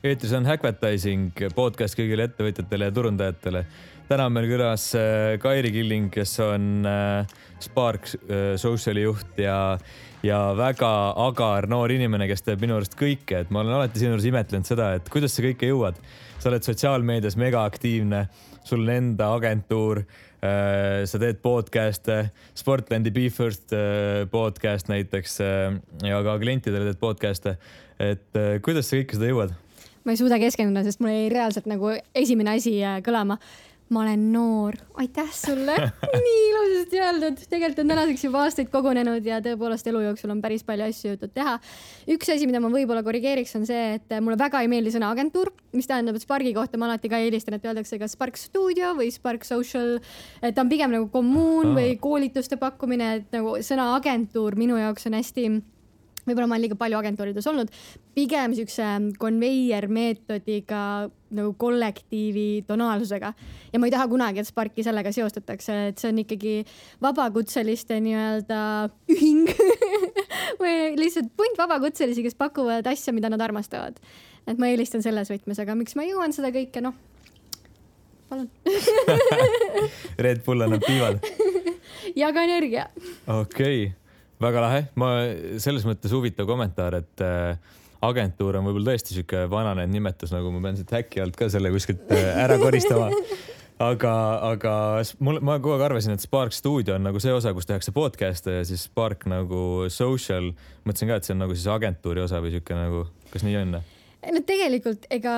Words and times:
eetris 0.00 0.32
on 0.32 0.46
Hackvertising 0.48 1.42
podcast 1.52 1.96
kõigile 1.98 2.24
ettevõtjatele 2.30 2.86
ja 2.88 2.92
turundajatele. 2.96 3.60
täna 4.08 4.26
on 4.26 4.32
meil 4.32 4.46
külas 4.48 4.86
äh, 4.96 5.34
Kairi 5.38 5.70
Killing, 5.74 6.08
kes 6.10 6.32
on 6.40 6.86
äh, 6.88 7.26
Spark 7.60 8.08
äh, 8.08 8.56
Sociali 8.56 9.04
juht 9.04 9.36
ja, 9.38 9.76
ja 10.24 10.38
väga 10.56 11.12
agar 11.26 11.68
noor 11.68 11.92
inimene, 11.92 12.26
kes 12.32 12.42
teeb 12.48 12.64
minu 12.64 12.78
arust 12.78 12.96
kõike, 12.96 13.44
et 13.44 13.52
ma 13.52 13.60
olen 13.60 13.76
alati 13.76 14.00
sinu 14.00 14.14
juures 14.14 14.30
imetlenud 14.32 14.72
seda, 14.72 14.94
et 14.96 15.12
kuidas 15.12 15.36
sa 15.36 15.44
kõike 15.44 15.68
jõuad. 15.68 16.00
sa 16.40 16.48
oled 16.48 16.64
sotsiaalmeedias 16.64 17.36
mega 17.36 17.66
aktiivne, 17.68 18.24
sul 18.64 18.86
on 18.86 18.96
enda 18.96 19.34
agentuur 19.36 20.06
sa 20.40 21.18
teed 21.20 21.42
podcast'e, 21.44 22.30
Sportlandi 22.56 23.10
Be 23.12 23.28
First 23.28 23.74
podcast 24.32 24.88
näiteks 24.88 25.42
ja 26.08 26.22
ka 26.24 26.38
klientidele 26.40 26.88
teed 26.88 27.00
podcast'e. 27.02 27.58
et 28.00 28.40
kuidas 28.64 28.88
sa 28.88 28.96
kõike 28.96 29.20
seda 29.20 29.28
jõuad? 29.28 29.60
Ma 30.04 30.14
ei 30.14 30.20
suuda 30.20 30.38
keskenduda, 30.40 30.84
sest 30.86 31.02
mul 31.02 31.12
jäi 31.12 31.26
reaalselt 31.32 31.66
nagu 31.70 31.92
esimene 32.16 32.56
asi 32.56 32.78
äh, 32.84 33.00
kõlama. 33.04 33.38
ma 33.90 34.04
olen 34.04 34.28
noor, 34.30 34.76
aitäh 35.02 35.32
sulle 35.34 35.74
nii 36.24 36.42
ilusasti 36.46 37.00
öeldud, 37.02 37.40
tegelikult 37.50 37.80
on 37.82 37.88
tänaseks 37.90 38.22
juba 38.22 38.44
aastaid 38.44 38.68
kogunenud 38.70 39.24
ja 39.26 39.40
tõepoolest 39.42 39.88
elu 39.90 40.04
jooksul 40.04 40.30
on 40.30 40.38
päris 40.44 40.62
palju 40.62 40.86
asju 40.86 41.10
jõutud 41.10 41.32
teha. 41.34 41.56
üks 42.14 42.30
asi, 42.30 42.46
mida 42.46 42.60
ma 42.62 42.70
võib-olla 42.70 43.02
korrigeeriks, 43.02 43.56
on 43.58 43.66
see, 43.66 43.96
et 43.98 44.14
mulle 44.22 44.38
väga 44.38 44.62
ei 44.62 44.70
meeldi 44.70 44.94
sõna 44.94 45.10
agentuur, 45.10 45.50
mis 45.74 45.90
tähendab, 45.90 46.14
et 46.14 46.22
Sparki 46.22 46.54
kohta 46.54 46.78
ma 46.78 46.86
alati 46.86 47.10
ka 47.10 47.18
eelistan, 47.18 47.58
et 47.58 47.66
öeldakse 47.66 47.98
kas 47.98 48.14
Spark 48.14 48.38
Studio 48.38 48.94
või 49.00 49.10
Spark 49.10 49.48
Social. 49.48 49.98
et 50.38 50.54
ta 50.54 50.62
on 50.62 50.70
pigem 50.70 50.94
nagu 50.94 51.10
kommuun 51.10 51.74
või 51.74 51.98
koolituste 51.98 52.62
pakkumine, 52.62 53.12
et 53.18 53.34
nagu 53.34 53.58
sõna 53.58 53.90
agentuur 53.96 54.54
minu 54.54 54.78
jaoks 54.78 55.10
on 55.10 55.18
hästi 55.18 55.50
võib-olla 56.26 56.48
ma 56.48 56.56
olen 56.56 56.64
liiga 56.64 56.76
palju 56.78 56.98
agentuurides 57.00 57.48
olnud, 57.50 57.70
pigem 58.16 58.54
siukse 58.56 58.86
konveier 59.20 59.86
meetodiga 59.92 60.82
nagu 61.30 61.52
kollektiivi 61.58 62.64
tonaalsusega. 62.66 63.32
ja 63.72 63.80
ma 63.80 63.86
ei 63.86 63.94
taha 63.94 64.08
kunagi, 64.10 64.42
et 64.42 64.50
Sparki 64.50 64.84
sellega 64.86 65.12
seostatakse, 65.14 65.76
et 65.92 66.02
see 66.02 66.10
on 66.10 66.18
ikkagi 66.24 66.56
vabakutseliste 67.02 68.00
nii-öelda 68.02 68.62
ühing 69.14 69.46
või 70.62 70.74
lihtsalt 70.98 71.30
punt 71.38 71.60
vabakutselisi, 71.60 72.24
kes 72.26 72.38
pakuvad 72.38 72.88
asja, 72.90 73.14
mida 73.16 73.30
nad 73.32 73.40
armastavad. 73.44 74.00
et 74.46 74.58
ma 74.58 74.72
eelistan 74.72 75.04
selles 75.06 75.30
võtmes, 75.30 75.62
aga 75.62 75.78
miks 75.78 75.96
ma 75.96 76.08
jõuan 76.08 76.34
seda 76.36 76.50
kõike, 76.54 76.82
noh, 76.84 76.98
palun 78.30 78.50
Red 80.26 80.44
Bull 80.44 80.66
annab 80.66 80.84
piivad 80.86 81.24
ja 82.20 82.34
ka 82.34 82.44
energia. 82.46 82.90
okei 83.26 83.86
okay 83.86 83.99
väga 84.40 84.64
lahe, 84.64 84.80
ma 85.00 85.12
selles 85.62 85.86
mõttes 85.88 86.12
huvitav 86.14 86.48
kommentaar, 86.48 87.00
et 87.02 87.24
äh, 87.24 87.76
agentuur 88.06 88.58
on 88.58 88.68
võib-olla 88.68 88.94
tõesti 88.94 89.16
sihuke 89.16 89.44
vananenud 89.52 89.92
nimetus, 89.92 90.32
nagu 90.34 90.52
ma 90.54 90.62
pean 90.64 90.78
siit 90.78 90.92
häkki 90.96 91.22
alt 91.24 91.36
ka 91.38 91.50
selle 91.52 91.72
kuskilt 91.74 92.10
äh, 92.16 92.30
ära 92.44 92.56
koristama. 92.60 93.10
aga, 93.90 94.14
aga 94.50 94.74
mul, 95.24 95.40
ma 95.44 95.58
kogu 95.60 95.76
aeg 95.76 95.86
arvasin, 95.90 96.16
et 96.16 96.24
Spark 96.24 96.56
stuudio 96.56 96.96
on 96.96 97.06
nagu 97.08 97.20
see 97.22 97.32
osa, 97.36 97.52
kus 97.56 97.68
tehakse 97.68 97.94
podcast'e 97.96 98.60
ja 98.60 98.66
siis 98.68 98.86
Spark 98.88 99.28
nagu 99.30 99.86
social. 99.92 100.52
mõtlesin 100.88 101.12
ka, 101.12 101.20
et 101.20 101.28
see 101.28 101.36
on 101.36 101.44
nagu 101.44 101.56
siis 101.56 101.68
agentuuri 101.72 102.24
osa 102.24 102.40
või 102.44 102.54
sihuke 102.56 102.76
nagu, 102.76 103.06
kas 103.32 103.44
nii 103.46 103.58
on? 103.60 103.80
No 104.28 104.40
tegelikult 104.46 105.06
ega 105.12 105.34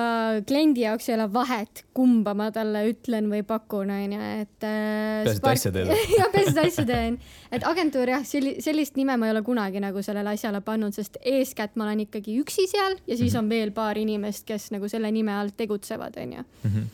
kliendi 0.47 0.83
jaoks 0.83 1.07
ei 1.09 1.15
ole 1.15 1.27
vahet, 1.33 1.83
kumba 1.95 2.33
ma 2.37 2.49
talle 2.55 2.83
ütlen 2.89 3.29
või 3.31 3.43
pakun, 3.47 3.91
onju, 3.95 4.31
et 4.43 4.65
äh,. 4.67 5.23
peaasi, 5.23 5.37
et 5.39 5.47
asja 5.53 5.73
teed. 5.75 5.91
jah, 6.19 6.31
peaasi, 6.33 6.51
et 6.51 6.61
asja 6.65 6.85
teen. 6.89 7.19
et 7.55 7.67
agentuur 7.69 8.11
jah, 8.11 8.25
sellist 8.27 8.99
nime 8.99 9.15
ma 9.19 9.29
ei 9.29 9.35
ole 9.35 9.43
kunagi 9.45 9.83
nagu 9.83 10.03
sellele 10.05 10.35
asjale 10.35 10.63
pannud, 10.65 10.95
sest 10.95 11.19
eeskätt 11.21 11.77
ma 11.79 11.87
olen 11.87 12.03
ikkagi 12.07 12.35
üksi 12.41 12.67
seal 12.71 12.99
ja 13.07 13.19
siis 13.19 13.37
on 13.39 13.47
veel 13.51 13.71
paar 13.75 13.99
inimest, 13.99 14.45
kes 14.49 14.71
nagu 14.75 14.91
selle 14.91 15.11
nime 15.15 15.35
all 15.37 15.53
tegutsevad, 15.55 16.19
onju 16.19 16.43
mhm. 16.43 16.89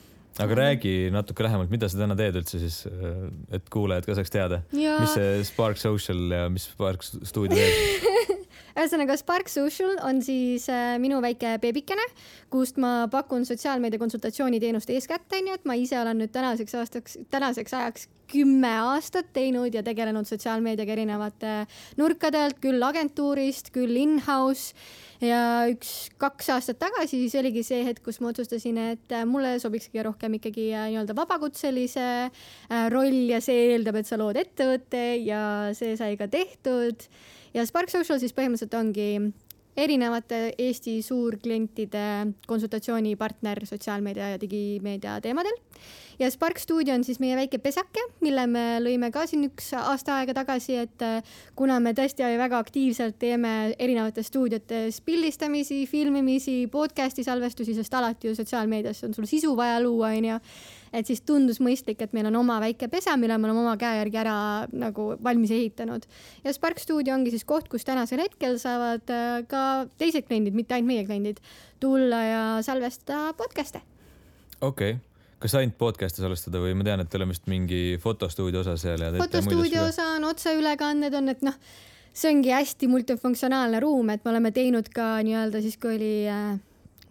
aga 0.45 0.59
räägi 0.61 0.95
natuke 1.15 1.47
lähemalt, 1.47 1.73
mida 1.73 1.89
sa 1.89 2.03
täna 2.03 2.17
teed 2.19 2.37
üldse 2.43 2.61
siis, 2.61 2.83
et 3.49 3.73
kuulajad 3.73 4.05
ka 4.05 4.19
saaks 4.19 4.35
teada, 4.35 4.61
mis 4.75 5.17
see 5.17 5.41
Spark 5.49 5.81
Social 5.81 6.27
ja 6.37 6.45
mis 6.53 6.69
Spark 6.69 7.05
stuudio 7.05 7.57
teeb 7.65 8.38
ühesõnaga 8.79 9.17
Spark 9.19 9.49
Social 9.51 9.97
on 10.07 10.21
siis 10.23 10.69
äh, 10.71 10.95
minu 11.01 11.19
väike 11.23 11.57
beebikene, 11.61 12.05
kust 12.53 12.79
ma 12.79 13.09
pakun 13.11 13.43
sotsiaalmeedia 13.47 13.99
konsultatsiooniteenust 13.99 14.91
eeskätt, 14.95 15.27
onju, 15.35 15.57
et 15.57 15.67
ma 15.67 15.75
ise 15.79 15.99
olen 15.99 16.21
nüüd 16.21 16.31
tänaseks 16.35 16.77
aastaks, 16.79 17.17
tänaseks 17.33 17.75
ajaks 17.75 18.07
kümme 18.29 18.71
aastat 18.93 19.31
teinud 19.33 19.73
ja 19.73 19.83
tegelenud 19.83 20.27
sotsiaalmeediaga 20.29 20.95
erinevate 20.95 21.53
nurkade 21.99 22.39
alt, 22.45 22.59
küll 22.63 22.83
agentuurist, 22.85 23.73
küll 23.75 23.97
in-house. 23.99 24.75
Ja 25.19 25.65
üks-kaks 25.67 26.47
aastat 26.53 26.77
tagasi 26.79 27.17
siis 27.19 27.33
oligi 27.35 27.65
see 27.67 27.81
hetk, 27.83 28.05
kus 28.05 28.21
ma 28.23 28.29
otsustasin, 28.31 28.77
et 28.93 29.11
äh, 29.11 29.25
mulle 29.27 29.57
sobiks 29.59 29.89
kõige 29.89 30.05
rohkem 30.07 30.37
ikkagi 30.37 30.69
äh, 30.71 30.85
nii-öelda 30.93 31.17
vabakutselise 31.17 32.05
roll 32.93 33.25
ja 33.33 33.41
see 33.43 33.73
eeldab, 33.73 33.99
et 33.99 34.07
sa 34.07 34.15
lood 34.21 34.39
ettevõtte 34.39 35.03
ja 35.25 35.41
see 35.75 35.97
sai 35.99 36.15
ka 36.15 36.29
tehtud 36.31 37.03
ja 37.53 37.65
Spark 37.65 37.89
Social 37.89 38.19
siis 38.19 38.35
põhimõtteliselt 38.35 38.77
ongi 38.79 39.11
erinevate 39.79 40.53
Eesti 40.57 41.01
suurklientide 41.01 42.33
konsultatsioonipartner 42.47 43.61
sotsiaalmeedia 43.65 44.33
ja 44.33 44.41
digimeedia 44.41 45.19
teemadel. 45.21 45.55
ja 46.19 46.31
Spark 46.31 46.57
Studio 46.59 46.93
on 46.93 47.03
siis 47.03 47.19
meie 47.19 47.35
väike 47.35 47.57
pesake, 47.63 48.01
mille 48.19 48.43
me 48.47 48.63
lõime 48.83 49.07
ka 49.11 49.23
siin 49.27 49.45
üks 49.47 49.69
aasta 49.77 50.17
aega 50.19 50.33
tagasi, 50.41 50.75
et 50.75 51.05
äh, 51.05 51.21
kuna 51.55 51.79
me 51.79 51.93
tõesti 51.95 52.27
väga 52.37 52.59
aktiivselt 52.59 53.15
teeme 53.19 53.73
erinevates 53.79 54.27
stuudiotes 54.27 54.99
pildistamisi, 55.01 55.85
filmimisi, 55.87 56.65
podcast'i 56.71 57.23
salvestusi, 57.23 57.77
sest 57.77 57.93
alati 57.93 58.27
ju 58.27 58.35
sotsiaalmeedias 58.35 59.03
on 59.07 59.15
sul 59.15 59.29
sisu 59.29 59.55
vaja 59.55 59.79
luua, 59.83 60.11
onju 60.17 60.41
et 60.93 61.09
siis 61.09 61.21
tundus 61.25 61.59
mõistlik, 61.63 62.01
et 62.03 62.13
meil 62.15 62.29
on 62.29 62.39
oma 62.41 62.59
väike 62.63 62.89
pesa, 62.91 63.15
mille 63.17 63.37
me 63.37 63.49
oleme 63.49 63.63
oma 63.65 63.75
käe 63.81 63.99
järgi 64.01 64.21
ära 64.21 64.37
nagu 64.71 65.11
valmis 65.23 65.51
ehitanud. 65.55 66.07
ja 66.43 66.53
Spark 66.53 66.79
stuudio 66.79 67.13
ongi 67.13 67.33
siis 67.33 67.45
koht, 67.45 67.69
kus 67.69 67.85
tänasel 67.85 68.23
hetkel 68.23 68.57
saavad 68.61 69.13
äh, 69.13 69.43
ka 69.49 69.65
teised 69.97 70.27
kliendid, 70.27 70.57
mitte 70.57 70.77
ainult 70.77 70.93
meie 70.93 71.05
kliendid, 71.05 71.43
tulla 71.79 72.23
ja 72.23 72.41
salvestada 72.65 73.33
podcast'e. 73.37 73.83
okei 74.61 74.95
okay 74.97 75.09
kas 75.39 75.55
ainult 75.55 75.77
podcast'e 75.79 76.23
salvestada 76.23 76.59
või 76.59 76.73
ma 76.75 76.85
tean, 76.87 77.03
et 77.03 77.11
teil 77.11 77.23
on 77.23 77.31
vist 77.31 77.45
mingi 77.51 77.99
fotostuudio 78.03 78.63
osa 78.63 78.75
seal 78.79 79.05
ja 79.05 79.11
fotostuudio 79.15 79.85
osa 79.87 80.15
on, 80.17 80.27
otseülekanded 80.27 81.15
on, 81.15 81.31
et 81.31 81.45
noh, 81.47 81.55
see 82.11 82.31
ongi 82.33 82.51
hästi 82.51 82.89
multifunktsionaalne 82.91 83.79
ruum, 83.83 84.11
et 84.11 84.25
me 84.25 84.33
oleme 84.33 84.51
teinud 84.55 84.89
ka 84.91 85.13
nii-öelda 85.23 85.61
siis, 85.63 85.77
kui 85.79 85.95
oli 85.95 86.13
äh, 86.27 86.57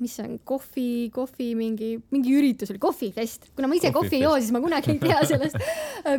mis 0.02 0.14
see 0.18 0.26
on, 0.26 0.38
kohvi, 0.46 0.88
kohvi 1.14 1.52
mingi, 1.58 1.94
mingi 2.14 2.34
üritus 2.38 2.70
oli, 2.72 2.80
kohvifest. 2.82 3.50
kuna 3.56 3.70
ma 3.70 3.78
ise 3.78 3.92
kohvi 3.94 4.20
ei 4.20 4.24
joo, 4.24 4.36
siis 4.38 4.52
ma 4.54 4.62
kunagi 4.62 4.94
ei 4.94 5.00
tea 5.02 5.22
sellest 5.26 5.58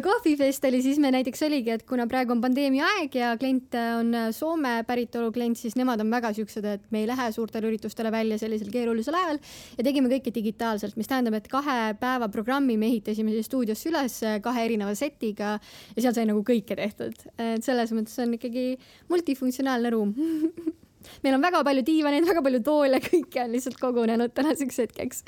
kohvifest 0.04 0.66
oli, 0.70 0.82
siis 0.84 1.00
me 1.02 1.12
näiteks 1.14 1.44
oligi, 1.48 1.74
et 1.76 1.86
kuna 1.90 2.06
praegu 2.10 2.34
on 2.36 2.42
pandeemia 2.44 2.88
aeg 2.96 3.16
ja 3.20 3.32
klient 3.40 3.76
on 3.80 4.16
Soome 4.36 4.80
päritolu 4.88 5.32
klient, 5.36 5.60
siis 5.60 5.78
nemad 5.80 6.02
on 6.04 6.12
väga 6.12 6.32
siuksed, 6.38 6.66
et 6.66 6.86
me 6.94 7.04
ei 7.04 7.10
lähe 7.10 7.30
suurtele 7.36 7.70
üritustele 7.72 8.12
välja 8.14 8.40
sellisel 8.42 8.72
keerulisel 8.74 9.18
ajal 9.20 9.40
ja 9.78 9.86
tegime 9.86 10.12
kõike 10.12 10.34
digitaalselt, 10.36 10.98
mis 11.00 11.10
tähendab, 11.10 11.38
et 11.40 11.50
kahe 11.52 11.94
päeva 12.00 12.30
programmi 12.34 12.78
me 12.80 12.90
ehitasime 12.92 13.34
siis 13.36 13.50
stuudiosse 13.50 13.92
üles 13.92 14.20
kahe 14.44 14.66
erineva 14.68 14.96
setiga 14.98 15.56
ja 15.96 16.04
seal 16.04 16.16
sai 16.18 16.28
nagu 16.30 16.44
kõike 16.46 16.78
tehtud. 16.80 17.16
et 17.38 17.66
selles 17.66 17.94
mõttes 17.96 18.20
on 18.24 18.36
ikkagi 18.38 18.68
multifunktsionaalne 19.10 19.96
ruum 19.96 20.14
meil 21.24 21.38
on 21.38 21.46
väga 21.46 21.64
palju 21.68 21.86
diivaneid, 21.88 22.28
väga 22.28 22.44
palju 22.46 22.62
toole, 22.66 23.02
kõike 23.04 23.46
on 23.46 23.56
lihtsalt 23.56 23.80
kogunenud 23.82 24.36
tänaseks 24.36 24.84
hetkeks. 24.84 25.24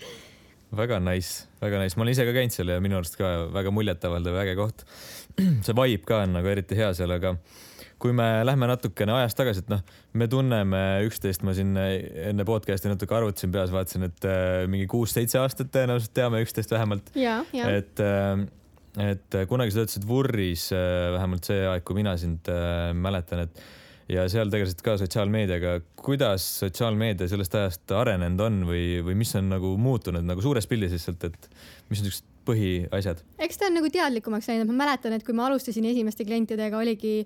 väga 0.75 1.01
nice, 1.03 1.47
väga 1.63 1.81
nice, 1.81 1.97
ma 1.97 2.05
olen 2.05 2.15
ise 2.15 2.27
ka 2.27 2.35
käinud 2.35 2.55
seal 2.55 2.71
ja 2.73 2.79
minu 2.83 2.99
arust 2.99 3.17
ka 3.19 3.33
väga 3.53 3.73
muljetavaldav 3.75 4.39
äge 4.43 4.55
koht. 4.59 4.85
see 5.65 5.75
vibe 5.75 6.07
ka 6.07 6.23
on 6.25 6.37
nagu 6.37 6.51
eriti 6.51 6.79
hea 6.79 6.93
seal, 6.97 7.11
aga 7.17 7.35
kui 8.01 8.15
me 8.17 8.25
lähme 8.47 8.65
natukene 8.69 9.13
ajas 9.13 9.35
tagasi, 9.37 9.61
et 9.61 9.69
noh, 9.69 9.81
me 10.17 10.25
tunneme 10.31 10.79
üksteist, 11.05 11.43
ma 11.45 11.53
siin 11.53 11.75
enne 11.77 12.45
podcast'i 12.47 12.89
natuke 12.89 13.13
arvutasin 13.13 13.51
peas, 13.53 13.69
vaatasin, 13.73 14.07
et 14.09 14.25
äh, 14.25 14.63
mingi 14.71 14.87
kuus-seitse 14.89 15.37
aastat 15.41 15.69
tõenäoliselt 15.75 16.15
teame 16.17 16.41
üksteist 16.41 16.73
vähemalt. 16.73 17.13
et 17.13 18.01
äh, 18.01 18.47
et 18.99 19.37
kunagi 19.47 19.71
sa 19.71 19.83
töötasid 19.83 20.07
Vurris 20.07 20.65
äh,, 20.75 21.11
vähemalt 21.13 21.47
see 21.47 21.61
aeg, 21.63 21.85
kui 21.87 21.95
mina 21.95 22.17
sind 22.19 22.49
äh, 22.51 22.89
mäletan, 22.97 23.45
et 23.45 23.61
ja 24.09 24.25
seal 24.31 24.49
tegelesid 24.53 24.81
ka 24.85 24.97
sotsiaalmeediaga. 25.01 25.79
kuidas 26.01 26.45
sotsiaalmeedia 26.63 27.29
sellest 27.31 27.55
ajast 27.55 27.93
arenenud 27.95 28.45
on 28.47 28.59
või, 28.69 28.85
või 29.05 29.17
mis 29.21 29.35
on 29.39 29.49
nagu 29.51 29.75
muutunud 29.77 30.25
nagu 30.25 30.41
suures 30.41 30.67
pildis 30.67 30.95
lihtsalt, 30.97 31.29
et 31.29 31.49
mis 31.89 32.01
on 32.01 32.09
niisugused 32.09 32.29
põhiasjad? 32.47 33.21
eks 33.39 33.61
ta 33.61 33.69
on 33.69 33.77
nagu 33.79 33.91
teadlikumaks 33.93 34.49
läinud, 34.49 34.71
ma 34.71 34.85
mäletan, 34.85 35.15
et 35.17 35.25
kui 35.27 35.35
ma 35.37 35.47
alustasin 35.49 35.85
esimeste 35.91 36.25
klientidega, 36.27 36.77
oligi 36.81 37.21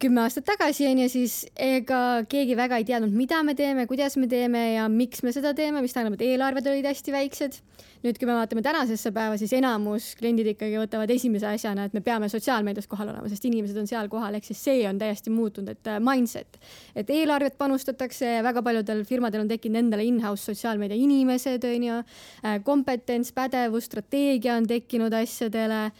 kümme 0.00 0.20
aastat 0.22 0.44
tagasi 0.48 0.86
onju, 0.90 1.06
siis 1.10 1.34
ega 1.60 2.22
keegi 2.30 2.56
väga 2.58 2.78
ei 2.80 2.86
teadnud, 2.88 3.12
mida 3.16 3.40
me 3.46 3.54
teeme, 3.56 3.86
kuidas 3.88 4.16
me 4.20 4.28
teeme 4.30 4.60
ja 4.74 4.86
miks 4.92 5.22
me 5.24 5.32
seda 5.34 5.54
teeme, 5.56 5.80
mis 5.82 5.94
tähendab, 5.96 6.18
et 6.18 6.24
eelarved 6.26 6.66
olid 6.70 6.88
hästi 6.90 7.14
väiksed. 7.14 7.60
nüüd, 8.00 8.16
kui 8.16 8.24
me 8.24 8.32
vaatame 8.32 8.62
tänasesse 8.64 9.10
päeva, 9.12 9.36
siis 9.36 9.52
enamus 9.52 10.14
kliendid 10.16 10.46
ikkagi 10.54 10.78
võtavad 10.80 11.10
esimese 11.12 11.44
asjana, 11.50 11.84
et 11.84 11.92
me 11.92 12.00
peame 12.00 12.30
sotsiaalmeedias 12.32 12.88
kohal 12.88 13.10
olema, 13.12 13.28
sest 13.28 13.44
inimesed 13.44 13.76
on 13.76 13.88
seal 13.90 14.08
kohal, 14.08 14.38
ehk 14.38 14.46
siis 14.48 14.62
see 14.70 14.86
on 14.88 14.96
täiesti 15.00 15.32
muutunud, 15.32 15.68
et 15.74 15.90
äh, 15.92 15.98
mindset, 16.00 16.56
et 16.96 17.12
eelarvet 17.12 17.58
panustatakse 17.60 18.38
väga 18.46 18.62
paljudel 18.64 19.04
firmadel 19.04 19.44
on 19.44 19.52
tekkinud 19.52 19.82
endale 19.82 20.06
in-house 20.08 20.48
sotsiaalmeedia 20.48 20.96
inimesed 20.96 21.66
onju, 21.74 21.98
äh, 22.00 22.56
kompetents, 22.64 23.34
pädevus, 23.36 23.90
strateegia 23.92 24.56
on 24.56 24.70
tekkinud 24.70 25.12
asjadele 25.20 25.90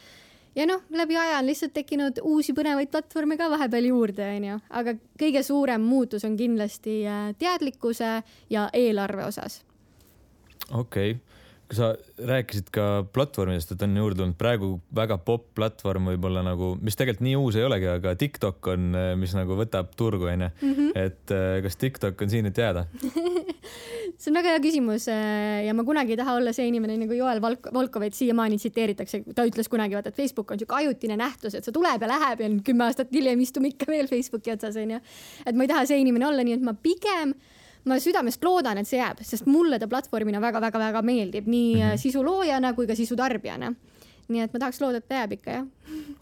ja 0.56 0.66
noh, 0.66 0.82
läbi 0.90 1.16
aja 1.16 1.38
on 1.38 1.46
lihtsalt 1.46 1.72
tekkinud 1.72 2.20
uusi 2.22 2.54
põnevaid 2.56 2.90
platvorme 2.90 3.36
ka 3.38 3.50
vahepeal 3.50 3.90
juurde, 3.90 4.26
onju, 4.36 4.60
aga 4.70 4.94
kõige 5.20 5.42
suurem 5.46 5.82
muutus 5.84 6.24
on 6.28 6.36
kindlasti 6.36 7.00
äh, 7.06 7.30
teadlikkuse 7.38 8.12
ja 8.50 8.68
eelarve 8.72 9.24
osas. 9.24 9.62
okei 10.70 11.10
okay., 11.10 11.29
sa 11.74 11.92
rääkisid 12.26 12.70
ka 12.74 12.86
platvormidest, 13.14 13.74
et 13.74 13.82
on 13.86 13.96
juurde 13.96 14.18
tulnud 14.18 14.36
praegu 14.38 14.70
väga 14.96 15.18
popp 15.22 15.52
platvorm 15.58 16.10
võib-olla 16.10 16.42
nagu, 16.46 16.72
mis 16.82 16.98
tegelikult 16.98 17.24
nii 17.26 17.36
uus 17.38 17.58
ei 17.58 17.66
olegi, 17.66 17.88
aga 17.92 18.14
TikTok 18.18 18.70
on, 18.72 18.88
äh, 18.98 19.12
mis 19.20 19.34
nagu 19.38 19.58
võtab 19.58 19.92
turgu, 19.98 20.28
onju. 20.30 20.50
Mhm. 20.60 20.90
et 20.98 21.34
äh, 21.34 21.60
kas 21.64 21.78
TikTok 21.80 22.22
on 22.26 22.32
siin, 22.32 22.50
et 22.50 22.58
jääda 22.58 22.86
see 24.20 24.30
on 24.32 24.38
väga 24.40 24.54
hea 24.54 24.62
küsimus 24.64 25.06
äh, 25.12 25.62
ja 25.66 25.74
ma 25.76 25.84
kunagi 25.86 26.16
ei 26.16 26.20
taha 26.20 26.36
olla 26.40 26.54
see 26.56 26.66
inimene 26.70 26.98
nagu 27.00 27.16
Joel 27.16 27.42
Valk-, 27.44 27.70
Volkovit 27.74 28.16
siiamaani 28.18 28.58
tsiteeritakse, 28.60 29.22
ta 29.36 29.46
ütles 29.48 29.70
kunagi, 29.70 29.96
vaata, 29.98 30.12
et 30.12 30.18
Facebook 30.18 30.50
on 30.50 30.60
siuke 30.60 30.76
ajutine 30.80 31.16
nähtus, 31.20 31.54
et 31.54 31.66
see 31.66 31.76
tuleb 31.76 32.02
ja 32.02 32.10
läheb 32.10 32.44
ja 32.44 32.50
kümme 32.66 32.88
aastat 32.88 33.14
hiljem 33.14 33.40
istume 33.46 33.72
ikka 33.72 33.88
veel 33.90 34.10
Facebooki 34.10 34.54
otsas 34.56 34.76
onju. 34.80 35.00
et 35.46 35.56
ma 35.56 35.66
ei 35.66 35.72
taha 35.72 35.86
see 35.88 36.02
inimene 36.02 36.28
olla, 36.28 36.44
nii 36.46 36.58
et 36.58 36.66
ma 36.66 36.74
pigem 36.74 37.36
ma 37.84 37.96
südamest 38.00 38.44
loodan, 38.44 38.78
et 38.78 38.88
see 38.88 38.98
jääb, 39.00 39.22
sest 39.24 39.46
mulle 39.46 39.78
ta 39.78 39.88
platvormina 39.88 40.40
väga-väga-väga 40.40 41.02
meeldib 41.02 41.46
nii 41.48 41.74
mm 41.74 41.80
-hmm. 41.80 42.02
sisu 42.02 42.24
loojana 42.24 42.74
kui 42.74 42.86
ka 42.86 42.94
sisu 42.94 43.16
tarbijana 43.16 43.74
nii 44.30 44.44
et 44.44 44.54
ma 44.54 44.62
tahaks 44.62 44.80
loota, 44.82 45.00
et 45.00 45.08
ta 45.08 45.22
jääb 45.22 45.36
ikka 45.38 45.56
jah. 45.56 45.66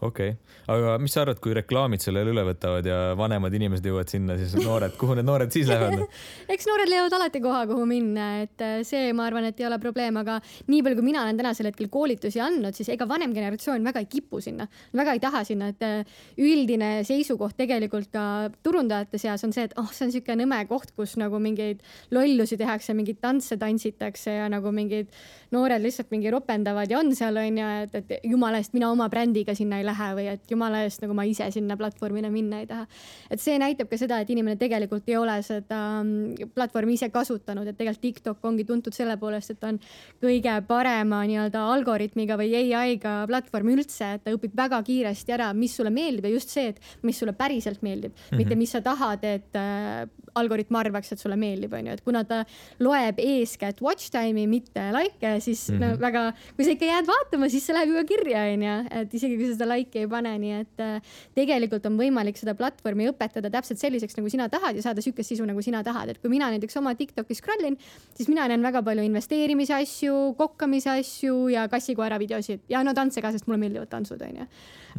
Okei 0.01 0.29
okay., 0.29 0.37
aga 0.69 0.95
mis 1.01 1.13
sa 1.15 1.23
arvad, 1.23 1.39
kui 1.43 1.53
reklaamid 1.57 2.03
selle 2.03 2.21
üle 2.27 2.43
võtavad 2.47 2.85
ja 2.85 2.97
vanemad 3.19 3.53
inimesed 3.57 3.85
jõuavad 3.89 4.11
sinna, 4.11 4.37
siis 4.39 4.53
noored, 4.59 4.93
kuhu 4.99 5.17
need 5.17 5.27
noored 5.27 5.53
siis 5.53 5.67
lähevad 5.69 6.05
eks 6.53 6.67
noored 6.69 6.91
leiavad 6.91 7.15
alati 7.17 7.41
koha, 7.43 7.63
kuhu 7.69 7.87
minna, 7.89 8.29
et 8.43 8.63
äh, 8.65 8.79
see, 8.87 9.11
ma 9.17 9.25
arvan, 9.27 9.49
et 9.49 9.59
ei 9.59 9.67
ole 9.67 9.79
probleem, 9.81 10.19
aga 10.21 10.39
nii 10.69 10.83
palju, 10.85 10.99
kui 10.99 11.07
mina 11.09 11.23
olen 11.25 11.39
tänasel 11.39 11.69
hetkel 11.71 11.89
koolitusi 11.91 12.41
andnud, 12.43 12.77
siis 12.77 12.91
ega 12.93 13.07
vanem 13.09 13.33
generatsioon 13.35 13.85
väga 13.89 14.03
ei 14.03 14.09
kipu 14.11 14.41
sinna, 14.43 14.69
väga 14.95 15.17
ei 15.17 15.23
taha 15.23 15.43
sinna, 15.47 15.71
et 15.73 15.85
äh, 15.85 16.19
üldine 16.39 16.91
seisukoht 17.07 17.57
tegelikult 17.59 18.11
ka 18.13 18.25
turundajate 18.65 19.21
seas 19.21 19.43
on 19.47 19.55
see, 19.55 19.67
et 19.69 19.75
oh, 19.79 19.89
see 19.91 20.07
on 20.07 20.13
niisugune 20.13 20.45
nõme 20.45 20.61
koht, 20.69 20.93
kus 20.97 21.17
nagu 21.19 21.41
mingeid 21.43 21.83
lollusi 22.15 22.57
tehakse, 22.59 22.95
mingeid 22.97 23.19
tantse 23.23 23.59
tantsitakse 23.59 24.39
ja 24.39 24.47
nagu 24.51 24.71
mingid 24.75 25.11
noored 25.53 25.81
lihtsalt 25.83 26.11
mingi 26.13 26.31
ropendavad 26.33 26.91
ja 26.91 27.01
on 27.01 27.11
seal 27.17 27.37
onju, 27.41 27.69
et 27.83 27.99
et 27.99 28.27
jumala 28.29 28.61
eest 28.61 28.75
mina 28.75 28.89
oma 28.93 29.09
brändiga 29.11 29.55
sinna 29.59 29.79
ei 29.79 29.87
lähe 29.87 30.09
või 30.17 30.27
et 30.33 30.51
jumala 30.51 30.83
eest 30.85 31.03
nagu 31.03 31.15
ma 31.17 31.25
ise 31.27 31.49
sinna 31.53 31.77
platvormile 31.79 32.31
minna 32.33 32.61
ei 32.63 32.69
taha. 32.69 32.87
et 33.29 33.41
see 33.43 33.57
näitab 33.61 33.89
ka 33.91 33.99
seda, 34.01 34.19
et 34.23 34.29
inimene 34.33 34.57
tegelikult 34.59 35.07
ei 35.09 35.17
ole 35.19 35.37
seda 35.45 35.81
mm, 36.03 36.51
platvormi 36.55 36.95
ise 36.97 37.11
kasutanud, 37.13 37.67
et 37.67 37.77
tegelikult 37.77 38.05
TikTok 38.09 38.45
ongi 38.45 38.65
tuntud 38.65 38.95
selle 38.95 39.17
poolest, 39.19 39.55
et 39.55 39.65
on 39.67 39.79
kõige 40.23 40.55
parema 40.67 41.21
nii-öelda 41.27 41.65
algoritmiga 41.73 42.37
või 42.39 42.53
ai-ga 42.55 43.15
platvorm 43.29 43.73
üldse, 43.75 44.13
et 44.15 44.25
ta 44.25 44.33
õpib 44.35 44.55
väga 44.57 44.81
kiiresti 44.85 45.35
ära, 45.35 45.51
mis 45.53 45.75
sulle 45.75 45.91
meeldib 45.93 46.29
ja 46.29 46.33
just 46.33 46.55
see, 46.55 46.73
et 46.73 47.05
mis 47.05 47.17
sulle 47.19 47.35
päriselt 47.37 47.83
meeldib 47.85 48.13
mm, 48.13 48.23
-hmm. 48.29 48.41
mitte 48.41 48.59
mis 48.59 48.71
sa 48.75 48.81
tahad, 48.85 49.23
et 49.23 49.59
äh, 49.59 50.07
algoritm 50.37 50.77
arvaks, 50.79 51.13
et 51.13 51.21
sulle 51.21 51.37
meeldib, 51.39 51.73
onju, 51.73 51.95
et 51.95 52.03
kuna 52.05 52.23
ta 52.27 52.41
loeb 52.83 53.19
eeskätt 53.23 53.81
watch 53.85 54.11
time'i, 54.13 54.45
mitte 54.49 54.89
like'e, 54.95 55.39
siis 55.43 55.69
mm 55.69 55.75
-hmm. 55.75 55.79
no 55.79 55.87
mhm. 55.87 56.01
väga, 56.01 56.23
kui 56.55 56.65
sa 56.65 56.71
ikka 56.75 56.85
jääd 56.85 57.09
vaatama, 57.09 57.49
siis 57.49 57.65
see 57.65 57.75
läheb 57.75 57.93
juba 57.93 58.03
kirja, 58.03 58.45
onju, 58.53 58.75
et 59.01 59.13
isegi 59.13 59.37
kui 59.37 59.48
sa 59.49 59.57
seda 59.57 59.67
like'i 59.71 60.03
ei 60.03 60.09
pane, 60.11 60.33
nii 60.41 60.55
et 60.59 60.83
äh, 60.83 61.15
tegelikult 61.37 61.85
on 61.89 61.97
võimalik 61.99 62.39
seda 62.39 62.55
platvormi 62.57 63.09
õpetada 63.11 63.51
täpselt 63.53 63.81
selliseks, 63.81 64.17
nagu 64.19 64.31
sina 64.31 64.49
tahad 64.51 64.77
ja 64.77 64.85
saada 64.85 65.03
sihukest 65.03 65.33
sisu, 65.33 65.47
nagu 65.49 65.63
sina 65.65 65.81
tahad, 65.85 66.13
et 66.13 66.21
kui 66.21 66.31
mina 66.31 66.51
näiteks 66.53 66.79
oma 66.81 66.93
Tiktokis 66.99 67.41
scroll 67.43 67.71
in, 67.71 67.79
siis 68.17 68.29
mina 68.31 68.47
näen 68.51 68.63
väga 68.65 68.83
palju 68.85 69.05
investeerimise 69.07 69.75
asju, 69.79 70.19
kokkamise 70.39 70.93
asju 70.97 71.47
ja 71.53 71.65
kassikoera 71.71 72.19
videosid 72.21 72.69
ja 72.71 72.83
no 72.85 72.93
tantse 72.97 73.23
ka, 73.25 73.33
sest 73.35 73.49
mulle 73.49 73.61
meeldivad 73.65 73.91
tantsud, 73.91 74.21
onju. 74.29 74.47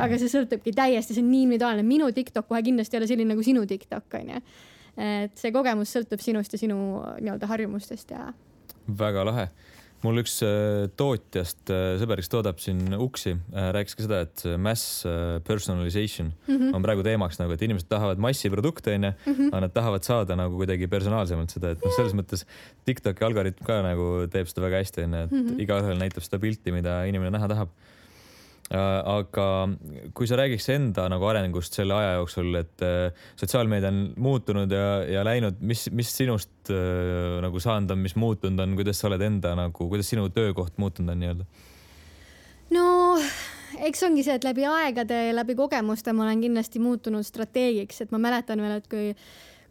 aga 0.00 0.20
see 0.20 0.32
sõltubki 0.32 0.74
täiesti, 0.76 1.16
see 1.16 1.24
on 1.24 1.32
nii 1.32 1.46
individuaalne, 1.48 1.86
minu 1.86 2.10
Tiktok 2.14 2.50
kohe 2.50 2.62
kindlasti 2.66 2.96
ei 2.96 3.02
ole 3.02 3.10
selline 3.10 3.34
nagu 3.34 3.46
sinu 3.46 3.64
Tiktok, 3.68 4.20
onju 4.20 4.44
et 5.00 5.38
see 5.38 5.52
kogemus 5.54 5.92
sõltub 5.94 6.22
sinust 6.22 6.54
ja 6.54 6.60
sinu 6.60 6.78
nii-öelda 7.22 7.48
harjumustest 7.50 8.10
ja. 8.14 8.30
väga 8.98 9.24
lahe 9.28 9.46
mul 10.04 10.20
üks 10.22 10.38
äh, 10.46 10.86
tootjast 10.98 11.70
äh, 11.72 11.94
sõber, 12.00 12.20
kes 12.22 12.30
toodab 12.32 12.60
siin 12.62 12.94
uksi, 12.96 13.34
äh, 13.52 13.68
rääkis 13.76 13.96
ka 13.98 14.06
seda, 14.06 14.20
et 14.26 14.44
mass 14.60 15.04
personalization 15.46 16.32
mm 16.32 16.56
-hmm. 16.56 16.74
on 16.76 16.84
praegu 16.84 17.04
teemaks 17.06 17.40
nagu, 17.40 17.52
et 17.52 17.62
inimesed 17.62 17.88
tahavad 17.88 18.18
massiprodukte 18.18 18.94
onju 18.94 19.12
mm, 19.12 19.34
-hmm. 19.34 19.52
aga 19.52 19.60
nad 19.60 19.72
tahavad 19.72 20.02
saada 20.02 20.36
nagu 20.36 20.56
kuidagi 20.56 20.88
personaalsemalt 20.88 21.50
seda, 21.50 21.70
et 21.70 21.84
noh, 21.84 21.92
selles 21.96 22.14
mõttes 22.14 22.46
Tiktoki 22.84 23.24
algoritm 23.24 23.64
ka 23.64 23.82
nagu 23.82 24.26
teeb 24.32 24.48
seda 24.48 24.66
väga 24.66 24.82
hästi 24.82 25.04
onju, 25.04 25.24
et 25.24 25.30
mm 25.30 25.46
-hmm. 25.46 25.60
igaühel 25.64 25.98
näitab 25.98 26.22
seda 26.22 26.38
pilti, 26.38 26.72
mida 26.72 27.04
inimene 27.04 27.30
näha 27.30 27.48
tahab 27.48 27.68
aga 28.70 29.44
kui 30.14 30.28
sa 30.30 30.36
räägiks 30.38 30.68
enda 30.70 31.08
nagu 31.10 31.26
arengust 31.26 31.74
selle 31.74 31.96
aja 31.96 32.12
jooksul, 32.20 32.54
et 32.60 32.84
äh, 32.86 33.24
sotsiaalmeedia 33.40 33.90
on 33.90 34.00
muutunud 34.22 34.70
ja, 34.70 35.00
ja 35.10 35.24
läinud, 35.26 35.58
mis, 35.66 35.88
mis 35.90 36.12
sinust 36.14 36.70
äh, 36.70 37.40
nagu 37.42 37.62
saanud 37.62 37.90
on, 37.90 38.04
mis 38.04 38.14
muutunud 38.14 38.62
on, 38.62 38.76
kuidas 38.78 39.02
sa 39.02 39.08
oled 39.10 39.24
enda 39.26 39.56
nagu, 39.58 39.88
kuidas 39.90 40.12
sinu 40.12 40.28
töökoht 40.34 40.78
muutunud 40.78 41.16
on 41.16 41.22
nii-öelda? 41.24 41.48
no 42.76 42.86
eks 43.90 44.06
ongi 44.06 44.22
see, 44.26 44.38
et 44.38 44.46
läbi 44.46 44.66
aegade, 44.70 45.18
läbi 45.34 45.58
kogemuste 45.58 46.14
ma 46.14 46.28
olen 46.28 46.46
kindlasti 46.46 46.82
muutunud 46.82 47.26
strateegiks, 47.26 48.04
et 48.04 48.14
ma 48.14 48.22
mäletan 48.22 48.62
veel, 48.62 48.78
et 48.78 48.90
kui 48.90 49.10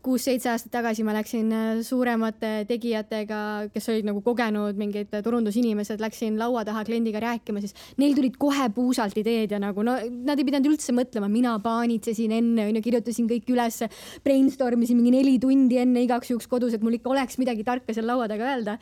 kuus-seitse 0.05 0.47
aastat 0.53 0.71
tagasi 0.71 1.03
ma 1.03 1.13
läksin 1.17 1.49
äh, 1.51 1.79
suuremate 1.83 2.63
tegijatega, 2.69 3.39
kes 3.73 3.89
olid 3.91 4.07
nagu 4.07 4.21
kogenud 4.23 4.77
mingid 4.79 5.11
turundusinimesed, 5.25 5.99
läksin 5.99 6.37
laua 6.39 6.63
taha 6.67 6.85
kliendiga 6.87 7.19
rääkima, 7.23 7.59
siis 7.63 7.75
neil 7.99 8.15
tulid 8.15 8.37
kohe 8.39 8.69
puusalt 8.75 9.17
ideed 9.19 9.51
ja 9.51 9.59
nagu 9.59 9.83
no 9.83 9.97
nad 9.99 10.39
ei 10.39 10.47
pidanud 10.47 10.71
üldse 10.71 10.95
mõtlema, 10.95 11.27
mina 11.31 11.57
paanitsesin 11.63 12.31
enne 12.37 12.69
onju, 12.69 12.83
kirjutasin 12.85 13.27
kõik 13.29 13.51
ülesse, 13.51 13.89
brainstorm 14.23 14.85
isin 14.85 14.99
mingi 14.99 15.17
neli 15.17 15.35
tundi 15.41 15.81
enne 15.81 16.05
igaks 16.05 16.31
juhuks 16.31 16.47
kodus, 16.51 16.77
et 16.77 16.85
mul 16.85 16.95
ikka 16.95 17.11
oleks 17.11 17.39
midagi 17.41 17.65
tarka 17.67 17.95
seal 17.95 18.07
laua 18.07 18.29
taga 18.31 18.53
öelda. 18.53 18.77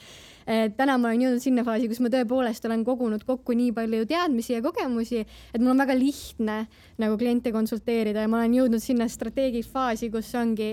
täna 0.78 0.96
ma 0.98 1.10
olen 1.10 1.24
jõudnud 1.26 1.44
sinna 1.44 1.64
faasi, 1.68 1.90
kus 1.92 2.00
ma 2.00 2.12
tõepoolest 2.14 2.66
olen 2.70 2.86
kogunud 2.88 3.26
kokku 3.28 3.56
nii 3.58 3.74
palju 3.76 4.06
teadmisi 4.08 4.54
ja 4.54 4.62
kogemusi, 4.64 5.26
et 5.26 5.60
mul 5.60 5.74
on 5.74 5.82
väga 5.82 5.98
lihtne 5.98 6.60
nagu 7.02 7.18
kliente 7.18 7.52
konsulteerida 7.52 8.24
ja 8.24 8.32
ma 8.32 8.40
olen 8.44 8.56
jõudnud 8.62 8.84
sinna 8.84 9.10
strateegi 9.12 9.66
faasi, 9.66 10.12
kus 10.14 10.32
ongi 10.40 10.70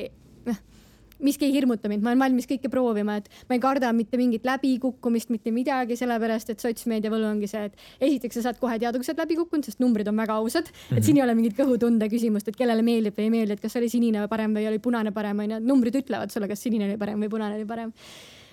miski 1.23 1.49
ei 1.49 1.55
hirmuta 1.55 1.91
mind, 1.91 2.05
ma 2.05 2.13
olen 2.13 2.25
valmis 2.25 2.49
kõike 2.51 2.71
proovima, 2.73 3.19
et 3.21 3.31
ma 3.49 3.59
ei 3.59 3.63
karda 3.63 3.93
mitte 3.97 4.19
mingit 4.21 4.47
läbikukkumist, 4.49 5.31
mitte 5.35 5.53
midagi, 5.55 5.99
sellepärast 6.01 6.55
et 6.55 6.65
sotsmeedia 6.65 7.13
võlu 7.13 7.29
ongi 7.31 7.51
see, 7.51 7.65
et 7.71 8.07
esiteks 8.09 8.41
sa 8.41 8.49
saad 8.49 8.61
kohe 8.63 8.79
teada, 8.79 8.99
kui 8.99 9.07
sa 9.07 9.15
oled 9.15 9.25
läbi 9.25 9.39
kukkunud, 9.41 9.67
sest 9.67 9.83
numbrid 9.83 10.09
on 10.11 10.21
väga 10.21 10.39
ausad 10.41 10.69
mm, 10.69 10.77
-hmm. 10.77 10.99
et 10.99 11.05
siin 11.09 11.21
ei 11.21 11.27
ole 11.27 11.35
mingit 11.35 11.59
kõhutunde 11.59 12.09
küsimust, 12.11 12.49
et 12.49 12.57
kellele 12.57 12.83
meeldib 12.83 13.19
või 13.19 13.29
ei 13.29 13.35
meeldi, 13.39 13.59
et 13.59 13.65
kas 13.65 13.77
oli 13.77 13.89
sinine 13.89 14.29
parem 14.29 14.55
või 14.55 14.69
oli 14.69 14.79
punane 14.79 15.13
parem, 15.13 15.45
onju, 15.47 15.61
numbrid 15.61 15.95
ütlevad 16.03 16.31
sulle, 16.31 16.49
kas 16.49 16.63
sinine 16.63 16.89
oli 16.89 16.97
parem 16.99 17.21
või 17.21 17.29
punane 17.29 17.61
oli 17.61 17.67
parem 17.67 17.93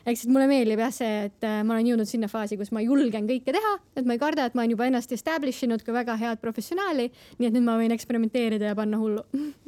ehk 0.05 0.17
siis 0.17 0.29
mulle 0.31 0.47
meeldib 0.49 0.81
jah 0.81 0.93
see, 0.93 1.25
et 1.27 1.45
äh, 1.47 1.61
ma 1.65 1.75
olen 1.75 1.91
jõudnud 1.91 2.09
sinna 2.09 2.29
faasi, 2.31 2.57
kus 2.59 2.71
ma 2.75 2.83
julgen 2.83 3.27
kõike 3.29 3.53
teha, 3.53 3.73
et 3.97 4.07
ma 4.07 4.17
ei 4.17 4.21
karda, 4.21 4.47
et 4.47 4.57
ma 4.57 4.63
olen 4.63 4.75
juba 4.75 4.87
ennast 4.89 5.13
establish 5.15 5.67
inud 5.67 5.83
kui 5.85 5.93
väga 5.95 6.17
head 6.21 6.41
professionaali, 6.41 7.09
nii 7.39 7.49
et 7.49 7.57
nüüd 7.57 7.67
ma 7.67 7.77
võin 7.79 7.93
eksperimenteerida 7.95 8.71
ja 8.71 8.77
panna 8.77 9.01
hullu 9.01 9.25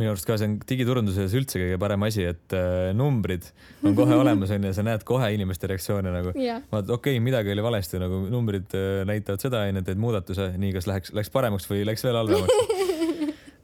minu 0.00 0.12
arust 0.12 0.26
ka 0.28 0.36
see 0.40 0.48
on 0.50 0.56
digiturunduses 0.68 1.34
üldse 1.38 1.60
kõige 1.60 1.78
parem 1.82 2.06
asi, 2.06 2.26
et 2.34 2.56
äh, 2.56 2.90
numbrid 2.96 3.46
on 3.84 3.96
kohe 3.98 4.16
olemas 4.22 4.52
onju, 4.54 4.74
sa 4.76 4.86
näed 4.86 5.06
kohe 5.08 5.30
inimeste 5.36 5.70
reaktsioone 5.70 6.12
nagu 6.14 6.34
yeah.. 6.38 6.62
vaat 6.72 6.90
okei 6.90 7.16
okay,, 7.16 7.24
midagi 7.24 7.54
oli 7.54 7.64
valesti, 7.64 8.00
nagu 8.02 8.24
numbrid 8.32 8.74
äh, 8.78 9.02
näitavad 9.08 9.44
seda 9.44 9.64
onju, 9.68 9.84
teed 9.86 10.02
muudatuse, 10.02 10.52
nii 10.60 10.74
kas 10.78 10.90
läheks, 10.90 11.14
läks 11.16 11.32
paremaks 11.34 11.70
või 11.70 11.84
läks 11.88 12.06
veel 12.06 12.18
halvemaks 12.20 12.82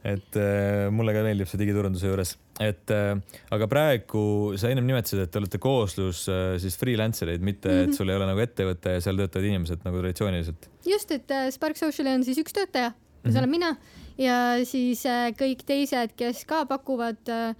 et 0.05 0.37
äh, 0.41 0.87
mulle 0.95 1.13
ka 1.13 1.23
meeldib 1.25 1.49
see 1.51 1.61
digiturunduse 1.61 2.09
juures, 2.09 2.33
et 2.63 2.93
äh, 2.95 3.13
aga 3.53 3.69
praegu 3.71 4.23
sa 4.61 4.71
ennem 4.73 4.87
nimetasid, 4.89 5.27
et 5.27 5.33
te 5.33 5.41
olete 5.43 5.61
kooslus 5.61 6.25
äh, 6.33 6.55
siis 6.63 6.79
freelancer 6.81 7.35
eid, 7.35 7.45
mitte 7.45 7.69
mm 7.69 7.75
-hmm. 7.75 7.83
et 7.83 7.89
mhm. 7.91 7.99
sul 7.99 8.09
ei 8.09 8.17
ole 8.17 8.31
nagu 8.31 8.41
ettevõte 8.41 8.97
ja 8.97 9.05
seal 9.05 9.21
töötavad 9.21 9.51
inimesed 9.51 9.85
nagu 9.85 10.01
traditsiooniliselt. 10.01 10.71
just, 10.87 11.11
et 11.11 11.31
äh, 11.31 11.51
Spark 11.51 11.77
Sociali 11.77 12.15
on 12.15 12.25
siis 12.25 12.39
üks 12.39 12.57
töötaja 12.57 12.93
ja 13.25 13.33
see 13.33 13.41
olen 13.41 13.53
mina 13.53 13.75
ja 14.21 14.39
siis 14.69 15.05
äh, 15.09 15.31
kõik 15.37 15.65
teised, 15.69 16.15
kes 16.19 16.45
ka 16.49 16.65
pakuvad 16.69 17.33
äh, 17.33 17.55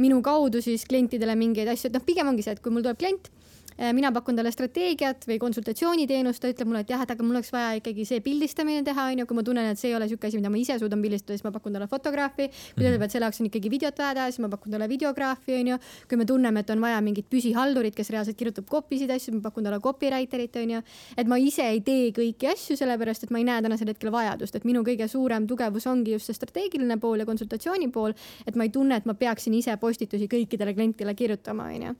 minu 0.00 0.22
kaudu 0.24 0.62
siis 0.64 0.86
klientidele 0.88 1.36
mingeid 1.38 1.70
asju, 1.72 1.90
et 1.90 1.98
noh, 1.98 2.04
pigem 2.04 2.28
ongi 2.32 2.44
see, 2.44 2.56
et 2.56 2.62
kui 2.64 2.72
mul 2.72 2.84
tuleb 2.84 3.00
klient 3.00 3.30
mina 3.76 4.10
pakun 4.12 4.36
talle 4.38 4.50
strateegiat 4.52 5.26
või 5.28 5.36
konsultatsiooniteenust, 5.40 6.40
ta 6.40 6.48
ütleb 6.48 6.70
mulle, 6.70 6.80
et 6.84 6.90
jah, 6.90 7.02
et 7.04 7.10
aga 7.12 7.24
mul 7.24 7.36
oleks 7.36 7.52
vaja 7.52 7.74
ikkagi 7.76 8.06
see 8.08 8.22
pildistamine 8.24 8.84
teha, 8.86 9.08
onju, 9.12 9.26
kui 9.28 9.36
ma 9.36 9.44
tunnen, 9.44 9.68
et 9.72 9.80
see 9.80 9.90
ei 9.90 9.96
ole 9.98 10.08
siuke 10.08 10.30
asi, 10.30 10.40
mida 10.40 10.50
ma 10.52 10.56
ise 10.60 10.78
suudan 10.80 11.02
pildistada, 11.02 11.36
siis 11.36 11.44
ma 11.44 11.52
pakun 11.52 11.76
talle 11.76 11.88
fotograafi. 11.90 12.48
kui 12.48 12.82
ta 12.82 12.88
ütleb, 12.88 13.04
et 13.04 13.12
selle 13.12 13.28
jaoks 13.28 13.42
on 13.42 13.50
ikkagi 13.50 13.72
videot 13.72 14.00
vaja 14.00 14.16
teha, 14.16 14.30
siis 14.32 14.42
ma 14.44 14.50
pakun 14.52 14.72
talle 14.72 14.88
videograafi, 14.88 15.58
onju. 15.60 15.78
kui 16.08 16.20
me 16.20 16.28
tunneme, 16.28 16.64
et 16.64 16.72
on 16.72 16.80
vaja 16.86 17.02
mingit 17.04 17.28
püsihaldurit, 17.32 17.94
kes 17.96 18.10
reaalselt 18.14 18.40
kirjutab 18.40 18.68
copy 18.70 19.00
sid 19.02 19.12
asju, 19.12 19.36
ma 19.36 19.44
pakun 19.50 19.68
talle 19.68 19.80
copywriter'it, 19.84 20.56
onju. 20.62 20.82
et 21.16 21.28
ma 21.28 21.36
ise 21.36 21.68
ei 21.68 21.84
tee 21.84 22.10
kõiki 22.16 22.52
asju, 22.52 22.78
sellepärast 22.80 23.28
et 23.28 23.34
ma 23.34 23.42
ei 23.42 23.48
näe 23.48 23.60
tänasel 23.66 23.92
hetkel 23.92 24.12
vajadust, 24.14 24.56
et 24.56 24.64
minu 24.64 24.84
kõige 24.86 25.08
suurem 25.08 25.46
tugevus 25.46 25.86
ongi 25.86 26.16
just 26.16 26.32
see 26.32 26.40
strateegiline 26.40 26.96
pool 27.02 27.20
ja 27.20 27.28
konsultatsiooni 27.28 27.92
pool, 27.92 28.16
et 28.46 28.56
ma 28.56 28.64
ei 28.64 28.72
tunne, 28.72 28.96
et 28.96 29.04
ma 29.04 29.14
peaksin 29.14 29.54
ise 29.54 29.76
postitusi 29.76 30.28
kõikidele 30.32 30.72
klientidele 30.76 31.14
kirjutama, 31.14 31.68
onju 31.76 31.96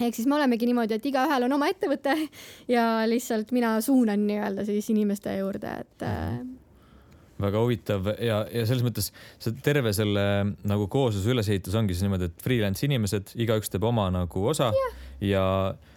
ehk 0.00 0.16
siis 0.16 0.26
me 0.30 0.38
olemegi 0.38 0.66
niimoodi, 0.68 0.98
et 0.98 1.06
igaühel 1.06 1.46
on 1.46 1.56
oma 1.56 1.70
ettevõte 1.70 2.16
ja 2.74 3.04
lihtsalt 3.10 3.54
mina 3.54 3.76
suunan 3.84 4.26
nii-öelda 4.28 4.66
siis 4.66 4.90
inimeste 4.94 5.36
juurde, 5.38 5.78
et 5.84 6.06
äh, 6.08 6.36
väga 7.40 7.62
huvitav. 7.62 8.12
Ja, 8.22 8.42
ja 8.50 8.66
selles 8.68 8.84
mõttes 8.86 9.10
see 9.42 9.56
terve 9.64 9.94
selle 9.96 10.26
nagu 10.66 10.88
koosluse 10.90 11.32
ülesehitus 11.34 11.76
ongi 11.78 11.96
siis 11.96 12.06
niimoodi, 12.06 12.30
et 12.30 12.44
freelance 12.44 12.86
inimesed, 12.86 13.34
igaüks 13.46 13.72
teeb 13.72 13.86
oma 13.86 14.08
nagu 14.14 14.46
osa 14.52 14.70
ja, 14.74 14.92
ja 15.34 15.44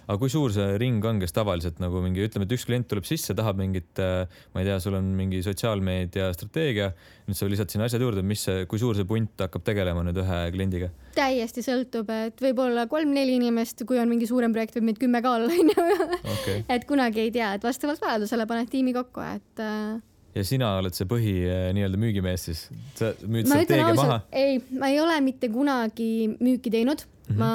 aga 0.07 0.17
kui 0.21 0.31
suur 0.31 0.53
see 0.55 0.77
ring 0.81 1.03
on, 1.07 1.19
kes 1.19 1.35
tavaliselt 1.35 1.81
nagu 1.83 1.99
mingi, 2.03 2.23
ütleme, 2.23 2.47
et 2.47 2.55
üks 2.55 2.63
klient 2.67 2.87
tuleb 2.87 3.07
sisse, 3.07 3.35
tahab 3.37 3.59
mingit, 3.59 3.91
äh, 3.99 4.39
ma 4.53 4.63
ei 4.63 4.69
tea, 4.69 4.79
sul 4.83 4.95
on 4.99 5.09
mingi 5.17 5.41
sotsiaalmeedia 5.45 6.29
strateegia, 6.35 6.93
nüüd 7.27 7.39
sa 7.39 7.49
lisad 7.51 7.73
sinna 7.73 7.89
asjad 7.89 8.05
juurde, 8.05 8.23
mis 8.23 8.45
kui 8.71 8.81
suur 8.81 8.95
see 8.95 9.07
punt 9.07 9.45
hakkab 9.45 9.67
tegelema 9.67 10.05
nüüd 10.07 10.21
ühe 10.23 10.41
kliendiga? 10.55 10.91
täiesti 11.17 11.63
sõltub, 11.65 12.11
et 12.13 12.43
võib-olla 12.43 12.85
kolm-neli 12.91 13.39
inimest, 13.39 13.81
kui 13.89 13.97
on 13.99 14.09
mingi 14.11 14.29
suurem 14.29 14.53
projekt, 14.55 14.77
võib 14.77 14.91
meid 14.91 15.01
kümme 15.01 15.23
ka 15.25 15.37
olla, 15.39 15.49
onju. 15.61 16.59
et 16.69 16.85
kunagi 16.89 17.25
ei 17.25 17.33
tea, 17.33 17.55
et 17.57 17.65
vastavalt 17.65 18.03
vajadusele 18.03 18.47
paned 18.49 18.69
tiimi 18.71 18.93
kokku, 18.95 19.25
et 19.25 19.65
äh, 19.65 19.97
ja 20.37 20.45
sina 20.45 20.69
oled 20.81 20.95
see 20.95 21.07
põhi 21.09 21.33
äh, 21.47 21.67
nii-öelda 21.75 21.99
müügimees 21.99 22.47
siis, 22.49 22.63
sa 22.97 23.11
müüd 23.25 23.49
strateegia 23.49 23.95
maha? 23.97 24.21
ei, 24.31 24.61
ma 24.77 24.91
ei 24.93 25.01
ole 25.01 25.17
mitte 25.25 25.49
kunagi 25.53 26.37
müüki 26.37 26.71
teinud 26.73 27.03
mm, 27.03 27.33
-hmm. 27.33 27.41
ma 27.41 27.51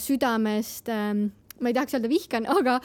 südamest 0.00 0.92
ähm, 0.92 1.26
ma 1.60 1.70
ei 1.70 1.76
tahaks 1.76 1.96
öelda 1.96 2.10
vihkan, 2.10 2.46
aga 2.46 2.80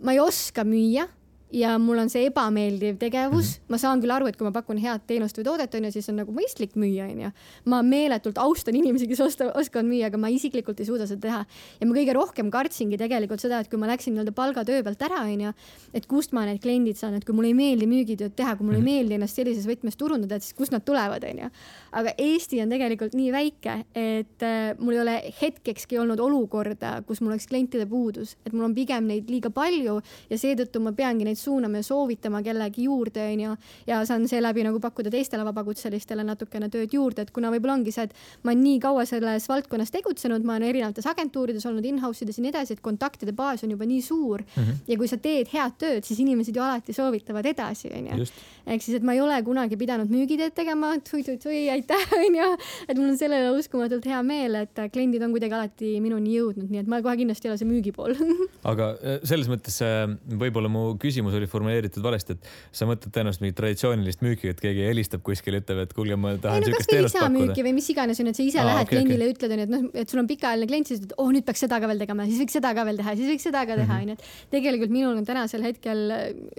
ma 0.00 0.12
ei 0.12 0.20
oska 0.20 0.64
müüa 0.64 1.06
ja 1.52 1.76
mul 1.78 2.00
on 2.02 2.10
see 2.10 2.26
ebameeldiv 2.26 2.96
tegevus 2.98 3.46
mm, 3.46 3.60
-hmm. 3.60 3.70
ma 3.70 3.78
saan 3.78 4.00
küll 4.02 4.10
aru, 4.10 4.26
et 4.26 4.36
kui 4.36 4.44
ma 4.44 4.52
pakun 4.52 4.78
head 4.82 5.04
teenust 5.06 5.38
või 5.38 5.44
toodet, 5.46 5.74
onju, 5.74 5.90
siis 5.94 6.08
on 6.10 6.18
nagu 6.20 6.32
mõistlik 6.34 6.74
müüa, 6.74 7.06
onju. 7.12 7.30
ma 7.64 7.82
meeletult 7.82 8.38
austan 8.38 8.74
inimesi, 8.74 9.06
kes 9.06 9.20
osta, 9.20 9.52
oskavad 9.54 9.86
müüa, 9.86 10.10
aga 10.10 10.18
ma 10.18 10.28
isiklikult 10.28 10.80
ei 10.80 10.86
suuda 10.86 11.06
seda 11.06 11.20
teha. 11.20 11.44
ja 11.80 11.86
ma 11.86 11.94
kõige 11.94 12.14
rohkem 12.14 12.50
kartsingi 12.50 12.98
tegelikult 12.98 13.40
seda, 13.40 13.60
et 13.60 13.70
kui 13.70 13.78
ma 13.78 13.86
läksin 13.86 14.14
nii-öelda 14.14 14.34
palgatöö 14.34 14.82
pealt 14.82 15.02
ära, 15.02 15.22
onju, 15.22 15.52
et 15.94 16.06
kust 16.06 16.32
ma 16.32 16.44
need 16.46 16.60
kliendid 16.62 16.98
saan, 16.98 17.14
et 17.14 17.24
kui 17.24 17.34
mulle 17.34 17.52
ei 17.54 17.54
meeldi 17.54 17.86
müügitööd 17.86 18.34
teha, 18.34 18.56
kui 18.56 18.66
mulle 18.66 18.78
mm 18.78 18.84
-hmm. 18.84 18.88
ei 18.88 18.92
mhm. 18.92 19.06
meeldi 19.06 19.14
ennast 19.14 19.36
sellises 19.36 19.66
võtmes 19.66 19.96
turundada, 19.96 20.36
et 20.36 20.42
siis 20.42 20.54
kust 20.54 20.72
nad 20.72 20.84
tulevad, 20.84 21.24
onju. 21.24 21.50
aga 21.92 22.10
Eesti 22.18 22.62
on 22.62 22.68
tegelikult 22.68 23.14
nii 23.14 23.32
väike, 23.32 23.84
et 23.94 24.42
äh, 24.42 24.74
mul 24.78 24.92
ei 24.92 25.00
ole 25.00 25.22
hetkekski 25.42 25.98
olnud 25.98 26.20
olukorda, 26.20 27.02
kus 27.06 27.20
mul 27.20 27.30
oleks 27.30 27.46
klientide 27.46 27.86
puudus, 27.86 28.36
et 28.46 28.52
mul 28.52 28.64
on 28.64 28.74
pigem 28.74 29.06
neid 29.06 29.30
liiga 29.30 29.50
palju 29.50 30.00
ja 30.30 30.38
seetõttu 30.38 30.80
ma 30.80 30.92
peangi 30.92 31.24
neid 31.24 31.35
suunama 31.40 31.82
ja 31.82 31.86
soovitama 31.86 32.42
kellegi 32.42 32.86
juurde, 32.86 33.22
onju. 33.32 33.56
ja 33.86 34.00
saan 34.06 34.26
seeläbi 34.28 34.64
nagu 34.66 34.80
pakkuda 34.80 35.10
teistele 35.12 35.44
vabakutselistele 35.46 36.24
natukene 36.26 36.68
tööd 36.72 36.92
juurde, 36.92 37.26
et 37.26 37.32
kuna 37.34 37.50
võib-olla 37.54 37.76
ongi 37.78 37.94
see, 37.94 38.06
et 38.08 38.14
ma 38.42 38.52
olen 38.52 38.62
nii 38.64 38.80
kaua 38.82 39.06
selles 39.08 39.48
valdkonnas 39.48 39.92
tegutsenud, 39.94 40.44
ma 40.46 40.56
olen 40.56 40.68
erinevates 40.70 41.06
agentuurides 41.10 41.66
olnud 41.68 41.84
in-house 41.86 42.24
ides 42.24 42.38
ja 42.38 42.46
nii 42.46 42.52
edasi, 42.54 42.76
et 42.76 42.84
kontaktide 42.84 43.34
baas 43.36 43.64
on 43.66 43.74
juba 43.74 43.88
nii 43.88 44.02
suur 44.02 44.42
mm. 44.42 44.62
-hmm. 44.62 44.82
ja 44.88 44.98
kui 44.98 45.08
sa 45.08 45.16
teed 45.16 45.50
head 45.52 45.78
tööd, 45.78 46.04
siis 46.04 46.20
inimesed 46.20 46.56
ju 46.56 46.62
alati 46.62 46.92
soovitavad 46.96 47.46
edasi, 47.46 47.90
onju. 47.94 48.26
ehk 48.66 48.82
siis, 48.82 48.96
et 48.98 49.02
ma 49.02 49.14
ei 49.14 49.20
ole 49.20 49.42
kunagi 49.42 49.76
pidanud 49.76 50.10
müügitööd 50.10 50.54
tegema, 50.54 50.94
tui-tui-tui, 51.10 51.68
aitäh, 51.70 52.06
onju. 52.26 52.50
et 52.88 52.96
mul 52.96 53.10
on 53.10 53.18
selle 53.18 53.40
üle 53.42 53.58
uskumatult 53.58 54.06
hea 54.06 54.22
meel, 54.22 54.54
et 54.54 54.86
kliendid 54.92 55.22
on 55.22 55.34
kuidagi 55.34 55.54
alati 55.54 55.96
minuni 56.00 56.36
jõudnud, 56.36 56.70
nii 56.70 56.84
et 56.84 56.90
ma 56.90 57.02
kohe 57.02 57.16
kindlasti 57.16 57.48
ei 57.48 57.54
ole 57.54 57.58
see 57.60 57.68
müügipool 57.68 58.16
aga 58.72 58.92
äh, 59.00 59.18
selles 59.26 59.48
mõttes 59.50 59.78
äh, 59.84 60.06
võib-olla 60.42 60.70
mu 60.72 60.84
küsimus 61.00 61.25
oli 61.34 61.48
formuleeritud 61.50 62.04
valesti, 62.04 62.36
et 62.36 62.48
sa 62.74 62.86
mõtled 62.88 63.12
tõenäoliselt 63.14 63.42
mingit 63.44 63.58
traditsioonilist 63.58 64.22
müüki, 64.24 64.50
et 64.52 64.60
keegi 64.62 64.84
helistab 64.86 65.24
kuskile, 65.26 65.60
ütleb, 65.62 65.82
et 65.86 65.94
kuulge, 65.96 66.18
ma 66.20 66.34
tahan 66.42 66.66
siukest 66.66 66.90
no, 66.90 66.94
teenust 66.94 67.18
pakkuda. 67.18 67.64
või 67.66 67.74
mis 67.76 67.90
iganes 67.92 68.20
on, 68.22 68.30
et 68.30 68.38
sa 68.38 68.44
ise 68.44 68.60
Aa, 68.62 68.68
lähed 68.70 68.86
okay, 68.86 68.92
kliendile 68.94 69.26
okay. 69.26 69.36
ütled, 69.36 69.54
onju, 69.56 69.66
et 69.66 69.72
noh, 69.74 69.86
et 70.02 70.12
sul 70.12 70.22
on 70.22 70.30
pikaajaline 70.30 70.70
klient, 70.70 70.90
siis 70.90 71.02
ütled, 71.02 71.16
oh, 71.22 71.32
nüüd 71.34 71.46
peaks 71.48 71.64
seda 71.66 71.80
ka 71.82 71.90
veel 71.90 72.02
tegema, 72.04 72.26
siis 72.30 72.42
võiks 72.44 72.56
seda 72.58 72.72
ka 72.76 72.86
veel 72.88 73.00
teha, 73.00 73.16
siis 73.18 73.30
võiks 73.32 73.46
seda 73.48 73.64
ka 73.66 73.78
teha, 73.80 73.86
mhm. 73.86 74.02
onju, 74.02 74.16
et 74.16 74.54
tegelikult 74.54 74.94
minul 74.94 75.16
on 75.16 75.26
tänasel 75.28 75.66
hetkel 75.66 76.02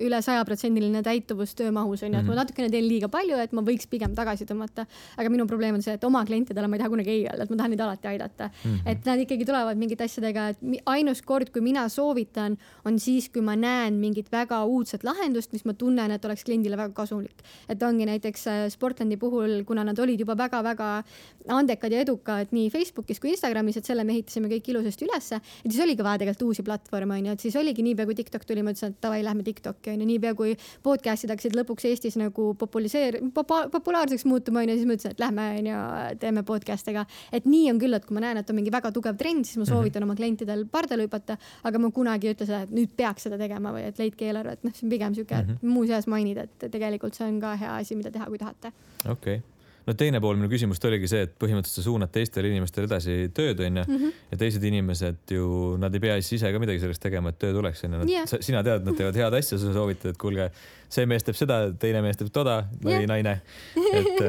üle 0.07 0.21
sajaprotsendiline 0.25 1.03
täituvus 1.05 1.55
töömahus 1.57 2.03
onju, 2.07 2.19
et 2.19 2.27
ma 2.27 2.33
mhm. 2.33 2.41
natukene 2.43 2.71
teen 2.73 2.87
liiga 2.87 3.11
palju, 3.13 3.39
et 3.43 3.55
ma 3.55 3.63
võiks 3.65 3.89
pigem 3.91 4.15
tagasi 4.17 4.47
tõmmata. 4.49 4.87
aga 5.17 5.31
minu 5.33 5.47
probleem 5.49 5.77
on 5.77 5.85
see, 5.85 5.95
et 5.97 6.03
oma 6.07 6.23
klientidele 6.27 6.67
ma 6.67 6.77
ei 6.77 6.83
taha 6.83 6.93
kunagi 6.93 7.13
ei 7.13 7.23
öelda, 7.25 7.45
et 7.45 7.53
ma 7.53 7.59
tahan 7.61 7.73
neid 7.73 7.83
alati 7.85 8.11
aidata 8.11 8.49
mm. 8.49 8.71
-hmm. 8.71 8.91
et 8.91 9.05
nad 9.05 9.23
ikkagi 9.23 9.45
tulevad 9.45 9.77
mingite 9.77 10.03
asjadega, 10.07 10.49
et 10.49 10.81
ainus 10.85 11.21
kord, 11.21 11.51
kui 11.53 11.61
mina 11.61 11.87
soovitan, 11.89 12.57
on 12.85 12.99
siis, 12.99 13.29
kui 13.29 13.41
ma 13.41 13.55
näen 13.55 13.99
mingit 14.01 14.31
väga 14.31 14.56
uudset 14.65 15.03
lahendust, 15.03 15.51
mis 15.53 15.65
ma 15.65 15.73
tunnen, 15.73 16.11
et 16.11 16.25
oleks 16.25 16.43
kliendile 16.47 16.77
väga 16.77 16.93
kasulik. 16.93 17.43
et 17.69 17.83
ongi 17.83 18.05
näiteks 18.05 18.47
äh, 18.47 18.69
Sportlandi 18.69 19.17
puhul, 19.17 19.63
kuna 19.65 19.83
nad 19.83 19.99
olid 19.99 20.19
juba 20.19 20.35
väga-väga 20.37 21.03
andekad 21.47 21.91
ja 21.91 22.01
edukad 22.01 22.51
nii 22.51 22.69
Facebookis 22.69 23.19
kui 23.19 23.31
Instagramis, 23.31 23.77
et 23.77 23.85
selle 23.85 24.03
me 24.03 24.13
ehitasime 24.13 24.49
kõik 24.51 24.71
ilusasti 24.71 25.05
ülesse. 25.05 25.35
et 25.35 25.71
siis 25.71 25.83
oligi 25.83 26.03
vaja 26.03 26.23
tegelikult 26.23 26.47
uusi 26.49 26.63
platvorme 26.63 27.19
onju, 27.19 27.31
et 27.31 27.45
siis 27.45 27.55
oligi 27.55 27.83
niipea 27.83 28.05
kui 28.05 28.15
TikTok 28.15 28.45
tuli, 28.45 28.63
ma 28.63 28.73
ütlesin, 28.73 28.95
et 28.95 29.01
davai, 29.03 29.23
lähme 29.23 29.43
TikTok'i 29.43 29.93
onju, 29.93 30.07
niipea 30.11 30.33
kui 30.37 30.55
podcast'id 30.83 31.33
hakkasid 31.33 31.57
lõpuks 31.57 31.87
Eestis 31.89 32.17
nagu 32.19 32.53
populiseer- 32.59 33.19
populaarseks 33.33 34.25
muutuma 34.25 34.63
onju, 34.63 34.77
siis 34.77 34.89
ma 34.89 34.97
ütlesin, 34.97 35.15
et 35.15 35.23
lähme 35.23 35.47
onju, 35.61 35.81
teeme 36.19 36.43
podcast'e 36.47 36.93
ka. 36.93 37.05
et 37.31 37.45
nii 37.45 37.71
on 37.71 37.79
küll, 37.79 37.93
et 37.93 38.05
kui 38.05 38.15
ma 38.17 38.25
näen, 38.27 38.41
et 38.41 38.49
on 38.49 38.55
mingi 38.55 38.71
väga 38.73 38.91
tugev 38.91 39.17
trend, 39.17 39.45
siis 39.45 39.57
ma 39.57 39.65
soovitan 39.65 40.03
mm 40.03 40.07
-hmm. 40.07 40.11
oma 40.11 40.15
klientidel 40.15 40.65
pardale 40.65 41.07
hüpata, 41.07 41.37
aga 41.63 41.79
ma 41.79 41.91
kunagi 41.91 42.27
ei 42.27 42.33
ütle 42.33 42.45
seda, 42.45 42.61
et 42.63 42.71
nüüd 42.71 42.89
peaks 42.97 43.23
seda 43.23 43.37
tegema 43.37 43.71
või 43.71 43.87
et 43.87 43.99
leidke 43.99 44.25
eelarve, 44.25 44.46
et 44.55 44.63
noh, 44.63 44.73
see 44.73 44.87
on 44.87 44.95
pigem 44.95 45.13
sihuke 45.17 45.35
mm 45.35 45.49
-hmm. 45.49 45.75
muuseas 45.75 46.07
mainida, 46.07 46.47
et 46.47 46.71
tegelikult 46.71 47.15
see 47.15 47.27
on 47.27 47.39
ka 47.39 47.55
hea 47.55 47.75
asi, 47.75 47.95
mida 47.95 48.11
teha, 48.11 48.25
kui 48.25 48.37
tahate. 48.37 48.71
okei 49.05 49.11
okay 49.11 49.41
no 49.87 49.95
teine 49.95 50.19
pool 50.23 50.35
minu 50.35 50.49
küsimust 50.51 50.83
oligi 50.87 51.07
see, 51.09 51.23
et 51.27 51.33
põhimõtteliselt 51.39 51.79
sa 51.79 51.85
suunad 51.85 52.11
teistele 52.13 52.51
inimestele 52.51 52.89
edasi 52.89 53.15
tööd, 53.35 53.61
onju. 53.63 53.83
-hmm. 53.87 54.15
ja 54.31 54.39
teised 54.41 54.63
inimesed 54.67 55.31
ju, 55.31 55.75
nad 55.79 55.93
ei 55.95 56.03
pea 56.03 56.17
siis 56.19 56.41
ise 56.41 56.51
ka 56.51 56.59
midagi 56.59 56.83
selleks 56.83 56.99
tegema, 57.03 57.31
et 57.31 57.39
töö 57.39 57.53
tuleks, 57.55 57.83
onju. 57.87 58.03
Yeah. 58.11 58.27
sina 58.27 58.63
tead, 58.67 58.83
nad 58.87 58.99
teevad 58.99 59.15
head 59.15 59.37
asja, 59.39 59.59
sa 59.61 59.73
soovitad, 59.73 60.11
et 60.11 60.19
kuulge, 60.21 60.49
see 60.91 61.07
mees 61.09 61.23
teeb 61.23 61.39
seda, 61.39 61.61
teine 61.79 62.03
mees 62.03 62.19
teeb 62.19 62.31
toda 62.35 62.59
või 62.83 62.97
yeah. 62.97 63.07
naine. 63.13 63.37
et, 64.01 64.25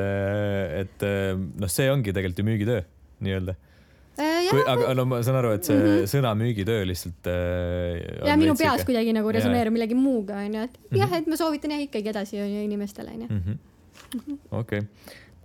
et 0.85 1.09
noh, 1.59 1.71
see 1.71 1.91
ongi 1.91 2.15
tegelikult 2.15 2.45
ju 2.45 2.49
müügitöö 2.53 2.85
nii-öelda 3.27 3.59
Äh, 4.19 4.49
kui, 4.51 4.63
aga 4.67 4.95
no 4.99 5.05
ma 5.07 5.21
saan 5.23 5.39
aru, 5.39 5.53
et 5.55 5.67
see 5.67 5.77
mm 5.77 5.85
-hmm. 5.87 6.09
sõna 6.11 6.33
müügitöö 6.39 6.87
lihtsalt 6.91 7.29
äh,. 7.31 8.27
ja 8.27 8.35
minu 8.41 8.57
peas 8.59 8.83
kuidagi 8.87 9.13
nagu 9.15 9.31
resoneerub 9.35 9.77
millegi 9.77 9.95
muuga 9.95 10.41
onju, 10.43 10.65
et 10.67 10.73
mm 10.75 10.89
-hmm. 10.91 10.99
jah, 10.99 11.13
et 11.21 11.29
ma 11.31 11.37
soovitan 11.39 11.77
jah 11.77 11.85
ikkagi 11.85 12.11
edasi 12.11 12.41
onju 12.43 12.65
inimestele 12.65 13.15
onju. 13.15 13.29
Mhm. 13.31 13.55
Mhm. 14.17 14.39
okei, 14.51 14.83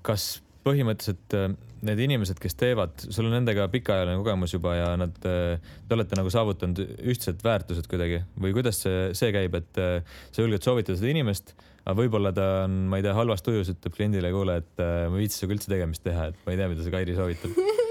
kas 0.01 0.41
põhimõtteliselt 0.65 1.35
äh, 1.37 1.53
need 1.81 1.99
inimesed, 1.99 2.39
kes 2.39 2.55
teevad, 2.55 3.05
sul 3.09 3.27
on 3.27 3.35
nendega 3.37 3.67
pikaajaline 3.67 4.17
kogemus 4.23 4.53
juba 4.53 4.75
ja 4.75 4.89
nad, 4.97 5.21
äh, 5.27 5.59
te 5.87 5.93
olete 5.93 6.17
nagu 6.17 6.33
saavutanud 6.33 6.81
ühtsed 7.13 7.43
väärtused 7.43 7.87
kuidagi 7.91 8.23
või 8.39 8.53
kuidas 8.57 8.81
see, 8.81 9.13
see 9.13 9.31
käib, 9.35 9.53
et 9.53 9.83
sa 10.31 10.41
julged 10.41 10.63
soovitada 10.65 10.97
seda 10.97 11.13
inimest, 11.13 11.53
aga 11.85 11.99
võib-olla 12.01 12.33
ta 12.33 12.49
on, 12.63 12.87
ma 12.89 12.97
ei 12.97 13.03
tea, 13.05 13.13
halvas 13.13 13.45
tujus, 13.45 13.69
ütleb 13.69 13.93
kliendile, 13.93 14.31
kuule, 14.31 14.57
et 14.63 14.77
ma 14.81 15.13
ei 15.13 15.27
viitsi 15.27 15.43
sinuga 15.43 15.59
üldse 15.59 15.69
tegemist 15.75 16.03
teha, 16.03 16.31
et 16.31 16.45
ma 16.45 16.55
ei 16.55 16.57
tea, 16.57 16.69
mida 16.73 16.81
see 16.81 16.95
Kairi 16.95 17.15
soovitab 17.19 17.51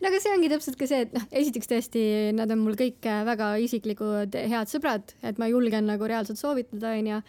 no 0.00 0.10
aga 0.10 0.20
see 0.22 0.34
ongi 0.36 0.50
täpselt 0.52 0.78
ka 0.80 0.88
see, 0.90 1.04
et 1.06 1.14
noh, 1.16 1.28
esiteks 1.42 1.70
tõesti, 1.70 2.02
nad 2.38 2.50
on 2.54 2.62
mul 2.64 2.78
kõik 2.78 3.04
väga 3.28 3.52
isiklikud 3.64 4.36
head 4.52 4.70
sõbrad, 4.70 5.14
et 5.26 5.40
ma 5.40 5.50
julgen 5.50 5.88
nagu 5.90 6.10
reaalselt 6.10 6.40
soovitada, 6.40 6.94
onju 6.98 7.22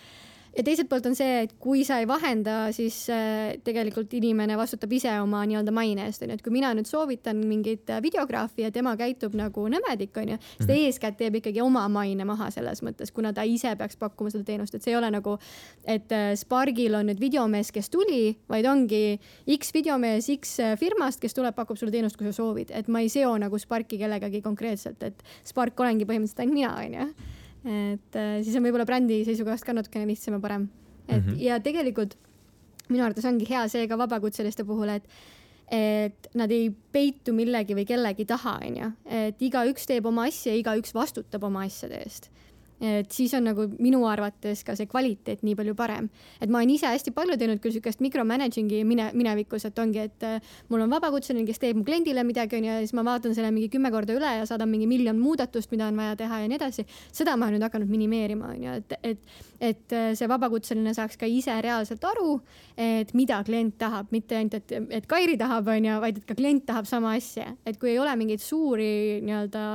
ja 0.58 0.64
teiselt 0.66 0.90
poolt 0.90 1.08
on 1.10 1.16
see, 1.18 1.44
et 1.46 1.54
kui 1.62 1.84
sa 1.88 2.00
ei 2.02 2.08
vahenda, 2.10 2.70
siis 2.76 2.98
äh, 3.14 3.56
tegelikult 3.66 4.14
inimene 4.18 4.58
vastutab 4.60 4.92
ise 4.96 5.12
oma 5.22 5.42
nii-öelda 5.48 5.74
maine 5.76 6.08
eest, 6.08 6.24
onju, 6.26 6.38
et 6.38 6.44
kui 6.46 6.54
mina 6.54 6.72
nüüd 6.78 6.90
soovitan 6.90 7.40
mingit 7.48 7.90
äh, 7.94 8.02
videograafi 8.04 8.66
ja 8.66 8.72
tema 8.76 8.96
käitub 9.00 9.36
nagu 9.38 9.66
nõmedik, 9.72 10.16
onju, 10.20 10.40
siis 10.42 10.58
ta 10.58 10.66
mm 10.66 10.76
-hmm. 10.76 10.86
eeskätt 10.90 11.18
teeb 11.22 11.40
ikkagi 11.42 11.62
oma 11.62 11.88
maine 11.90 12.26
maha 12.26 12.50
selles 12.52 12.84
mõttes, 12.86 13.14
kuna 13.14 13.34
ta 13.34 13.44
ise 13.44 13.76
peaks 13.76 13.98
pakkuma 13.98 14.30
seda 14.30 14.44
teenust, 14.44 14.76
et 14.76 14.84
see 14.84 14.94
ei 14.94 14.98
ole 14.98 15.12
nagu, 15.12 15.38
et 15.86 16.12
äh, 16.12 16.36
Spargil 16.36 16.96
on 16.96 17.06
nüüd 17.10 17.20
videomees, 17.20 17.72
kes 17.72 17.90
tuli, 17.90 18.38
vaid 18.50 18.66
ongi 18.66 19.20
X 19.58 19.74
videomees 19.74 20.30
X 20.30 20.58
firmast, 20.80 21.20
kes 21.20 21.34
tuleb, 21.34 21.56
pakub 21.56 21.78
sulle 21.78 21.92
teenust, 21.92 22.18
kui 22.18 22.28
sa 22.28 22.34
soovid, 22.34 22.72
et 22.72 22.88
ma 22.88 23.00
ei 23.00 23.10
seo 23.10 23.38
nagu 23.38 23.58
Sparki 23.58 23.98
kellegagi 23.98 24.42
konkreetselt, 24.42 25.04
et 25.04 25.24
Spark 25.44 25.80
olengi 25.80 26.06
põhimõtteliselt 26.06 26.40
ainult 26.40 26.54
mina, 26.54 26.76
onju 26.76 27.39
et 27.66 28.16
äh, 28.16 28.40
siis 28.44 28.56
on 28.56 28.64
võib-olla 28.64 28.88
brändi 28.88 29.24
seisukohast 29.28 29.66
ka 29.68 29.76
natukene 29.76 30.08
lihtsam 30.08 30.38
ja 30.38 30.40
parem. 30.40 30.70
et 31.08 31.26
mm 31.26 31.32
-hmm. 31.32 31.42
ja 31.42 31.60
tegelikult 31.60 32.16
minu 32.90 33.04
arvates 33.04 33.26
ongi 33.26 33.50
hea 33.50 33.68
see 33.68 33.88
ka 33.88 33.98
vabakutseliste 33.98 34.64
puhul, 34.64 34.90
et 34.90 35.04
et 35.72 36.30
nad 36.34 36.52
ei 36.52 36.72
peitu 36.92 37.34
millegi 37.34 37.76
või 37.78 37.86
kellegi 37.86 38.26
taha, 38.26 38.60
onju, 38.66 38.92
et 39.06 39.42
igaüks 39.42 39.86
teeb 39.86 40.06
oma 40.06 40.24
asja, 40.26 40.56
igaüks 40.56 40.94
vastutab 40.94 41.44
oma 41.44 41.62
asjade 41.64 42.00
eest 42.02 42.32
et 42.80 43.12
siis 43.12 43.34
on 43.36 43.44
nagu 43.44 43.66
minu 43.80 44.02
arvates 44.08 44.64
ka 44.64 44.76
see 44.78 44.88
kvaliteet 44.90 45.44
nii 45.44 45.56
palju 45.60 45.76
parem. 45.76 46.10
et 46.40 46.50
ma 46.50 46.60
olen 46.62 46.72
ise 46.72 46.88
hästi 46.88 47.12
palju 47.16 47.36
teinud 47.40 47.60
küll 47.60 47.76
siukest 47.76 48.00
micromanaging'i 48.00 48.84
mine, 48.88 49.10
minevikus, 49.14 49.66
et 49.68 49.80
ongi, 49.80 50.06
et 50.08 50.24
äh, 50.24 50.40
mul 50.70 50.86
on 50.86 50.94
vabakutseline, 50.94 51.46
kes 51.48 51.60
teeb 51.60 51.80
mu 51.80 51.84
kliendile 51.88 52.24
midagi, 52.24 52.56
onju, 52.60 52.72
ja 52.72 52.80
siis 52.84 52.96
ma 52.96 53.04
vaatan 53.08 53.36
selle 53.36 53.52
mingi 53.56 53.70
kümme 53.74 53.92
korda 53.92 54.16
üle 54.16 54.32
ja 54.40 54.46
saadan 54.48 54.72
mingi 54.72 54.88
miljon 54.88 55.20
muudatust, 55.20 55.72
mida 55.74 55.90
on 55.92 56.00
vaja 56.00 56.16
teha 56.20 56.42
ja 56.44 56.52
nii 56.52 56.60
edasi. 56.60 56.86
seda 57.12 57.36
ma 57.36 57.48
olen 57.48 57.60
nüüd 57.60 57.68
hakanud 57.68 57.92
minimeerima, 57.92 58.54
onju, 58.56 58.78
et, 58.80 58.96
et, 59.04 59.34
et 59.72 59.98
äh, 59.98 60.12
see 60.16 60.30
vabakutseline 60.32 60.94
saaks 60.96 61.20
ka 61.20 61.28
ise 61.28 61.56
reaalselt 61.62 62.06
aru, 62.08 62.40
et 62.78 63.12
mida 63.14 63.42
klient 63.44 63.76
tahab, 63.80 64.14
mitte 64.16 64.40
ainult, 64.40 64.56
et, 64.62 64.78
et 65.02 65.10
Kairi 65.10 65.36
tahab, 65.40 65.68
onju, 65.76 66.00
vaid 66.04 66.22
et 66.22 66.30
ka 66.30 66.38
klient 66.38 66.64
tahab 66.68 66.88
sama 66.88 67.18
asja, 67.20 67.52
et 67.68 67.80
kui 67.80 67.92
ei 67.92 68.00
ole 68.00 68.16
mingeid 68.20 68.44
suuri 68.44 69.20
nii-öelda 69.26 69.66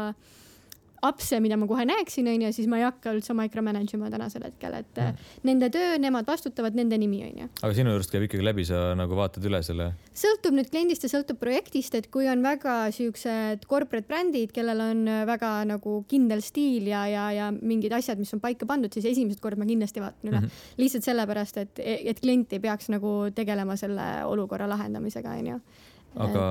apse, 1.04 1.38
mida 1.44 1.58
ma 1.60 1.68
kohe 1.70 1.84
näeksin, 1.88 2.28
onju, 2.32 2.50
siis 2.56 2.68
ma 2.70 2.80
ei 2.80 2.86
hakka 2.86 3.12
üldse 3.14 3.36
micromanage 3.36 3.96
ima 3.98 4.10
tänasel 4.12 4.46
hetkel, 4.48 4.76
et 4.80 5.00
mm. 5.00 5.30
nende 5.48 5.70
töö, 5.74 5.98
nemad 6.02 6.28
vastutavad, 6.28 6.76
nende 6.78 6.98
nimi 7.00 7.22
onju. 7.26 7.48
aga 7.62 7.72
sinu 7.76 7.94
juurest 7.94 8.14
käib 8.14 8.26
ikkagi 8.28 8.46
läbi, 8.46 8.66
sa 8.68 8.82
nagu 8.98 9.18
vaatad 9.18 9.44
üle 9.48 9.60
selle? 9.66 9.90
sõltub 10.16 10.56
nüüd 10.58 10.70
kliendist 10.72 11.06
ja 11.06 11.12
sõltub 11.12 11.40
projektist, 11.40 11.96
et 11.98 12.10
kui 12.14 12.28
on 12.30 12.44
väga 12.44 12.76
siuksed 12.94 13.66
corporate 13.70 14.08
brändid, 14.10 14.52
kellel 14.54 14.82
on 14.84 15.04
väga 15.28 15.54
nagu 15.68 16.00
kindel 16.10 16.44
stiil 16.44 16.90
ja, 16.90 17.04
ja, 17.10 17.28
ja 17.34 17.50
mingid 17.54 17.94
asjad, 17.96 18.20
mis 18.20 18.32
on 18.36 18.42
paika 18.44 18.68
pandud, 18.68 18.92
siis 18.94 19.08
esimesed 19.14 19.42
kord 19.44 19.60
ma 19.60 19.68
kindlasti 19.68 20.02
vaatan 20.04 20.30
üle 20.30 20.40
mm. 20.40 20.46
-hmm. 20.46 20.68
lihtsalt 20.82 21.08
sellepärast, 21.10 21.62
et, 21.64 21.82
et 21.84 22.20
klient 22.20 22.52
ei 22.52 22.62
peaks 22.62 22.90
nagu 22.92 23.16
tegelema 23.34 23.76
selle 23.80 24.08
olukorra 24.28 24.68
lahendamisega, 24.70 25.36
onju 25.40 25.60
aga 26.14 26.44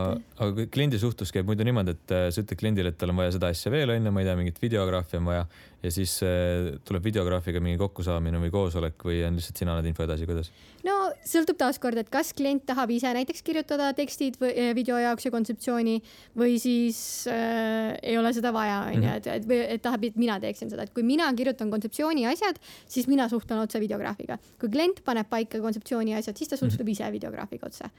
aga 0.43 0.65
kliendi 0.73 0.99
suhtlus 0.99 1.31
käib 1.33 1.47
muidu 1.47 1.65
niimoodi, 1.67 1.95
et 1.95 2.15
äh, 2.15 2.25
sa 2.33 2.43
ütled 2.43 2.59
kliendile, 2.59 2.91
et 2.91 2.99
tal 2.99 3.13
on 3.13 3.21
vaja 3.21 3.35
seda 3.37 3.51
asja 3.53 3.71
veel 3.73 3.93
onju, 3.93 4.11
ma 4.11 4.23
ei 4.23 4.27
tea, 4.27 4.35
mingit 4.39 4.59
videograafi 4.63 5.19
on 5.19 5.29
vaja 5.29 5.45
ja 5.83 5.91
siis 5.91 6.15
äh, 6.23 6.73
tuleb 6.87 7.03
videograafiga 7.03 7.59
mingi 7.63 7.79
kokkusaamine 7.81 8.39
või 8.39 8.51
koosolek 8.53 9.03
või 9.03 9.19
on 9.27 9.35
lihtsalt 9.39 9.59
sina 9.59 9.73
annad 9.73 9.89
info 9.89 10.05
edasi, 10.05 10.27
kuidas? 10.29 10.49
no 10.87 10.95
sõltub 11.27 11.59
taaskord, 11.59 11.99
et 11.99 12.11
kas 12.13 12.31
klient 12.37 12.63
tahab 12.69 12.93
ise 12.95 13.11
näiteks 13.17 13.43
kirjutada 13.43 13.91
tekstid 13.97 14.39
või 14.41 14.53
äh, 14.53 14.71
video 14.77 14.99
jaoks 15.01 15.27
ja 15.27 15.33
kontseptsiooni 15.35 15.97
või 16.39 16.55
siis 16.63 16.97
äh, 17.31 17.93
ei 17.99 18.17
ole 18.19 18.31
seda 18.35 18.53
vaja, 18.55 18.79
onju, 18.93 19.03
mhm. 19.03 19.19
et, 19.19 19.29
et, 19.35 19.75
et 19.75 19.83
tahab, 19.83 20.07
et 20.07 20.19
mina 20.19 20.39
teeksin 20.43 20.71
seda, 20.71 20.87
et 20.87 20.95
kui 20.95 21.03
mina 21.07 21.27
kirjutan 21.35 21.71
kontseptsiooni 21.73 22.27
asjad, 22.31 22.59
siis 22.87 23.11
mina 23.11 23.27
suhtlen 23.31 23.63
otse 23.63 23.83
videograafiga. 23.83 24.39
kui 24.61 24.71
klient 24.71 25.03
paneb 25.03 25.27
paika 25.29 25.59
kontseptsiooni 25.63 26.15
asjad, 26.15 26.39
siis 26.39 26.51
ta 26.51 26.59
suhtleb 26.59 26.95
ise 26.95 27.11
videograafiga 27.11 27.67
otse 27.67 27.91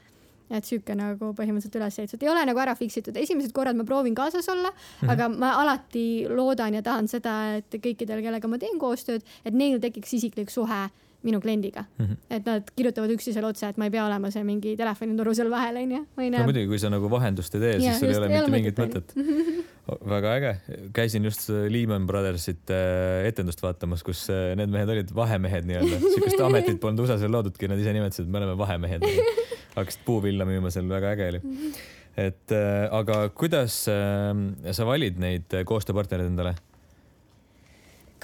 et 0.49 0.67
sihuke 0.67 0.95
nagu 0.97 1.31
põhimõtteliselt 1.37 1.79
üles 1.79 1.99
ehitatud, 2.01 2.25
ei 2.25 2.31
ole 2.31 2.43
nagu 2.49 2.61
ära 2.61 2.75
fix 2.77 2.99
itud, 3.01 3.17
esimesed 3.17 3.53
korrad 3.55 3.77
ma 3.77 3.85
proovin 3.87 4.15
kaasas 4.17 4.49
olla 4.51 4.69
mm, 4.69 4.83
-hmm. 5.01 5.13
aga 5.15 5.29
ma 5.29 5.53
alati 5.61 6.05
loodan 6.29 6.77
ja 6.77 6.83
tahan 6.85 7.07
seda, 7.07 7.55
et 7.61 7.79
kõikidel, 7.79 8.21
kellega 8.25 8.47
ma 8.47 8.61
teen 8.61 8.79
koostööd, 8.79 9.25
et 9.45 9.53
neil 9.53 9.79
tekiks 9.81 10.13
isiklik 10.19 10.53
suhe 10.53 10.85
minu 11.25 11.41
kliendiga 11.41 11.83
mm. 11.97 12.05
-hmm. 12.05 12.17
et 12.29 12.45
nad 12.45 12.71
kirjutavad 12.75 13.11
üksteisele 13.15 13.47
otse, 13.49 13.69
et 13.69 13.77
ma 13.77 13.87
ei 13.89 13.91
pea 13.91 14.05
olema 14.05 14.31
see 14.31 14.43
mingi 14.43 14.75
telefonitoru 14.77 15.33
seal 15.33 15.49
vahel, 15.49 15.79
onju. 15.81 16.01
no 16.17 16.43
muidugi, 16.49 16.67
kui 16.67 16.79
sa 16.79 16.91
nagu 16.93 17.09
vahendust 17.09 17.55
ei 17.55 17.61
tee, 17.61 17.79
siis 17.79 17.99
sul 17.99 18.13
ei 18.13 18.19
ole 18.19 18.29
mitte 18.29 18.51
mingit 18.53 18.81
mõtet. 18.83 19.15
väga 20.15 20.35
äge, 20.37 20.51
käisin 20.93 21.25
just 21.25 21.49
Lehman 21.69 22.07
Brothersit 22.09 22.69
äh, 22.73 23.25
etendust 23.29 23.61
vaatamas, 23.61 24.03
kus 24.05 24.25
äh, 24.33 24.53
need 24.57 24.73
mehed 24.73 24.89
olid 24.89 25.13
vahemehed 25.15 25.67
nii-öelda, 25.69 25.99
siukest 26.15 26.41
ametit 26.45 26.79
polnud 26.81 27.05
USA-s 27.05 27.25
veel 27.25 27.35
loodudki, 27.37 27.69
nad 27.69 27.81
ise 27.81 27.93
nimetasid, 27.93 28.25
et 28.25 28.33
me 28.33 28.41
oleme 28.41 28.57
vahemehed. 28.61 29.05
hakkasid 29.75 30.05
puuvilla 30.07 30.47
müüma 30.47 30.71
seal, 30.73 30.87
väga 30.89 31.13
äge 31.15 31.29
oli. 31.33 31.41
et 32.15 32.55
äh, 32.55 32.85
aga 32.95 33.25
kuidas 33.35 33.81
sa 33.85 34.87
valid 34.87 35.19
neid 35.21 35.57
koostööpartnereid 35.67 36.31
endale? 36.31 36.55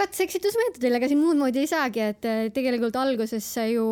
katse-eksitusmeetodil, 0.02 0.96
ega 0.98 1.10
siin 1.12 1.20
muud 1.22 1.38
moodi 1.38 1.62
ei 1.62 1.70
saagi, 1.70 2.06
et 2.14 2.30
äh, 2.30 2.46
tegelikult 2.56 2.96
alguses 2.98 3.50
ju 3.74 3.86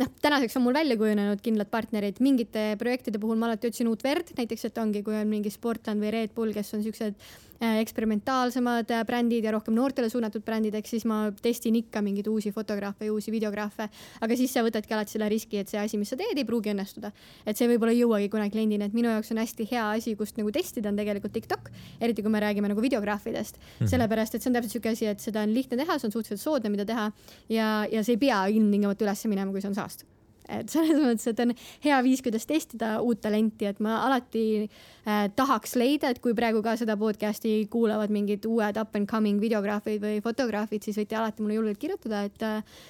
noh, 0.00 0.10
tänaseks 0.24 0.58
on 0.58 0.66
mul 0.66 0.76
välja 0.76 0.98
kujunenud 1.00 1.40
kindlad 1.44 1.70
partnerid, 1.72 2.18
mingite 2.24 2.72
projektide 2.80 3.20
puhul 3.22 3.38
ma 3.40 3.48
alati 3.48 3.70
otsin 3.70 3.88
uut 3.88 4.02
verd, 4.04 4.34
näiteks 4.36 4.68
et 4.68 4.82
ongi, 4.82 5.04
kui 5.06 5.16
on 5.16 5.30
mingi 5.30 5.52
Sportland 5.54 6.02
või 6.02 6.12
Red 6.16 6.34
Bull, 6.36 6.52
kes 6.56 6.74
on 6.76 6.84
siuksed 6.84 7.16
Äh, 7.16 7.51
eksperimentaalsemad 7.62 8.90
äh, 8.90 9.04
brändid 9.06 9.44
ja 9.46 9.52
rohkem 9.54 9.74
noortele 9.76 10.08
suunatud 10.10 10.42
brändid, 10.44 10.74
ehk 10.74 10.88
siis 10.88 11.04
ma 11.08 11.24
testin 11.42 11.76
ikka 11.78 12.02
mingeid 12.02 12.26
uusi 12.30 12.52
fotograafe 12.52 13.06
ja 13.06 13.12
uusi 13.14 13.32
videograafe. 13.34 13.88
aga 14.20 14.38
siis 14.38 14.52
sa 14.52 14.64
võtadki 14.66 14.96
alati 14.96 15.14
selle 15.14 15.28
riski, 15.30 15.60
et 15.62 15.70
see 15.70 15.80
asi, 15.80 15.98
mis 16.00 16.10
sa 16.10 16.18
teed, 16.18 16.34
ei 16.38 16.46
pruugi 16.48 16.72
õnnestuda. 16.74 17.12
et 17.46 17.58
see 17.58 17.68
võib-olla 17.70 17.94
ei 17.94 18.02
jõuagi 18.02 18.30
kunagi 18.32 18.56
kliendini, 18.56 18.90
et 18.90 18.96
minu 18.96 19.12
jaoks 19.12 19.30
on 19.34 19.42
hästi 19.42 19.68
hea 19.70 19.84
asi, 19.96 20.16
kust 20.18 20.40
nagu 20.40 20.50
testida, 20.54 20.90
on 20.90 20.98
tegelikult 20.98 21.32
TikTok, 21.32 21.70
eriti 22.00 22.22
kui 22.22 22.32
me 22.32 22.40
räägime 22.42 22.72
nagu 22.72 22.82
videograafidest 22.82 23.58
mm. 23.58 23.66
-hmm. 23.78 23.90
sellepärast, 23.94 24.34
et 24.34 24.42
see 24.42 24.50
on 24.50 24.58
täpselt 24.58 24.78
siuke 24.78 24.88
asi, 24.88 25.06
et 25.06 25.20
seda 25.20 25.42
on 25.46 25.54
lihtne 25.54 25.76
teha, 25.76 25.98
see 25.98 26.08
on 26.08 26.12
suhteliselt 26.12 26.40
soodne, 26.40 26.70
mida 26.70 26.84
teha 26.84 27.12
ja, 27.48 27.86
ja 27.92 28.02
see 28.02 28.18
ei 28.18 28.24
pea 28.26 28.46
ilmtingimata 28.46 29.04
üles 29.04 29.26
minema, 29.26 29.52
kui 29.52 29.60
see 29.60 29.70
on 29.70 29.78
saast 29.78 30.06
et 30.48 30.70
selles 30.72 30.98
mõttes, 30.98 31.26
et 31.30 31.42
on 31.44 31.52
hea 31.84 31.98
viis, 32.04 32.22
kuidas 32.24 32.46
testida 32.48 32.94
uut 33.04 33.20
talenti, 33.22 33.68
et 33.68 33.78
ma 33.84 34.00
alati 34.06 34.44
äh, 34.64 35.28
tahaks 35.36 35.76
leida, 35.78 36.10
et 36.12 36.22
kui 36.22 36.34
praegu 36.38 36.62
ka 36.64 36.74
seda 36.80 36.96
podcast'i 37.00 37.66
kuulavad 37.72 38.12
mingid 38.14 38.46
uued 38.48 38.80
up 38.80 38.96
and 38.98 39.10
coming 39.10 39.40
videograafid 39.42 40.02
või 40.02 40.18
fotograafid, 40.24 40.82
siis 40.82 40.98
võite 40.98 41.18
alati 41.18 41.44
mulle 41.44 41.60
julgelt 41.60 41.80
kirjutada, 41.82 42.24
et 42.28 42.46
äh, 42.46 42.82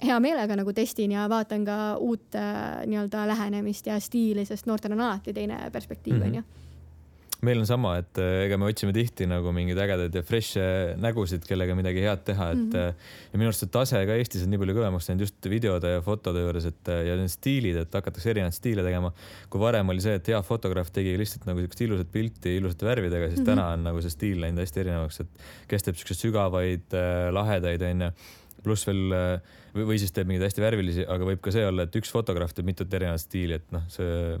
hea 0.00 0.18
meelega 0.24 0.56
nagu 0.56 0.72
testin 0.72 1.12
ja 1.12 1.28
vaatan 1.28 1.64
ka 1.68 1.78
uut 2.00 2.36
äh, 2.40 2.84
nii-öelda 2.88 3.26
lähenemist 3.28 3.90
ja 3.90 4.00
stiili, 4.00 4.46
sest 4.48 4.70
noortel 4.70 4.96
on 4.96 5.04
alati 5.04 5.36
teine 5.36 5.66
perspektiiv, 5.72 6.20
mhm. 6.20 6.30
onju 6.30 6.62
meil 7.44 7.60
on 7.62 7.68
sama, 7.68 7.94
et 8.02 8.20
äh, 8.22 8.44
ega 8.46 8.58
me 8.60 8.68
otsime 8.70 8.94
tihti 8.96 9.26
nagu 9.30 9.52
mingeid 9.54 9.80
ägedaid 9.84 10.18
ja 10.18 10.22
fresh'e 10.26 10.66
nägusid, 11.00 11.46
kellega 11.48 11.76
midagi 11.78 12.04
head 12.04 12.24
teha, 12.26 12.50
et 12.54 12.60
mm 12.60 12.70
-hmm. 12.72 13.08
ja 13.32 13.40
minu 13.40 13.50
arust 13.50 13.64
see 13.64 13.72
tase 13.74 14.02
ka 14.08 14.18
Eestis 14.18 14.44
on 14.44 14.52
nii 14.54 14.62
palju 14.62 14.76
kõvemaks 14.78 15.08
läinud 15.10 15.26
just 15.26 15.50
videode 15.50 15.94
ja 15.94 16.02
fotode 16.04 16.44
juures, 16.44 16.68
et 16.70 16.92
äh, 16.92 17.02
ja 17.08 17.16
need 17.20 17.32
stiilid, 17.32 17.80
et 17.84 17.98
hakatakse 18.00 18.30
erinevaid 18.30 18.56
stiile 18.56 18.82
tegema. 18.86 19.12
kui 19.50 19.60
varem 19.60 19.88
oli 19.88 20.00
see, 20.00 20.14
et 20.14 20.28
hea 20.28 20.42
fotograaf 20.42 20.90
tegi 20.90 21.16
lihtsalt 21.18 21.46
nagu 21.46 21.60
siukest 21.60 21.80
ilusat 21.80 22.12
pilti 22.12 22.56
ilusate 22.56 22.86
värvidega, 22.86 23.28
siis 23.28 23.40
mm 23.40 23.44
-hmm. 23.44 23.50
täna 23.50 23.68
on 23.72 23.84
nagu 23.84 24.00
see 24.02 24.10
stiil 24.10 24.40
läinud 24.40 24.60
hästi 24.64 24.80
erinevaks, 24.80 25.20
et 25.20 25.28
kes 25.68 25.82
teeb 25.82 25.96
siukseid 25.96 26.20
sügavaid, 26.24 26.98
lahedaid 27.32 27.82
onju 27.82 28.10
pluss 28.64 28.86
veel 28.88 29.02
või, 29.74 29.84
või 29.88 29.98
siis 30.00 30.12
teeb 30.14 30.28
mingeid 30.28 30.46
hästi 30.46 30.62
värvilisi, 30.62 31.04
aga 31.10 31.26
võib 31.26 31.40
ka 31.44 31.52
see 31.54 31.64
olla, 31.66 31.86
et 31.86 31.96
üks 31.98 32.12
fotograaf 32.14 32.54
teeb 32.54 32.68
mitut 32.68 32.92
erinevat 32.94 33.22
stiili, 33.22 33.58
et 33.58 33.74
noh, 33.74 33.84
see 33.92 34.36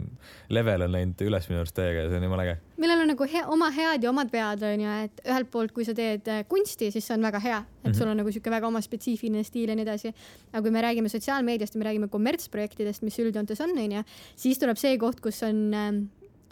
level 0.54 0.86
on 0.86 0.94
läinud 0.94 1.24
üles 1.26 1.48
minu 1.50 1.62
arust 1.62 1.76
täiega 1.76 2.04
ja 2.04 2.10
see 2.12 2.20
on 2.20 2.26
jumala 2.28 2.46
äge. 2.46 2.56
millel 2.80 3.04
on 3.04 3.10
nagu 3.12 3.28
hea, 3.34 3.44
oma 3.56 3.70
head 3.74 4.06
ja 4.06 4.12
omad 4.12 4.32
vead 4.32 4.64
on 4.70 4.84
ju, 4.86 4.96
et 5.08 5.22
ühelt 5.26 5.50
poolt, 5.54 5.74
kui 5.76 5.86
sa 5.86 5.96
teed 5.96 6.30
äh, 6.30 6.42
kunsti, 6.50 6.90
siis 6.94 7.06
see 7.08 7.18
on 7.18 7.26
väga 7.26 7.42
hea, 7.42 7.60
et 7.60 7.66
mm 7.66 7.90
-hmm. 7.90 7.98
sul 7.98 8.12
on 8.12 8.20
nagu 8.22 8.32
sihuke 8.32 8.50
väga 8.50 8.70
oma 8.70 8.80
spetsiifiline 8.80 9.44
stiil 9.44 9.68
ja 9.68 9.74
nii 9.74 9.86
edasi. 9.86 10.14
aga 10.52 10.62
kui 10.62 10.70
me 10.70 10.82
räägime 10.82 11.08
sotsiaalmeediast 11.08 11.74
ja 11.74 11.78
me 11.78 11.84
räägime 11.90 12.08
kommertsprojektidest, 12.08 13.02
mis 13.02 13.18
üldjoontes 13.18 13.60
on, 13.60 13.78
on 13.78 13.92
ju, 13.92 14.02
siis 14.36 14.58
tuleb 14.58 14.76
see 14.76 14.98
koht, 14.98 15.20
kus 15.20 15.42
on 15.42 15.74
ähm, 15.74 16.04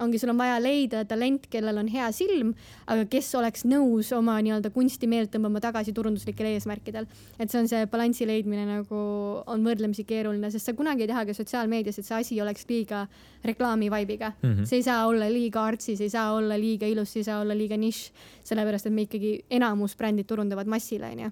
ongi, 0.02 0.20
sul 0.20 0.32
on 0.32 0.40
vaja 0.40 0.58
leida 0.62 1.04
talent, 1.08 1.46
kellel 1.52 1.78
on 1.82 1.88
hea 1.92 2.08
silm, 2.14 2.52
aga 2.90 3.06
kes 3.10 3.30
oleks 3.38 3.66
nõus 3.68 4.12
oma 4.16 4.38
nii-öelda 4.44 4.72
kunsti 4.74 5.08
meelt 5.10 5.32
tõmbama 5.34 5.62
tagasi 5.62 5.94
turunduslikel 5.96 6.50
eesmärkidel. 6.52 7.06
et 7.38 7.50
see 7.50 7.60
on 7.60 7.68
see 7.70 7.86
balansi 7.86 8.26
leidmine 8.28 8.66
nagu 8.68 9.02
on 9.46 9.64
võrdlemisi 9.66 10.04
keeruline, 10.08 10.50
sest 10.50 10.70
sa 10.70 10.76
kunagi 10.78 11.06
ei 11.06 11.12
taha 11.12 11.26
ka 11.26 11.36
sotsiaalmeedias, 11.36 11.98
et 11.98 12.08
see 12.08 12.18
asi 12.18 12.40
oleks 12.40 12.66
liiga 12.68 13.06
reklaami 13.44 13.90
vibe'iga 13.90 14.32
mm. 14.42 14.50
-hmm. 14.50 14.64
see 14.66 14.82
ei 14.82 14.82
saa 14.82 15.06
olla 15.06 15.28
liiga 15.30 15.64
artsi, 15.64 15.96
see 15.96 16.10
ei 16.10 16.16
saa 16.16 16.32
olla 16.34 16.58
liiga 16.58 16.86
ilus, 16.86 17.12
see 17.12 17.20
ei 17.20 17.30
saa 17.30 17.40
olla 17.40 17.56
liiga 17.56 17.76
nišš, 17.76 18.12
sellepärast 18.44 18.86
et 18.86 18.92
me 18.92 19.02
ikkagi 19.08 19.44
enamus 19.50 19.96
brändid 19.96 20.26
turundavad 20.26 20.66
massile, 20.66 21.10
onju 21.10 21.30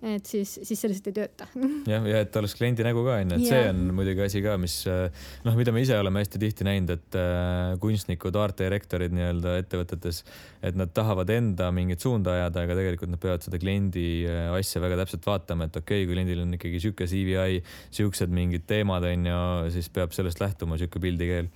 et 0.00 0.26
siis, 0.26 0.52
siis 0.64 0.80
see 0.80 0.88
lihtsalt 0.88 1.10
ei 1.10 1.16
tööta. 1.18 1.46
jah, 1.92 2.06
ja 2.08 2.22
et 2.24 2.36
oleks 2.40 2.54
kliendi 2.56 2.84
nägu 2.86 3.02
ka 3.04 3.18
onju, 3.20 3.36
et 3.36 3.44
yeah. 3.44 3.50
see 3.50 3.72
on 3.72 3.82
muidugi 3.96 4.24
asi 4.24 4.40
ka, 4.44 4.54
mis 4.60 4.76
noh, 4.88 5.58
mida 5.58 5.74
me 5.76 5.82
ise 5.84 5.98
oleme 6.00 6.22
hästi 6.22 6.40
tihti 6.40 6.66
näinud, 6.68 6.94
et 6.96 7.18
äh, 7.20 7.74
kunstnikud, 7.82 8.38
art 8.40 8.62
direktorid 8.62 9.14
nii-öelda 9.16 9.58
ettevõtetes, 9.64 10.22
et 10.64 10.78
nad 10.78 10.92
tahavad 10.96 11.32
enda 11.34 11.68
mingit 11.76 12.00
suunda 12.04 12.38
ajada, 12.38 12.64
aga 12.64 12.78
tegelikult 12.80 13.14
nad 13.14 13.22
peavad 13.22 13.44
seda 13.44 13.60
kliendi 13.60 14.06
äh, 14.24 14.48
asja 14.56 14.82
väga 14.84 15.02
täpselt 15.02 15.28
vaatama, 15.28 15.68
et 15.68 15.80
okei 15.80 16.04
okay,, 16.04 16.08
kui 16.08 16.16
kliendil 16.16 16.44
on 16.46 16.56
ikkagi 16.56 16.80
sihuke 16.82 17.08
CVI, 17.10 17.60
siuksed 18.00 18.32
mingid 18.34 18.66
teemad 18.70 19.04
onju, 19.10 19.44
siis 19.74 19.92
peab 19.92 20.16
sellest 20.16 20.40
lähtuma 20.42 20.80
sihuke 20.80 21.02
pildikeel. 21.02 21.52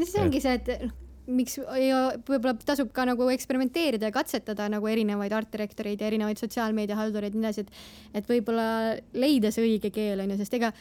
see 0.00 0.20
ongi 0.22 0.40
see, 0.40 0.56
et 0.56 1.01
miks 1.26 1.58
võib-olla 1.62 2.54
tasub 2.66 2.90
ka 2.94 3.04
nagu 3.06 3.28
eksperimenteerida 3.30 4.10
ja 4.10 4.14
katsetada 4.14 4.66
nagu 4.72 4.88
erinevaid 4.90 5.32
art-direktoreid 5.36 6.02
ja 6.02 6.08
erinevaid 6.10 6.40
sotsiaalmeedia 6.42 6.98
haldureid 6.98 7.36
ja 7.36 7.40
nii 7.40 7.48
edasi, 7.48 7.66
et 7.66 8.22
et 8.22 8.28
võib-olla 8.28 8.66
leida 9.14 9.52
see 9.54 9.66
õige 9.68 9.92
keel 9.94 10.24
onju, 10.24 10.40
sest 10.40 10.58
ega 10.58 10.72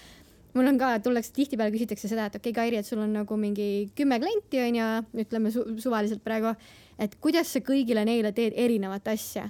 mul 0.58 0.68
on 0.68 0.82
ka, 0.82 0.96
tullakse 1.06 1.34
tihtipeale 1.36 1.74
küsitakse 1.74 2.10
seda, 2.12 2.28
et 2.28 2.36
okei 2.40 2.52
okay,, 2.52 2.58
Kairi, 2.58 2.82
et 2.82 2.90
sul 2.90 3.04
on 3.04 3.14
nagu 3.22 3.38
mingi 3.40 3.92
kümme 3.98 4.20
klienti 4.24 4.64
onju, 4.66 4.92
ütleme 5.26 5.54
su 5.54 5.66
suvaliselt 5.84 6.24
praegu, 6.26 6.56
et 7.02 7.16
kuidas 7.24 7.54
sa 7.54 7.62
kõigile 7.66 8.04
neile 8.08 8.34
teed 8.36 8.58
erinevat 8.60 9.08
asja 9.14 9.48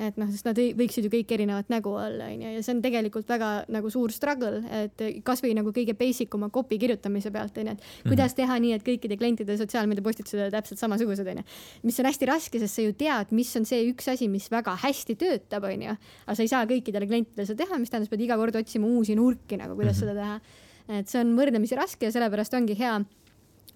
et 0.00 0.16
noh, 0.20 0.28
sest 0.32 0.46
nad 0.48 0.58
ei, 0.60 0.72
võiksid 0.76 1.06
ju 1.06 1.10
kõik 1.12 1.32
erinevat 1.34 1.68
nägu 1.72 1.92
olla, 1.92 2.30
onju, 2.32 2.54
ja 2.56 2.62
see 2.64 2.72
on 2.72 2.80
tegelikult 2.84 3.28
väga 3.28 3.50
nagu 3.72 3.90
suur 3.92 4.12
struggle, 4.14 4.62
et 4.80 5.04
kasvõi 5.26 5.52
nagu 5.58 5.72
kõige 5.76 5.94
basic 5.98 6.32
uma 6.36 6.48
copy 6.52 6.78
kirjutamise 6.80 7.32
pealt, 7.34 7.58
onju, 7.60 7.74
et 7.76 8.08
kuidas 8.08 8.36
teha 8.38 8.56
nii, 8.62 8.72
et 8.78 8.86
kõikide 8.86 9.18
klientide 9.20 9.58
sotsiaalmeedia 9.60 10.04
postitused 10.06 10.40
olid 10.40 10.56
täpselt 10.56 10.80
samasugused, 10.80 11.28
onju. 11.34 11.44
mis 11.84 12.00
on 12.00 12.08
hästi 12.08 12.30
raske, 12.30 12.62
sest 12.62 12.80
sa 12.80 12.86
ju 12.86 12.96
tead, 12.96 13.34
mis 13.36 13.52
on 13.60 13.68
see 13.68 13.84
üks 13.90 14.08
asi, 14.14 14.30
mis 14.32 14.48
väga 14.52 14.78
hästi 14.86 15.18
töötab, 15.20 15.68
onju, 15.68 15.98
aga 16.24 16.38
sa 16.38 16.46
ei 16.46 16.52
saa 16.52 16.64
kõikidele 16.70 17.10
klientidele 17.10 17.48
seda 17.50 17.66
teha, 17.66 17.80
mis 17.82 17.92
tähendab, 17.92 18.08
sa 18.08 18.16
pead 18.16 18.26
iga 18.28 18.40
kord 18.40 18.60
otsima 18.62 18.88
uusi 18.88 19.18
nurki 19.18 19.60
nagu, 19.60 19.76
kuidas 19.76 20.00
mm 20.00 20.08
-hmm. 20.08 20.16
seda 20.16 20.20
teha. 20.24 20.98
et 21.00 21.08
see 21.08 21.20
on 21.20 21.36
võrdlemisi 21.36 21.76
raske 21.76 22.06
ja 22.06 22.12
sellepärast 22.12 22.54
ongi 22.54 22.74
hea 22.78 22.96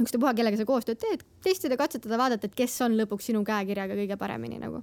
ükstapuha, 0.00 0.34
kellega 0.34 0.58
sa 0.58 0.64
koostööd 0.64 0.98
teed, 0.98 1.22
testida, 1.44 1.76
katsetada, 1.76 2.18
vaadata, 2.18 2.46
et 2.46 2.54
kes 2.54 2.80
on 2.82 2.98
lõpuks 2.98 3.30
sinu 3.30 3.44
käekirjaga 3.46 3.94
kõige 3.94 4.16
paremini 4.18 4.58
nagu 4.58 4.82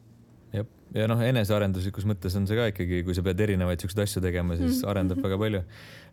ja 0.95 1.07
noh, 1.11 1.19
enesearenduslikus 1.23 2.07
mõttes 2.09 2.35
on 2.39 2.47
see 2.49 2.59
ka 2.59 2.69
ikkagi, 2.73 3.03
kui 3.07 3.17
sa 3.17 3.23
pead 3.25 3.41
erinevaid 3.47 3.83
siukseid 3.83 4.05
asju 4.05 4.23
tegema, 4.23 4.57
siis 4.59 4.81
mhm. 4.81 4.89
arendab 4.93 5.21
väga 5.23 5.39
palju. 5.41 5.65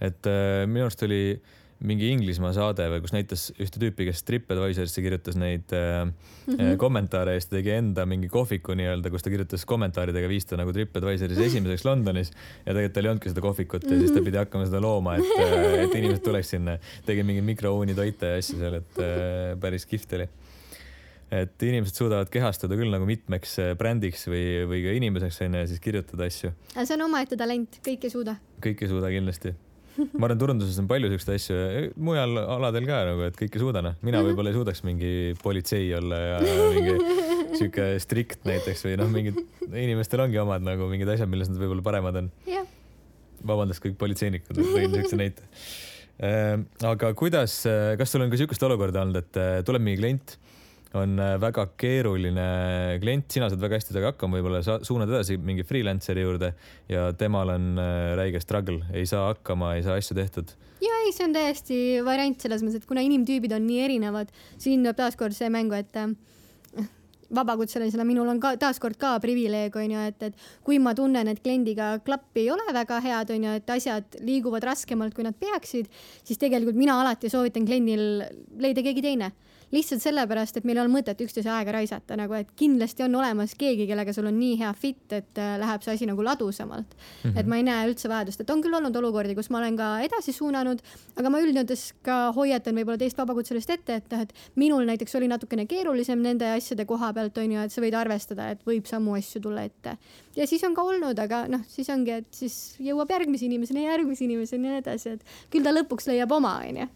et 0.08 0.30
äh, 0.30 0.66
minu 0.70 0.86
arust 0.86 1.02
oli 1.06 1.22
mingi 1.78 2.08
Inglismaa 2.10 2.50
saade 2.56 2.88
või 2.90 3.02
kus 3.04 3.12
näitas 3.14 3.44
ühte 3.54 3.78
tüüpi, 3.78 4.08
kes 4.08 4.24
TripAdvisorisse 4.26 5.02
kirjutas 5.02 5.36
neid 5.38 5.70
äh, 5.76 6.08
mm 6.08 6.56
-hmm. 6.56 6.76
kommentaare 6.80 7.36
ja 7.36 7.40
siis 7.40 7.50
ta 7.50 7.56
tegi 7.56 7.70
enda 7.76 8.06
mingi 8.06 8.28
kohviku 8.28 8.74
nii-öelda, 8.74 9.12
kus 9.14 9.22
ta 9.22 9.30
kirjutas 9.30 9.64
kommentaaridega 9.64 10.28
viis 10.28 10.46
ta 10.46 10.58
nagu 10.58 10.74
TripAdvisoris 10.74 11.38
esimeseks 11.48 11.84
Londonis 11.86 12.32
ja 12.66 12.74
tegelikult 12.74 12.94
tal 12.94 13.04
ei 13.04 13.10
olnudki 13.10 13.30
seda 13.30 13.46
kohvikut 13.46 13.86
ja 13.86 13.98
siis 13.98 14.10
ta 14.10 14.22
pidi 14.22 14.42
hakkama 14.42 14.66
seda 14.66 14.80
looma, 14.82 15.14
et, 15.16 15.30
äh, 15.38 15.84
et 15.84 15.94
inimesed 15.94 16.24
tuleks 16.24 16.50
sinna. 16.56 16.78
tegi 17.06 17.22
mingi 17.22 17.42
mikrouunitoite 17.42 18.26
ja 18.26 18.42
asju 18.42 18.58
seal, 18.58 18.74
et 18.82 18.98
äh, 18.98 19.54
päris 19.60 19.86
kihvt 19.86 20.18
oli 20.18 20.28
et 21.34 21.64
inimesed 21.64 21.98
suudavad 21.98 22.30
kehastuda 22.32 22.76
küll 22.78 22.92
nagu 22.92 23.06
mitmeks 23.08 23.58
äh, 23.60 23.72
brändiks 23.78 24.24
või, 24.30 24.42
või 24.68 24.82
ka 24.86 24.92
inimeseks 24.96 25.42
onju 25.44 25.62
ja 25.62 25.68
siis 25.68 25.80
kirjutada 25.84 26.28
asju. 26.28 26.52
see 26.74 26.94
on 26.96 27.04
omaette 27.08 27.36
talent, 27.40 27.80
kõik 27.84 28.06
ei 28.08 28.12
suuda. 28.12 28.38
kõik 28.64 28.84
ei 28.84 28.90
suuda 28.90 29.10
kindlasti. 29.12 29.52
ma 30.14 30.28
arvan, 30.28 30.38
turunduses 30.40 30.78
on 30.80 30.88
palju 30.88 31.10
siukseid 31.12 31.34
asju, 31.36 31.58
mujal 32.00 32.40
aladel 32.40 32.88
ka 32.88 33.02
nagu, 33.10 33.26
et 33.28 33.36
kõik 33.36 33.58
ei 33.58 33.64
suuda 33.64 33.84
noh, 33.84 33.98
mina 34.00 34.22
mhm. 34.22 34.30
võib-olla 34.30 34.54
ei 34.54 34.56
suudaks 34.56 34.82
mingi 34.88 35.12
politsei 35.42 35.90
olla 35.98 36.22
ja 36.22 36.40
mingi 36.46 36.96
sihuke 37.58 37.90
strikt 38.00 38.48
näiteks 38.48 38.86
või 38.88 38.96
noh, 39.00 39.12
mingid 39.12 39.42
inimestel 39.68 40.24
ongi 40.24 40.40
omad 40.40 40.64
nagu 40.64 40.88
mingid 40.88 41.12
asjad, 41.12 41.28
milles 41.28 41.52
nad 41.52 41.60
võib-olla 41.60 41.84
paremad 41.84 42.22
on. 42.22 42.32
vabandust, 43.44 43.84
kõik 43.84 44.00
politseinikud, 44.00 44.56
tõin 44.56 44.96
siukse 44.96 45.18
näite 45.18 45.44
ehm, 46.24 46.64
aga 46.88 47.12
kuidas, 47.18 47.60
kas 48.00 48.10
sul 48.10 48.24
on 48.24 48.32
ka 48.32 48.40
siukest 48.40 48.64
olukorda 48.66 49.04
olnud, 49.04 49.20
et 49.20 49.66
tuleb 49.68 49.84
mingi 49.84 50.00
klient 50.00 50.38
on 50.96 51.18
äh, 51.20 51.34
väga 51.40 51.66
keeruline 51.80 52.46
klient, 53.02 53.28
sina 53.32 53.48
saad 53.50 53.60
väga 53.60 53.78
hästi 53.78 53.92
temaga 53.92 54.12
hakkama, 54.12 54.38
võib-olla 54.38 54.62
sa 54.64 54.78
suunad 54.86 55.10
edasi 55.12 55.36
mingi 55.36 55.66
freelancer'i 55.68 56.24
juurde 56.24 56.52
ja 56.88 57.10
temal 57.18 57.52
on 57.52 57.74
äh, 57.82 58.14
räige 58.18 58.40
struggle, 58.44 58.80
ei 58.96 59.04
saa 59.08 59.28
hakkama, 59.32 59.74
ei 59.76 59.84
saa 59.84 59.98
asju 60.00 60.16
tehtud. 60.18 60.54
ja 60.84 61.00
ei, 61.04 61.12
see 61.12 61.26
on 61.28 61.36
täiesti 61.36 61.80
variant 62.06 62.40
selles 62.40 62.64
mõttes, 62.64 62.80
et 62.80 62.88
kuna 62.88 63.04
inimtüübid 63.04 63.52
on 63.56 63.66
nii 63.68 63.84
erinevad, 63.84 64.32
siin 64.56 64.84
tuleb 64.86 64.96
taaskord 65.02 65.36
see 65.36 65.50
mängu, 65.52 65.76
et 65.76 66.00
äh, 66.00 66.08
vabakutselisena 67.36 68.06
minul 68.08 68.30
on 68.32 68.40
ka 68.40 68.54
taaskord 68.60 68.96
ka 69.00 69.18
privileeg 69.20 69.74
onju, 69.76 70.06
et, 70.08 70.30
et 70.30 70.46
kui 70.64 70.78
ma 70.80 70.94
tunnen, 70.96 71.28
et 71.28 71.42
kliendiga 71.44 71.98
klapp 72.06 72.40
ei 72.40 72.48
ole 72.54 72.64
väga 72.72 73.02
head 73.04 73.34
onju, 73.36 73.58
et 73.60 73.74
asjad 73.76 74.16
liiguvad 74.24 74.64
raskemalt, 74.64 75.12
kui 75.12 75.26
nad 75.26 75.36
peaksid, 75.36 75.92
siis 76.24 76.40
tegelikult 76.40 76.80
mina 76.80 76.96
alati 77.02 77.28
soovitan 77.28 77.68
kliendil 77.68 78.24
leida 78.64 78.86
keegi 78.86 79.04
teine 79.04 79.34
lihtsalt 79.72 80.02
sellepärast, 80.02 80.56
et 80.56 80.66
meil 80.68 80.78
ei 80.78 80.82
ole 80.84 80.92
mõtet 80.92 81.18
üksteise 81.20 81.50
aega 81.52 81.74
raisata, 81.76 82.16
nagu 82.16 82.36
et 82.38 82.50
kindlasti 82.58 83.04
on 83.04 83.18
olemas 83.20 83.52
keegi, 83.58 83.84
kellega 83.90 84.14
sul 84.16 84.30
on 84.30 84.38
nii 84.38 84.56
hea 84.62 84.70
fit, 84.78 85.02
et 85.12 85.40
äh, 85.40 85.56
läheb 85.60 85.84
see 85.84 85.96
asi 85.98 86.08
nagu 86.08 86.24
ladusamalt 86.24 86.94
mm. 86.94 87.02
-hmm. 87.30 87.40
et 87.40 87.50
ma 87.50 87.58
ei 87.60 87.66
näe 87.66 87.90
üldse 87.90 88.08
vajadust, 88.08 88.40
et 88.40 88.50
on 88.50 88.62
küll 88.64 88.74
olnud 88.78 88.96
olukordi, 88.96 89.34
kus 89.36 89.50
ma 89.50 89.60
olen 89.60 89.76
ka 89.76 89.90
edasi 90.06 90.32
suunanud, 90.32 90.80
aga 91.16 91.30
ma 91.30 91.42
üldjoontes 91.44 91.84
ka 92.02 92.32
hoiatan 92.36 92.80
võib-olla 92.80 92.98
teist 92.98 93.18
vabakutselist 93.18 93.70
ette, 93.70 94.00
et 94.00 94.10
noh, 94.12 94.24
et 94.24 94.32
minul 94.56 94.88
näiteks 94.88 95.14
oli 95.20 95.28
natukene 95.28 95.66
keerulisem 95.66 96.22
nende 96.22 96.48
asjade 96.54 96.84
koha 96.88 97.12
pealt 97.12 97.38
on 97.38 97.52
ju, 97.52 97.60
et 97.60 97.72
sa 97.72 97.84
võid 97.84 97.96
arvestada, 97.98 98.50
et 98.50 98.64
võib 98.64 98.88
samu 98.88 99.14
asju 99.20 99.42
tulla 99.44 99.62
ette. 99.68 99.98
ja 100.36 100.46
siis 100.46 100.64
on 100.64 100.74
ka 100.74 100.82
olnud, 100.82 101.18
aga 101.18 101.46
noh, 101.48 101.60
siis 101.68 101.88
ongi, 101.90 102.10
et 102.22 102.32
siis 102.32 102.76
jõuab 102.80 103.10
järgmise 103.10 103.44
inimeseni, 103.44 103.84
järgmise 103.84 104.24
inimeseni 104.24 104.66
ja 104.66 104.72
nii 104.72 104.84
edasi, 104.86 105.16
et 105.18 105.24
küll 105.52 105.64
ta 105.64 105.76
lõpuks 105.76 106.08
leiab 106.08 106.32
oma, 106.32 106.60
onju. 106.64 106.88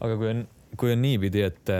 aga 0.00 0.16
kui 0.16 0.28
on 0.28 0.46
kui 0.76 0.92
on 0.94 1.02
niipidi, 1.04 1.42
et 1.46 1.72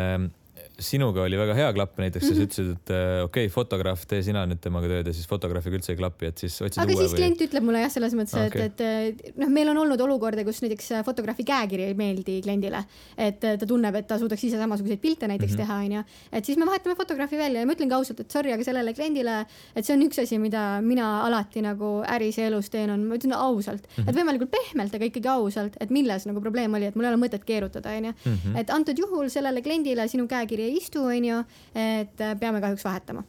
sinuga 0.86 1.24
oli 1.24 1.38
väga 1.40 1.54
hea 1.56 1.70
klapp, 1.76 1.98
näiteks 2.02 2.24
mm 2.24 2.32
-hmm. 2.32 2.36
sa 2.36 2.46
ütlesid, 2.46 2.70
et 2.72 2.90
äh, 2.90 3.24
okei 3.24 3.46
okay,, 3.46 3.52
fotograaf, 3.52 4.04
tee 4.08 4.22
sina 4.22 4.44
nüüd 4.48 4.60
temaga 4.62 4.90
tööd 4.90 5.10
ja 5.10 5.14
siis 5.16 5.28
fotograafiga 5.30 5.78
üldse 5.78 5.92
ei 5.94 5.98
klapi, 6.00 6.30
et 6.32 6.38
siis 6.44 6.58
otsid 6.60 6.82
aga 6.82 6.92
uue 6.92 7.02
siis 7.02 7.12
või... 7.12 7.20
klient 7.20 7.44
ütleb 7.46 7.66
mulle 7.68 7.82
jah, 7.84 7.92
selles 7.92 8.16
mõttes 8.18 8.36
okay., 8.38 8.68
et, 8.68 8.80
et 8.80 9.38
noh, 9.40 9.52
meil 9.52 9.72
on 9.72 9.82
olnud 9.84 10.00
olukordi, 10.06 10.44
kus 10.44 10.62
näiteks 10.64 10.90
äh, 10.98 11.04
fotograafi 11.06 11.46
käekiri 11.48 11.88
ei 11.90 11.94
meeldi 11.98 12.40
kliendile, 12.44 12.84
et 13.16 13.40
ta 13.40 13.66
tunneb, 13.66 13.94
et 14.00 14.06
ta 14.06 14.18
suudaks 14.18 14.44
ise 14.44 14.60
samasuguseid 14.60 15.00
pilte 15.00 15.28
näiteks 15.30 15.56
mm 15.56 15.62
-hmm. 15.62 15.66
teha, 15.66 15.78
onju, 15.86 16.04
et 16.32 16.44
siis 16.44 16.58
me 16.58 16.66
vahetame 16.66 16.96
fotograafi 16.96 17.38
välja 17.38 17.60
ja 17.60 17.66
ma 17.66 17.76
ütlengi 17.76 17.94
ausalt, 17.94 18.20
et 18.20 18.30
sorry, 18.30 18.52
aga 18.52 18.64
sellele 18.64 18.94
kliendile, 18.94 19.46
et 19.76 19.84
see 19.86 19.96
on 19.96 20.02
üks 20.02 20.22
asi, 20.22 20.38
mida 20.38 20.80
mina 20.82 21.22
alati 21.26 21.62
nagu 21.62 22.02
äris 22.08 22.38
ja 22.38 22.46
elus 22.46 22.70
teen, 22.70 22.90
on, 22.90 23.04
ma 23.04 23.18
ütlen 23.18 23.34
ausalt 23.36 23.86
mm, 23.86 24.02
-hmm. 24.02 24.08
et 24.08 24.16
võimalikult 24.16 24.50
pehmelt, 24.50 24.94
aga 24.94 25.04
ikkagi 25.04 25.28
ausalt, 25.28 25.76
et 25.80 25.90
milles 25.90 26.26
nagu 26.26 26.40
probleem 26.40 26.74
oli, 26.74 26.86
et 26.90 26.94
mul 26.94 27.04
ei 27.04 27.14
ole 27.14 27.20
mõtet 27.22 27.44
keerutada, 27.44 27.94
onju, 27.96 28.12
mhm. 28.24 28.56
et 28.56 28.70
antud 28.70 28.98
juhul 28.98 29.28
sellele 29.32 29.62
kliendile 29.62 30.08
sinu 30.08 30.26
käekiri 30.28 30.68
ei 30.68 30.71
istu, 30.78 31.04
onju 31.08 31.42
et 31.74 32.20
äh, 32.20 32.34
peame 32.40 32.62
kahjuks 32.64 32.86
vahetama. 32.86 33.24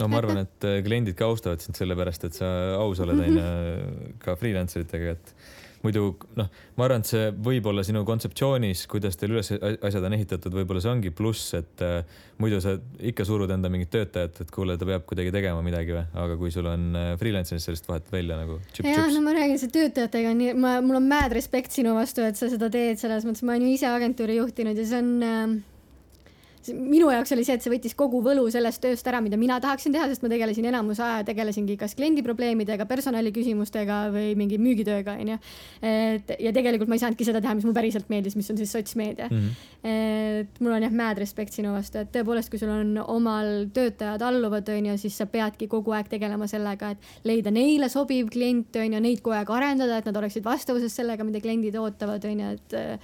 No 0.00 0.08
ma 0.08 0.20
arvan, 0.20 0.44
et 0.46 0.68
äh, 0.68 0.80
kliendid 0.84 1.18
ka 1.18 1.28
austavad 1.28 1.62
sind 1.64 1.78
sellepärast, 1.78 2.28
et 2.28 2.36
sa 2.38 2.50
aus 2.80 3.02
oled 3.04 3.20
onju 3.26 3.48
ka 4.22 4.36
freelancer 4.40 4.86
itega, 4.86 5.16
et 5.18 5.34
muidu 5.84 6.02
noh, 6.36 6.48
ma 6.76 6.86
arvan, 6.86 7.02
et 7.02 7.08
see 7.08 7.28
võib 7.44 7.66
olla 7.70 7.82
sinu 7.86 8.02
kontseptsioonis, 8.08 8.84
kuidas 8.90 9.16
teil 9.20 9.34
üles 9.34 9.50
asjad 9.52 10.04
on 10.06 10.16
ehitatud, 10.16 10.54
võib-olla 10.60 10.82
see 10.84 10.92
ongi 10.92 11.12
pluss, 11.16 11.54
et 11.56 11.84
äh, 11.84 12.18
muidu 12.42 12.60
sa 12.62 12.76
ikka 13.10 13.24
surud 13.28 13.50
enda 13.54 13.70
mingit 13.72 13.92
töötajat, 13.94 14.42
et 14.44 14.52
kuule, 14.54 14.76
ta 14.80 14.88
peab 14.88 15.06
kuidagi 15.08 15.32
tegema 15.34 15.64
midagi 15.64 15.96
või, 15.96 16.04
aga 16.24 16.36
kui 16.40 16.52
sul 16.54 16.68
on 16.70 16.90
äh, 16.98 17.10
freelancer'is 17.20 17.68
sellest 17.68 17.88
vahetad 17.88 18.12
välja 18.12 18.38
nagu. 18.40 18.60
jah, 18.84 19.08
no 19.14 19.24
ma 19.24 19.34
räägin, 19.36 19.60
see 19.62 19.72
töötajatega 19.76 20.34
on 20.34 20.40
nii, 20.44 20.54
ma, 20.60 20.76
mul 20.84 21.00
on 21.00 21.08
mad 21.10 21.36
respekt 21.36 21.76
sinu 21.76 21.96
vastu, 21.96 22.24
et 22.28 22.40
sa 22.40 22.50
seda 22.52 22.70
teed, 22.72 23.00
selles 23.00 23.26
mõttes 23.28 23.44
ma 23.46 23.56
olen 23.56 23.68
ju 23.68 23.78
ise 23.78 23.88
agentuuri 23.90 24.40
juhtinud 24.40 24.76
ja 24.76 24.88
see 24.92 25.00
on 25.00 25.12
äh, 25.24 25.58
minu 26.68 27.08
jaoks 27.08 27.32
oli 27.32 27.44
see, 27.46 27.56
et 27.56 27.64
see 27.64 27.72
võttis 27.72 27.94
kogu 27.96 28.20
võlu 28.24 28.44
sellest 28.52 28.82
tööst 28.84 29.06
ära, 29.08 29.22
mida 29.24 29.38
mina 29.40 29.56
tahaksin 29.62 29.94
teha, 29.94 30.08
sest 30.10 30.24
ma 30.24 30.30
tegelesin 30.32 30.66
enamus 30.68 31.00
aja, 31.00 31.22
tegelesingi 31.24 31.76
kas 31.80 31.94
kliendi 31.96 32.24
probleemidega, 32.26 32.84
personaliküsimustega 32.90 34.00
või 34.12 34.34
mingi 34.38 34.58
müügitööga, 34.60 35.16
onju. 35.22 35.38
et 35.86 36.34
ja 36.36 36.52
tegelikult 36.56 36.90
ma 36.90 36.98
ei 36.98 37.04
saanudki 37.04 37.26
seda 37.28 37.40
teha, 37.40 37.54
mis 37.56 37.64
mulle 37.64 37.78
päriselt 37.78 38.10
meeldis, 38.12 38.36
mis 38.36 38.50
on 38.52 38.60
siis 38.60 38.74
sotsmeedia 38.76 39.30
mm. 39.30 39.38
-hmm. 39.38 40.42
et 40.44 40.60
mul 40.60 40.76
on 40.76 40.84
jah, 40.84 40.92
mad 41.02 41.22
respect 41.22 41.56
sinu 41.56 41.72
vastu, 41.72 42.02
et 42.04 42.12
tõepoolest, 42.12 42.52
kui 42.52 42.60
sul 42.60 42.74
on 42.74 42.92
omal 43.06 43.70
töötajad 43.72 44.22
alluvad, 44.28 44.68
onju, 44.68 44.98
siis 45.00 45.16
sa 45.16 45.26
peadki 45.26 45.68
kogu 45.68 45.96
aeg 45.96 46.12
tegelema 46.12 46.46
sellega, 46.50 46.92
et 46.92 47.24
leida 47.24 47.50
neile 47.50 47.88
sobiv 47.88 48.28
klient, 48.28 48.76
onju, 48.76 49.00
neid 49.00 49.24
kogu 49.24 49.38
aeg 49.38 49.56
arendada, 49.56 49.98
et 49.98 50.04
nad 50.04 50.16
oleksid 50.16 50.44
vastavuses 50.44 50.92
sellega, 50.92 51.24
mida 51.24 51.40
kliendid 51.40 51.80
ootavad, 51.80 52.24
onju, 52.24 52.54
et 52.58 53.00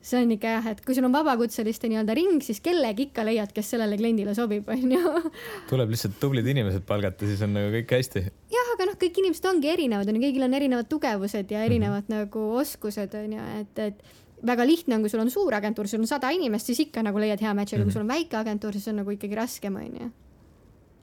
see 0.00 0.20
on 0.22 0.30
ikka 0.34 0.52
jah, 0.56 0.68
et 0.72 0.80
kui 0.84 0.94
sul 0.96 1.06
on 1.08 1.14
vabakutseliste 1.14 1.90
nii-öelda 1.90 2.14
ring, 2.16 2.42
siis 2.44 2.60
kellegi 2.64 3.08
ikka 3.08 3.24
leiad, 3.26 3.50
kes 3.54 3.72
sellele 3.74 3.98
kliendile 3.98 4.34
sobib, 4.36 4.68
onju. 4.74 5.32
tuleb 5.70 5.90
lihtsalt 5.94 6.18
tublid 6.22 6.46
inimesed 6.48 6.86
palgata, 6.88 7.26
siis 7.28 7.42
on 7.46 7.56
nagu 7.56 7.72
kõik 7.74 7.96
hästi. 7.98 8.24
jah, 8.54 8.70
aga 8.76 8.90
noh, 8.92 9.00
kõik 9.00 9.18
inimesed 9.24 9.50
ongi 9.50 9.72
erinevad, 9.72 10.12
onju, 10.12 10.22
kõigil 10.28 10.46
on 10.46 10.56
erinevad 10.60 10.88
tugevused 10.92 11.50
ja 11.54 11.66
erinevad 11.66 12.06
mm 12.06 12.14
-hmm. 12.14 12.30
nagu 12.30 12.62
oskused, 12.62 13.18
onju, 13.24 13.50
et, 13.60 13.84
et 13.88 14.46
väga 14.46 14.66
lihtne 14.66 14.96
on, 14.96 15.02
kui 15.02 15.10
sul 15.10 15.24
on 15.24 15.30
suur 15.34 15.54
agentuur, 15.54 15.88
sul 15.90 16.00
on 16.00 16.06
sada 16.06 16.30
inimest, 16.30 16.70
siis 16.70 16.86
ikka 16.86 17.02
nagu 17.02 17.18
leiad 17.18 17.42
hea 17.42 17.54
match'i, 17.54 17.74
aga 17.74 17.84
mm 17.84 17.90
-hmm. 17.90 17.92
kui 17.92 17.98
mhm. 17.98 17.98
sul 17.98 18.06
on 18.06 18.14
väike 18.14 18.36
agentuur, 18.36 18.72
siis 18.72 18.88
on 18.88 18.96
nagu 19.02 19.10
ikkagi 19.10 19.34
raskem, 19.34 19.76
onju 19.76 20.10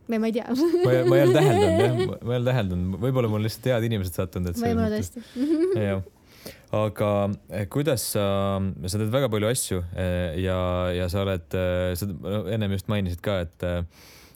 või 0.06 0.20
ma 0.22 0.28
ei 0.30 0.34
tea 0.34 0.46
ma, 0.54 0.92
ma 1.10 1.18
ei 1.18 1.24
ole 1.26 1.34
täheldanud 1.34 1.82
jah, 1.82 1.96
ma 2.28 2.34
ei 2.34 2.40
ole 2.40 2.46
täheldanud, 2.46 3.00
võib-olla 3.02 3.28
mul 3.28 3.42
lihtsalt 3.42 3.66
head 3.66 3.88
inimesed 3.88 4.14
sattunud, 4.14 4.50
et. 4.50 4.62
võib-olla 4.62 4.90
tõesti. 4.94 5.24
jah 5.90 6.04
aga 6.76 7.12
eh, 7.54 7.68
kuidas 7.72 8.04
sa, 8.16 8.26
sa 8.60 9.00
teed 9.00 9.14
väga 9.14 9.30
palju 9.32 9.50
asju 9.50 9.82
eh, 9.96 10.36
ja, 10.44 10.58
ja 10.96 11.08
sa 11.12 11.24
oled, 11.24 11.56
eh, 11.56 11.94
sa 11.98 12.10
ennem 12.54 12.76
just 12.76 12.92
mainisid 12.92 13.24
ka, 13.26 13.42
et 13.46 13.70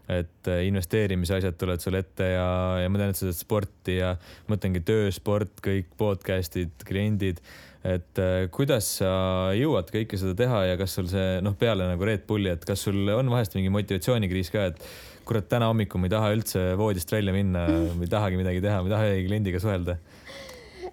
et 0.10 0.48
investeerimise 0.66 1.36
asjad 1.36 1.54
tulevad 1.62 1.84
sulle 1.84 2.00
ette 2.02 2.26
ja, 2.32 2.46
ja 2.82 2.90
ma 2.90 2.98
tean, 2.98 3.12
et 3.14 3.18
sa 3.20 3.28
teed 3.28 3.38
sporti 3.38 4.00
ja 4.00 4.16
mõtlengi 4.50 4.80
töösport, 4.82 5.52
kõik 5.62 5.92
podcast'id, 6.02 6.72
kliendid. 6.82 7.44
et 7.86 8.22
kuidas 8.50 8.88
sa 9.04 9.12
jõuad 9.54 9.94
kõike 9.94 10.18
seda 10.18 10.34
teha 10.40 10.64
ja 10.72 10.80
kas 10.82 10.98
sul 10.98 11.06
see 11.12 11.38
noh, 11.46 11.54
peale 11.54 11.86
nagu 11.92 12.10
Red 12.10 12.26
Bulli, 12.26 12.50
et 12.50 12.66
kas 12.66 12.88
sul 12.88 13.06
on 13.14 13.30
vahest 13.30 13.54
mingi 13.54 13.70
motivatsioonikriis 13.70 14.50
ka, 14.50 14.66
et 14.74 14.82
kurat, 15.30 15.46
täna 15.46 15.70
hommikul 15.70 16.02
ma 16.02 16.10
ei 16.10 16.16
taha 16.16 16.34
üldse 16.40 16.66
voodist 16.82 17.14
välja 17.14 17.36
minna, 17.36 17.68
ma 17.70 18.02
ei 18.02 18.10
tahagi 18.10 18.42
midagi 18.42 18.66
teha, 18.66 18.82
ma 18.82 18.90
ei 18.90 18.96
tahagi 18.96 19.30
kliendiga 19.30 19.62
suhelda 19.62 20.00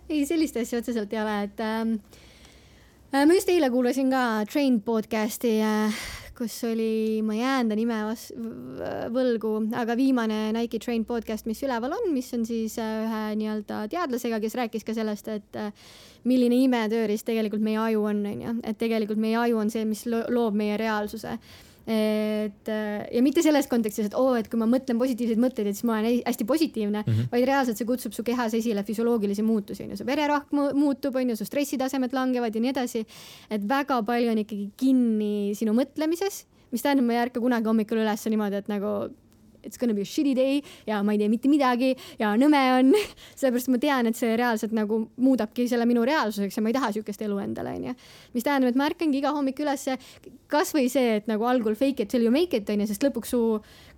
ei, 0.09 0.27
sellist 0.27 0.57
asja 0.57 0.83
otseselt 0.83 1.13
ei 1.13 1.23
ole, 1.23 1.41
et 1.49 1.65
ähm, 1.65 1.99
äh, 3.13 3.25
ma 3.25 3.35
just 3.35 3.51
eile 3.53 3.71
kuulasin 3.71 4.11
ka 4.13 4.23
Train 4.51 4.81
podcast'i 4.85 5.59
äh, 5.65 6.07
kus 6.37 6.57
oli, 6.69 7.23
ma 7.25 7.35
jään 7.35 7.71
ta 7.71 7.77
nime 7.79 7.97
vas-, 8.07 8.33
võlgu, 9.13 9.53
aga 9.77 9.97
viimane 9.97 10.51
Nike 10.55 10.81
Train 10.83 11.07
podcast, 11.09 11.47
mis 11.49 11.63
üleval 11.65 11.95
on, 11.97 12.11
mis 12.13 12.29
on 12.37 12.45
siis 12.49 12.77
äh, 12.83 12.99
ühe 13.07 13.23
nii-öelda 13.41 13.85
teadlasega, 13.93 14.41
kes 14.43 14.57
rääkis 14.61 14.85
ka 14.87 14.95
sellest, 14.97 15.31
et 15.33 15.61
äh, 15.61 15.87
milline 16.29 16.59
imetööriist 16.67 17.27
tegelikult 17.29 17.65
meie 17.65 17.81
aju 17.87 18.05
on, 18.11 18.21
onju, 18.33 18.59
et 18.69 18.79
tegelikult 18.81 19.21
meie 19.23 19.39
aju 19.47 19.63
on 19.65 19.73
see, 19.73 19.87
mis 19.89 20.05
loob 20.07 20.59
meie 20.59 20.77
reaalsuse 20.81 21.39
et 21.87 22.69
äh, 22.69 23.07
ja 23.15 23.23
mitte 23.23 23.45
selles 23.47 23.69
kontekstis, 23.71 24.09
et 24.09 24.17
oo 24.19 24.33
oh,, 24.33 24.39
et 24.39 24.49
kui 24.51 24.59
ma 24.59 24.67
mõtlen 24.71 24.99
positiivseid 24.99 25.39
mõtteid, 25.39 25.69
et 25.71 25.79
siis 25.79 25.87
ma 25.87 26.01
olen 26.01 26.19
hästi 26.27 26.47
positiivne 26.49 27.03
mm, 27.05 27.13
-hmm. 27.13 27.29
vaid 27.31 27.47
reaalselt 27.47 27.79
see 27.79 27.87
kutsub 27.87 28.17
su 28.17 28.25
kehas 28.27 28.55
esile 28.59 28.83
füsioloogilisi 28.83 29.45
muutusi, 29.47 29.85
onju, 29.87 29.97
su 30.01 30.07
vererahk 30.07 30.51
muutub, 30.75 31.15
onju, 31.15 31.37
su 31.37 31.47
stressitasemed 31.47 32.13
langevad 32.13 32.55
ja 32.55 32.61
nii 32.61 32.75
edasi. 32.75 33.07
et 33.51 33.69
väga 33.69 34.03
palju 34.03 34.31
on 34.31 34.39
ikkagi 34.39 34.71
kinni 34.77 35.55
sinu 35.55 35.73
mõtlemises, 35.79 36.45
mis 36.73 36.83
tähendab, 36.83 37.07
ma 37.07 37.15
ei 37.15 37.23
ärka 37.27 37.41
kunagi 37.41 37.71
hommikul 37.71 38.03
üles 38.03 38.27
niimoodi, 38.27 38.57
et 38.57 38.69
nagu 38.69 39.09
it's 39.67 39.79
gonna 39.81 39.95
be 39.95 40.03
a 40.03 40.09
shitty 40.09 40.35
day 40.37 40.63
ja 40.87 41.03
ma 41.03 41.15
ei 41.15 41.21
tee 41.21 41.29
mitte 41.33 41.51
midagi 41.51 41.93
ja 42.21 42.33
nõme 42.39 42.61
on 42.79 42.93
sellepärast 43.39 43.71
ma 43.73 43.81
tean, 43.83 44.11
et 44.11 44.19
see 44.19 44.35
reaalselt 44.39 44.75
nagu 44.77 45.03
muudabki 45.23 45.67
selle 45.71 45.87
minu 45.89 46.05
reaalsuseks 46.07 46.59
ja 46.59 46.65
ma 46.65 46.73
ei 46.73 46.77
taha 46.77 46.93
siukest 46.97 47.23
elu 47.27 47.39
endale, 47.43 47.75
onju. 47.77 47.95
mis 48.37 48.47
tähendab, 48.47 48.73
et 48.73 48.79
ma 48.79 48.89
ärkangi 48.91 49.21
iga 49.21 49.33
hommik 49.37 49.61
ülesse, 49.65 49.97
kasvõi 50.53 50.87
see, 50.93 51.17
et 51.21 51.31
nagu 51.31 51.47
algul 51.49 51.77
fake 51.79 52.07
it 52.07 52.13
till 52.13 52.25
you 52.25 52.33
make 52.35 52.57
it 52.57 52.71
onju, 52.71 52.89
sest 52.91 53.07
lõpuks 53.07 53.35
su, 53.35 53.41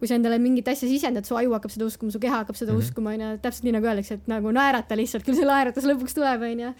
kui 0.00 0.10
sa 0.10 0.18
endale 0.18 0.40
mingit 0.42 0.68
asja 0.70 0.88
sisendad, 0.90 1.28
su 1.28 1.36
aju 1.38 1.54
hakkab 1.56 1.74
seda 1.74 1.88
uskuma, 1.88 2.14
su 2.14 2.22
keha 2.22 2.42
hakkab 2.42 2.58
seda 2.58 2.72
mm 2.72 2.80
-hmm. 2.80 2.88
uskuma 2.88 3.14
onju, 3.16 3.34
täpselt 3.44 3.68
nii 3.68 3.76
nagu 3.76 3.90
öeldakse, 3.90 4.18
et 4.20 4.32
nagu 4.32 4.54
naerata 4.54 4.96
lihtsalt, 4.96 5.26
küll 5.26 5.38
see 5.38 5.48
naeratus 5.48 5.84
lõpuks 5.84 6.16
tuleb 6.16 6.48
onju. 6.52 6.72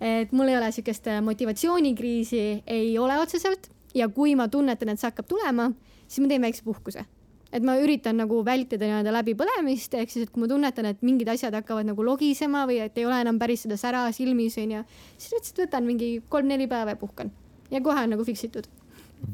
et 0.00 0.32
mul 0.32 0.48
ei 0.48 0.56
ole 0.56 0.72
siukest 0.72 1.06
motivatsioonikriisi, 1.22 2.62
ei 2.66 2.98
ole 2.98 3.18
otseselt 3.20 3.68
ja 3.94 4.08
kui 4.08 4.34
ma 4.34 4.48
tunnetan, 4.48 4.88
et 4.88 5.00
see 5.00 5.10
hakkab 5.10 5.26
tulema, 5.28 5.72
siis 6.06 6.24
ma 6.24 6.28
teen 6.28 6.42
väikse 6.42 6.64
puhkuse 6.64 7.04
et 7.52 7.66
ma 7.66 7.76
üritan 7.82 8.18
nagu 8.20 8.40
vältida 8.46 8.86
nii-öelda 8.86 9.14
läbipõlemist, 9.18 9.94
ehk 9.98 10.12
siis, 10.12 10.26
et 10.26 10.32
kui 10.34 10.44
ma 10.44 10.50
tunnetan, 10.50 10.90
et 10.92 11.02
mingid 11.06 11.30
asjad 11.32 11.54
hakkavad 11.58 11.88
nagu 11.90 12.06
logisema 12.06 12.64
või 12.70 12.80
et 12.84 12.98
ei 12.98 13.06
ole 13.08 13.20
enam 13.24 13.40
päris 13.42 13.66
seda 13.66 13.78
sära 13.80 14.06
silmis 14.14 14.58
onju, 14.60 14.84
siis 15.16 15.36
lihtsalt 15.36 15.64
võtan 15.66 15.88
mingi 15.88 16.16
kolm-neli 16.30 16.70
päeva 16.70 16.94
ja 16.94 17.00
puhkan 17.00 17.32
ja 17.70 17.80
kohe 17.84 18.04
on 18.06 18.14
nagu 18.14 18.26
fix 18.26 18.44
itud. 18.46 18.68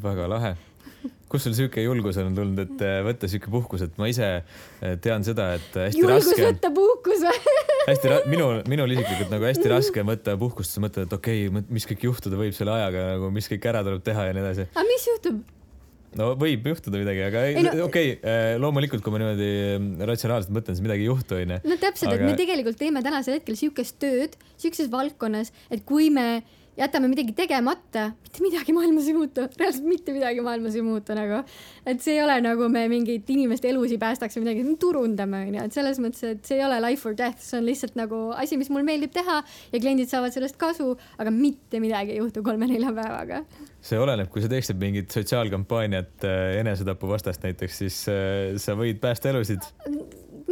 väga 0.03 0.29
lahe. 0.31 0.57
kust 1.31 1.47
sul 1.47 1.55
sihuke 1.55 1.83
julgus 1.83 2.17
on 2.23 2.35
tulnud, 2.35 2.59
et 2.63 2.83
äh, 2.83 3.01
võtta 3.07 3.29
sihuke 3.31 3.51
puhkus, 3.51 3.83
et 3.87 3.99
ma 4.01 4.09
ise 4.11 4.27
äh, 4.27 4.95
tean 5.03 5.25
seda, 5.27 5.53
et 5.59 5.75
hästi 5.75 6.03
julgus 6.03 6.31
raske. 6.31 6.47
võtta 6.49 6.71
puhkus 6.75 7.25
või 7.27 7.57
hästi 7.91 8.13
ra-, 8.13 8.23
minul, 8.31 8.63
minul 8.71 8.95
isiklikult 8.97 9.35
nagu 9.35 9.49
hästi 9.49 9.73
raske 9.73 10.03
on 10.03 10.11
võtta 10.13 10.37
puhkust, 10.41 10.77
sa 10.77 10.83
mõtled, 10.85 11.11
et 11.11 11.19
okei 11.19 11.47
okay,, 11.51 11.67
mis 11.69 11.89
kõik 11.91 12.09
juhtuda 12.09 12.41
võib 12.41 12.57
selle 12.57 12.75
ajaga 12.79 13.11
nagu, 13.15 13.31
mis 13.35 13.51
kõik 13.51 13.69
ära 13.73 13.85
tuleb 13.87 14.07
teha 14.07 14.31
ja 14.31 14.37
nii 14.37 14.47
edasi. 14.47 14.71
aga 14.73 14.89
mis 14.89 15.11
juhtub? 15.13 15.45
No 16.19 16.33
võib 16.41 16.67
juhtuda 16.73 17.01
midagi, 17.01 17.25
aga 17.27 17.45
no, 17.57 17.73
okei 17.87 18.17
okay,, 18.17 18.19
äh, 18.21 18.57
loomulikult, 18.63 19.05
kui 19.05 19.15
ma 19.15 19.23
niimoodi 19.23 19.51
mm, 19.77 20.05
ratsionaalselt 20.11 20.55
mõtlen, 20.57 20.79
siis 20.79 20.87
midagi 20.87 21.07
ei 21.07 21.11
juhtu, 21.11 21.41
onju. 21.41 21.61
no 21.67 21.79
täpselt 21.83 22.13
aga..., 22.13 22.21
et 22.21 22.31
me 22.31 22.39
tegelikult 22.39 22.79
teeme 22.81 23.03
tänasel 23.05 23.39
hetkel 23.39 23.59
siukest 23.59 23.99
tööd, 24.03 24.37
siukses 24.61 24.91
valdkonnas, 24.93 25.53
et 25.73 25.85
kui 25.89 26.11
me 26.15 26.29
jätame 26.77 27.09
midagi 27.09 27.33
tegemata, 27.37 28.11
mitte 28.23 28.43
midagi 28.45 28.75
maailmas 28.77 29.09
ei 29.09 29.15
muutu, 29.17 29.47
reaalselt 29.61 29.87
mitte 29.89 30.13
midagi 30.13 30.43
maailmas 30.45 30.77
ei 30.77 30.85
muutu 30.85 31.17
nagu. 31.17 31.43
et 31.87 32.03
see 32.03 32.17
ei 32.17 32.23
ole 32.23 32.37
nagu 32.45 32.69
me 32.73 32.85
mingit 32.93 33.31
inimeste 33.33 33.71
elusid 33.71 34.01
päästaks 34.03 34.37
või 34.37 34.47
midagi, 34.47 34.65
me 34.67 34.77
turundame 34.81 35.43
onju, 35.47 35.63
et 35.65 35.77
selles 35.77 36.01
mõttes, 36.03 36.25
et 36.37 36.45
see 36.49 36.59
ei 36.61 36.67
ole 36.67 36.81
life 36.85 37.09
or 37.09 37.17
death, 37.17 37.41
see 37.45 37.61
on 37.61 37.67
lihtsalt 37.69 37.97
nagu 37.99 38.21
asi, 38.37 38.59
mis 38.61 38.71
mulle 38.73 38.87
meeldib 38.89 39.15
teha 39.17 39.39
ja 39.73 39.81
kliendid 39.81 40.13
saavad 40.13 40.35
sellest 40.37 40.59
kasu, 40.61 40.93
aga 41.17 41.33
mitte 41.33 41.81
midagi 41.83 42.17
ei 42.17 42.21
juhtu 42.21 42.45
kolme-nelja 42.47 42.93
päevaga. 42.97 43.43
see 43.81 43.99
oleneb, 44.03 44.29
kui 44.33 44.45
sa 44.45 44.53
teeksid 44.53 44.81
mingit 44.83 45.15
sotsiaalkampaaniat 45.15 46.29
äh, 46.29 46.61
enesetapu 46.61 47.09
vastast 47.09 47.45
näiteks, 47.47 47.83
siis 47.85 48.03
äh, 48.13 48.57
sa 48.61 48.77
võid 48.77 49.01
päästa 49.01 49.33
elusid 49.33 49.65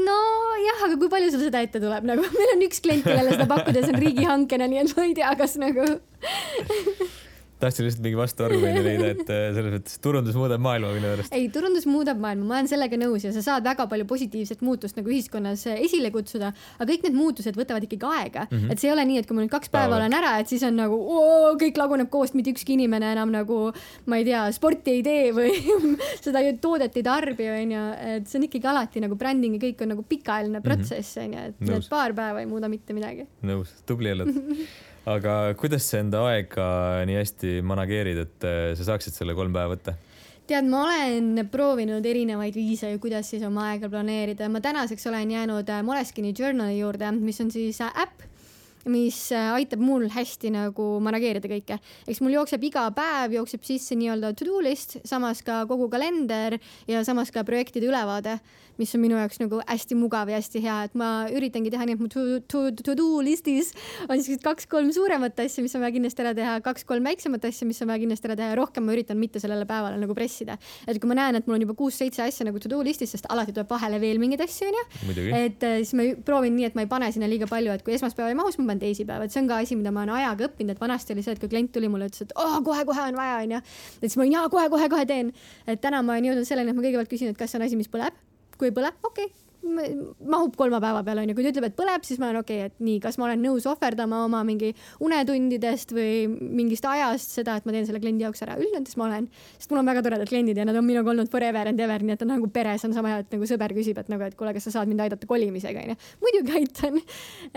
nojah, 0.07 0.85
aga 0.88 1.01
kui 1.01 1.11
palju 1.12 1.33
sul 1.35 1.45
seda 1.47 1.64
ette 1.64 1.83
tuleb? 1.83 2.07
Nagu, 2.09 2.25
meil 2.37 2.55
on 2.55 2.64
üks 2.69 2.83
klient, 2.85 3.05
kellele 3.07 3.35
seda 3.35 3.49
pakkuda, 3.51 3.85
see 3.85 3.95
on 3.95 4.01
riigihankena, 4.05 4.71
nii 4.71 4.83
et 4.85 4.97
ma 4.97 5.09
ei 5.09 5.19
tea, 5.19 5.35
kas 5.40 5.59
nagu 5.61 5.88
tahtsin 7.62 7.87
lihtsalt 7.87 8.05
mingi 8.05 8.19
vastuargumendi 8.19 8.83
leida, 8.85 9.11
et 9.14 9.31
äh, 9.31 9.45
selles 9.55 9.77
mõttes 9.77 10.01
turundus 10.03 10.37
muudab 10.38 10.62
maailma 10.64 10.90
minu 10.95 11.11
arust. 11.14 11.35
ei, 11.35 11.47
turundus 11.55 11.87
muudab 11.88 12.21
maailma, 12.23 12.47
ma 12.49 12.59
olen 12.59 12.71
sellega 12.71 12.99
nõus 13.01 13.27
ja 13.27 13.33
sa 13.35 13.45
saad 13.45 13.67
väga 13.67 13.87
palju 13.90 14.07
positiivset 14.11 14.64
muutust 14.67 14.99
nagu 14.99 15.11
ühiskonnas 15.12 15.64
äh, 15.71 15.81
esile 15.87 16.11
kutsuda, 16.14 16.51
aga 16.79 16.88
kõik 16.90 17.07
need 17.07 17.19
muutused 17.19 17.59
võtavad 17.59 17.87
ikkagi 17.87 18.09
aega 18.11 18.47
mm, 18.49 18.57
-hmm. 18.57 18.73
et 18.75 18.83
see 18.83 18.90
ei 18.90 18.95
ole 18.95 19.07
nii, 19.11 19.21
et 19.23 19.29
kui 19.29 19.38
ma 19.38 19.45
nüüd 19.45 19.53
kaks 19.55 19.71
päeva 19.73 19.95
Päeva. 19.95 20.01
olen 20.03 20.17
ära, 20.19 20.33
et 20.43 20.51
siis 20.51 20.64
on 20.67 20.79
nagu 20.79 20.99
oo, 20.99 21.53
kõik 21.61 21.79
laguneb 21.79 22.11
koost, 22.12 22.35
mitte 22.38 22.55
ükski 22.55 22.75
inimene 22.79 23.12
enam 23.14 23.33
nagu 23.35 23.61
ma 24.11 24.21
ei 24.21 24.27
tea, 24.29 24.47
sporti 24.57 24.99
ei 24.99 25.05
tee 25.07 25.29
või 25.37 25.53
seda 26.25 26.43
toodet 26.61 26.97
ei 26.99 27.07
tarbi, 27.07 27.51
onju, 27.51 27.85
et 28.17 28.31
see 28.31 28.40
on 28.40 28.49
ikkagi 28.49 28.71
alati 28.71 29.05
nagu 29.05 29.19
bränding 29.21 29.59
ja 29.59 29.67
kõik 29.69 29.85
on 29.87 29.95
nagu 29.95 30.07
pikaajaline 30.09 30.59
mhm. 30.59 30.67
protsess, 30.67 31.21
onju, 31.23 31.47
et 31.51 31.62
need 31.69 31.93
paar 31.93 32.17
päeva 32.17 32.43
ei 32.43 32.51
muuda 32.51 32.73
mitte 32.73 32.97
midagi. 32.97 33.29
nõus, 33.47 33.73
tubli 33.87 34.12
oled 34.14 34.35
aga 35.11 35.55
kuidas 35.61 35.85
sa 35.90 36.01
enda 36.01 36.23
aega 36.31 36.67
nii 37.09 37.21
hästi 37.21 37.55
manageerid, 37.67 38.21
et 38.25 38.49
äh, 38.49 38.73
sa 38.79 38.93
saaksid 38.93 39.17
selle 39.17 39.37
kolm 39.37 39.53
päeva 39.55 39.75
võtta? 39.75 39.97
tead, 40.49 40.67
ma 40.69 40.83
olen 40.85 41.47
proovinud 41.53 42.05
erinevaid 42.05 42.57
viise, 42.57 42.90
kuidas 43.01 43.31
siis 43.33 43.45
oma 43.47 43.71
aega 43.73 43.88
planeerida. 43.88 44.49
ma 44.53 44.61
tänaseks 44.64 45.07
olen 45.09 45.31
jäänud 45.37 45.69
äh, 45.73 45.83
Moleskini 45.85 46.35
Journali 46.38 46.79
juurde, 46.79 47.12
mis 47.17 47.40
on 47.40 47.53
siis 47.53 47.81
äh, 47.85 47.93
äpp 48.05 48.25
mis 48.90 49.18
aitab 49.33 49.81
mul 49.81 50.09
hästi 50.12 50.53
nagu 50.55 50.88
manageerida 51.05 51.49
kõike. 51.51 51.79
eks 52.09 52.20
mul 52.25 52.37
jookseb 52.37 52.64
iga 52.70 52.88
päev, 52.94 53.38
jookseb 53.38 53.64
sisse 53.64 53.97
nii-öelda 53.99 54.35
to 54.37 54.49
do 54.49 54.61
list, 54.64 54.99
samas 55.05 55.42
ka 55.42 55.64
kogu 55.70 55.88
kalender 55.92 56.59
ja 56.90 57.05
samas 57.05 57.33
ka 57.35 57.44
projektide 57.44 57.88
ülevaade 57.88 58.38
mis 58.81 58.94
on 58.97 59.03
minu 59.05 59.18
jaoks 59.18 59.38
nagu 59.42 59.61
hästi 59.68 59.97
mugav 59.99 60.31
ja 60.31 60.38
hästi 60.40 60.62
hea, 60.64 60.77
et 60.88 60.97
ma 60.99 61.09
üritangi 61.31 61.70
teha 61.73 61.87
nii, 61.87 61.97
et 61.97 62.03
mu 62.03 62.09
to, 62.11 62.25
to, 62.51 62.64
to 62.75 63.07
listis 63.25 63.70
on 64.09 64.18
siuksed 64.18 64.42
kaks-kolm 64.44 64.90
suuremat 64.94 65.38
asja, 65.44 65.62
mis 65.64 65.75
on 65.77 65.85
vaja 65.85 65.94
kindlasti 65.94 66.25
ära 66.25 66.35
teha, 66.37 66.57
kaks-kolm 66.64 67.07
väiksemat 67.07 67.47
asja, 67.47 67.68
mis 67.68 67.81
on 67.85 67.90
vaja 67.92 68.03
kindlasti 68.03 68.31
ära 68.31 68.38
teha 68.40 68.51
ja 68.53 68.59
rohkem 68.59 68.87
ma 68.87 68.94
üritan 68.97 69.20
mitte 69.20 69.42
sellele 69.42 69.66
päevale 69.68 69.99
nagu 70.01 70.16
pressida. 70.16 70.59
et 70.88 70.99
kui 71.01 71.11
ma 71.11 71.18
näen, 71.18 71.38
et 71.38 71.47
mul 71.47 71.59
on 71.59 71.66
juba 71.66 71.77
kuus-seitse 71.79 72.25
asja 72.27 72.49
nagu 72.49 72.62
to 72.62 72.70
do 72.73 72.81
listis, 72.87 73.14
sest 73.14 73.29
alati 73.31 73.55
tuleb 73.55 73.70
vahele 73.70 74.01
veel 74.03 74.18
mingeid 74.23 74.42
asju, 74.44 74.70
onju. 74.73 75.29
et 75.38 75.66
äh, 75.66 75.79
siis 75.83 75.94
ma 75.99 76.09
proovin 76.27 76.57
nii, 76.59 76.70
et 76.73 76.79
ma 76.79 76.87
ei 76.87 76.90
pane 76.90 77.12
sinna 77.14 77.31
liiga 77.31 77.49
palju, 77.51 77.75
et 77.75 77.87
kui 77.87 77.94
esmaspäeva 77.94 78.33
ei 78.33 78.38
mahu, 78.38 78.51
siis 78.51 78.62
ma 78.62 78.73
panen 78.75 78.83
teisipäeva, 78.83 79.25
et 79.25 79.35
see 79.35 79.43
on 79.43 79.49
ka 79.49 79.61
asi, 79.63 79.79
mida 79.79 79.93
ma 79.95 80.03
olen 80.03 80.15
ajaga 80.19 80.49
õppinud, 80.49 80.75
et 80.75 80.83
vanasti 80.83 81.15
oli 81.15 81.23
see, 81.23 81.37
et 81.37 81.43
kui 81.43 81.53
klient 81.53 81.73
tuli 81.73 81.89
mulle, 81.89 82.11
ütles, 82.11 82.27
et 82.27 82.35
oh, 82.41 82.59
kohe-kohe 82.67 83.07
on 83.11 83.21
vaja, 83.21 83.39
onju. 83.45 83.63
et 84.01 84.09
siis 84.09 84.19
ma 84.19 84.27
olin 84.27 84.37
jaa, 84.39 84.51
kohe-kohe-kohe 84.53 85.07
teen. 85.07 85.33
et 85.67 85.81
täna 85.81 86.03
ma 86.03 86.17
olen 86.17 86.31
jõudnud 86.33 86.49
selleni, 86.49 86.75
et 86.75 86.77
ma 86.77 86.85
kõigepealt 86.85 87.11
küsin, 87.13 87.33
et 87.33 87.39
kas 87.39 87.55
see 87.55 87.63
on 87.63 87.69
asi, 87.69 87.79
mis 87.81 87.91
põleb 87.91 88.19
kui 88.59 88.71
ei 88.71 88.77
põle, 88.77 88.93
okei 89.03 89.31
okay 89.31 89.44
mahub 89.64 90.55
kolme 90.59 90.79
päeva 90.83 91.00
peale 91.07 91.22
onju, 91.24 91.35
kui 91.37 91.44
ta 91.44 91.50
ütleb, 91.53 91.66
et 91.70 91.77
põleb, 91.79 92.05
siis 92.07 92.20
ma 92.20 92.29
olen 92.29 92.42
okei 92.42 92.61
okay,, 92.61 92.70
et 92.72 92.85
nii, 92.85 92.98
kas 93.03 93.16
ma 93.20 93.27
olen 93.29 93.40
nõus 93.44 93.66
ohverdama 93.70 94.20
oma 94.27 94.42
mingi 94.46 94.72
unetundidest 95.05 95.94
või 95.96 96.27
mingist 96.29 96.87
ajast 96.88 97.35
seda, 97.38 97.57
et 97.59 97.68
ma 97.68 97.74
teen 97.74 97.87
selle 97.88 98.00
kliendi 98.03 98.27
jaoks 98.27 98.44
ära, 98.46 98.57
üldjoontes 98.61 98.98
ma 99.00 99.09
olen, 99.09 99.29
sest 99.59 99.72
mul 99.72 99.81
on 99.81 99.90
väga 99.90 100.05
toredad 100.07 100.31
kliendid 100.31 100.61
ja 100.61 100.66
nad 100.68 100.79
on 100.79 100.87
minuga 100.87 101.12
olnud 101.14 101.31
forever 101.33 101.70
and 101.70 101.81
ever, 101.81 102.05
nii 102.05 102.16
et 102.16 102.24
on 102.27 102.33
nagu 102.35 102.50
peres 102.55 102.85
on 102.88 102.96
sama 102.96 103.14
hea, 103.14 103.22
et 103.24 103.35
nagu 103.37 103.48
sõber 103.50 103.77
küsib, 103.77 104.00
et 104.03 104.12
nagu, 104.12 104.27
et 104.29 104.37
kuule, 104.38 104.53
kas 104.57 104.68
sa 104.68 104.74
saad 104.79 104.90
mind 104.90 105.05
aidata 105.07 105.29
kolimisega 105.31 105.87
onju. 105.87 105.98
muidugi 106.24 106.57
aitan. 106.61 107.00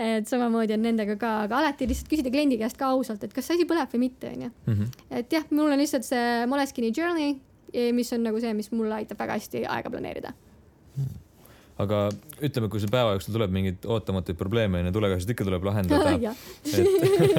et 0.08 0.30
samamoodi 0.30 0.76
on 0.78 0.84
nendega 0.88 1.18
ka, 1.20 1.34
aga 1.46 1.60
alati 1.62 1.88
lihtsalt 1.90 2.10
küsida 2.10 2.32
kliendi 2.32 2.58
käest 2.60 2.80
ka 2.80 2.92
ausalt, 2.94 3.24
et 3.24 3.36
kas 3.36 3.48
see 3.48 3.58
asi 3.58 3.68
põleb 3.68 3.92
või 3.94 4.06
mitte 4.08 4.32
onju. 4.32 4.50
Mhm. 4.66 4.96
et 5.20 5.38
jah, 5.38 5.46
mul 5.50 5.72
on 5.72 5.78
lihtsalt 5.78 6.08
see 6.08 6.46
Moleskini 6.48 6.92
journey, 6.96 7.38
mis 7.92 8.12
on 8.16 8.22
nagu 8.24 8.40
see, 8.40 8.54
mis 8.56 8.70
mulle 8.72 9.02
aitab 9.02 9.18
väga 9.20 9.36
hästi 9.36 9.66
aega 9.68 9.90
planeerida 9.92 10.32
aga 11.78 12.08
ütleme, 12.42 12.68
kui 12.72 12.82
sul 12.82 12.90
päeva 12.92 13.14
jooksul 13.14 13.36
tuleb 13.36 13.52
mingeid 13.54 13.86
ootamatuid 13.86 14.38
probleeme 14.38 14.82
onju, 14.82 14.92
tulekahjusid 14.96 15.34
ikka 15.34 15.46
tuleb 15.46 15.66
lahendada 15.68 16.16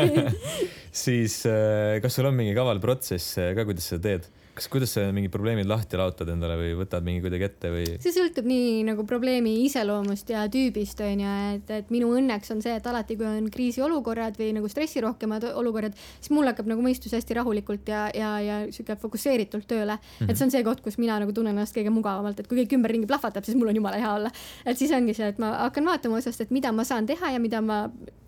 siis 1.04 1.42
äh, 1.50 2.00
kas 2.04 2.16
sul 2.16 2.30
on 2.30 2.38
mingi 2.40 2.56
kaval 2.58 2.80
protsess 2.84 3.40
äh, 3.42 3.52
ka, 3.58 3.68
kuidas 3.68 3.90
sa 3.92 4.00
teed? 4.02 4.28
Kas, 4.60 4.68
kuidas 4.72 4.92
sa 4.92 5.06
mingid 5.16 5.32
probleemid 5.32 5.68
lahti 5.70 5.98
laotad 6.00 6.30
endale 6.34 6.58
või 6.60 6.74
võtad 6.82 7.06
mingi 7.06 7.24
kuidagi 7.24 7.46
ette 7.48 7.72
või? 7.72 7.86
see 8.04 8.12
sõltub 8.14 8.48
nii 8.50 8.84
nagu 8.90 9.06
probleemi 9.08 9.54
iseloomust 9.64 10.34
ja 10.34 10.44
tüübist 10.52 11.00
onju, 11.06 11.36
et, 11.56 11.72
et 11.78 11.94
minu 11.94 12.12
õnneks 12.18 12.52
on 12.56 12.64
see, 12.66 12.76
et 12.80 12.90
alati, 12.92 13.16
kui 13.20 13.28
on 13.30 13.48
kriisiolukorrad 13.54 14.38
või 14.40 14.52
nagu 14.58 14.70
stressirohkemad 14.72 15.48
olukorrad, 15.54 15.96
siis 16.20 16.34
mul 16.36 16.50
hakkab 16.52 16.70
nagu 16.72 16.84
mõistus 16.84 17.16
hästi 17.16 17.40
rahulikult 17.40 17.90
ja, 17.92 18.06
ja, 18.16 18.36
ja 18.44 18.60
sihuke 18.76 19.00
fokusseeritult 19.00 19.68
tööle 19.70 19.96
mm. 19.96 20.12
-hmm. 20.20 20.30
et 20.30 20.38
see 20.38 20.50
on 20.50 20.56
see 20.56 20.66
koht, 20.68 20.84
kus 20.84 21.00
mina 21.00 21.20
nagu 21.24 21.36
tunnen 21.36 21.56
ennast 21.56 21.76
kõige 21.76 21.94
mugavamalt, 21.96 22.40
et 22.40 22.52
kui 22.52 22.60
kõik 22.64 22.76
ümberringi 22.80 23.08
plahvatab, 23.10 23.48
siis 23.48 23.58
mul 23.60 23.72
on 23.72 23.80
jumala 23.80 24.02
hea 24.02 24.14
olla. 24.20 24.32
et 24.66 24.78
siis 24.78 24.92
ongi 24.96 25.16
see, 25.16 25.32
et 25.32 25.40
ma 25.40 25.56
hakkan 25.66 25.88
vaatama 25.88 26.20
otsast, 26.20 26.42
et 26.42 26.52
mida 26.52 26.72
ma 26.76 26.84
saan 26.84 27.08
teha 27.08 27.36
ja 27.36 27.40
mida 27.40 27.62
ma 27.62 27.86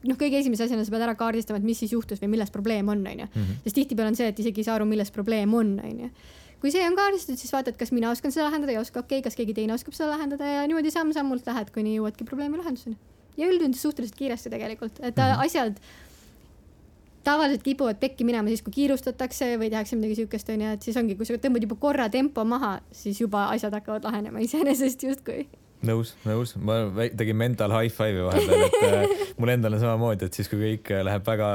noh, 0.08 0.17
kõige 0.17 0.39
esimese 0.39 0.65
asjana 0.65 0.86
sa 0.86 0.94
pead 0.94 1.04
ära 1.06 1.15
kaardistama, 1.15 1.60
et 1.60 1.65
mis 1.67 1.80
siis 1.84 1.91
juhtus 1.91 2.22
või 2.22 2.32
milles 2.36 2.52
probleem 2.54 2.88
on, 2.89 3.04
onju. 3.08 3.28
Mhm. 3.36 3.63
sest 3.65 3.76
tihtipeale 3.76 4.13
on 4.13 4.15
see, 4.15 4.28
et 4.32 4.39
isegi 4.39 4.63
ei 4.63 4.70
saa 4.70 4.80
aru, 4.80 4.88
milles 4.89 5.12
probleem 5.12 5.54
on, 5.54 5.76
onju 5.84 6.10
kui 6.62 6.74
see 6.74 6.84
on 6.86 6.95
kaardistatud, 6.97 7.39
siis 7.41 7.54
vaatad, 7.54 7.78
kas 7.80 7.91
mina 7.95 8.12
oskan 8.13 8.34
seda 8.34 8.47
lahendada 8.47 8.76
ja 8.76 8.84
oska, 8.84 9.02
okei 9.02 9.19
okay,, 9.19 9.26
kas 9.26 9.38
keegi 9.39 9.56
teine 9.58 9.74
oskab 9.74 9.97
seda 9.97 10.12
lahendada 10.13 10.45
ja 10.45 10.67
niimoodi 10.69 10.93
samm-sammult 10.93 11.47
lähed, 11.50 11.74
kuni 11.74 11.97
jõuadki 11.97 12.28
probleemi 12.28 12.62
lahenduseni. 12.62 12.97
ja 13.38 13.47
üldjoontes 13.50 13.82
suhteliselt 13.82 14.17
kiiresti 14.19 14.50
tegelikult, 14.54 15.00
et 15.00 15.15
mm 15.15 15.24
-hmm. 15.24 15.45
asjad 15.45 15.80
tavaliselt 17.24 17.63
kipuvad 17.63 18.00
pekki 18.00 18.24
minema 18.24 18.47
siis, 18.47 18.62
kui 18.62 18.74
kiirustatakse 18.74 19.58
või 19.58 19.69
tehakse 19.69 19.95
midagi 19.95 20.15
siukest, 20.15 20.50
onju, 20.50 20.69
et 20.76 20.82
siis 20.82 20.97
ongi, 20.97 21.15
kui 21.15 21.26
sa 21.26 21.34
tõmbad 21.34 21.65
juba 21.65 21.76
korra 21.76 22.10
tempo 22.10 22.45
maha, 22.45 22.80
siis 22.91 23.21
juba 23.21 23.47
asjad 23.50 23.74
hakkavad 23.74 24.04
lahenema 24.04 24.39
iseenesest 24.39 25.04
justkui 25.04 25.47
nõus, 25.88 26.13
nõus, 26.28 26.54
ma 26.62 26.78
tegin 27.17 27.38
mental 27.39 27.74
high 27.74 27.94
five'i 27.94 28.26
vahepeal, 28.26 28.65
et 28.67 28.78
äh, 28.88 29.24
mul 29.41 29.54
endal 29.54 29.78
on 29.78 29.84
samamoodi, 29.84 30.30
et 30.30 30.38
siis, 30.38 30.50
kui 30.52 30.60
kõik 30.62 30.91
läheb 31.08 31.26
väga 31.28 31.50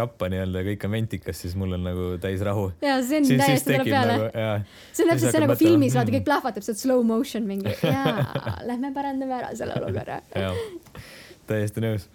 rappa 0.00 0.28
nii-öelda 0.32 0.62
ja 0.62 0.68
kõik 0.72 0.88
on 0.88 0.94
ventikas, 0.96 1.40
siis 1.44 1.56
mul 1.58 1.78
on 1.78 1.86
nagu 1.88 2.10
täis 2.22 2.44
rahu. 2.46 2.68
ja 2.84 2.98
see 3.04 3.22
on 3.22 3.30
siis, 3.30 3.40
täiesti 3.42 3.72
tuleb 3.72 3.88
peale. 3.88 4.18
nagu,. 4.18 4.76
see 4.92 5.06
on 5.06 5.14
täpselt 5.14 5.36
see 5.36 5.44
nagu 5.46 5.58
filmis, 5.60 5.96
vaata 5.98 6.16
kõik 6.16 6.28
plahvatab, 6.28 6.66
see 6.66 6.76
on 6.76 6.82
slow 6.84 7.06
motion 7.06 7.48
mingi. 7.48 7.76
Ja 7.92 8.62
lähme 8.64 8.92
parandame 8.94 9.34
ära 9.36 9.50
selle 9.56 9.74
olukorra. 9.80 10.20
täiesti 11.48 11.82
nõus. 11.84 12.06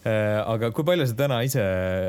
Äh, 0.00 0.38
aga 0.48 0.70
kui 0.72 0.84
palju 0.88 1.04
sa 1.10 1.16
täna 1.18 1.42
ise 1.44 1.60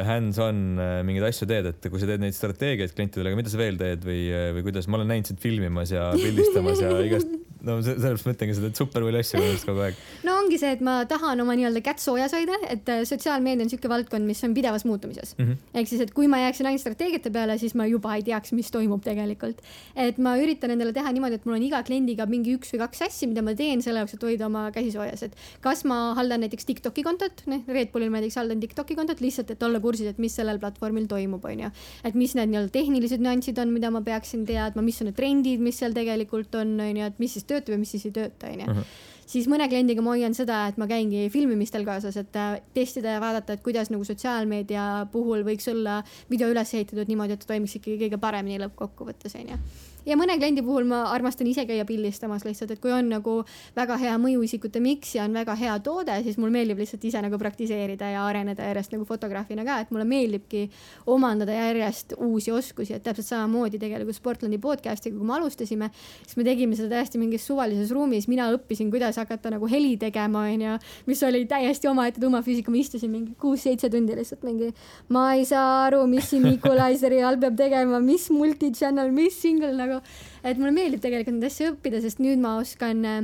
hands-on 0.07 0.79
äh, 0.79 0.91
mingeid 1.03 1.25
asju 1.27 1.47
teed, 1.49 1.65
et 1.73 1.87
kui 1.91 1.99
sa 1.99 2.07
teed 2.07 2.21
neid 2.23 2.37
strateegiaid 2.37 2.93
klientidele, 2.95 3.33
aga 3.33 3.39
mida 3.41 3.51
sa 3.51 3.59
veel 3.59 3.75
teed 3.79 4.05
või, 4.07 4.21
äh, 4.31 4.47
või 4.55 4.63
kuidas, 4.69 4.87
ma 4.87 5.01
olen 5.01 5.11
näinud 5.11 5.27
sind 5.27 5.41
filmimas 5.43 5.91
ja 5.91 6.05
pildistamas 6.15 6.79
ja 6.79 6.93
igast 7.03 7.35
no 7.67 7.77
sellepärast 7.85 8.27
ma 8.27 8.33
ütlengi, 8.35 8.55
sa 8.57 8.63
teed 8.65 8.79
super 8.79 9.05
palju 9.05 9.21
asju 9.21 9.39
minu 9.39 9.53
arust 9.53 9.67
kogu 9.67 9.83
aeg. 9.85 9.99
no 10.27 10.35
ongi 10.41 10.57
see, 10.61 10.71
et 10.75 10.81
ma 10.85 10.95
tahan 11.09 11.43
oma 11.43 11.55
nii-öelda 11.57 11.83
kätt 11.85 12.01
soojas 12.01 12.33
hoida, 12.35 12.57
et 12.73 12.89
äh, 12.89 13.03
sotsiaalmeedia 13.07 13.65
on 13.65 13.69
niisugune 13.69 13.93
valdkond, 13.93 14.27
mis 14.27 14.41
on 14.47 14.55
pidevas 14.57 14.85
muutumises 14.87 15.35
mm. 15.37 15.45
-hmm. 15.45 15.77
ehk 15.81 15.91
siis, 15.91 16.01
et 16.05 16.13
kui 16.17 16.29
ma 16.31 16.41
jääksin 16.41 16.69
ainult 16.69 16.81
strateegiate 16.81 17.33
peale, 17.33 17.57
siis 17.61 17.75
ma 17.77 17.85
juba 17.89 18.15
ei 18.15 18.25
teaks, 18.25 18.53
mis 18.57 18.71
toimub 18.73 19.03
tegelikult. 19.05 19.61
et 19.95 20.17
ma 20.17 20.35
üritan 20.41 20.73
endale 20.73 20.93
teha 20.93 21.11
niimoodi, 21.11 21.37
et 21.41 21.45
mul 21.45 21.57
on 21.59 21.67
iga 21.67 21.83
kliendiga 21.83 22.25
mingi 22.25 22.55
üks 22.57 22.73
või 22.73 22.81
kaks 22.85 23.05
asja, 23.07 23.27
mida 23.27 23.45
ma 23.45 23.55
teen 23.55 23.81
selle 23.81 24.01
jaoks, 24.01 24.17
et 24.17 24.23
hoida 24.23 24.45
oma 24.45 24.71
käsi 24.71 24.91
soojas, 24.91 25.23
et 25.23 25.37
kas 25.61 25.85
ma 25.85 26.13
haldan 26.17 26.41
näiteks 26.41 26.65
Tiktoki 26.65 27.03
kontot, 27.03 27.45
noh, 27.45 27.61
Red 27.67 27.91
Bullil 27.93 28.09
ma 28.09 28.21
näiteks 28.21 28.39
haldan 28.41 28.59
Tiktoki 28.59 28.95
kontot 28.95 29.21
lihtsalt, 29.21 29.51
et 29.51 29.63
olla 29.63 29.79
kursis, 29.79 30.07
et 30.07 30.17
mis 30.17 30.33
sellel 30.33 30.59
platvormil 30.59 31.07
toimub, 31.07 31.45
onju. 31.45 31.69
et 32.03 32.15
mis 32.15 32.35
need 32.35 32.49
nii-öelda 32.49 32.73
tehnilised 32.73 33.21
nüansid 33.21 33.59
on, 33.61 33.73
mida 33.73 33.91
ma 33.91 34.01
peaksin 34.01 34.45
teadma, 34.45 34.81
mis 34.81 35.01
on 35.01 35.11
need 35.11 35.17
trendid, 35.17 35.59
mis 35.61 35.77
seal 35.77 35.93
tegelikult 35.93 36.55
on, 36.55 36.79
onju, 36.79 37.05
et 37.05 37.19
mis 37.19 37.33
siis 37.37 37.45
töötab 37.51 37.75
ja 37.75 37.81
mis 37.81 37.93
siis 37.95 38.07
ei 38.09 38.15
tööta 38.15 38.51
onju. 38.51 38.83
Siis 39.31 39.45
mõne 39.47 39.69
kliendiga 39.71 40.03
ma 40.03 40.11
hoian 40.11 40.33
seda, 40.35 40.65
et 40.67 40.79
ma 40.81 40.89
käingi 40.89 41.29
filmimistel 41.31 41.85
kaasas, 41.87 42.17
et 42.19 42.35
äh, 42.35 42.57
testida 42.75 43.13
ja 43.15 43.21
vaadata, 43.23 43.55
et 43.55 43.63
kuidas 43.63 43.91
nagu 43.93 44.03
sotsiaalmeedia 44.07 44.87
puhul 45.13 45.45
võiks 45.47 45.69
olla 45.71 46.01
video 46.31 46.51
üles 46.51 46.73
ehitatud 46.75 47.07
niimoodi, 47.07 47.37
et 47.37 47.45
ta 47.45 47.53
toimiks 47.53 47.77
ikkagi 47.79 48.01
kõige 48.05 48.19
paremini 48.19 48.59
lõppkokkuvõttes 48.65 49.39
onju 49.39 49.61
ja 50.05 50.17
mõne 50.17 50.37
kliendi 50.39 50.63
puhul 50.65 50.87
ma 50.89 51.03
armastan 51.13 51.47
ise 51.49 51.65
käia 51.69 51.85
pildistamas 51.87 52.45
lihtsalt, 52.47 52.73
et 52.75 52.81
kui 52.81 52.93
on 52.93 53.09
nagu 53.11 53.35
väga 53.77 53.97
hea 54.01 54.15
mõjuisikute 54.21 54.81
miks 54.83 55.15
ja 55.17 55.25
on 55.27 55.35
väga 55.37 55.55
hea 55.59 55.77
toode, 55.85 56.15
siis 56.25 56.39
mulle 56.41 56.55
meeldib 56.55 56.81
lihtsalt 56.81 57.05
ise 57.07 57.21
nagu 57.23 57.37
praktiseerida 57.41 58.11
ja 58.15 58.25
areneda 58.25 58.65
järjest 58.69 58.95
nagu 58.95 59.05
fotograafina 59.09 59.65
ka, 59.67 59.79
et 59.83 59.91
mulle 59.93 60.05
meeldibki 60.09 60.65
omandada 61.11 61.55
järjest 61.55 62.15
uusi 62.17 62.53
oskusi, 62.55 62.95
et 62.97 63.05
täpselt 63.05 63.29
samamoodi 63.29 63.79
tegelikult 63.81 64.17
Sportlandi 64.17 64.59
podcast'iga, 64.61 65.17
kui 65.17 65.27
me 65.27 65.37
alustasime, 65.37 65.91
siis 66.25 66.37
me 66.39 66.45
tegime 66.47 66.77
seda 66.77 66.97
täiesti 66.97 67.21
mingis 67.21 67.45
suvalises 67.47 67.93
ruumis, 67.93 68.27
mina 68.31 68.49
õppisin, 68.55 68.91
kuidas 68.93 69.19
hakata 69.21 69.53
nagu 69.53 69.69
heli 69.69 69.95
tegema, 70.01 70.45
onju, 70.51 70.77
mis 71.09 71.23
oli 71.27 71.45
täiesti 71.49 71.89
omaette 71.91 72.21
tuumafüüsika, 72.23 72.73
ma 72.73 72.81
istusin 72.81 73.13
mingi 73.13 73.35
kuus-seitse 73.41 73.89
tundi 73.93 74.17
lihtsalt 74.17 74.45
mingi, 74.47 74.71
ma 75.13 75.31
ei 75.37 75.45
saa 75.47 75.85
aru, 75.87 76.03
mis 76.09 76.29
siin 76.31 76.47
equalizer'i 76.51 77.21
all 77.25 77.39
peab 77.41 77.57
tegema, 77.59 78.01
mis 78.03 78.29
multi-channel, 78.33 79.11
mis 79.15 79.37
single 79.41 79.73
nagu 79.77 79.90
nagu, 79.91 80.15
et 80.43 80.57
mulle 80.59 80.73
meeldib 80.75 81.03
tegelikult 81.03 81.37
neid 81.37 81.47
asju 81.49 81.71
õppida, 81.75 82.01
sest 82.03 82.21
nüüd 82.23 82.41
ma 82.41 82.57
oskan 82.61 83.05
äh, 83.07 83.21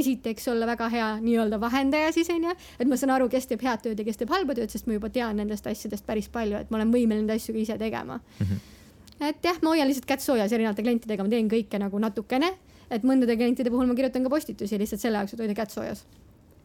esiteks 0.00 0.48
olla 0.48 0.68
väga 0.70 0.88
hea 0.92 1.08
nii-öelda 1.20 1.60
vahendaja 1.60 2.12
siis 2.14 2.30
onju, 2.30 2.54
et 2.78 2.88
ma 2.88 2.98
saan 3.00 3.14
aru, 3.16 3.28
kes 3.32 3.48
teeb 3.50 3.64
head 3.66 3.82
tööd 3.84 3.98
ja 3.98 4.06
kes 4.06 4.20
teeb 4.20 4.30
halba 4.30 4.54
tööd, 4.58 4.70
sest 4.72 4.86
ma 4.86 4.96
juba 4.96 5.10
tean 5.12 5.40
nendest 5.40 5.66
asjadest 5.66 6.06
päris 6.06 6.30
palju, 6.32 6.60
et 6.62 6.70
ma 6.70 6.78
olen 6.80 6.94
võimeline 6.94 7.26
neid 7.26 7.36
asju 7.36 7.56
ka 7.56 7.62
ise 7.64 7.78
tegema 7.80 8.20
mm. 8.20 8.46
-hmm. 8.46 9.28
et 9.30 9.50
jah, 9.50 9.58
ma 9.62 9.74
hoian 9.74 9.90
lihtsalt 9.90 10.06
kätt 10.06 10.24
soojas 10.24 10.52
erinevate 10.52 10.86
klientidega, 10.86 11.26
ma 11.26 11.34
teen 11.34 11.50
kõike 11.50 11.82
nagu 11.82 11.98
natukene, 11.98 12.54
et 12.90 13.02
mõndade 13.02 13.36
klientide 13.36 13.70
puhul 13.70 13.90
ma 13.90 13.98
kirjutan 13.98 14.22
ka 14.22 14.30
postitusi 14.30 14.78
lihtsalt 14.78 15.02
selle 15.02 15.18
jaoks, 15.18 15.34
et 15.34 15.42
hoida 15.42 15.54
kätt 15.54 15.74
soojas 15.74 16.06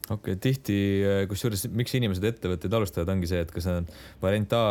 okei 0.09 0.35
okay,, 0.35 0.41
tihti, 0.41 0.77
äh, 1.05 1.23
kusjuures 1.29 1.67
miks 1.73 1.95
inimesed 1.97 2.25
ettevõtteid 2.29 2.77
alustavad, 2.77 3.09
ongi 3.15 3.29
see, 3.31 3.41
et 3.45 3.53
kas 3.53 3.69
nad 3.69 3.89
variant 4.21 4.53
A 4.57 4.65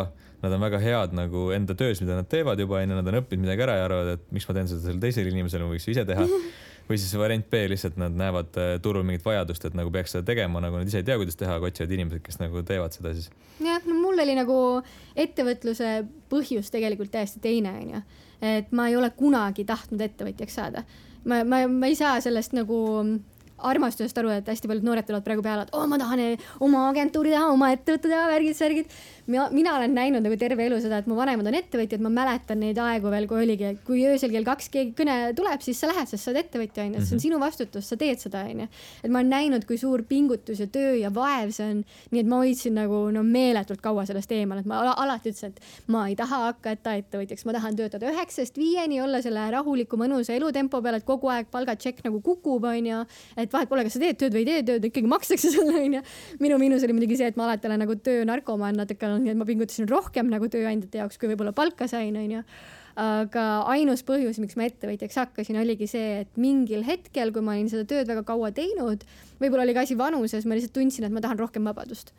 nad 0.45 0.53
on 0.53 0.61
väga 0.61 0.79
head 0.83 1.15
nagu 1.17 1.49
enda 1.57 1.75
töös, 1.79 2.03
mida 2.05 2.19
nad 2.19 2.29
teevad 2.29 2.61
juba 2.61 2.83
onju, 2.83 2.99
nad 2.99 3.09
on 3.09 3.21
õppinud 3.23 3.47
midagi 3.47 3.65
ära 3.65 3.79
ja 3.79 3.89
arvavad, 3.89 4.19
et 4.19 4.33
miks 4.35 4.47
ma 4.49 4.57
teen 4.59 4.69
seda 4.69 4.83
sellele 4.83 5.01
teisele 5.01 5.33
inimesele, 5.33 5.65
ma 5.65 5.73
võiks 5.73 5.89
ju 5.89 5.95
ise 5.95 6.05
teha. 6.09 6.27
või 6.89 6.99
siis 7.01 7.15
variant 7.17 7.47
B 7.49 7.63
lihtsalt 7.73 7.97
nad 7.97 8.13
näevad 8.13 8.59
äh, 8.61 8.75
turul 8.85 9.07
mingit 9.09 9.25
vajadust, 9.25 9.65
et 9.65 9.77
nagu 9.79 9.89
peaks 9.93 10.13
seda 10.13 10.27
tegema, 10.29 10.61
nagu 10.61 10.77
nad 10.77 10.91
ise 10.91 11.01
ei 11.01 11.07
tea, 11.07 11.17
kuidas 11.17 11.39
teha, 11.41 11.57
aga 11.57 11.71
otsivad 11.71 11.95
inimesed, 11.97 12.21
kes 12.27 12.37
nagu 12.43 12.61
teevad 12.69 12.93
seda 12.93 13.15
siis. 13.17 13.31
jah, 13.65 13.81
no 13.89 13.97
mul 14.03 14.21
oli 14.21 14.37
nagu 14.37 14.59
ettevõtluse 15.25 15.95
põhjus 16.29 16.69
tegelikult 16.75 17.15
täiesti 17.15 17.41
teine 17.41 17.73
onju, 17.81 18.03
et 18.45 18.77
ma 18.77 18.91
ei 18.91 18.99
ole 19.01 19.09
kunagi 19.17 19.65
tahtnud 19.65 20.05
ettevõtjaks 20.05 20.61
saada 20.61 20.85
ma, 21.25 21.41
ma, 21.49 21.65
ma 21.69 21.89
ei 21.89 21.97
saa 21.97 22.21
sellest 22.25 22.53
nagu 22.57 22.79
armastusest 23.59 24.19
aru, 24.19 24.33
et 24.35 24.49
hästi 24.51 24.69
paljud 24.71 24.87
noored 24.87 25.07
tulevad 25.07 25.25
praegu 25.27 25.43
peale, 25.45 25.65
et 25.67 25.75
oo 25.75 25.83
oh,, 25.85 25.89
ma 25.91 25.99
tahan 26.01 26.23
oma 26.65 26.89
agentuuri 26.91 27.33
teha, 27.35 27.47
oma 27.53 27.71
ettevõtte 27.75 28.11
teha, 28.11 28.25
värgid-särgid. 28.33 28.91
mina, 29.27 29.47
mina 29.55 29.77
olen 29.79 29.95
näinud 29.95 30.25
nagu 30.25 30.37
terve 30.41 30.67
elu 30.67 30.81
seda, 30.83 30.99
et 31.01 31.07
mu 31.09 31.17
vanemad 31.17 31.47
on 31.49 31.57
ettevõtjad, 31.57 32.03
ma 32.05 32.11
mäletan 32.13 32.61
neid 32.61 32.79
aegu 32.83 33.13
veel, 33.13 33.29
kui 33.31 33.41
oligi, 33.45 33.71
et 33.73 33.81
kui 33.87 34.03
öösel 34.09 34.35
kell 34.35 34.45
kaks 34.45 34.69
keegi 34.75 34.93
kõne 34.99 35.17
tuleb, 35.39 35.63
siis 35.65 35.81
sa 35.81 35.89
lähed, 35.89 36.11
sest 36.11 36.27
sa 36.27 36.33
oled 36.33 36.43
ettevõtja 36.43 36.85
onju, 36.85 37.01
see 37.01 37.15
on 37.15 37.21
mhm. 37.21 37.25
sinu 37.25 37.41
vastutus, 37.41 37.89
sa 37.89 37.99
teed 38.01 38.21
seda 38.21 38.45
onju. 38.51 38.69
et 39.03 39.11
ma 39.11 39.23
olen 39.23 39.33
näinud, 39.33 39.69
kui 39.69 39.79
suur 39.81 40.03
pingutus 40.09 40.61
ja 40.61 40.67
töö 40.67 40.97
ja 40.99 41.13
vaev 41.15 41.55
see 41.55 41.71
on. 41.71 41.85
nii 42.11 42.25
et 42.25 42.31
ma 42.31 42.43
hoidsin 42.43 42.77
nagu 42.77 43.01
no 43.15 43.23
meeletult 43.25 43.81
kaua 43.85 44.05
sellest 44.09 44.33
eemal, 44.35 44.61
et 44.61 44.69
ma 44.69 44.83
alati 44.93 45.33
ütlesin, 45.33 45.55
et 45.55 45.91
ma 45.95 46.05
ei 46.11 46.19
taha 46.19 46.43
hakata 46.49 46.97
ettevõtjaks, 47.01 47.47
ma 47.47 47.57
tahan 47.57 47.79
töötada 47.79 48.11
üheksast 48.13 48.59
viieni, 48.61 49.01
olla 49.05 49.23
selle 49.25 49.47
rahuliku 49.55 49.99
mõnusa 50.01 50.35
elutempo 50.37 50.83
peal, 50.85 50.99
et 50.99 51.09
kogu 51.09 51.31
aeg 51.33 51.49
palgatšekk 51.55 52.05
nagu 52.09 52.21
kukub 52.25 52.69
onju, 52.69 53.05
et 53.47 53.55
vahet 53.55 53.71
pole, 53.71 53.85
kas 53.87 53.97
sa 53.97 54.03
teed 54.03 54.21
tööd 54.21 54.37
või 54.37 54.45
ei 54.45 54.49
tee 54.51 54.63
tööd, 54.71 54.87
ikkagi 54.91 55.11
makstakse 55.11 55.51
sulle 55.57 55.81
onju. 55.81 56.05
minu 56.43 56.61
miinus 56.61 56.87
oli 56.87 56.97
muidugi 56.97 57.19
see, 57.21 57.33
et 57.33 57.41
ma 57.41 57.49
alati 57.49 57.71
olen 57.71 57.85
nagu 57.85 57.99
töönarkomaan 58.07 58.81
natuke 58.83 59.09
olnud, 59.09 59.27
nii 59.27 59.35
et 59.35 59.41
ma 59.41 59.49
pingutasin 59.49 59.91
rohkem 59.91 60.33
nagu 60.33 60.49
tööandjate 60.51 61.03
jaoks, 61.03 61.21
kui 61.21 61.33
võib-olla 61.33 61.55
palka 61.57 61.91
sain 61.91 62.17
onju 62.21 62.45
aga 62.95 63.45
ainus 63.75 64.05
põhjus, 64.07 64.39
miks 64.39 64.55
ma 64.55 64.69
ettevõtjaks 64.69 65.17
hakkasin, 65.19 65.59
oligi 65.59 65.89
see, 65.91 66.21
et 66.23 66.37
mingil 66.39 66.85
hetkel, 66.87 67.33
kui 67.35 67.43
ma 67.43 67.57
olin 67.57 67.67
seda 67.71 67.83
tööd 67.91 68.07
väga 68.07 68.23
kaua 68.27 68.53
teinud, 68.55 69.03
võib-olla 69.41 69.67
oli 69.67 69.75
ka 69.75 69.83
asi 69.83 69.97
vanuses, 69.99 70.47
ma 70.47 70.55
lihtsalt 70.55 70.77
tundsin, 70.79 71.09
et 71.09 71.15
ma 71.15 71.23
tahan 71.25 71.41
rohkem 71.41 71.67
vabadust 71.67 72.15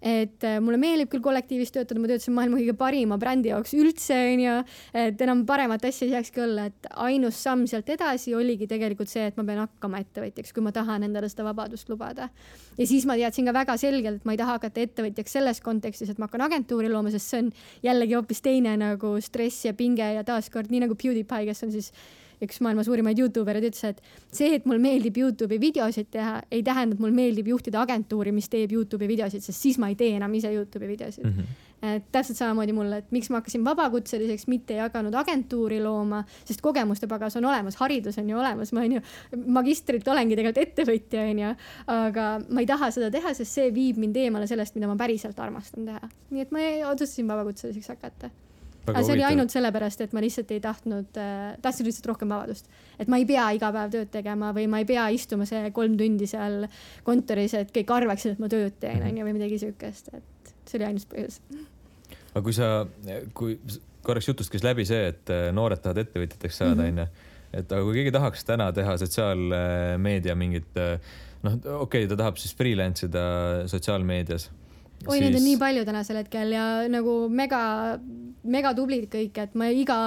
et 0.00 0.44
äh, 0.48 0.58
mulle 0.64 0.78
meeldib 0.80 1.10
küll 1.12 1.22
kollektiivis 1.24 1.72
töötada, 1.74 2.00
ma 2.00 2.08
töötasin 2.08 2.34
maailma 2.36 2.60
kõige 2.60 2.74
parima 2.78 3.18
brändi 3.20 3.50
jaoks 3.52 3.74
üldse 3.76 4.16
onju, 4.32 4.54
et 4.96 5.24
enam 5.26 5.44
paremat 5.48 5.84
asja 5.84 6.06
ei 6.08 6.14
saakski 6.14 6.44
olla, 6.44 6.68
et 6.70 6.88
ainus 7.04 7.40
samm 7.44 7.66
sealt 7.70 7.90
edasi 7.92 8.34
oligi 8.36 8.68
tegelikult 8.70 9.12
see, 9.12 9.26
et 9.28 9.36
ma 9.36 9.44
pean 9.48 9.60
hakkama 9.64 10.00
ettevõtjaks, 10.04 10.54
kui 10.56 10.64
ma 10.64 10.72
tahan 10.76 11.04
endale 11.08 11.28
seda 11.32 11.44
vabadust 11.50 11.92
lubada. 11.92 12.30
ja 12.78 12.86
siis 12.86 13.04
ma 13.08 13.18
teadsin 13.20 13.50
ka 13.50 13.56
väga 13.56 13.76
selgelt, 13.80 14.22
et 14.22 14.28
ma 14.28 14.36
ei 14.36 14.40
taha 14.40 14.56
hakata 14.56 14.86
ettevõtjaks 14.86 15.36
selles 15.36 15.60
kontekstis, 15.60 16.10
et 16.10 16.18
ma 16.18 16.30
hakkan 16.30 16.46
agentuuri 16.48 16.88
looma, 16.88 17.12
sest 17.12 17.28
see 17.28 17.44
on 17.44 17.52
jällegi 17.84 18.16
hoopis 18.16 18.40
teine 18.40 18.76
nagu 18.80 19.16
stress 19.20 19.68
ja 19.68 19.76
pinge 19.76 20.14
ja 20.16 20.24
taaskord 20.24 20.72
nii 20.72 20.86
nagu 20.86 20.96
PewDiePie, 20.96 21.50
kes 21.50 21.64
on 21.68 21.76
siis 21.76 21.92
üks 22.44 22.60
maailma 22.64 22.84
suurimaid 22.86 23.18
Youtube 23.20 23.52
erid 23.52 23.68
ütles, 23.70 23.82
et 23.90 24.00
see, 24.34 24.54
et 24.56 24.66
mul 24.68 24.80
meeldib 24.82 25.18
Youtube'i 25.20 25.60
videosid 25.60 26.10
teha, 26.14 26.38
ei 26.52 26.62
tähenda, 26.66 26.96
et 26.96 27.02
mul 27.02 27.14
meeldib 27.14 27.50
juhtida 27.52 27.82
agentuuri, 27.84 28.32
mis 28.34 28.48
teeb 28.52 28.72
Youtube'i 28.74 29.10
videosid, 29.10 29.44
sest 29.44 29.60
siis 29.60 29.80
ma 29.80 29.90
ei 29.92 29.98
tee 30.00 30.14
enam 30.16 30.34
ise 30.38 30.52
Youtube'i 30.54 30.88
videosid 30.88 31.26
mm. 31.26 31.36
-hmm. 31.36 31.94
et 31.96 32.08
täpselt 32.12 32.38
samamoodi 32.40 32.74
mulle, 32.76 33.02
et 33.02 33.12
miks 33.12 33.30
ma 33.30 33.40
hakkasin 33.40 33.64
vabakutseliseks, 33.64 34.46
mitte 34.48 34.74
ei 34.74 34.80
hakanud 34.80 35.14
agentuuri 35.14 35.82
looma, 35.84 36.24
sest 36.44 36.60
kogemuste 36.60 37.06
pagas 37.06 37.36
on 37.36 37.44
olemas, 37.44 37.76
haridus 37.76 38.18
on 38.18 38.30
ju 38.30 38.38
olemas, 38.38 38.72
ma 38.72 38.80
on 38.80 38.92
ju 38.92 39.00
magistrit 39.46 40.08
olengi 40.08 40.36
tegelikult 40.36 40.64
ettevõtja 40.66 41.24
onju, 41.30 41.54
aga 41.86 42.28
ma 42.48 42.60
ei 42.60 42.66
taha 42.66 42.90
seda 42.90 43.10
teha, 43.10 43.34
sest 43.34 43.52
see 43.52 43.74
viib 43.74 43.96
mind 44.00 44.16
eemale 44.16 44.46
sellest, 44.46 44.74
mida 44.74 44.88
ma 44.88 44.96
päriselt 44.96 45.40
armastan 45.40 45.84
teha. 45.92 46.14
nii 46.30 46.46
et 46.46 46.52
ma 46.52 46.70
otsustasin 46.92 47.28
vabakutseliseks 47.28 47.88
hakata 47.96 48.30
aga 48.90 49.02
see 49.06 49.16
oli 49.16 49.26
ainult 49.26 49.52
sellepärast, 49.54 50.04
et 50.04 50.14
ma 50.16 50.22
lihtsalt 50.24 50.52
ei 50.54 50.62
tahtnud 50.64 51.20
äh,, 51.20 51.42
tahtsin 51.62 51.88
lihtsalt 51.88 52.08
rohkem 52.12 52.32
vabadust. 52.32 52.70
et 52.98 53.10
ma 53.10 53.20
ei 53.20 53.26
pea 53.28 53.48
iga 53.56 53.72
päev 53.74 53.94
tööd 53.94 54.12
tegema 54.14 54.52
või 54.56 54.66
ma 54.70 54.82
ei 54.82 54.88
pea 54.88 55.08
istuma 55.14 55.48
see 55.48 55.70
kolm 55.76 55.96
tundi 56.00 56.28
seal 56.30 56.66
kontoris, 57.06 57.54
et 57.58 57.72
kõik 57.74 57.94
arvaksid, 57.96 58.36
et 58.36 58.42
ma 58.42 58.50
tööd 58.52 58.76
teen, 58.82 59.02
onju, 59.06 59.26
või 59.28 59.36
midagi 59.38 59.60
siukest, 59.62 60.12
et 60.16 60.54
see 60.66 60.80
oli 60.80 60.90
ainus 60.90 61.08
põhjus. 61.10 61.40
aga 62.32 62.44
kui 62.46 62.56
sa, 62.56 62.70
kui 63.34 63.58
korraks 64.06 64.30
jutust 64.30 64.52
käis 64.52 64.64
läbi 64.66 64.86
see, 64.88 65.10
et 65.14 65.32
äh, 65.34 65.48
noored 65.56 65.82
tahavad 65.82 66.04
ettevõtjateks 66.06 66.62
saada, 66.62 66.84
mhm. 66.84 66.92
onju, 66.92 67.26
et 67.60 67.74
aga 67.74 67.82
kui 67.86 67.98
keegi 67.98 68.14
tahaks 68.14 68.46
täna 68.46 68.70
teha 68.76 68.96
sotsiaalmeedia 69.00 70.38
mingit 70.38 70.80
äh, 70.80 70.96
noh, 71.46 71.56
okei 71.56 72.04
okay,, 72.04 72.08
ta 72.10 72.18
tahab 72.20 72.40
siis 72.40 72.54
freelance 72.56 73.06
ida 73.08 73.24
sotsiaalmeedias 73.70 74.50
oi 75.06 75.16
siis..., 75.18 75.24
neid 75.24 75.38
on 75.40 75.46
nii 75.46 75.58
palju 75.60 75.86
tänasel 75.88 76.20
hetkel 76.20 76.54
ja 76.54 76.66
nagu 76.92 77.16
mega, 77.32 77.62
mega 78.44 78.74
tublid 78.76 79.08
kõik, 79.12 79.42
et 79.42 79.56
ma 79.58 79.70
iga, 79.72 79.98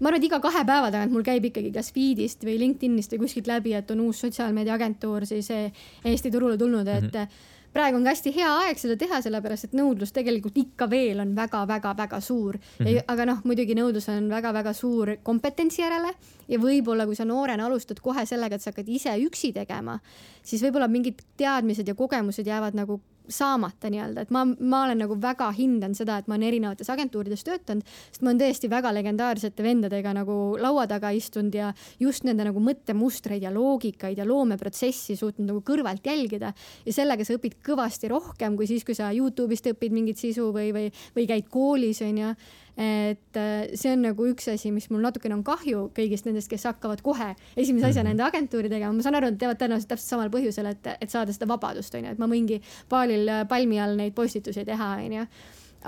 ma 0.00 0.10
arvan, 0.10 0.18
et 0.20 0.28
iga 0.30 0.40
kahe 0.42 0.64
päeva 0.68 0.90
tagant 0.90 1.14
mul 1.14 1.26
käib 1.26 1.50
ikkagi 1.50 1.72
kas 1.74 1.92
feed'ist 1.96 2.44
või 2.46 2.58
LinkedInist 2.64 3.16
või 3.16 3.24
kuskilt 3.26 3.50
läbi, 3.50 3.76
et 3.78 3.90
on 3.94 4.04
uus 4.08 4.24
sotsiaalmeediaagentuur 4.26 5.28
siis 5.28 5.52
Eesti 5.52 6.30
turule 6.32 6.58
tulnud, 6.60 6.88
et 6.88 7.08
mm 7.10 7.16
-hmm 7.16 7.56
praegu 7.72 7.98
on 7.98 8.06
ka 8.06 8.14
hästi 8.14 8.32
hea 8.34 8.50
aeg 8.64 8.80
seda 8.82 8.96
teha, 8.98 9.20
sellepärast 9.22 9.68
et 9.68 9.76
nõudlus 9.78 10.12
tegelikult 10.14 10.58
ikka 10.58 10.88
veel 10.90 11.22
on 11.22 11.34
väga-väga-väga 11.36 12.20
suur 12.24 12.58
mm. 12.58 12.86
-hmm. 12.86 13.04
aga 13.14 13.26
noh, 13.30 13.42
muidugi 13.44 13.76
nõudlus 13.78 14.08
on 14.10 14.28
väga-väga 14.30 14.72
suur 14.74 15.16
kompetentsi 15.22 15.82
järele 15.82 16.12
ja 16.48 16.58
võib-olla, 16.58 17.06
kui 17.06 17.16
sa 17.16 17.24
noorena 17.24 17.66
alustad 17.66 18.00
kohe 18.02 18.26
sellega, 18.26 18.54
et 18.54 18.62
sa 18.62 18.70
hakkad 18.70 18.88
ise 18.88 19.14
üksi 19.26 19.52
tegema, 19.54 19.98
siis 20.42 20.62
võib-olla 20.62 20.88
mingid 20.88 21.22
teadmised 21.36 21.88
ja 21.88 21.94
kogemused 21.94 22.46
jäävad 22.46 22.74
nagu 22.74 23.00
saamata 23.30 23.90
nii-öelda, 23.92 24.24
et 24.26 24.32
ma, 24.34 24.44
ma 24.44 24.84
olen 24.86 25.00
nagu 25.04 25.16
väga 25.20 25.50
hindan 25.56 25.94
seda, 25.96 26.18
et 26.20 26.28
ma 26.30 26.36
olen 26.36 26.48
erinevates 26.48 26.90
agentuurides 26.92 27.44
töötanud, 27.46 27.86
sest 28.10 28.24
ma 28.24 28.32
olen 28.32 28.42
tõesti 28.42 28.70
väga 28.72 28.92
legendaarsete 28.96 29.64
vendadega 29.64 30.14
nagu 30.16 30.38
laua 30.60 30.86
taga 30.90 31.12
istunud 31.16 31.54
ja 31.54 31.72
just 32.02 32.26
nende 32.28 32.46
nagu 32.48 32.62
mõttemustreid 32.64 33.46
ja 33.46 33.52
loogikaid 33.54 34.18
ja 34.20 34.26
loomeprotsessi 34.28 35.18
suutnud 35.18 35.52
nagu 35.52 35.64
kõrvalt 35.66 36.06
jälgida. 36.06 36.52
ja 36.86 36.92
sellega 36.92 37.24
sa 37.24 37.36
õpid 37.38 37.60
kõvasti 37.64 38.10
rohkem 38.10 38.56
kui 38.56 38.66
siis, 38.70 38.84
kui 38.84 38.94
sa 38.98 39.12
Youtube'ist 39.14 39.70
õpid 39.72 39.94
mingit 39.94 40.18
sisu 40.18 40.50
või, 40.54 40.72
või, 40.74 40.90
või 41.16 41.28
käid 41.30 41.48
koolis 41.50 42.02
onju 42.02 42.34
et 42.80 43.36
äh, 43.36 43.68
see 43.76 43.92
on 43.92 44.04
nagu 44.06 44.24
üks 44.30 44.48
asi, 44.48 44.70
mis 44.72 44.88
mul 44.88 45.02
natukene 45.04 45.36
on 45.36 45.44
kahju 45.44 45.90
kõigist 45.96 46.24
nendest, 46.28 46.48
kes 46.48 46.64
hakkavad 46.70 47.02
kohe 47.04 47.32
esimese 47.52 47.90
asjana 47.90 48.08
mhm. 48.08 48.16
enda 48.16 48.28
agentuuri 48.30 48.72
tegema, 48.72 48.94
ma 48.96 49.04
saan 49.04 49.18
aru, 49.18 49.32
nad 49.34 49.40
teevad 49.40 49.60
tõenäoliselt 49.60 49.92
täpselt 49.92 50.14
samal 50.14 50.32
põhjusel, 50.32 50.70
et, 50.72 50.92
et 50.96 51.12
saada 51.12 51.34
seda 51.36 51.50
vabadust, 51.50 51.94
onju, 51.98 52.14
et 52.14 52.22
ma 52.22 52.28
võingi 52.30 52.60
paalil 52.88 53.28
äh, 53.28 53.42
palmi 53.50 53.82
all 53.84 53.98
neid 54.00 54.16
postitusi 54.16 54.64
teha, 54.68 54.94
onju 55.04 55.26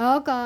aga 0.01 0.37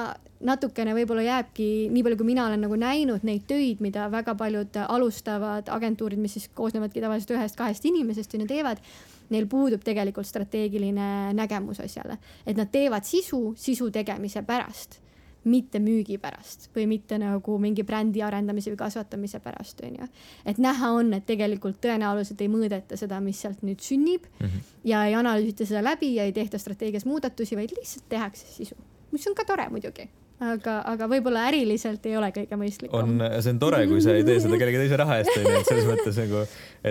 natukene 0.47 0.93
võib-olla 0.97 1.23
jääbki, 1.25 1.67
nii 1.93 2.03
palju 2.05 2.19
kui 2.21 2.29
mina 2.29 2.45
olen 2.49 2.61
nagu 2.67 2.77
näinud 2.79 3.25
neid 3.25 3.47
töid, 3.49 3.81
mida 3.85 4.09
väga 4.13 4.35
paljud 4.39 4.79
alustavad 4.85 5.71
agentuurid, 5.73 6.21
mis 6.21 6.37
siis 6.37 6.51
koosnevadki 6.55 7.01
tavaliselt 7.01 7.33
ühest-kahest 7.39 7.87
inimesest 7.89 8.37
on 8.37 8.45
ju 8.45 8.51
teevad. 8.51 8.83
Neil 9.31 9.49
puudub 9.51 9.83
tegelikult 9.83 10.29
strateegiline 10.29 11.33
nägemus 11.35 11.81
asjale, 11.83 12.21
et 12.47 12.59
nad 12.59 12.71
teevad 12.71 13.07
sisu 13.07 13.57
sisu 13.59 13.91
tegemise 13.95 14.45
pärast 14.47 15.01
mitte 15.47 15.81
müügi 15.83 16.19
pärast 16.23 16.69
või 16.75 16.87
mitte 16.91 17.19
nagu 17.23 17.59
mingi 17.63 17.85
brändi 17.87 18.23
arendamise 18.27 18.73
või 18.73 18.81
kasvatamise 18.81 19.41
pärast, 19.45 19.81
onju. 19.87 20.09
et 20.45 20.59
näha 20.59 20.91
on, 20.99 21.15
et 21.15 21.27
tegelikult 21.27 21.81
tõenäoliselt 21.85 22.43
ei 22.43 22.51
mõõdeta 22.53 22.99
seda, 22.99 23.21
mis 23.21 23.41
sealt 23.41 23.63
nüüd 23.67 23.81
sünnib 23.81 24.27
mm 24.27 24.47
-hmm. 24.47 24.77
ja 24.85 25.07
ei 25.07 25.15
analüüsita 25.15 25.67
seda 25.67 25.85
läbi 25.85 26.15
ja 26.15 26.25
ei 26.25 26.33
tehta 26.33 26.59
strateegias 26.59 27.07
muudatusi, 27.07 27.57
vaid 27.57 27.75
lihtsalt 27.79 28.09
tehakse 28.09 28.47
sisu, 28.47 28.77
mis 29.13 29.27
on 29.27 29.35
ka 29.35 29.45
tore 29.45 29.69
muidugi 29.69 30.09
aga, 30.43 30.75
aga 30.93 31.07
võib-olla 31.09 31.47
äriliselt 31.49 32.05
ei 32.09 32.17
ole 32.19 32.29
kõige 32.35 32.59
mõistlikum. 32.61 32.97
on, 32.99 33.25
see 33.41 33.55
on 33.55 33.61
tore, 33.63 33.81
kui 33.89 34.03
sa 34.05 34.15
ei 34.17 34.25
tee 34.27 34.39
seda 34.45 34.59
kellegi 34.61 34.81
teise 34.83 34.99
raha 35.01 35.19
eest, 35.21 35.33
onju, 35.33 35.53
et 35.61 35.71
selles 35.71 35.87
mõttes 35.89 36.19
nagu, 36.21 36.43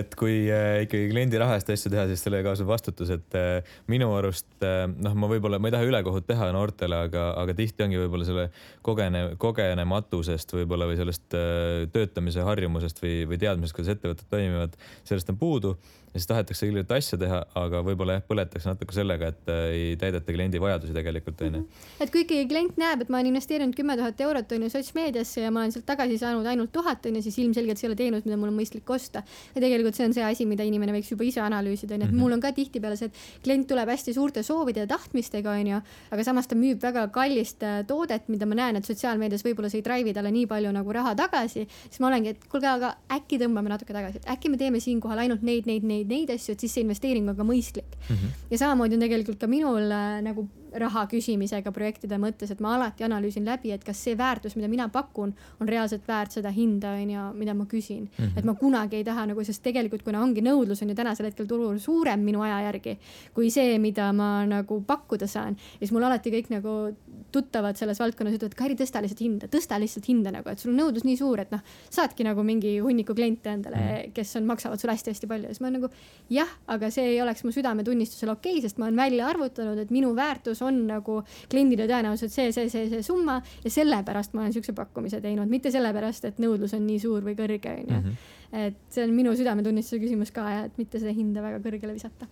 et 0.02 0.16
kui 0.20 0.38
äh, 0.50 0.82
ikkagi 0.86 1.10
kliendi 1.12 1.42
raha 1.42 1.58
eest 1.60 1.70
asju 1.76 1.92
teha, 1.94 2.08
siis 2.10 2.26
sellega 2.26 2.50
kaasneb 2.50 2.72
vastutus, 2.72 3.12
et 3.14 3.38
äh, 3.38 3.76
minu 3.92 4.10
arust 4.18 4.66
äh, 4.66 4.86
noh, 4.90 5.18
ma 5.22 5.30
võib-olla, 5.32 5.60
ma 5.62 5.70
ei 5.70 5.76
taha 5.78 5.90
ülekohut 5.90 6.26
teha 6.30 6.50
noortele, 6.56 7.04
aga, 7.10 7.28
aga 7.42 7.58
tihti 7.58 7.86
ongi 7.86 8.02
võib-olla 8.02 8.30
selle 8.30 8.48
kogene, 8.86 9.28
kogenematusest 9.42 10.56
võib-olla 10.58 10.90
või 10.90 10.98
sellest 11.02 11.38
äh, 11.38 11.86
töötamise 11.94 12.48
harjumusest 12.48 13.04
või, 13.04 13.20
või 13.30 13.42
teadmisest, 13.46 13.78
kuidas 13.78 13.94
ettevõtted 13.96 14.32
toimivad, 14.34 14.80
sellest 15.06 15.30
on 15.34 15.40
puudu 15.42 15.78
ja 16.16 16.22
siis 16.22 16.30
tahetakse 16.30 16.68
ilgelt 16.70 16.92
asja 16.96 17.18
teha, 17.20 17.42
aga 17.60 17.82
võib-olla 17.84 18.16
jah, 18.16 18.22
põletakse 18.24 18.70
natuke 18.72 18.96
sellega, 18.96 19.34
et 19.34 19.50
äh, 19.52 19.64
ei 19.76 19.96
täideta 20.00 20.32
kliendi 20.32 20.62
vajadusi 20.64 20.94
tegelikult 20.96 21.42
onju. 21.44 21.60
Mhm. 21.60 21.88
et 22.06 22.12
kui 22.14 22.24
ikkagi 22.24 22.46
klient 22.48 22.78
näeb, 22.80 23.04
et 23.04 23.10
ma 23.12 23.20
olen 23.20 23.34
investeerinud 23.34 23.76
kümme 23.76 23.98
tuhat 24.00 24.22
eurot 24.24 24.54
onju 24.56 24.70
sotsmeediasse 24.72 25.44
ja 25.44 25.52
ma 25.52 25.66
olen 25.66 25.74
sealt 25.76 25.86
tagasi 25.90 26.16
saanud 26.22 26.48
ainult 26.48 26.72
tuhat 26.72 27.04
onju, 27.10 27.24
siis 27.26 27.40
ilmselgelt 27.44 27.82
see 27.82 27.90
ei 27.90 27.92
ole 27.92 28.00
teenus, 28.00 28.24
mida 28.28 28.38
mul 28.40 28.54
on 28.54 28.56
mõistlik 28.56 28.88
osta. 28.96 29.26
ja 29.56 29.64
tegelikult 29.64 30.00
see 30.00 30.08
on 30.08 30.16
see 30.16 30.24
asi, 30.24 30.48
mida 30.48 30.64
inimene 30.64 30.96
võiks 30.96 31.12
juba 31.12 31.28
ise 31.28 31.44
analüüsida 31.44 31.98
onju, 31.98 32.06
et 32.08 32.12
mm 32.12 32.16
-hmm. 32.16 32.24
mul 32.24 32.38
on 32.38 32.46
ka 32.46 32.54
tihtipeale 32.56 32.96
see, 32.96 33.12
et 33.12 33.44
klient 33.44 33.68
tuleb 33.68 33.92
hästi 33.92 34.14
suurte 34.16 34.44
soovide 34.44 34.86
ja 34.86 34.88
tahtmistega 34.88 35.52
onju, 35.52 35.82
aga 36.12 36.24
samas 36.24 36.48
ta 36.48 36.56
müüb 36.56 36.80
väga 36.82 37.08
kallist 37.12 37.64
äh, 37.64 37.84
toodet, 37.88 38.30
mida 38.30 38.46
ma 38.46 38.56
näen, 38.56 38.76
et 38.80 38.86
sotsiaalmeedias 38.86 39.44
võib-olla 39.44 39.70
see 39.70 39.84
ei 39.84 39.88
drive'i 39.90 40.14
talle 40.14 40.32
nii 40.32 40.48
palju 40.48 40.72
nagu 40.72 40.96
raha 40.96 41.16
tagasi, 41.16 41.68
siis 41.90 42.00
ma 42.00 42.08
olengi, 42.08 42.30
et 42.30 42.48
kuulge, 42.48 42.68
aga 42.68 42.96
äkki 43.12 43.40
tõmbame 43.42 43.68
natuke 43.68 43.94
tagasi, 43.94 44.24
et 44.24 44.32
äkki 44.32 44.50
me 44.50 44.58
teeme 44.58 44.80
siinkohal 44.80 45.26
ainult 45.26 45.42
neid, 45.42 45.66
neid, 45.66 45.84
neid, 45.84 46.05
neid 46.10 46.30
asju, 46.36 46.56
et 46.56 46.66
siis 46.66 46.76
see 46.78 46.86
investeering 46.86 47.30
on 47.30 47.38
ka 47.38 47.48
mõistlik 47.48 47.98
mm. 47.98 48.16
-hmm. 48.16 48.46
ja 48.52 48.58
samamoodi 48.58 48.96
on 48.96 49.06
tegelikult 49.06 49.40
ka 49.40 49.48
minul 49.48 49.92
äh, 49.92 50.22
nagu 50.26 50.48
raha 50.76 51.06
küsimisega 51.08 51.72
projektide 51.72 52.18
mõttes, 52.20 52.52
et 52.52 52.60
ma 52.60 52.74
alati 52.76 53.06
analüüsin 53.08 53.46
läbi, 53.46 53.72
et 53.72 53.84
kas 53.84 54.02
see 54.04 54.18
väärtus, 54.18 54.56
mida 54.56 54.68
mina 54.68 54.90
pakun, 54.90 55.34
on 55.60 55.68
reaalselt 55.68 56.08
väärt 56.08 56.32
seda 56.32 56.52
hinda, 56.52 56.92
on 56.92 57.10
ju, 57.10 57.28
mida 57.34 57.54
ma 57.54 57.66
küsin 57.66 58.04
mm. 58.04 58.26
-hmm. 58.26 58.38
et 58.38 58.46
ma 58.46 58.54
kunagi 58.54 58.96
ei 58.96 59.04
taha 59.04 59.26
nagu, 59.26 59.44
sest 59.44 59.64
tegelikult 59.64 60.04
kuna 60.04 60.22
ongi 60.22 60.42
nõudlus 60.42 60.82
on 60.84 60.90
ju 60.90 60.96
tänasel 60.96 61.26
hetkel 61.26 61.48
turul 61.48 61.80
suurem 61.80 62.20
minu 62.20 62.42
aja 62.42 62.62
järgi 62.62 62.98
kui 63.34 63.50
see, 63.50 63.80
mida 63.80 64.12
ma 64.14 64.46
nagu 64.46 64.82
pakkuda 64.88 65.28
saan, 65.28 65.58
siis 65.80 65.92
mul 65.92 66.04
alati 66.04 66.32
kõik 66.32 66.50
nagu 66.50 66.96
tuttavad 67.36 67.78
selles 67.80 68.00
valdkonnas 68.02 68.38
ütlevad, 68.38 68.56
Kairi, 68.58 68.78
tõsta 68.80 69.02
lihtsalt 69.04 69.22
hinda, 69.24 69.50
tõsta 69.52 69.80
lihtsalt 69.82 70.08
hinda 70.10 70.32
nagu, 70.36 70.50
et 70.52 70.62
sul 70.62 70.72
on 70.74 70.80
nõudlus 70.80 71.06
nii 71.08 71.18
suur, 71.20 71.42
et 71.44 71.52
noh, 71.54 71.64
saadki 71.94 72.26
nagu 72.28 72.44
mingi 72.48 72.78
hunniku 72.84 73.16
kliente 73.18 73.52
endale 73.52 73.82
-hmm. 73.82 74.14
kes 74.16 74.36
on, 74.40 74.48
maksavad 74.50 74.82
sulle 74.82 74.96
hästi-hästi 74.96 75.30
palju 75.32 75.50
ja 75.50 75.56
siis 75.56 75.64
ma 75.66 75.72
nagu 75.74 75.90
jah, 76.32 76.52
aga 76.72 76.90
see 76.94 77.10
ei 77.14 77.22
oleks 77.22 77.44
mu 77.44 77.52
südametunnistusel 77.56 78.32
okei 78.36 78.58
okay,, 78.58 78.66
sest 78.66 78.80
ma 78.80 78.88
olen 78.90 79.02
välja 79.04 79.28
arvutanud, 79.28 79.82
et 79.82 79.92
minu 79.92 80.14
väärtus 80.16 80.62
on 80.66 80.86
nagu 80.88 81.22
kliendile 81.50 81.90
tõenäoliselt 81.92 82.32
see, 82.32 82.52
see, 82.56 82.70
see, 82.70 82.88
see 82.90 83.04
summa 83.04 83.42
ja 83.64 83.70
sellepärast 83.70 84.34
ma 84.34 84.46
olen 84.46 84.56
siukse 84.56 84.74
pakkumise 84.74 85.22
teinud, 85.22 85.50
mitte 85.50 85.72
sellepärast, 85.72 86.26
et 86.26 86.42
nõudlus 86.42 86.74
on 86.78 86.88
nii 86.88 87.00
suur 87.00 87.26
või 87.26 87.36
kõrge, 87.38 87.78
onju. 87.82 88.00
Mhm. 88.00 88.18
et 88.66 88.82
see 88.90 89.04
on 89.04 89.14
minu 89.14 89.36
südametunnistuse 89.36 90.00
küsimus 90.00 90.32
ka 90.32 90.50
ja 90.50 90.66
et 90.70 90.78
mitte 90.78 91.00
seda 91.00 91.14
hinda 91.14 91.42
väga 91.44 91.60
kõrgele 91.64 91.94
visata 91.94 92.28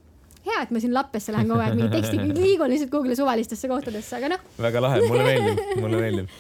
hea, 0.47 0.59
et 0.61 0.71
ma 0.75 0.81
siin 0.83 0.93
lappesse 0.95 1.33
lähen 1.35 1.49
kogu 1.51 1.63
aeg 1.63 1.77
mingi 1.77 1.91
tekstiga, 1.93 2.27
liigun 2.43 2.73
lihtsalt 2.73 2.91
Google'i 2.93 3.17
suvalistesse 3.19 3.71
kohtadesse, 3.71 4.19
aga 4.19 4.35
noh. 4.35 4.45
väga 4.61 4.83
lahe, 4.83 5.01
mulle 5.07 5.25
meeldib, 5.29 5.65
mulle 5.83 6.01
meeldib. 6.03 6.37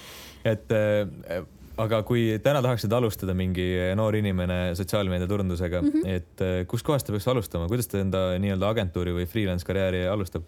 et 0.53 0.75
äh, 0.75 1.43
aga 1.83 2.01
kui 2.05 2.25
täna 2.43 2.61
tahaksid 2.65 2.93
alustada 2.93 3.33
mingi 3.37 3.65
noor 3.97 4.17
inimene 4.19 4.59
sotsiaalmeedia 4.77 5.27
turundusega 5.29 5.81
mm, 5.81 5.89
-hmm. 5.89 6.09
et 6.19 6.45
äh, 6.45 6.67
kuskohast 6.67 7.07
ta 7.07 7.15
peaks 7.15 7.27
alustama, 7.27 7.67
kuidas 7.71 7.87
ta 7.87 8.03
enda 8.03 8.25
nii-öelda 8.39 8.69
agentuuri 8.69 9.15
või 9.15 9.25
freelance 9.29 9.65
karjääri 9.65 10.05
alustab? 10.07 10.43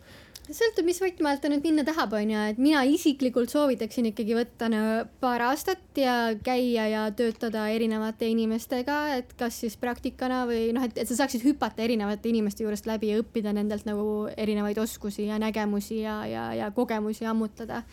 Sõltub, 0.53 0.85
mis 0.85 0.99
võtme 1.01 1.29
alt 1.29 1.41
ta 1.43 1.49
nüüd 1.49 1.63
minna 1.65 1.85
tahab, 1.87 2.13
onju, 2.17 2.41
et 2.51 2.59
mina 2.61 2.83
isiklikult 2.87 3.51
soovitaksin 3.53 4.09
ikkagi 4.11 4.35
võtta 4.37 4.69
no, 4.71 4.81
paar 5.21 5.43
aastat 5.47 5.99
ja 5.99 6.35
käia 6.45 6.87
ja 6.91 7.05
töötada 7.15 7.67
erinevate 7.73 8.29
inimestega, 8.29 8.99
et 9.19 9.33
kas 9.39 9.61
siis 9.63 9.77
praktikana 9.81 10.43
või 10.49 10.69
noh, 10.75 10.85
et, 10.85 10.97
et 11.01 11.09
sa 11.09 11.17
saaksid 11.21 11.45
hüpata 11.47 11.85
erinevate 11.85 12.29
inimeste 12.29 12.65
juurest 12.65 12.89
läbi 12.89 13.13
ja 13.13 13.21
õppida 13.23 13.55
nendelt 13.55 13.87
nagu 13.89 14.27
erinevaid 14.35 14.77
oskusi 14.81 15.29
ja 15.29 15.39
nägemusi 15.41 16.03
ja, 16.03 16.21
ja, 16.29 16.49
ja 16.57 16.69
kogemusi 16.75 17.25
ammutada 17.29 17.83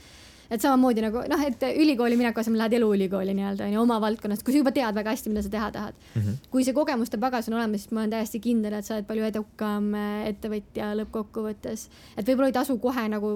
et 0.53 0.65
samamoodi 0.65 1.05
nagu 1.05 1.23
noh, 1.33 1.45
et 1.47 1.65
ülikooli 1.71 2.19
mineku 2.21 2.43
asemel 2.43 2.61
lähed 2.65 2.77
eluülikooli 2.81 3.35
nii-öelda 3.39 3.69
onju 3.71 3.81
oma 3.83 3.99
valdkonnast, 4.05 4.45
kui 4.45 4.55
sa 4.55 4.61
juba 4.61 4.75
tead 4.77 4.99
väga 4.99 5.15
hästi, 5.15 5.33
mida 5.33 5.45
sa 5.47 5.53
teha 5.53 5.71
tahad 5.73 5.97
mm. 5.97 6.21
-hmm. 6.21 6.51
kui 6.53 6.67
see 6.67 6.77
kogemuste 6.77 7.19
pagas 7.23 7.49
on 7.49 7.59
olemas, 7.59 7.87
siis 7.87 7.93
ma 7.93 8.05
olen 8.05 8.15
täiesti 8.17 8.41
kindel, 8.41 8.77
et 8.79 8.85
sa 8.85 8.99
oled 8.99 9.09
palju 9.09 9.25
edukam 9.31 9.95
äh, 9.95 10.29
ettevõtja 10.29 10.93
lõppkokkuvõttes. 11.01 11.89
et 12.17 12.29
võib-olla 12.29 12.53
ei 12.53 12.59
tasu 12.61 12.79
kohe 12.79 13.09
nagu 13.09 13.35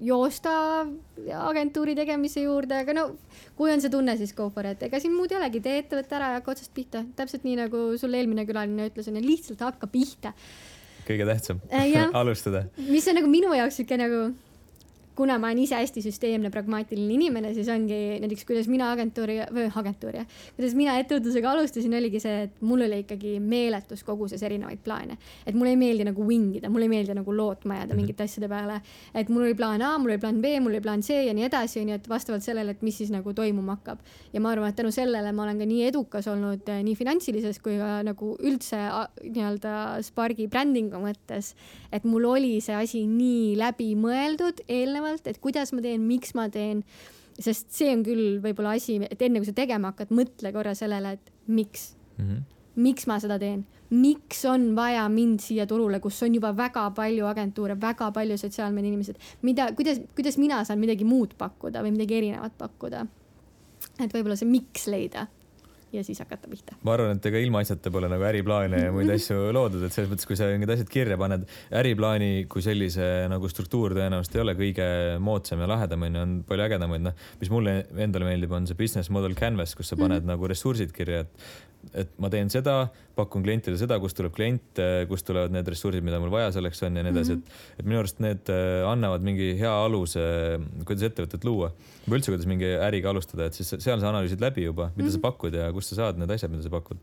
joosta 0.00 0.52
agentuuri 1.40 1.94
tegemise 1.96 2.42
juurde, 2.42 2.82
aga 2.84 2.94
no 2.96 3.04
kui 3.56 3.72
on 3.72 3.80
see 3.80 3.92
tunne, 3.92 4.16
siis 4.16 4.34
go 4.36 4.48
for 4.52 4.66
it, 4.68 4.82
ega 4.82 5.00
siin 5.00 5.14
muud 5.16 5.32
ei 5.32 5.38
olegi, 5.40 5.62
tee 5.64 5.78
ettevõte 5.82 6.18
ära 6.18 6.32
ja 6.34 6.40
hakka 6.40 6.52
otsast 6.52 6.74
pihta, 6.76 7.04
täpselt 7.16 7.46
nii 7.48 7.56
nagu 7.62 7.84
sul 8.00 8.14
eelmine 8.14 8.46
külaline 8.48 8.90
ütles, 8.90 9.08
onju, 9.08 9.22
lihtsalt 9.24 9.64
hakka 9.64 9.88
pihta. 9.90 10.34
kõige 11.06 11.28
tähtsam 11.28 11.62
äh, 11.70 12.10
alustada. 12.20 12.66
mis 12.76 13.08
on 13.08 13.16
nagu 13.20 13.30
minu 13.30 13.54
jaoks 13.56 13.80
siuke 13.80 13.96
nagu 14.00 14.26
kuna 15.16 15.38
ma 15.38 15.50
olen 15.50 15.62
ise 15.64 15.78
hästi 15.80 16.02
süsteemne, 16.04 16.50
pragmaatiline 16.54 17.14
inimene, 17.14 17.54
siis 17.56 17.68
ongi 17.72 18.20
näiteks, 18.22 18.44
kuidas 18.48 18.68
mina 18.68 18.90
agentuuri 18.92 19.40
või 19.54 19.70
agentuuri 19.74 20.26
kuidas 20.56 20.74
mina 20.76 20.96
ettevõtlusega 21.00 21.50
alustasin, 21.50 21.94
oligi 21.98 22.20
see, 22.22 22.46
et 22.46 22.60
mul 22.64 22.84
oli 22.86 23.00
ikkagi 23.04 23.36
meeletus 23.42 24.04
koguses 24.06 24.42
erinevaid 24.46 24.82
plaane. 24.84 25.16
et 25.46 25.54
mulle 25.54 25.72
ei 25.74 25.80
meeldi 25.80 26.04
nagu 26.08 26.26
wing 26.26 26.56
ida, 26.58 26.70
mulle 26.72 26.86
ei 26.86 26.92
meeldi 26.92 27.16
nagu 27.16 27.36
lootma 27.36 27.74
jääda 27.74 27.86
mm 27.86 27.90
-hmm. 27.92 27.96
mingite 27.96 28.22
asjade 28.22 28.48
peale. 28.48 28.80
et 29.14 29.28
mul 29.28 29.42
oli 29.42 29.54
plaan 29.54 29.82
A, 29.82 29.98
mul 29.98 30.10
oli 30.10 30.18
plaan 30.18 30.40
B, 30.40 30.44
mul 30.60 30.70
oli 30.70 30.80
plaan 30.80 31.00
C 31.00 31.10
ja 31.26 31.34
nii 31.34 31.44
edasi, 31.44 31.80
onju, 31.80 31.94
et 31.94 32.08
vastavalt 32.08 32.42
sellele, 32.42 32.70
et 32.70 32.82
mis 32.82 32.98
siis 32.98 33.10
nagu 33.10 33.32
toimuma 33.32 33.76
hakkab. 33.76 33.98
ja 34.32 34.40
ma 34.40 34.50
arvan, 34.50 34.68
et 34.68 34.76
tänu 34.76 34.90
sellele 34.90 35.32
ma 35.32 35.42
olen 35.42 35.58
ka 35.58 35.64
nii 35.64 35.86
edukas 35.86 36.28
olnud 36.28 36.68
eh, 36.68 36.82
nii 36.82 36.94
finantsilises 36.94 37.58
kui 37.58 37.78
ka 37.78 38.02
nagu 38.02 38.36
üldse 38.40 38.76
nii-öelda 39.22 40.02
Spargi 40.02 40.48
brändingu 40.48 40.96
mõttes. 40.96 41.54
et 41.92 42.04
mul 42.04 42.24
oli 42.24 42.60
see 42.60 42.74
asi 42.74 43.06
nii 43.06 43.56
läbimõeldud 43.56 44.60
eelnevalt 44.68 45.05
eelnevalt, 45.06 45.30
et 45.30 45.40
kuidas 45.42 45.72
ma 45.76 45.84
teen, 45.84 46.04
miks 46.06 46.34
ma 46.34 46.48
teen. 46.52 46.84
sest 47.36 47.68
see 47.76 47.90
on 47.92 48.00
küll 48.00 48.38
võib-olla 48.40 48.78
asi, 48.78 48.96
et 49.04 49.20
enne 49.22 49.42
kui 49.42 49.48
sa 49.48 49.52
tegema 49.52 49.90
hakkad, 49.92 50.12
mõtle 50.16 50.52
korra 50.54 50.72
sellele, 50.74 51.18
et 51.18 51.32
miks 51.46 51.90
mm. 52.16 52.24
-hmm. 52.24 52.44
miks 52.80 53.06
ma 53.06 53.18
seda 53.20 53.38
teen, 53.38 53.66
miks 53.90 54.44
on 54.48 54.74
vaja 54.76 55.08
mind 55.12 55.40
siia 55.44 55.66
turule, 55.66 56.00
kus 56.00 56.22
on 56.22 56.34
juba 56.34 56.54
väga 56.56 56.90
palju 56.96 57.26
agentuure, 57.26 57.76
väga 57.80 58.10
palju 58.12 58.38
sotsiaalmeedia 58.38 58.88
inimesed, 58.88 59.20
mida, 59.42 59.68
kuidas, 59.72 60.00
kuidas 60.16 60.38
mina 60.38 60.64
saan 60.64 60.78
midagi 60.78 61.04
muud 61.04 61.36
pakkuda 61.38 61.82
või 61.82 61.92
midagi 61.92 62.14
erinevat 62.14 62.56
pakkuda. 62.58 63.06
et 64.00 64.12
võib-olla 64.12 64.36
see 64.36 64.48
miks 64.48 64.86
leida 64.86 65.26
ja 65.92 66.02
siis 66.04 66.18
hakata 66.22 66.48
pihta. 66.50 66.76
ma 66.82 66.94
arvan, 66.96 67.16
et 67.16 67.28
ega 67.30 67.40
ilmaasjata 67.42 67.92
pole 67.94 68.08
nagu 68.10 68.26
äriplaane 68.26 68.80
ja 68.86 68.94
muid 68.94 69.10
asju 69.14 69.46
loodud, 69.56 69.84
et 69.86 69.94
selles 69.94 70.10
mõttes, 70.10 70.28
kui 70.28 70.38
sa 70.38 70.48
need 70.52 70.72
asjad 70.72 70.90
kirja 70.92 71.18
paned, 71.20 71.46
äriplaani 71.82 72.46
kui 72.52 72.64
sellise 72.64 73.28
nagu 73.32 73.50
struktuur 73.52 73.94
tõenäoliselt 73.96 74.38
ei 74.38 74.44
ole 74.44 74.56
kõige 74.58 74.88
moodsam 75.22 75.62
ja 75.62 75.70
lahedam 75.70 76.08
onju, 76.08 76.24
on 76.26 76.34
palju 76.48 76.66
ägedamaid, 76.66 77.06
noh, 77.06 77.28
mis 77.40 77.52
mulle 77.52 77.78
endale 77.94 78.28
meeldib, 78.28 78.56
on 78.56 78.66
see 78.68 78.78
business 78.78 79.12
model 79.14 79.36
canvas, 79.38 79.76
kus 79.78 79.92
sa 79.92 79.96
paned 79.96 80.20
mm 80.20 80.24
-hmm. 80.24 80.34
nagu 80.34 80.52
ressursid 80.52 80.92
kirja, 80.96 81.24
et 81.26 81.48
et 81.94 82.10
ma 82.22 82.30
teen 82.32 82.50
seda, 82.52 82.88
pakun 83.16 83.44
klientidele 83.44 83.78
seda, 83.80 83.98
kust 84.02 84.16
tuleb 84.18 84.34
klient, 84.36 84.80
kust 85.10 85.26
tulevad 85.28 85.54
need 85.54 85.68
ressursid, 85.70 86.04
mida 86.04 86.18
mul 86.22 86.32
vaja 86.32 86.50
selleks 86.56 86.82
on 86.86 86.98
ja 86.98 87.04
nii 87.06 87.14
edasi 87.14 87.34
mm, 87.34 87.42
-hmm. 87.42 87.56
et, 87.72 87.80
et 87.80 87.88
minu 87.88 88.00
arust 88.02 88.20
need 88.24 88.52
äh, 88.52 88.84
annavad 88.90 89.24
mingi 89.26 89.52
hea 89.60 89.72
aluse, 89.86 90.26
kuidas 90.84 91.06
ettevõtet 91.10 91.46
luua 91.48 91.72
või 92.06 92.18
üldse, 92.18 92.32
kuidas 92.32 92.48
mingi 92.50 92.68
äriga 92.88 93.10
alustada, 93.10 93.48
et 93.48 93.58
siis 93.58 93.72
seal 93.78 94.00
sa 94.00 94.10
analüüsid 94.12 94.42
läbi 94.42 94.66
juba, 94.66 94.90
mida 94.96 95.04
mm 95.04 95.08
-hmm. 95.08 95.12
sa 95.12 95.18
mhm. 95.18 95.26
pakud 95.28 95.54
ja 95.54 95.72
kust 95.72 95.94
sa 95.94 96.02
saad 96.02 96.18
need 96.20 96.30
asjad, 96.30 96.50
mida 96.50 96.62
sa 96.62 96.70
pakud. 96.70 96.98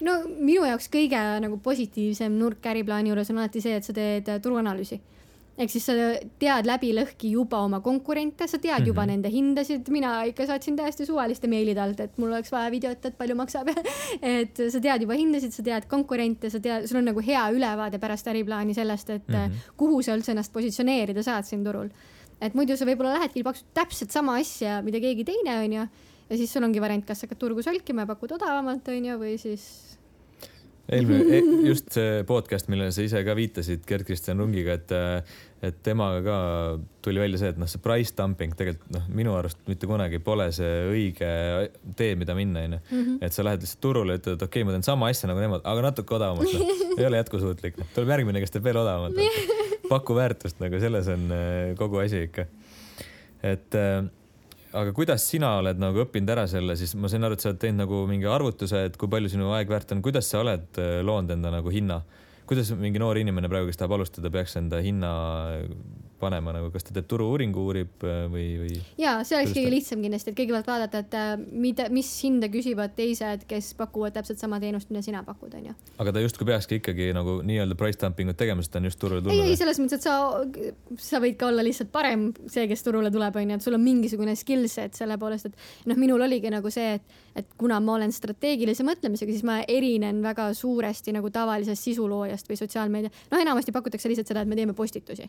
no 0.00 0.18
minu 0.38 0.64
jaoks 0.64 0.88
kõige 0.88 1.22
nagu 1.40 1.58
positiivsem 1.58 2.38
nurk 2.38 2.66
äriplaani 2.66 3.10
juures 3.10 3.30
on 3.30 3.38
alati 3.38 3.60
see, 3.60 3.76
et 3.76 3.84
sa 3.84 3.92
teed 3.92 4.28
äh, 4.28 4.40
turuanalüüsi 4.40 5.00
ehk 5.58 5.72
siis 5.72 5.86
sa 5.88 5.94
tead 6.38 6.68
läbi 6.68 6.92
lõhki 6.94 7.32
juba 7.34 7.60
oma 7.66 7.80
konkurente, 7.84 8.46
sa 8.46 8.60
tead 8.62 8.86
juba 8.86 9.02
mm 9.02 9.08
-hmm. 9.08 9.12
nende 9.12 9.30
hindasid, 9.32 9.88
mina 9.94 10.12
ikka 10.30 10.46
saatsin 10.46 10.76
täiesti 10.76 11.06
suvaliste 11.06 11.50
meilide 11.50 11.80
alt, 11.82 12.00
et 12.00 12.18
mul 12.18 12.32
oleks 12.32 12.52
vaja 12.52 12.70
videot, 12.70 13.04
et 13.04 13.18
palju 13.18 13.34
maksab 13.34 13.68
et 14.38 14.62
sa 14.70 14.80
tead 14.80 15.02
juba 15.02 15.14
hindasid, 15.14 15.52
sa 15.52 15.62
tead 15.62 15.88
konkurente, 15.88 16.50
sa 16.50 16.60
tead, 16.60 16.86
sul 16.86 16.98
on 17.02 17.10
nagu 17.10 17.20
hea 17.20 17.48
ülevaade 17.50 17.98
pärast 17.98 18.26
äriplaani 18.26 18.74
sellest, 18.74 19.10
et 19.10 19.28
mm 19.28 19.34
-hmm. 19.34 19.72
kuhu 19.76 20.02
sa 20.02 20.16
üldse 20.16 20.32
ennast 20.32 20.52
positsioneerida 20.52 21.22
saad 21.22 21.44
siin 21.44 21.64
turul. 21.64 21.88
et 22.40 22.54
muidu 22.54 22.76
sa 22.76 22.84
võib-olla 22.84 23.18
lähedki, 23.18 23.42
pakud 23.42 23.64
täpselt 23.74 24.10
sama 24.10 24.36
asja, 24.38 24.82
mida 24.82 25.00
keegi 25.00 25.24
teine 25.24 25.58
onju 25.58 25.88
ja 26.30 26.36
siis 26.36 26.52
sul 26.52 26.62
ongi 26.62 26.80
variant, 26.80 27.06
kas 27.06 27.22
hakkad 27.24 27.38
turgu 27.38 27.62
solkima 27.62 28.04
ja 28.04 28.06
pakud 28.06 28.32
odavamalt 28.36 28.88
onju 28.88 29.18
või 29.18 29.38
siis 29.40 29.97
eelmine, 30.92 31.40
just 31.68 31.90
see 31.94 32.22
podcast, 32.28 32.68
millele 32.72 32.92
sa 32.94 33.04
ise 33.04 33.20
ka 33.26 33.34
viitasid 33.36 33.84
Gerd-Kristjan 33.88 34.40
Rungiga, 34.40 34.78
et, 34.78 34.94
et 35.68 35.78
temaga 35.84 36.22
ka 36.24 36.38
tuli 37.04 37.20
välja 37.22 37.40
see, 37.42 37.52
et 37.52 37.60
noh, 37.60 37.68
see 37.70 37.82
price 37.84 38.14
dumping 38.16 38.54
tegelikult 38.58 38.92
noh, 38.96 39.06
minu 39.20 39.34
arust 39.36 39.60
mitte 39.68 39.88
kunagi 39.90 40.20
pole 40.24 40.48
see 40.56 40.74
õige 40.88 41.30
tee, 41.98 42.14
mida 42.20 42.36
minna, 42.38 42.64
onju. 42.68 42.82
Mhm. 42.88 43.16
et 43.24 43.36
sa 43.36 43.46
lähed 43.46 43.64
lihtsalt 43.64 43.82
turule, 43.84 44.18
ütled, 44.20 44.38
et 44.38 44.44
okei 44.48 44.62
okay,, 44.62 44.68
ma 44.68 44.76
teen 44.76 44.86
sama 44.86 45.12
asja 45.12 45.30
nagu 45.30 45.42
nemad, 45.44 45.64
aga 45.68 45.88
natuke 45.90 46.18
odavamalt 46.18 46.54
no.. 46.56 46.76
ei 46.98 47.08
ole 47.08 47.22
jätkusuutlik, 47.22 47.80
noh, 47.80 47.90
tuleb 47.96 48.14
järgmine, 48.16 48.44
kes 48.44 48.56
teeb 48.56 48.68
veel 48.68 48.80
odavamalt 48.84 49.18
no.. 49.18 49.56
paku 49.92 50.16
väärtust 50.16 50.60
nagu 50.60 50.80
selles 50.82 51.08
on 51.12 51.28
äh, 51.32 51.74
kogu 51.80 52.00
asi 52.02 52.26
ikka. 52.28 52.48
et 53.44 53.76
äh, 53.76 54.06
aga 54.82 54.94
kuidas 54.96 55.24
sina 55.28 55.56
oled 55.60 55.80
nagu 55.82 56.04
õppinud 56.04 56.32
ära 56.34 56.46
selle, 56.50 56.76
siis 56.78 56.94
ma 56.98 57.10
sain 57.10 57.26
aru, 57.26 57.36
et 57.36 57.44
sa 57.44 57.52
oled 57.52 57.60
teinud 57.62 57.84
nagu 57.84 58.02
mingi 58.10 58.28
arvutuse, 58.30 58.84
et 58.88 58.96
kui 59.00 59.10
palju 59.12 59.32
sinu 59.32 59.52
aeg 59.56 59.70
väärt 59.70 59.94
on, 59.94 60.02
kuidas 60.04 60.30
sa 60.30 60.42
oled 60.44 60.80
äh, 60.80 60.98
loonud 61.06 61.36
enda 61.36 61.52
nagu 61.54 61.74
hinna? 61.74 62.02
kuidas 62.48 62.70
mingi 62.80 62.96
noor 62.96 63.18
inimene 63.20 63.50
praegu, 63.52 63.68
kes 63.68 63.76
tahab 63.76 63.98
alustada, 63.98 64.30
peaks 64.32 64.54
enda 64.56 64.78
hinna 64.80 65.10
panema 66.20 66.52
nagu, 66.54 66.70
kas 66.74 66.86
ta 66.86 66.94
teeb 66.94 67.06
turu-uuringu, 67.10 67.62
uurib 67.70 68.04
äh, 68.06 68.24
või, 68.30 68.46
või? 68.62 68.78
ja 69.00 69.18
see 69.26 69.38
oleks 69.38 69.54
kõige 69.56 69.72
lihtsam 69.72 70.02
kindlasti, 70.02 70.32
et 70.32 70.38
kõigepealt 70.38 70.68
vaadata, 70.68 71.02
et 71.04 71.16
äh, 71.18 71.28
mida, 71.38 71.88
mis 71.94 72.10
hinda 72.24 72.50
küsivad 72.52 72.94
teised, 72.98 73.44
kes 73.50 73.70
pakuvad 73.78 74.16
täpselt 74.16 74.42
sama 74.42 74.58
teenust, 74.62 74.90
mida 74.92 75.02
sina 75.04 75.22
pakud, 75.26 75.54
onju. 75.58 75.74
aga 76.02 76.14
ta 76.14 76.22
justkui 76.24 76.48
peakski 76.48 76.80
ikkagi 76.80 77.10
nagu 77.16 77.38
nii-öelda 77.46 77.78
price 77.78 78.00
dumping 78.02 78.32
ut 78.32 78.38
tegema, 78.40 78.64
sest 78.64 78.74
ta 78.74 78.82
on 78.82 78.88
just 78.90 79.00
turule 79.02 79.22
tulnud. 79.22 79.34
ei, 79.36 79.54
ei 79.54 79.60
selles 79.60 79.80
mõttes, 79.82 80.00
et 80.00 80.08
sa, 80.08 80.16
sa 81.08 81.22
võid 81.22 81.38
ka 81.40 81.50
olla 81.52 81.64
lihtsalt 81.66 81.92
parem 81.94 82.28
see, 82.46 82.66
kes 82.70 82.84
turule 82.86 83.12
tuleb, 83.14 83.38
onju, 83.42 83.58
et 83.60 83.66
sul 83.68 83.78
on 83.78 83.84
mingisugune 83.84 84.34
skill 84.38 84.66
set 84.72 84.98
selle 84.98 85.18
poolest, 85.20 85.50
et 85.52 85.92
noh, 85.92 86.00
minul 86.00 86.26
oligi 86.26 86.50
nagu 86.52 86.72
see, 86.74 86.96
et, 86.98 87.20
et 87.38 87.54
kuna 87.60 87.78
ma 87.84 87.98
olen 87.98 88.14
strateegilise 88.14 88.86
mõtlemisega, 88.86 89.34
siis 89.34 89.46
ma 89.46 89.60
erinen 89.68 90.22
väga 90.24 90.50
suuresti 90.58 91.14
nagu 91.14 91.30
tavalisest 91.34 91.90
sisuloojast 91.90 92.50
või 92.50 92.58
sotsiaalmeedia, 92.60 93.14
noh, 93.30 93.46
enamasti 93.46 93.74
pakutakse 93.76 94.10
lihtsalt 94.10 94.34
seda, 94.34 94.42
et 94.42 94.50
me 94.50 94.58
teeme 94.58 94.74
postitusi 94.76 95.28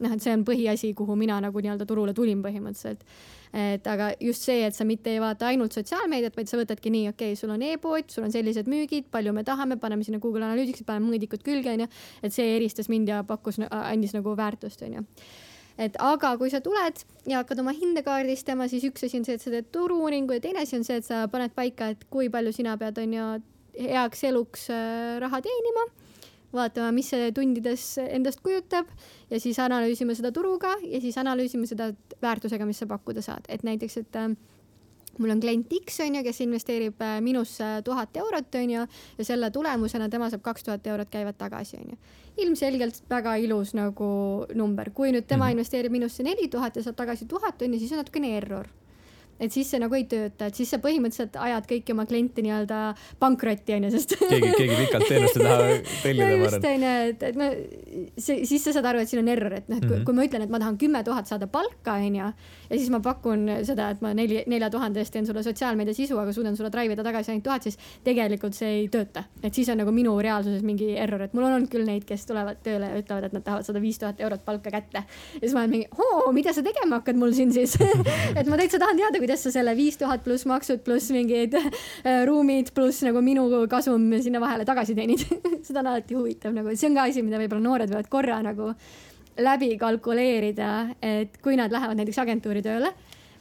noh, 0.00 0.14
et 0.14 0.24
see 0.24 0.29
on 0.34 0.44
põhiasi, 0.46 0.92
kuhu 0.96 1.16
mina 1.18 1.40
nagu 1.42 1.62
nii-öelda 1.62 1.86
turule 1.88 2.14
tulin 2.16 2.42
põhimõtteliselt. 2.44 3.04
et 3.52 3.86
aga 3.90 4.12
just 4.22 4.46
see, 4.46 4.62
et 4.62 4.76
sa 4.76 4.84
mitte 4.86 5.10
ei 5.10 5.20
vaata 5.20 5.48
ainult 5.50 5.74
sotsiaalmeediat, 5.74 6.36
vaid 6.36 6.50
sa 6.50 6.58
võtadki 6.60 6.92
nii, 6.94 7.08
okei 7.10 7.32
okay,, 7.32 7.38
sul 7.38 7.50
on 7.50 7.62
e-pood, 7.66 8.06
sul 8.12 8.24
on 8.28 8.32
sellised 8.32 8.70
müügid, 8.70 9.08
palju 9.10 9.34
me 9.34 9.42
tahame, 9.44 9.76
paneme 9.82 10.06
sinna 10.06 10.22
Google 10.22 10.46
Analyticsi, 10.46 10.86
paneme 10.86 11.10
mõõdikud 11.10 11.42
külge, 11.46 11.74
onju. 11.74 11.90
et 12.22 12.34
see 12.34 12.56
eristas 12.56 12.88
mind 12.88 13.10
ja 13.10 13.22
pakkus, 13.26 13.58
andis 13.70 14.14
nagu 14.14 14.36
väärtust, 14.38 14.86
onju 14.86 15.06
et 15.80 15.96
aga 16.02 16.34
kui 16.36 16.50
sa 16.52 16.60
tuled 16.60 16.98
ja 17.28 17.40
hakkad 17.40 17.62
oma 17.62 17.72
hinde 17.72 18.02
kaardistama, 18.04 18.68
siis 18.68 18.84
üks 18.88 19.06
asi 19.06 19.20
on 19.20 19.24
see, 19.26 19.38
et 19.38 19.44
sa 19.44 19.52
teed 19.52 19.70
turu-uuringu 19.72 20.36
ja 20.36 20.42
teine 20.44 20.64
asi 20.64 20.76
on 20.76 20.84
see, 20.84 20.98
et 21.00 21.06
sa 21.06 21.24
paned 21.32 21.54
paika, 21.56 21.90
et 21.94 22.04
kui 22.12 22.28
palju 22.32 22.52
sina 22.52 22.76
pead, 22.80 23.00
onju, 23.00 23.30
heaks 23.78 24.24
eluks 24.28 24.68
äh, 24.74 25.16
raha 25.22 25.40
teenima 25.44 25.86
vaatama, 26.52 26.92
mis 26.94 27.10
see 27.12 27.32
tundides 27.36 27.84
endast 28.02 28.42
kujutab 28.44 28.88
ja 29.30 29.40
siis 29.40 29.58
analüüsime 29.62 30.14
seda 30.18 30.32
turuga 30.34 30.74
ja 30.82 31.00
siis 31.00 31.18
analüüsime 31.20 31.68
seda 31.70 31.92
väärtusega, 32.22 32.66
mis 32.66 32.82
sa 32.82 32.88
pakkuda 32.90 33.22
saad, 33.22 33.46
et 33.48 33.62
näiteks, 33.66 33.96
et 34.02 34.18
äh, 34.18 34.32
mul 35.18 35.34
on 35.34 35.42
klient 35.42 35.72
X 35.84 36.00
on 36.04 36.18
ju, 36.18 36.24
kes 36.26 36.40
investeerib 36.46 37.02
äh, 37.04 37.20
minusse 37.24 37.68
tuhat 37.84 38.16
eurot 38.16 38.58
on 38.62 38.74
ju 38.76 38.86
ja 39.18 39.26
selle 39.26 39.50
tulemusena 39.50 40.08
tema 40.08 40.30
saab 40.30 40.42
kaks 40.46 40.66
tuhat 40.66 40.86
eurot 40.86 41.10
käivat 41.10 41.38
tagasi 41.38 41.78
on 41.80 41.94
ju. 41.94 42.00
ilmselgelt 42.40 43.02
väga 43.10 43.34
ilus 43.36 43.74
nagu 43.74 44.10
number, 44.54 44.90
kui 44.90 45.12
nüüd 45.12 45.26
tema 45.26 45.44
mm 45.44 45.48
-hmm. 45.48 45.52
investeerib 45.52 45.92
minusse 45.92 46.22
neli 46.22 46.48
tuhat 46.48 46.76
ja 46.76 46.82
saab 46.82 46.96
tagasi 46.96 47.26
tuhat 47.26 47.62
on 47.62 47.74
ju, 47.74 47.78
siis 47.78 47.92
on 47.92 47.98
natukene 47.98 48.36
error 48.36 48.68
et 49.40 49.52
siis 49.54 49.70
see 49.72 49.80
nagu 49.82 49.96
ei 49.96 50.06
tööta, 50.10 50.50
et 50.50 50.58
siis 50.58 50.70
sa 50.70 50.80
põhimõtteliselt 50.82 51.36
ajad 51.40 51.68
kõiki 51.70 51.94
oma 51.94 52.06
kliente 52.08 52.44
nii-öelda 52.44 52.80
pankrotti 53.22 53.76
onju, 53.78 53.92
sest 53.94 54.16
keegi, 54.20 54.52
keegi 54.58 54.78
pikalt 54.84 55.06
teenust 55.08 55.38
ei 55.40 55.44
taha 55.46 55.68
tellida, 56.04 56.28
arvan. 56.28 56.44
just 56.46 56.68
onju, 56.72 56.94
et, 57.10 57.26
et 57.30 57.40
no 57.40 57.50
see, 58.16 58.44
siis 58.48 58.66
sa 58.66 58.74
saad 58.76 58.90
aru, 58.92 59.04
et 59.04 59.10
siin 59.10 59.22
on 59.22 59.32
error, 59.32 59.56
et 59.56 59.70
noh, 59.72 59.80
et 59.80 59.86
kui, 59.86 59.94
mm 59.94 60.00
-hmm. 60.00 60.08
kui 60.08 60.18
ma 60.18 60.26
ütlen, 60.28 60.46
et 60.46 60.52
ma 60.52 60.62
tahan 60.62 60.78
kümme 60.80 61.04
tuhat 61.06 61.30
saada 61.30 61.48
palka 61.50 61.96
onju 62.00 62.30
ja 62.70 62.78
siis 62.78 62.90
ma 62.90 63.00
pakun 63.00 63.48
seda, 63.66 63.90
et 63.94 64.02
ma 64.04 64.12
neli, 64.14 64.42
nelja 64.50 64.70
tuhande 64.70 65.00
eest 65.02 65.12
teen 65.12 65.26
sulle 65.26 65.42
sotsiaalmeedia 65.42 65.94
sisu, 65.94 66.18
aga 66.18 66.32
suudan 66.32 66.56
sulle 66.56 66.70
drive 66.72 66.94
ida 66.94 67.04
tagasi 67.06 67.32
ainult 67.32 67.44
tuhat, 67.44 67.66
siis 67.66 67.78
tegelikult 68.04 68.54
see 68.54 68.70
ei 68.80 68.88
tööta. 68.88 69.24
et 69.42 69.54
siis 69.54 69.68
on 69.68 69.80
nagu 69.82 69.92
minu 69.92 70.18
reaalsuses 70.18 70.62
mingi 70.62 70.92
error, 70.96 71.22
et 71.22 71.34
mul 71.34 71.48
on 71.48 71.56
olnud 71.56 71.70
küll 71.72 71.86
neid, 71.86 72.04
kes 72.08 72.26
tulevad 72.26 72.60
tööle 72.62 72.92
ja 72.92 73.00
ütlevad, 73.02 73.24
et 73.24 73.32
nad 73.32 73.44
tahavad 73.46 73.66
sada 73.66 73.82
viis 73.82 73.98
tuhat 73.98 74.20
eurot 74.20 74.44
palka 74.44 74.70
kätte. 74.70 75.02
ja 75.34 75.40
siis 75.40 75.54
ma 75.54 75.64
olen 75.64 75.70
mingi, 75.70 75.88
mida 76.36 76.52
sa 76.52 76.62
tegema 76.62 77.00
hakkad 77.00 77.16
mul 77.16 77.34
siin 77.34 77.52
siis 77.52 77.76
et 78.38 78.46
ma 78.46 78.60
täitsa 78.60 78.78
tahan 78.78 79.00
teada, 79.00 79.22
kuidas 79.30 79.44
sa 79.46 79.52
selle 79.54 79.76
viis 79.78 79.94
tuhat 79.94 80.24
pluss 80.26 80.42
maksud 80.50 80.80
pluss 80.82 81.12
mingid 81.14 81.52
äh, 81.54 82.24
ruumid 82.26 82.72
pluss 82.74 83.04
nagu 83.06 83.20
minu 83.22 83.44
kasum 83.70 84.08
sinna 84.18 84.40
vahele 84.42 84.64
tagasi 84.66 84.96
teenid? 84.98 85.22
Seda 85.66 85.84
on 85.84 85.90
alati 85.92 86.16
huvitav 86.18 86.56
nagu, 86.56 86.74
see 86.74 86.88
on 86.90 86.98
ka 86.98 87.04
asi, 87.06 87.22
mida 87.22 87.38
võib-olla 87.38 87.62
noored 87.62 87.92
võivad 87.92 88.08
korra 88.10 88.40
nagu 88.42 88.72
läbi 89.38 89.76
kalkuleerida, 89.78 90.72
et 90.98 91.38
kui 91.44 91.54
nad 91.54 91.70
lähevad 91.70 92.00
näiteks 92.00 92.18
agentuuri 92.24 92.64
tööle 92.66 92.90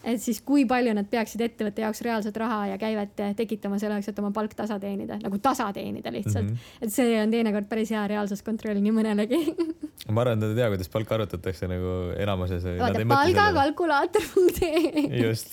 et 0.04 0.22
siis 0.22 0.40
kui 0.46 0.66
palju 0.70 0.94
nad 0.96 1.08
peaksid 1.12 1.42
ettevõtte 1.44 1.84
jaoks 1.84 2.02
reaalset 2.06 2.38
raha 2.40 2.60
ja 2.72 2.78
käivet 2.80 3.16
tekitama 3.36 3.80
selleks, 3.82 4.08
et 4.12 4.20
oma 4.22 4.32
palk 4.36 4.54
tasa 4.56 4.80
teenida, 4.80 5.20
nagu 5.24 5.38
tasa 5.44 5.68
teenida 5.76 6.12
lihtsalt 6.14 6.46
mm. 6.46 6.54
-hmm. 6.54 6.86
et 6.88 6.94
see 6.94 7.22
on 7.22 7.32
teinekord 7.32 7.68
päris 7.70 7.92
hea 7.92 8.08
reaalsuskontroll 8.08 8.80
nii 8.80 8.96
mõnelegi 8.96 9.42
ma 10.14 10.22
arvan, 10.24 10.38
et 10.38 10.42
nad 10.44 10.50
ei 10.54 10.56
tea, 10.62 10.70
kuidas 10.74 10.90
palka 10.94 11.16
arvutatakse 11.18 11.68
nagu 11.70 11.96
enamuses. 12.18 12.64
vaata 12.80 13.06
palgakalkulaator.ee 13.14 15.04
just, 15.26 15.50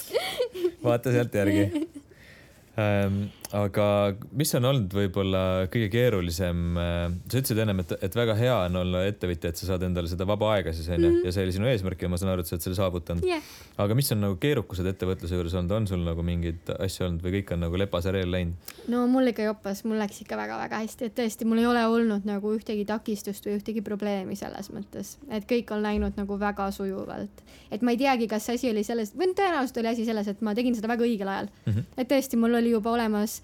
vaata 0.84 1.12
sealt 1.12 1.34
järgi 1.34 1.64
ähm, 2.82 3.14
aga 3.57 3.86
mis 4.36 4.50
on 4.59 4.66
olnud 4.68 4.94
võib-olla 4.94 5.42
kõige 5.72 5.88
keerulisem, 5.92 6.62
äh, 6.80 6.96
sa 7.30 7.40
ütlesid 7.40 7.61
ennem, 7.62 7.80
et, 7.84 7.94
et 8.04 8.16
väga 8.18 8.36
hea 8.38 8.57
on 8.66 8.80
olla 8.82 9.04
ettevõtja, 9.09 9.52
et 9.52 9.61
sa 9.61 9.70
saad 9.70 9.86
endale 9.86 10.11
seda 10.11 10.26
vaba 10.28 10.50
aega 10.57 10.74
siis 10.76 10.88
onju 10.90 11.09
mm 11.09 11.14
-hmm. 11.14 11.26
ja 11.26 11.34
see 11.34 11.46
oli 11.46 11.54
sinu 11.57 11.70
eesmärk 11.70 12.02
ja 12.02 12.11
ma 12.12 12.18
saan 12.20 12.32
aru, 12.32 12.44
et 12.44 12.50
sa 12.50 12.57
oled 12.57 12.66
selle 12.66 12.78
saavutanud 12.78 13.24
yeah.. 13.26 13.42
aga 13.78 13.94
mis 13.94 14.12
on 14.12 14.20
nagu 14.24 14.36
keerukused 14.42 14.86
ettevõtluse 14.92 15.38
juures 15.38 15.54
olnud, 15.54 15.76
on 15.78 15.86
sul 15.86 16.02
nagu 16.04 16.22
mingeid 16.26 16.72
asju 16.78 17.07
olnud 17.07 17.24
või 17.24 17.36
kõik 17.38 17.54
on 17.57 17.64
nagu 17.66 17.80
lepasareel 17.84 18.30
läinud? 18.30 18.74
no 18.92 19.07
mul 19.07 19.32
ikka 19.32 19.48
jopas, 19.48 19.84
mul 19.84 19.98
läks 20.02 20.20
ikka 20.24 20.36
väga-väga 20.36 20.82
hästi, 20.84 21.11
et 21.11 21.16
tõesti, 21.20 21.48
mul 21.48 21.62
ei 21.62 21.66
ole 21.66 21.86
olnud 21.86 22.28
nagu 22.28 22.52
ühtegi 22.57 22.84
takistust 22.84 23.46
või 23.46 23.57
ühtegi 23.61 23.84
probleemi 23.86 24.36
selles 24.36 24.70
mõttes, 24.74 25.16
et 25.30 25.48
kõik 25.48 25.72
on 25.72 25.82
läinud 25.86 26.18
nagu 26.20 26.40
väga 26.40 26.70
sujuvalt. 26.70 27.42
et 27.70 27.82
ma 27.82 27.90
ei 27.90 27.98
teagi, 27.98 28.28
kas 28.28 28.50
asi 28.50 28.70
oli 28.70 28.84
selles, 28.84 29.14
või 29.16 29.32
tõenäoliselt 29.34 29.80
oli 29.80 29.94
asi 29.94 30.04
selles, 30.04 30.28
et 30.28 30.40
ma 30.40 30.54
tegin 30.54 30.74
seda 30.74 30.88
väga 30.88 31.04
õigel 31.04 31.28
ajal 31.28 31.48
mm. 31.48 31.72
-hmm. 31.72 31.84
et 31.96 32.09
tõesti, 32.12 32.36
mul 32.36 32.54
oli 32.54 32.70
juba 32.70 32.90
olemas 32.90 33.40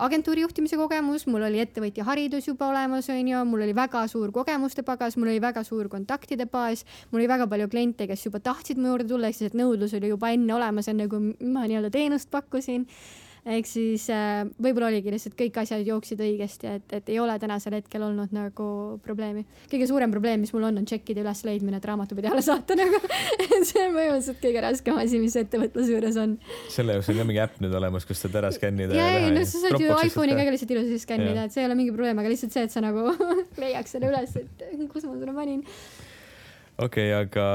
agentuuri 0.00 0.40
juhtimise 0.40 0.78
kogemus, 0.80 1.26
mul 1.28 1.44
oli 1.44 1.60
ettevõtja 1.60 2.06
haridus 2.08 2.48
juba 2.48 2.70
olemas, 2.70 3.08
onju, 3.12 3.42
mul 3.44 3.66
oli 3.66 3.74
väga 3.76 4.06
suur 4.08 4.32
kogemuste 4.32 4.82
pagas, 4.82 5.16
mul 5.20 5.28
oli 5.28 5.40
väga 5.40 5.62
suur 5.64 5.88
kontaktide 5.92 6.46
baas, 6.46 6.86
mul 7.10 7.20
oli 7.20 7.28
väga 7.28 7.46
palju 7.46 7.68
kliente, 7.68 8.08
kes 8.08 8.24
juba 8.26 8.40
tahtsid 8.40 8.80
mu 8.80 8.94
juurde 8.94 9.08
tulla, 9.12 9.28
ehk 9.28 9.36
siis, 9.36 9.52
et 9.52 9.58
nõudlus 9.60 9.92
oli 9.98 10.14
juba 10.14 10.32
enne 10.32 10.54
olemas, 10.56 10.88
enne 10.88 11.08
kui 11.08 11.34
ma 11.44 11.66
nii-öelda 11.68 11.92
teenust 11.92 12.30
pakkusin 12.32 12.86
ehk 13.48 13.68
siis 13.68 14.06
äh, 14.12 14.42
võib-olla 14.60 14.90
oligi 14.90 15.12
lihtsalt 15.12 15.36
kõik 15.38 15.56
asjad 15.62 15.86
jooksid 15.86 16.20
õigesti, 16.24 16.74
et, 16.76 16.94
et 16.98 17.08
ei 17.12 17.18
ole 17.22 17.36
tänasel 17.40 17.78
hetkel 17.78 18.04
olnud 18.04 18.34
nagu 18.36 18.66
probleemi. 19.04 19.46
kõige 19.70 19.88
suurem 19.88 20.12
probleem, 20.12 20.42
mis 20.44 20.52
mul 20.52 20.68
on, 20.68 20.80
on 20.82 20.88
tšekkide 20.88 21.24
ülesleidmine, 21.24 21.80
et 21.80 21.88
raamatupidajale 21.88 22.44
saata 22.44 22.76
nagu 22.78 23.00
see 23.70 23.86
on 23.86 23.96
põhimõtteliselt 23.96 24.42
kõige 24.44 24.64
raskem 24.66 25.00
asi, 25.00 25.22
mis 25.22 25.38
ettevõtluse 25.40 25.96
juures 25.96 26.20
on. 26.20 26.36
selle 26.72 26.98
jaoks 26.98 27.12
on 27.12 27.22
ka 27.22 27.28
mingi 27.30 27.42
äpp 27.46 27.62
nüüd 27.64 27.78
olemas, 27.80 28.08
kus 28.08 28.20
saad 28.24 28.36
ära 28.42 28.52
skännida. 28.54 28.98
ja, 28.98 29.08
ja, 29.16 29.32
no 29.34 29.46
sa 29.46 29.64
saad 29.64 29.80
ju 29.80 29.96
iPhone'iga 30.10 30.44
ka 30.44 30.56
lihtsalt 30.56 30.76
ilusasti 30.76 31.00
skännida, 31.06 31.46
et 31.46 31.56
see 31.56 31.64
ei 31.64 31.70
ole 31.70 31.78
mingi 31.80 31.96
probleem, 31.96 32.20
aga 32.20 32.32
lihtsalt 32.32 32.56
see, 32.56 32.68
et 32.68 32.74
sa 32.74 32.84
nagu 32.84 33.08
leiaks 33.62 33.96
selle 33.96 34.12
üles, 34.12 34.36
et 34.36 34.68
kus 34.92 35.08
ma 35.08 35.16
selle 35.16 35.36
panin 35.36 35.64
okei 36.80 37.10
okay,, 37.12 37.24
aga, 37.26 37.46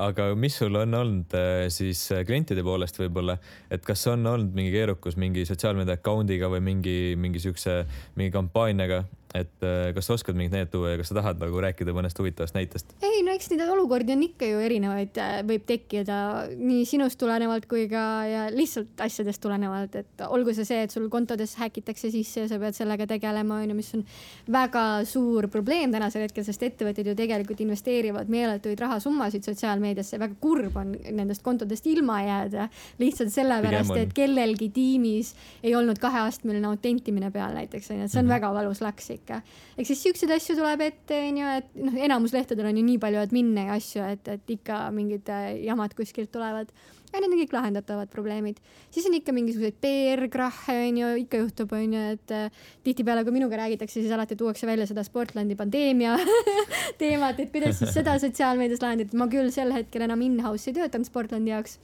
aga 0.00 0.28
mis 0.38 0.56
sul 0.60 0.76
on 0.80 0.94
olnud 0.96 1.34
äh, 1.36 1.66
siis 1.72 2.00
äh, 2.14 2.22
klientide 2.28 2.64
poolest 2.64 2.98
võib-olla, 3.00 3.36
et 3.72 3.84
kas 3.84 4.06
on 4.10 4.24
olnud 4.28 4.54
mingi 4.56 4.72
keerukus 4.74 5.18
mingi 5.20 5.44
sotsiaalmeedia 5.48 5.98
account'iga 6.00 6.48
või 6.52 6.62
mingi, 6.72 6.96
mingi 7.20 7.42
siukse, 7.42 7.82
mingi 8.16 8.32
kampaaniaga, 8.34 9.02
et 9.34 9.64
äh, 9.64 9.90
kas 9.96 10.08
sa 10.08 10.16
oskad 10.16 10.36
mingit 10.36 10.52
näidet 10.52 10.72
tuua 10.72 10.92
ja 10.92 11.00
kas 11.00 11.12
sa 11.12 11.16
tahad 11.18 11.40
nagu 11.40 11.60
rääkida 11.64 11.94
mõnest 11.96 12.18
huvitavast 12.20 12.56
näitest? 12.56 12.94
ei 13.02 13.22
no 13.24 13.32
eks 13.34 13.50
neid 13.52 13.64
olukordi 13.64 14.14
on 14.16 14.24
ikka 14.26 14.48
ju 14.48 14.60
erinevaid, 14.64 15.16
äh, 15.20 15.40
võib 15.48 15.64
tekkida 15.68 16.18
nii 16.58 16.84
sinust 16.88 17.18
tulenevalt 17.20 17.66
kui 17.70 17.86
ka 17.90 18.04
ja 18.28 18.44
lihtsalt 18.52 19.00
asjadest 19.04 19.42
tulenevalt, 19.42 19.96
et 20.02 20.24
olgu 20.28 20.54
see 20.56 20.66
see, 20.68 20.82
et 20.86 20.94
sul 20.94 21.08
kontodes 21.12 21.54
häkitakse 21.60 22.12
sisse 22.12 22.44
ja 22.44 22.50
sa 22.50 22.58
pead 22.62 22.76
sellega 22.76 23.06
tegelema, 23.10 23.62
onju, 23.62 23.76
mis 23.78 23.92
on 23.96 24.04
väga 24.52 24.84
suur 25.08 25.48
probleem 25.52 25.94
tänasel 25.94 26.26
hetkel, 26.26 26.44
sest 26.46 26.62
ettevõtted 26.66 27.08
ju 27.12 27.16
tegelikult 27.18 27.62
investeerivad 27.64 28.30
meeletuid 28.32 28.80
rahasummasid 28.82 29.46
sotsiaalmeediasse, 29.48 30.20
väga 30.22 30.38
kurb 30.42 30.76
on 30.80 30.94
nendest 31.10 31.44
kontodest 31.46 31.86
ilma 31.90 32.20
jääda 32.26 32.68
lihtsalt 33.00 33.32
sellepärast, 33.34 33.96
et 33.96 34.14
kellelgi 34.16 34.68
tiimis 34.74 35.32
ei 35.62 35.74
olnud 35.78 36.00
kaheastmeline 36.02 36.68
autentimine 36.68 37.30
peal 37.34 37.56
näiteks 37.56 37.92
onju, 37.92 38.04
et 38.06 38.12
see 38.12 38.20
on 38.20 38.26
mm 38.26 38.30
-hmm. 38.30 38.34
väga 38.34 38.54
valus 38.54 38.80
laks 38.84 39.10
ikka. 39.10 39.21
Ehk 39.30 39.86
siis 39.88 40.02
siukseid 40.06 40.32
asju 40.34 40.56
tuleb 40.58 40.82
ette, 40.84 41.18
onju, 41.28 41.52
et 41.60 41.76
noh, 41.78 41.94
enamus 42.08 42.34
lehtedel 42.34 42.68
on 42.70 42.80
ju 42.80 42.82
nii 42.86 42.98
palju 43.02 43.20
admin'e 43.22 43.68
ja 43.68 43.78
asju, 43.78 44.02
et, 44.14 44.28
et 44.34 44.52
ikka 44.56 44.84
mingid 44.94 45.30
äh, 45.32 45.54
jamad 45.66 45.94
kuskilt 45.98 46.32
tulevad. 46.34 46.72
ja 47.12 47.20
need 47.20 47.28
on 47.28 47.40
kõik 47.42 47.54
lahendatavad 47.54 48.10
probleemid. 48.10 48.60
siis 48.90 49.06
on 49.06 49.14
ikka 49.14 49.34
mingisuguseid 49.36 49.78
PR-krahhe, 49.84 50.78
onju, 50.88 51.14
ikka 51.24 51.42
juhtub, 51.44 51.72
onju, 51.78 52.04
et 52.16 52.36
äh, 52.36 52.62
tihtipeale, 52.84 53.24
kui 53.24 53.36
minuga 53.38 53.62
räägitakse, 53.62 54.00
siis 54.00 54.12
alati 54.12 54.36
tuuakse 54.36 54.66
välja 54.66 54.86
seda 54.90 55.04
Sportlandi 55.06 55.56
pandeemia 55.56 56.16
teemat, 57.02 57.40
et 57.40 57.52
kuidas 57.54 57.78
siis 57.78 57.94
seda 57.94 58.18
sotsiaalmeedias 58.22 58.82
lahendada. 58.82 59.18
ma 59.18 59.28
küll 59.32 59.52
sel 59.54 59.72
hetkel 59.76 60.08
enam 60.08 60.24
in-house'i 60.26 60.72
ei 60.72 60.80
töötanud 60.82 61.08
Sportlandi 61.08 61.54
jaoks 61.54 61.78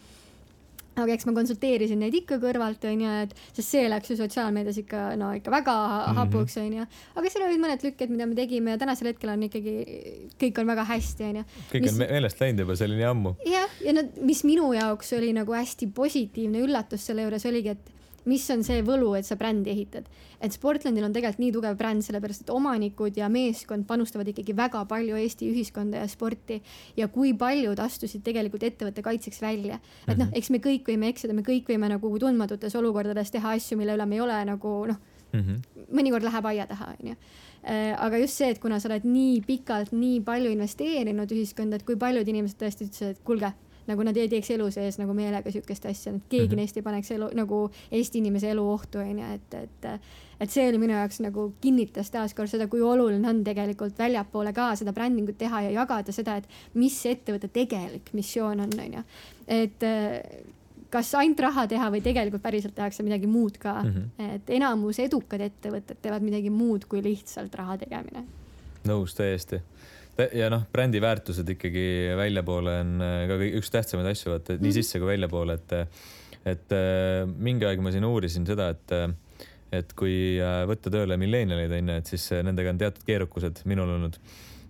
aga 1.04 1.14
eks 1.14 1.28
ma 1.28 1.34
konsulteerisin 1.36 2.00
neid 2.02 2.16
ikka 2.20 2.38
kõrvalt, 2.42 2.84
onju, 2.90 3.14
et 3.24 3.34
sest 3.56 3.74
see 3.74 3.88
läks 3.90 4.12
ju 4.12 4.18
sotsiaalmeedias 4.20 4.80
ikka 4.82 5.04
no 5.20 5.32
ikka 5.36 5.52
väga 5.54 5.74
mhm. 5.74 6.20
hapuks, 6.22 6.58
onju. 6.62 6.86
aga 7.18 7.32
seal 7.32 7.46
olid 7.48 7.62
mõned 7.62 7.84
lükked, 7.88 8.14
mida 8.14 8.28
me 8.30 8.38
tegime 8.38 8.74
ja 8.74 8.80
tänasel 8.80 9.12
hetkel 9.12 9.34
on 9.34 9.44
ikkagi, 9.48 9.76
kõik 10.40 10.62
on 10.62 10.72
väga 10.72 10.86
hästi, 10.88 11.28
onju. 11.32 11.44
kõik 11.74 11.86
mis... 11.86 11.94
on 11.94 12.02
meelest 12.04 12.42
läinud 12.44 12.64
juba, 12.64 12.78
see 12.78 12.90
oli 12.90 12.98
nii 13.00 13.10
ammu. 13.12 13.36
jah, 13.48 13.78
ja 13.84 13.94
no 13.96 14.08
mis 14.22 14.44
minu 14.48 14.72
jaoks 14.76 15.14
oli 15.18 15.34
nagu 15.36 15.56
hästi 15.56 15.92
positiivne 15.94 16.64
üllatus 16.66 17.06
selle 17.08 17.26
juures 17.26 17.46
oligi, 17.48 17.76
et 17.76 17.94
mis 18.28 18.44
on 18.54 18.62
see 18.66 18.82
võlu, 18.86 19.10
et 19.18 19.26
sa 19.26 19.36
brändi 19.40 19.72
ehitad. 19.72 20.08
et 20.40 20.54
Sportlandil 20.54 21.04
on 21.04 21.12
tegelikult 21.12 21.42
nii 21.42 21.52
tugev 21.54 21.76
bränd, 21.78 22.04
sellepärast 22.06 22.44
et 22.44 22.50
omanikud 22.54 23.16
ja 23.18 23.28
meeskond 23.32 23.86
panustavad 23.88 24.28
ikkagi 24.30 24.54
väga 24.56 24.84
palju 24.90 25.16
Eesti 25.18 25.50
ühiskonda 25.50 26.04
ja 26.04 26.08
sporti 26.08 26.60
ja 26.96 27.08
kui 27.08 27.32
paljud 27.34 27.78
astusid 27.80 28.22
tegelikult 28.22 28.62
ettevõtte 28.62 29.02
kaitseks 29.02 29.42
välja. 29.42 29.80
et 30.06 30.16
noh, 30.16 30.26
mhm. 30.26 30.34
eks 30.38 30.50
me 30.50 30.62
kõik 30.62 30.88
võime 30.92 31.12
eksida, 31.12 31.34
me 31.34 31.42
kõik 31.46 31.68
võime 31.68 31.90
nagu 31.90 32.18
tundmatutes 32.18 32.74
olukordades 32.78 33.30
teha 33.30 33.56
asju, 33.56 33.78
mille 33.78 33.96
üle 33.96 34.06
me 34.06 34.18
ei 34.18 34.20
ole 34.20 34.44
nagu 34.44 34.74
noh 34.92 34.98
mm 35.32 35.40
-hmm., 35.40 35.86
mõnikord 35.92 36.24
läheb 36.24 36.46
aia 36.46 36.66
taha, 36.66 36.92
onju 37.00 37.14
äh, 37.14 37.94
aga 37.98 38.18
just 38.18 38.36
see, 38.36 38.50
et 38.50 38.58
kuna 38.58 38.80
sa 38.80 38.88
oled 38.88 39.04
nii 39.04 39.40
pikalt 39.46 39.92
nii 39.92 40.20
palju 40.20 40.50
investeerinud 40.50 41.32
ühiskonda, 41.32 41.76
et 41.76 41.86
kui 41.86 41.96
paljud 41.96 42.28
inimesed 42.28 42.58
tõesti 42.60 42.88
ütlesid, 42.88 43.16
et 43.16 43.24
kuulge, 43.24 43.52
nagu 43.88 44.04
nad 44.06 44.16
ei 44.16 44.28
teeks 44.28 44.50
elu 44.54 44.70
sees 44.74 44.98
nagu 45.00 45.14
meelega 45.16 45.52
sihukest 45.52 45.86
asja, 45.90 46.12
et 46.14 46.28
keegi 46.28 46.46
mm 46.46 46.52
-hmm. 46.52 46.56
neist 46.62 46.76
ei 46.76 46.82
paneks 46.82 47.10
elu 47.16 47.30
nagu 47.34 47.70
Eesti 47.90 48.18
inimese 48.18 48.50
elu 48.50 48.64
ohtu, 48.70 48.98
onju, 48.98 49.32
et, 49.34 49.54
et, 49.54 49.88
et 50.40 50.50
see 50.50 50.68
oli 50.68 50.78
minu 50.78 50.92
jaoks 50.92 51.20
nagu 51.20 51.52
kinnitas 51.60 52.10
taaskord 52.10 52.48
seda, 52.48 52.68
kui 52.68 52.80
oluline 52.80 53.28
on 53.28 53.44
tegelikult 53.44 53.98
väljapoole 53.98 54.52
ka 54.52 54.74
seda 54.76 54.92
brändingut 54.92 55.38
teha 55.38 55.62
ja 55.62 55.70
jagada 55.70 56.12
seda, 56.12 56.36
et 56.36 56.48
mis 56.74 57.06
ettevõtte 57.06 57.48
tegelik 57.48 58.12
missioon 58.12 58.60
on, 58.60 58.70
onju. 58.84 59.02
et 59.48 59.84
kas 60.90 61.14
ainult 61.20 61.40
raha 61.44 61.66
teha 61.68 61.90
või 61.92 62.00
tegelikult 62.04 62.42
päriselt 62.42 62.74
tehakse 62.76 63.04
midagi 63.04 63.26
muud 63.26 63.58
ka 63.60 63.74
mm, 63.82 63.90
-hmm. 63.94 64.34
et 64.34 64.50
enamus 64.50 64.98
edukad 65.04 65.40
ettevõtted 65.40 66.00
teevad 66.02 66.22
midagi 66.24 66.50
muud 66.50 66.84
kui 66.88 67.02
lihtsalt 67.02 67.54
raha 67.54 67.76
tegemine. 67.78 68.24
nõus 68.88 69.14
täiesti 69.14 69.60
ja 70.34 70.48
noh, 70.52 70.64
brändi 70.72 71.00
väärtused 71.02 71.48
ikkagi 71.54 71.84
väljapoole 72.18 72.74
on 72.82 73.04
äh, 73.04 73.20
ka 73.30 73.38
üks 73.60 73.70
tähtsamaid 73.74 74.10
asju, 74.12 74.32
vaata 74.34 74.56
nii 74.56 74.64
mhm. 74.70 74.76
sisse 74.80 75.00
kui 75.00 75.12
väljapoole, 75.12 75.58
et 75.58 75.76
et 76.48 76.74
äh, 76.74 77.22
mingi 77.28 77.66
aeg 77.68 77.80
ma 77.84 77.92
siin 77.94 78.06
uurisin 78.08 78.46
seda, 78.48 78.72
et 78.74 78.98
et 79.78 79.90
kui 79.98 80.38
äh, 80.40 80.62
võtta 80.68 80.90
tööle 80.92 81.18
millenialeid 81.20 81.78
onju, 81.80 82.02
et 82.02 82.12
siis 82.14 82.30
nendega 82.42 82.72
on 82.72 82.78
teatud 82.80 83.04
keerukused 83.06 83.62
minul 83.68 83.90
olnud 83.98 84.16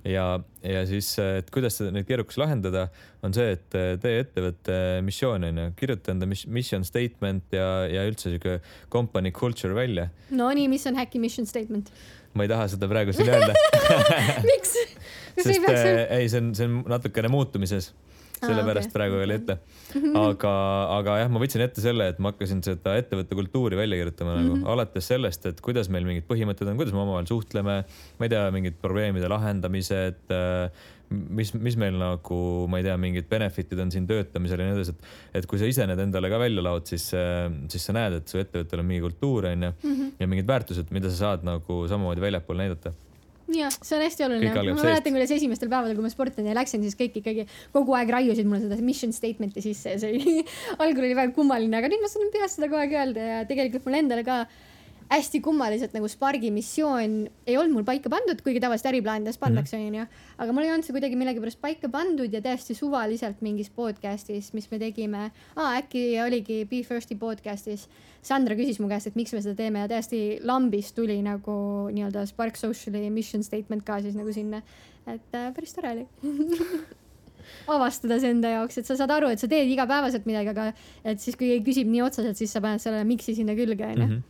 ja, 0.08 0.24
ja 0.64 0.82
siis, 0.88 1.10
et 1.20 1.48
kuidas 1.54 1.78
seda, 1.78 1.92
neid 1.94 2.06
keerukusi 2.08 2.40
lahendada, 2.40 2.86
on 3.24 3.34
see, 3.34 3.54
et 3.56 3.78
tee 4.02 4.20
ettevõtte 4.22 4.76
missioon 5.06 5.48
onju, 5.48 5.66
kirjuta 5.78 6.14
enda 6.14 6.28
mission 6.28 6.86
statement 6.86 7.56
ja, 7.56 7.68
ja 7.90 8.04
üldse 8.08 8.32
sihuke 8.32 8.58
company 8.92 9.32
culture 9.34 9.76
välja. 9.76 10.08
Nonii, 10.34 10.68
mis 10.70 10.86
on 10.90 10.98
Häkki 10.98 11.22
mission 11.22 11.48
statement? 11.48 11.92
ma 12.36 12.44
ei 12.44 12.50
taha 12.50 12.68
seda 12.70 12.88
praegu 12.90 13.14
siin 13.16 13.30
öelda 13.32 13.54
miks? 14.50 14.74
sest 15.44 15.70
ei, 15.70 15.78
äh, 15.78 16.04
ei, 16.18 16.28
see 16.28 16.42
on, 16.42 16.52
see 16.58 16.68
on 16.68 16.82
natukene 16.90 17.30
muutumises 17.32 17.92
sellepärast 18.38 18.86
ah, 18.86 18.90
okay. 18.90 18.94
praegu 18.94 19.18
ei 19.18 19.26
ole 19.26 19.38
ette. 19.38 19.56
aga, 20.18 20.52
aga 20.98 21.16
jah, 21.22 21.30
ma 21.32 21.40
võtsin 21.42 21.64
ette 21.64 21.82
selle, 21.82 22.10
et 22.12 22.20
ma 22.22 22.32
hakkasin 22.32 22.60
seda 22.66 22.94
ettevõtte 23.00 23.38
kultuuri 23.38 23.78
välja 23.78 23.98
kirjutama 24.00 24.36
nagu 24.36 24.52
mm 24.52 24.60
-hmm. 24.60 24.70
alates 24.74 25.08
sellest, 25.10 25.48
et 25.50 25.62
kuidas 25.64 25.90
meil 25.92 26.06
mingid 26.08 26.28
põhimõtted 26.28 26.68
on, 26.68 26.78
kuidas 26.78 26.94
me 26.94 27.02
omavahel 27.02 27.26
suhtleme, 27.30 27.80
ma 28.18 28.28
ei 28.28 28.32
tea, 28.34 28.44
mingid 28.54 28.78
probleemide 28.82 29.30
lahendamised, 29.32 30.22
äh, 30.34 30.86
mis, 31.10 31.54
mis 31.54 31.78
meil 31.80 31.98
nagu, 31.98 32.40
ma 32.68 32.78
ei 32.78 32.86
tea, 32.86 32.96
mingid 33.00 33.28
benefit'id 33.30 33.80
on 33.82 33.90
siin 33.94 34.06
töötamisel 34.06 34.62
ja 34.62 34.68
nii 34.68 34.78
edasi, 34.78 34.94
et, 34.94 35.10
et 35.40 35.50
kui 35.50 35.58
sa 35.58 35.66
ise 35.66 35.88
need 35.88 36.04
endale 36.06 36.30
ka 36.30 36.38
välja 36.38 36.62
laod, 36.62 36.86
siis, 36.86 37.10
äh, 37.16 37.48
siis 37.72 37.90
sa 37.90 37.96
näed, 37.96 38.20
et 38.20 38.28
su 38.28 38.38
ettevõttel 38.38 38.84
on 38.84 38.90
mingi 38.92 39.02
kultuur 39.08 39.50
onju 39.50 39.74
mhm. 39.74 40.14
ja 40.20 40.30
mingid 40.30 40.48
väärtused, 40.48 40.94
mida 40.94 41.10
sa 41.10 41.24
saad 41.24 41.46
nagu 41.48 41.84
samamoodi 41.90 42.22
väljapoole 42.28 42.66
näidata 42.66 42.94
jah, 43.56 43.72
see 43.72 43.96
on 43.96 44.04
hästi 44.04 44.26
oluline. 44.26 44.52
ma 44.52 44.76
mäletan, 44.76 45.14
kuidas 45.14 45.32
esimestel 45.34 45.70
päevadel, 45.72 45.96
kui 45.96 46.04
ma 46.04 46.12
sportlane 46.12 46.56
läksin, 46.58 46.84
siis 46.84 46.98
kõik 46.98 47.20
ikkagi 47.22 47.46
kogu 47.74 47.96
aeg 47.98 48.12
raiusid 48.12 48.48
mulle 48.48 48.64
seda 48.66 48.78
mission 48.84 49.14
statement'i 49.14 49.64
sisse 49.64 49.94
ja 49.94 50.00
see 50.02 50.14
oli 50.14 50.44
algul 50.84 51.06
oli 51.06 51.16
väga 51.18 51.34
kummaline, 51.36 51.80
aga 51.80 51.90
nüüd 51.92 52.04
ma 52.04 52.10
saan 52.12 52.32
peast 52.34 52.58
seda 52.58 52.70
kogu 52.70 52.82
aeg 52.82 52.96
öelda 52.98 53.28
ja 53.32 53.44
tegelikult 53.48 53.88
mul 53.88 54.00
endale 54.02 54.26
ka 54.26 54.42
hästi 55.08 55.40
kummaliselt 55.40 55.94
nagu 55.96 56.08
Spargi 56.08 56.50
missioon 56.52 57.14
ei 57.48 57.56
olnud 57.56 57.78
mul 57.78 57.86
paika 57.86 58.10
pandud, 58.12 58.40
kuigi 58.44 58.60
tavaliselt 58.60 58.90
äriplaanides 58.92 59.40
pannakse, 59.40 59.78
mhm. 59.78 59.86
onju. 59.88 60.04
aga 60.44 60.54
mul 60.54 60.66
ei 60.66 60.72
olnud 60.74 60.86
see 60.86 60.96
kuidagi 60.96 61.16
millegipärast 61.20 61.60
paika 61.62 61.88
pandud 61.92 62.32
ja 62.32 62.42
täiesti 62.44 62.76
suvaliselt 62.76 63.40
mingis 63.44 63.72
podcast'is, 63.72 64.52
mis 64.56 64.68
me 64.72 64.80
tegime 64.82 65.24
ah,, 65.56 65.78
äkki 65.78 66.04
oligi 66.24 66.60
Be 66.68 66.82
First'i 66.84 67.16
podcast'is. 67.20 67.88
Sandra 68.28 68.56
küsis 68.58 68.80
mu 68.82 68.90
käest, 68.90 69.08
et 69.08 69.16
miks 69.16 69.32
me 69.32 69.40
seda 69.40 69.56
teeme 69.56 69.80
ja 69.84 69.88
täiesti 69.88 70.22
lambist 70.44 70.96
tuli 70.98 71.20
nagu 71.24 71.56
nii-öelda 71.94 72.26
Spark 72.28 72.60
Social'i 72.60 73.08
mission 73.14 73.44
statement 73.46 73.86
ka 73.86 74.02
siis 74.04 74.18
nagu 74.18 74.32
sinna. 74.34 74.62
et 75.08 75.34
äh, 75.34 75.52
päris 75.56 75.72
tore 75.72 75.88
oli 75.94 76.02
avastada 77.74 78.18
see 78.20 78.28
enda 78.34 78.50
jaoks, 78.58 78.76
et 78.76 78.84
sa 78.84 78.96
saad 78.98 79.14
aru, 79.14 79.30
et 79.32 79.40
sa 79.40 79.48
teed 79.48 79.70
igapäevaselt 79.72 80.26
midagi, 80.28 80.52
aga 80.52 80.72
et 81.00 81.22
siis, 81.22 81.32
kui 81.38 81.48
keegi 81.48 81.64
küsib 81.64 81.88
nii 81.88 82.02
otseselt, 82.04 82.36
siis 82.36 82.52
sa 82.52 82.60
paned 82.60 82.82
selle 82.82 83.06
miks'i 83.08 83.38
sinna 83.38 83.56
külge, 83.56 83.86
onju 83.88 84.04
mhm 84.10 84.26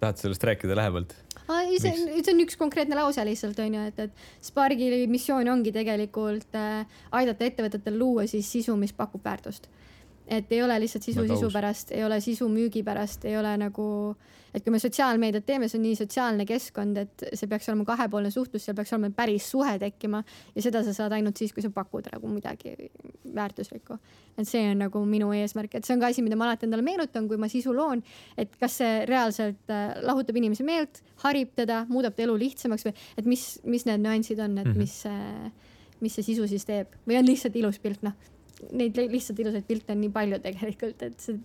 tahad 0.00 0.20
sellest 0.20 0.44
rääkida 0.44 0.76
lähemalt? 0.76 1.14
see 1.46 1.92
on, 1.92 2.24
see 2.24 2.34
on 2.34 2.42
üks 2.42 2.58
konkreetne 2.58 2.98
lause 2.98 3.24
lihtsalt 3.26 3.58
onju, 3.62 3.86
et, 3.90 4.00
et 4.08 4.44
Spargi 4.44 5.06
missioon 5.10 5.48
ongi 5.52 5.72
tegelikult 5.74 6.56
äh, 6.58 7.00
aidata 7.20 7.46
ettevõtetel 7.46 7.98
luua 7.98 8.26
siis 8.30 8.50
sisu, 8.52 8.76
mis 8.80 8.94
pakub 8.96 9.24
väärtust 9.24 9.70
et 10.26 10.52
ei 10.52 10.62
ole 10.62 10.78
lihtsalt 10.82 11.04
sisu 11.06 11.26
sisu 11.28 11.50
pärast, 11.54 11.92
ei 11.94 12.04
ole 12.04 12.18
sisu 12.20 12.48
müügi 12.50 12.82
pärast, 12.86 13.24
ei 13.28 13.36
ole 13.38 13.52
nagu, 13.60 13.86
et 14.54 14.64
kui 14.64 14.72
me 14.74 14.80
sotsiaalmeediat 14.82 15.46
teeme, 15.46 15.68
see 15.70 15.78
on 15.78 15.84
nii 15.86 15.98
sotsiaalne 16.00 16.46
keskkond, 16.48 16.98
et 17.02 17.24
see 17.32 17.48
peaks 17.50 17.68
olema 17.70 17.86
kahepoolne 17.86 18.32
suhtlus, 18.34 18.64
seal 18.66 18.76
peaks 18.78 18.94
olema 18.96 19.12
päris 19.14 19.46
suhe 19.52 19.76
tekkima 19.82 20.22
ja 20.54 20.64
seda 20.64 20.82
sa 20.86 20.94
saad 20.96 21.14
ainult 21.14 21.38
siis, 21.38 21.54
kui 21.54 21.62
sa 21.62 21.70
pakud 21.74 22.10
nagu 22.12 22.30
midagi 22.32 22.74
väärtuslikku. 23.36 23.98
et 24.36 24.48
see 24.48 24.66
on 24.68 24.82
nagu 24.82 25.04
minu 25.08 25.30
eesmärk, 25.32 25.78
et 25.78 25.86
see 25.86 25.94
on 25.94 26.02
ka 26.02 26.10
asi, 26.12 26.22
mida 26.26 26.36
ma 26.36 26.50
alati 26.50 26.66
endale 26.66 26.84
meenutan, 26.84 27.28
kui 27.28 27.38
ma 27.40 27.48
sisu 27.48 27.72
loon, 27.76 28.02
et 28.36 28.52
kas 28.60 28.80
see 28.82 29.06
reaalselt 29.08 29.72
äh, 29.72 29.94
lahutab 30.02 30.36
inimese 30.36 30.66
meelt, 30.66 31.02
harib 31.22 31.54
teda, 31.56 31.84
muudab 31.88 32.16
ta 32.16 32.26
elu 32.26 32.36
lihtsamaks 32.42 32.88
või 32.88 32.96
et 33.16 33.30
mis, 33.30 33.48
mis 33.64 33.86
need 33.88 34.02
nüansid 34.02 34.42
on, 34.42 34.58
et 34.58 34.66
mm 34.66 34.72
-hmm. 34.72 34.78
mis 34.78 35.06
äh, 35.06 35.74
mis 36.00 36.12
see 36.12 36.26
sisu 36.26 36.44
siis 36.44 36.66
teeb 36.68 36.92
või 37.08 37.16
on 37.16 37.24
lihtsalt 37.24 37.56
ilus 37.56 37.78
pilt, 37.80 38.02
noh 38.04 38.12
neid 38.76 38.96
lihtsalt 38.96 39.40
ilusaid 39.42 39.66
pilte 39.68 39.94
on 39.94 40.00
nii 40.04 40.12
palju 40.14 40.40
tegelikult, 40.44 41.02
et 41.06 41.18
see 41.22 41.38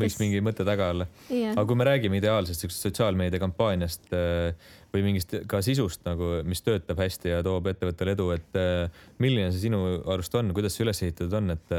võiks 0.00 0.16
mingi 0.18 0.40
mõte 0.42 0.66
taga 0.66 0.88
olla. 0.94 1.06
jah 1.30 1.54
aga, 1.54 1.66
kui 1.70 1.78
me 1.78 1.86
räägime 1.88 2.18
ideaalsest 2.18 2.64
siuksest 2.64 2.88
sotsiaalmeediakampaaniast 2.88 4.14
äh, 4.16 4.72
või 4.94 5.04
mingist 5.08 5.36
ka 5.50 5.60
sisust 5.64 6.04
nagu, 6.06 6.40
mis 6.48 6.62
töötab 6.66 7.00
hästi 7.02 7.34
ja 7.36 7.42
toob 7.46 7.68
ettevõttele 7.70 8.16
edu, 8.16 8.30
et 8.34 8.58
äh, 8.60 9.04
milline 9.22 9.52
see 9.54 9.66
sinu 9.68 9.82
arust 10.10 10.34
on, 10.38 10.52
kuidas 10.56 10.76
see 10.76 10.86
üles 10.86 11.02
ehitatud 11.06 11.38
on, 11.40 11.54
et 11.54 11.76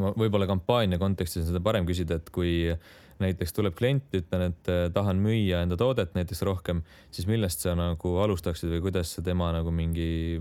ma 0.00 0.10
võib-olla 0.18 0.48
kampaania 0.50 0.98
kontekstis 0.98 1.44
on 1.44 1.50
seda 1.52 1.62
parem 1.64 1.86
küsida, 1.86 2.18
et 2.18 2.30
kui 2.34 2.74
näiteks 3.22 3.54
tuleb 3.54 3.76
klient, 3.78 4.06
ütlen, 4.16 4.50
et 4.50 4.70
tahan 4.94 5.20
müüa 5.22 5.60
enda 5.62 5.78
toodet 5.78 6.16
näiteks 6.16 6.42
rohkem, 6.46 6.80
siis 7.14 7.28
millest 7.30 7.62
sa 7.62 7.76
nagu 7.78 8.16
alustaksid 8.24 8.72
või 8.74 8.82
kuidas 8.88 9.14
see 9.14 9.26
tema 9.26 9.52
nagu 9.54 9.70
mingi 9.74 10.40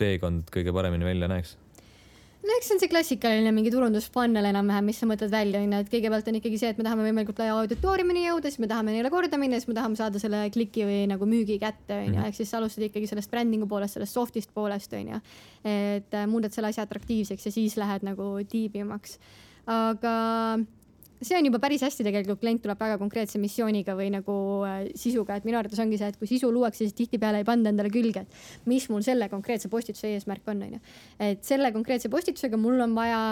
teekond 0.00 0.48
kõige 0.54 0.72
paremini 0.72 1.08
välja 1.08 1.28
näeks? 1.30 1.56
No 2.48 2.56
eks 2.56 2.68
see 2.70 2.76
on 2.76 2.80
see 2.80 2.90
klassikaline 2.90 3.50
mingi 3.52 3.70
turundusfunnel 3.72 4.48
enam-vähem, 4.48 4.86
mis 4.88 5.00
sa 5.02 5.08
mõtled 5.10 5.32
välja, 5.32 5.60
onju, 5.64 5.80
et 5.84 5.90
kõigepealt 5.92 6.30
on 6.30 6.38
ikkagi 6.40 6.60
see, 6.60 6.70
et 6.72 6.80
me 6.80 6.86
tahame 6.86 7.04
võimalikult 7.04 7.42
laia 7.42 7.56
auditooriumini 7.58 8.24
jõuda, 8.24 8.52
siis 8.52 8.62
me 8.62 8.70
tahame 8.70 8.94
neile 8.94 9.12
korda 9.12 9.40
minna, 9.40 9.60
siis 9.60 9.68
me 9.70 9.76
tahame 9.76 9.98
saada 10.00 10.22
selle 10.22 10.40
kliki 10.54 10.86
või 10.88 11.02
nagu 11.10 11.28
müügi 11.28 11.58
kätte, 11.60 12.00
onju, 12.06 12.24
ehk 12.28 12.38
siis 12.38 12.52
sa 12.52 12.62
alustad 12.62 12.86
ikkagi 12.88 13.10
sellest 13.10 13.32
brändingu 13.32 13.68
poolest, 13.70 13.98
sellest 13.98 14.16
soft'ist 14.16 14.54
poolest, 14.56 14.96
onju. 14.96 15.20
et 15.68 16.16
äh, 16.16 16.26
muudad 16.30 16.54
selle 16.54 16.72
asja 16.72 16.88
atraktiivseks 16.88 17.50
ja 17.50 17.54
siis 17.54 17.76
lähed 17.80 18.06
nagu 18.08 18.32
tiibimaks. 18.48 19.18
aga 19.68 20.16
see 21.20 21.36
on 21.38 21.46
juba 21.48 21.60
päris 21.62 21.82
hästi 21.82 22.06
tegelikult, 22.06 22.40
klient 22.42 22.62
tuleb 22.64 22.80
väga 22.80 22.98
konkreetse 23.00 23.40
missiooniga 23.42 23.96
või 23.98 24.08
nagu 24.14 24.36
äh, 24.68 24.80
sisuga, 24.98 25.38
et 25.38 25.46
minu 25.48 25.58
arvates 25.60 25.80
ongi 25.82 25.98
see, 26.00 26.10
et 26.12 26.18
kui 26.20 26.30
sisu 26.30 26.50
luuakse, 26.54 26.84
siis 26.84 26.96
tihtipeale 26.98 27.42
ei 27.42 27.48
panda 27.48 27.72
endale 27.72 27.90
külge, 27.94 28.24
et 28.24 28.66
mis 28.70 28.86
mul 28.92 29.04
selle 29.06 29.30
konkreetse 29.32 29.70
postituse 29.72 30.12
eesmärk 30.14 30.48
on, 30.52 30.64
onju. 30.68 30.82
et 31.30 31.42
selle 31.46 31.72
konkreetse 31.74 32.10
postitusega 32.12 32.60
mul 32.60 32.80
on 32.84 32.94
vaja, 32.98 33.22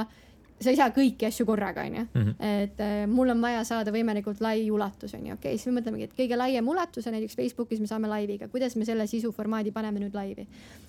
sa 0.56 0.72
ei 0.72 0.78
saa 0.78 0.88
kõiki 0.94 1.26
asju 1.28 1.44
korraga, 1.48 1.84
onju. 1.84 2.02
et 2.40 2.80
äh, 2.80 2.94
mul 3.10 3.28
on 3.32 3.42
vaja 3.44 3.60
saada 3.68 3.92
võimalikult 3.92 4.40
lai 4.40 4.70
ulatus, 4.72 5.12
onju, 5.18 5.34
okei 5.36 5.52
okay,, 5.52 5.60
siis 5.60 5.68
me 5.68 5.80
mõtlemegi, 5.80 6.08
et 6.08 6.14
kõige 6.16 6.38
laiem 6.38 6.68
ulatus 6.72 7.06
on 7.06 7.16
näiteks 7.16 7.36
Facebookis 7.36 7.82
me 7.82 7.88
saame 7.90 8.08
laiviga, 8.08 8.48
kuidas 8.52 8.76
me 8.80 8.86
selle 8.88 9.04
sisuformaadi 9.10 9.72
paneme 9.76 10.00
nüüd 10.00 10.16
laivi. 10.16 10.46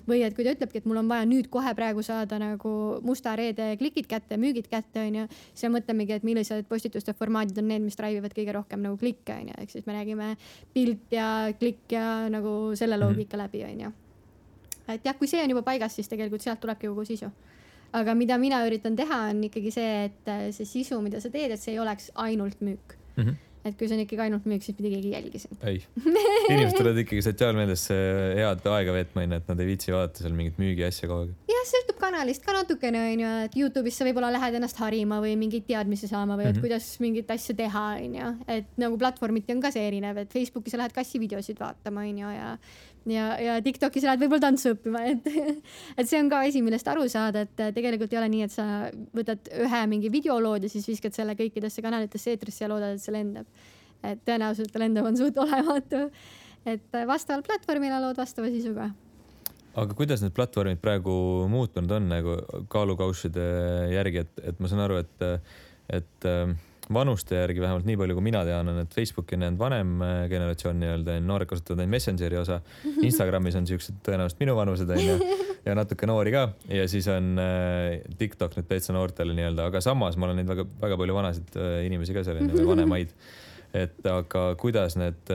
või 0.08 0.22
et 0.24 0.34
kui 0.36 0.46
ta 0.46 0.54
ütlebki, 0.56 0.80
et 0.80 0.88
mul 0.88 1.02
on 1.02 1.10
vaja 1.10 1.26
nüüd 1.28 1.50
kohe 1.52 1.74
praegu 1.76 2.02
saada 2.02 2.38
nagu 2.40 2.72
musta 3.04 3.36
reede 3.36 3.74
klikid 3.76 4.08
kätte, 4.08 4.38
müügid 4.40 4.70
kätte, 4.72 5.04
onju, 5.04 5.26
siis 5.52 5.68
me 5.68 5.78
mõtlemegi, 5.78 6.16
et 6.16 6.24
millised 6.24 6.64
postituste 6.68 7.12
formaadid 7.12 7.60
on 7.60 7.68
need, 7.68 7.84
mis 7.84 7.98
drive 7.98 8.22
ivad 8.22 8.36
kõige 8.36 8.56
rohkem 8.56 8.82
nagu 8.86 8.96
klikke, 8.96 9.36
onju, 9.36 9.58
ehk 9.60 9.76
siis 9.76 9.86
me 9.86 9.98
räägime 9.98 10.30
pilt 10.72 11.12
ja 11.12 11.28
klikk 11.60 11.92
ja 11.92 12.06
nagu 12.32 12.72
selle 12.78 12.96
loogika 12.96 13.36
läbi, 13.36 13.66
onju. 13.68 13.92
et 14.88 15.04
jah, 15.04 15.18
kui 15.18 15.28
see 15.28 15.44
on 15.44 15.52
juba 15.52 15.62
paigas, 15.62 15.92
siis 15.92 16.08
tegelikult 16.08 16.40
sealt 16.40 16.64
tulebki 16.64 16.88
kogu 16.88 17.04
sisu 17.04 17.28
aga 17.92 18.14
mida 18.14 18.36
mina 18.38 18.60
üritan 18.66 18.96
teha, 18.96 19.28
on 19.32 19.42
ikkagi 19.48 19.72
see, 19.72 19.92
et 20.10 20.28
äh, 20.28 20.48
see 20.52 20.64
sisu, 20.68 21.00
mida 21.04 21.20
sa 21.20 21.30
teed, 21.32 21.50
et 21.54 21.60
see 21.62 21.72
ei 21.76 21.78
oleks 21.82 22.10
ainult 22.16 22.60
müük. 22.60 22.96
et 23.68 23.74
kui 23.76 23.88
see 23.90 23.96
on 23.98 24.00
ikkagi 24.04 24.22
ainult 24.22 24.44
müük, 24.48 24.62
siis 24.64 24.76
mitte 24.78 24.88
keegi 24.94 25.08
ei 25.10 25.14
jälgi 25.16 25.38
sind. 25.42 25.58
ei, 25.66 25.80
inimesed 26.52 26.76
tulevad 26.78 27.00
ikkagi 27.02 27.22
sotsiaalmeediasse 27.26 27.96
head 28.38 28.68
aega 28.72 28.94
veetma, 28.94 29.24
onju, 29.26 29.40
et 29.42 29.48
nad 29.50 29.60
ei 29.60 29.66
viitsi 29.72 29.92
vaadata 29.92 30.22
seal 30.24 30.36
mingit 30.38 30.60
müügiasja 30.62 31.08
kogu 31.10 31.26
aeg. 31.26 31.32
jah, 31.52 31.64
sõltub 31.72 31.98
kanalist 32.00 32.44
ka 32.46 32.54
natukene 32.56 33.02
onju, 33.10 33.32
et 33.48 33.56
Youtube'is 33.58 33.98
sa 33.98 34.06
võib-olla 34.06 34.30
lähed 34.32 34.56
ennast 34.60 34.78
harima 34.80 35.18
või 35.24 35.34
mingeid 35.40 35.66
teadmisi 35.68 36.08
saama 36.08 36.38
või 36.38 36.46
et 36.52 36.54
Mhm. 36.56 36.62
kuidas 36.64 36.86
mingit 37.02 37.30
asja 37.34 37.56
teha 37.58 37.84
onju, 37.98 38.30
et 38.46 38.70
nagu 38.78 38.96
platvormiti 39.00 39.52
on 39.56 39.60
ka 39.60 39.72
see 39.74 39.84
erinev, 39.90 40.16
et 40.22 40.32
Facebooki 40.32 40.70
sa 40.70 40.78
lähed 40.84 40.94
kassivideosid 40.96 41.58
vaatama 41.60 42.06
onju 42.08 42.30
ja 42.38 42.54
ja, 43.12 43.30
ja 43.40 43.56
Tiktoki 43.64 44.02
sa 44.02 44.10
lähed 44.10 44.22
võib-olla 44.24 44.48
tantsu 44.48 44.74
õppima, 44.74 45.04
et 45.10 45.26
et 45.98 46.10
see 46.10 46.20
on 46.20 46.30
ka 46.32 46.42
asi, 46.46 46.62
millest 46.64 46.88
aru 46.90 47.06
saada, 47.10 47.46
et 47.46 47.64
tegelikult 47.76 48.12
ei 48.14 48.20
ole 48.20 48.30
nii, 48.34 48.44
et 48.48 48.54
sa 48.54 48.66
võtad 49.16 49.50
ühe 49.64 49.82
mingi 49.90 50.12
videolood 50.12 50.66
ja 50.66 50.72
siis 50.72 50.86
viskad 50.88 51.16
selle 51.16 51.36
kõikidesse 51.38 51.84
kanalitesse 51.84 52.34
eetrisse 52.34 52.64
ja 52.64 52.70
loodad, 52.72 52.96
et 52.96 53.04
see 53.04 53.14
lendab. 53.14 53.66
et 54.06 54.20
tõenäoliselt 54.26 54.78
lendav 54.78 55.08
on 55.10 55.18
suht 55.18 55.38
olematu. 55.42 56.08
et 56.68 57.02
vastavalt 57.06 57.46
platvormile 57.46 58.00
lood 58.02 58.18
vastava 58.18 58.50
sisuga 58.52 58.90
aga 59.78 59.94
kuidas 59.94 60.22
need 60.22 60.34
platvormid 60.34 60.80
praegu 60.82 61.12
muutunud 61.50 61.90
on 61.94 62.08
nagu 62.10 62.38
kaalukausside 62.72 63.44
järgi, 63.94 64.24
et, 64.24 64.40
et 64.50 64.60
ma 64.60 64.70
saan 64.70 64.82
aru, 64.86 65.02
et, 65.04 65.28
et 66.00 66.28
vanuste 66.94 67.36
järgi 67.36 67.60
vähemalt 67.62 67.86
nii 67.88 67.96
palju, 68.00 68.16
kui 68.16 68.24
mina 68.24 68.42
tean, 68.48 68.68
on, 68.72 68.80
et 68.82 68.94
Facebooki 68.94 69.36
on 69.36 69.44
jäänud 69.44 69.60
vanem 69.60 69.94
äh, 70.04 70.20
generatsioon 70.30 70.78
nii-öelda, 70.82 71.18
noored 71.24 71.50
kasutavad 71.50 71.82
ainult 71.82 71.94
Messengeri 71.96 72.38
osa. 72.40 72.60
Instagramis 73.08 73.58
on 73.60 73.68
siuksed 73.68 74.00
tõenäoliselt 74.06 74.42
minuvanused 74.42 74.92
onju 74.96 75.18
ja 75.66 75.76
natuke 75.78 76.08
noori 76.08 76.32
ka 76.34 76.44
ja 76.72 76.86
siis 76.90 77.08
on 77.12 77.34
äh, 77.42 77.98
TikTok 78.20 78.56
nüüd 78.58 78.70
täitsa 78.70 78.96
noortele 78.96 79.36
nii-öelda, 79.36 79.68
aga 79.72 79.82
samas 79.84 80.16
ma 80.16 80.28
olen 80.28 80.40
neid 80.42 80.50
väga-väga 80.50 81.00
palju 81.02 81.18
vanasid 81.18 81.58
äh, 81.60 81.80
inimesi 81.88 82.16
ka 82.16 82.24
seal 82.26 82.40
onju, 82.42 82.64
vanemaid. 82.72 83.12
et 83.76 84.06
aga 84.08 84.46
kuidas 84.60 84.96
need 84.96 85.34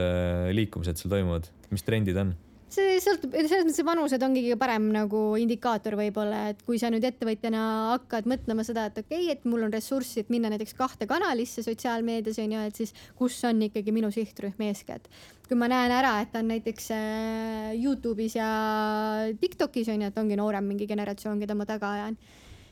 liikumised 0.58 0.98
seal 0.98 1.12
toimuvad, 1.12 1.46
mis 1.70 1.86
trendid 1.86 2.18
on? 2.18 2.34
See 2.74 2.98
sõltub, 3.02 3.34
selles 3.36 3.66
mõttes 3.66 3.86
vanused 3.86 4.22
ongi 4.26 4.42
kõige 4.44 4.58
parem 4.60 4.88
nagu 4.94 5.22
indikaator 5.40 5.96
võib-olla, 5.98 6.48
et 6.52 6.62
kui 6.66 6.80
sa 6.80 6.90
nüüd 6.92 7.04
ettevõtjana 7.06 7.62
hakkad 7.92 8.28
mõtlema 8.30 8.64
seda, 8.66 8.88
et 8.90 9.00
okei 9.02 9.26
okay,, 9.26 9.36
et 9.36 9.48
mul 9.48 9.66
on 9.66 9.74
ressurssi, 9.74 10.24
et 10.24 10.32
minna 10.32 10.50
näiteks 10.52 10.76
kahte 10.78 11.08
kanalisse 11.10 11.64
sotsiaalmeedias 11.66 12.40
onju, 12.44 12.62
et 12.68 12.82
siis 12.82 12.94
kus 13.18 13.38
on 13.48 13.62
ikkagi 13.68 13.94
minu 13.94 14.10
sihtrühm 14.14 14.66
eeskätt. 14.68 15.08
kui 15.48 15.58
ma 15.60 15.68
näen 15.68 15.92
ära, 15.92 16.14
et 16.24 16.32
ta 16.32 16.40
on 16.40 16.48
näiteks 16.48 16.86
äh, 16.96 17.74
Youtube'is 17.76 18.38
ja 18.38 18.48
Tiktokis 19.40 19.90
onju, 19.92 20.08
et 20.08 20.18
ongi 20.18 20.38
noorem 20.40 20.64
mingi 20.64 20.88
generatsioon, 20.88 21.42
keda 21.42 21.54
ma 21.58 21.68
taga 21.68 21.92
ajan 21.98 22.18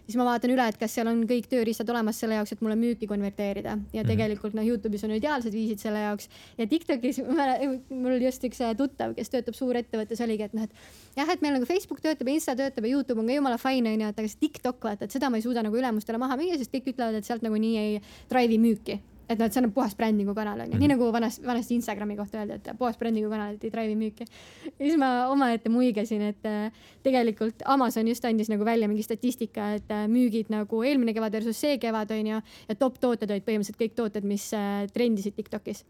siis 0.06 0.16
ma 0.18 0.26
vaatan 0.26 0.52
üle, 0.54 0.66
et 0.68 0.78
kas 0.80 0.94
seal 0.96 1.08
on 1.10 1.22
kõik 1.28 1.48
tööriistad 1.50 1.88
olemas 1.92 2.18
selle 2.22 2.38
jaoks, 2.38 2.54
et 2.54 2.64
mulle 2.64 2.76
müüki 2.78 3.08
konverteerida. 3.10 3.76
Ja 3.94 4.04
tegelikult 4.06 4.56
noh, 4.58 4.66
Youtube'is 4.66 5.04
on 5.06 5.14
ideaalsed 5.16 5.54
viisid 5.54 5.82
selle 5.82 6.02
jaoks. 6.04 6.28
Ja 6.58 6.66
Tiktokis 6.70 7.22
mul 8.02 8.18
just 8.22 8.44
üks 8.48 8.62
äh, 8.64 8.74
tuttav, 8.78 9.14
kes 9.18 9.32
töötab 9.32 9.58
suurettevõttes, 9.58 10.24
oligi, 10.24 10.48
et 10.50 10.58
noh, 10.58 10.66
et 10.66 11.20
jah, 11.20 11.30
et 11.30 11.44
meil 11.44 11.56
nagu 11.58 11.68
Facebook 11.68 12.02
töötab 12.04 12.28
ja 12.28 12.36
Insta 12.38 12.56
töötab 12.58 12.88
ja 12.88 12.96
Youtube 12.96 13.22
on 13.22 13.30
ka 13.30 13.38
jumala 13.38 13.60
fine 13.62 13.94
onju, 13.94 14.10
et 14.12 14.20
aga 14.24 14.34
see 14.34 14.44
TikTok 14.46 14.90
vaata, 14.90 15.08
et 15.08 15.14
seda 15.14 15.30
ma 15.30 15.40
ei 15.40 15.46
suuda 15.46 15.64
nagu 15.64 15.78
ülemustele 15.78 16.20
maha 16.22 16.40
müüa, 16.40 16.58
sest 16.60 16.74
kõik 16.74 16.92
ütlevad, 16.94 17.20
et 17.20 17.28
sealt 17.28 17.46
nagunii 17.46 17.78
ei 17.80 17.96
drive'i 18.30 18.60
müüki 18.62 19.00
et 19.28 19.38
noh, 19.38 19.46
et 19.46 19.54
see 19.54 19.62
on 19.62 19.70
puhas 19.74 19.94
brändingu 19.98 20.34
kanal 20.36 20.64
onju, 20.64 20.78
nii 20.80 20.90
nagu 20.94 21.08
vanasti, 21.14 21.44
vanasti 21.46 21.76
Instagrami 21.78 22.16
kohta 22.18 22.42
öeldi, 22.42 22.58
et 22.58 22.70
puhas 22.78 22.98
brändingu 23.00 23.30
kanal, 23.32 23.54
et 23.56 23.64
ei 23.64 23.72
drive'i 23.72 23.96
müüki. 23.98 24.26
ja 24.66 24.82
siis 24.82 24.98
ma 25.00 25.12
omaette 25.32 25.72
muigasin, 25.72 26.26
et 26.32 26.48
äh, 26.48 26.84
tegelikult 27.06 27.64
Amazon 27.76 28.08
just 28.08 28.24
andis 28.28 28.50
nagu 28.52 28.66
välja 28.68 28.90
mingi 28.90 29.06
statistika, 29.06 29.72
et 29.78 29.90
äh, 29.90 30.06
müügid 30.10 30.52
nagu 30.52 30.82
eelmine 30.82 31.14
kevad 31.16 31.38
versus 31.38 31.60
see 31.60 31.78
kevad 31.82 32.10
onju 32.10 32.42
ja 32.42 32.78
top 32.78 33.00
tooted 33.00 33.30
olid 33.30 33.46
põhimõtteliselt 33.46 33.80
kõik 33.80 33.98
tooted, 33.98 34.28
mis 34.28 34.50
äh, 34.56 34.86
trendisid 34.92 35.38
Tiktokis 35.38 35.84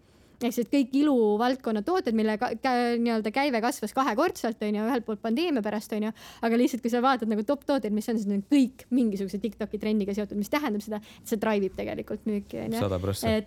ehk 0.49 0.57
siis, 0.57 0.68
kõik 0.72 0.95
iluvaldkonna 1.03 1.82
tooted, 1.86 2.16
mille 2.16 2.36
nii-öelda 2.38 3.32
käive 3.34 3.61
kasvas 3.64 3.95
kahekordselt 3.97 4.62
onju, 4.62 4.86
ühelt 4.88 5.07
poolt 5.07 5.22
pandeemia 5.22 5.62
pärast 5.64 5.93
onju, 5.97 6.12
aga 6.43 6.61
lihtsalt 6.61 6.84
kui 6.84 6.93
sa 6.93 7.03
vaatad 7.05 7.30
nagu 7.30 7.45
top 7.47 7.64
tooteid, 7.68 7.95
mis 7.95 8.09
on, 8.11 8.20
siis 8.20 8.28
need 8.30 8.43
on 8.43 8.47
kõik 8.53 8.86
mingisuguse 8.95 9.40
Tiktoki 9.43 9.80
trendiga 9.82 10.14
seotud, 10.16 10.38
mis 10.38 10.51
tähendab 10.53 10.84
seda, 10.84 11.01
et 11.22 11.32
see 11.32 11.40
drive 11.43 11.68
ib 11.68 11.76
tegelikult 11.78 12.26
müüki 12.28 12.62
onju. 12.66 12.80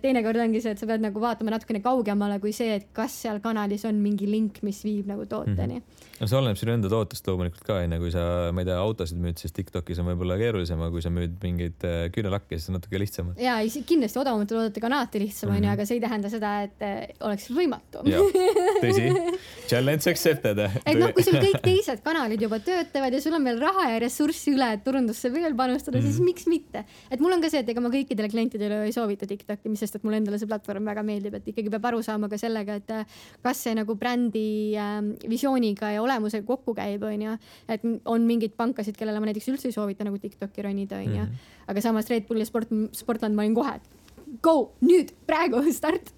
teinekord 0.02 0.42
ongi 0.46 0.62
see, 0.64 0.74
et 0.76 0.82
sa 0.82 0.88
pead 0.88 1.04
nagu 1.04 1.22
vaatama 1.22 1.54
natukene 1.54 1.82
kaugemale 1.84 2.38
kui 2.42 2.54
see, 2.56 2.78
et 2.80 2.88
kas 2.96 3.14
seal 3.24 3.40
kanalis 3.44 3.86
on 3.88 4.00
mingi 4.02 4.28
link, 4.30 4.62
mis 4.66 4.82
viib 4.86 5.08
nagu 5.10 5.26
tooteni 5.26 5.78
mm. 5.78 5.82
-hmm. 5.82 6.20
no 6.20 6.30
see 6.30 6.38
oleneb 6.38 6.60
sinu 6.60 6.74
enda 6.76 6.90
tootest 6.92 7.26
loomulikult 7.28 7.64
ka 7.66 7.80
onju, 7.82 8.00
kui 8.02 8.12
sa, 8.14 8.24
ma 8.52 8.64
ei 8.64 8.70
tea, 8.70 8.78
autosid 8.80 9.20
müüd, 9.20 9.40
siis 9.40 9.54
Tiktokis 9.56 10.00
on 10.02 10.10
võib-olla 10.10 10.36
keerulisem, 10.40 10.80
aga 10.80 10.90
kui 10.94 11.04
sa 11.04 11.12
müüd 11.12 11.38
mingeid 11.42 11.86
äh, 11.86 12.06
küünelakke, 12.14 12.58
siis 12.58 12.70
on 12.70 12.78
natuke 12.80 13.00
lihtsam. 13.00 13.32
ja 13.40 13.58
kindlasti 13.86 14.20
odavamate 14.20 14.54
toodetega 14.54 14.90
on 14.90 14.98
alati 14.98 15.22
lihtsam 15.22 15.50
onju 15.50 15.60
mm, 15.60 15.66
-hmm. 15.66 15.72
aga 15.72 15.86
see 15.86 15.96
ei 15.96 16.04
tähenda 16.04 16.32
seda, 16.32 16.52
et 16.66 16.85
oleks 17.26 17.48
võimatu. 17.54 18.02
tõsi. 18.82 19.08
Challenge 19.70 20.10
accepted. 20.12 20.58
et 20.62 20.98
noh, 20.98 21.10
kui 21.14 21.24
sul 21.26 21.38
kõik 21.42 21.60
teised 21.64 22.02
kanalid 22.04 22.42
juba 22.42 22.60
töötavad 22.62 23.12
ja 23.14 23.20
sul 23.22 23.34
on 23.38 23.44
veel 23.46 23.58
raha 23.62 23.88
ja 23.94 23.98
ressurssi 24.02 24.54
üle, 24.54 24.68
et 24.76 24.84
turundusse 24.86 25.30
veel 25.34 25.56
panustada 25.58 25.98
mm, 25.98 26.02
-hmm. 26.02 26.06
siis 26.06 26.20
Mhm. 26.20 26.24
miks 26.24 26.46
mitte. 26.46 26.84
et 27.10 27.20
mul 27.20 27.32
on 27.32 27.40
ka 27.42 27.50
see, 27.50 27.60
et 27.60 27.68
ega 27.68 27.80
ma 27.80 27.90
kõikidele 27.90 28.30
klientidele 28.30 28.84
ei 28.86 28.92
soovita 28.92 29.26
Tiktoki, 29.26 29.68
mis 29.68 29.80
sest, 29.80 29.96
et 29.96 30.04
mulle 30.04 30.20
endale 30.22 30.38
see 30.38 30.46
platvorm 30.46 30.84
väga 30.84 31.02
meeldib, 31.02 31.34
et 31.34 31.46
ikkagi 31.52 31.70
peab 31.70 31.84
aru 31.90 32.02
saama 32.02 32.28
ka 32.28 32.38
sellega, 32.38 32.76
et 32.76 32.90
äh, 32.90 33.04
kas 33.42 33.62
see 33.66 33.74
nagu 33.74 33.94
brändi 33.94 34.76
äh, 34.76 35.00
visiooniga 35.28 35.90
ja 35.94 36.02
olemusega 36.02 36.46
kokku 36.46 36.74
käib, 36.74 37.02
onju. 37.02 37.36
et 37.68 37.82
on 38.04 38.26
mingeid 38.26 38.54
pankasid, 38.56 38.96
kellele 38.96 39.20
ma 39.20 39.26
näiteks 39.26 39.48
üldse 39.52 39.70
ei 39.70 39.76
soovita 39.76 40.04
nagu 40.04 40.18
Tiktoki 40.18 40.62
ronida, 40.62 40.96
onju. 41.02 41.26
Mhm. 41.26 41.52
aga 41.68 41.80
samas 41.80 42.10
Red 42.10 42.26
Bull 42.28 42.38
ja 42.38 42.46
Sport, 42.46 42.68
Sportland 42.92 43.34
ma 43.34 43.42
olin 43.42 43.54
kohe, 43.54 43.74
et 43.76 44.42
go 44.42 44.72
nüüd, 44.82 45.12
praegu 45.26 45.62
start. 45.78 46.12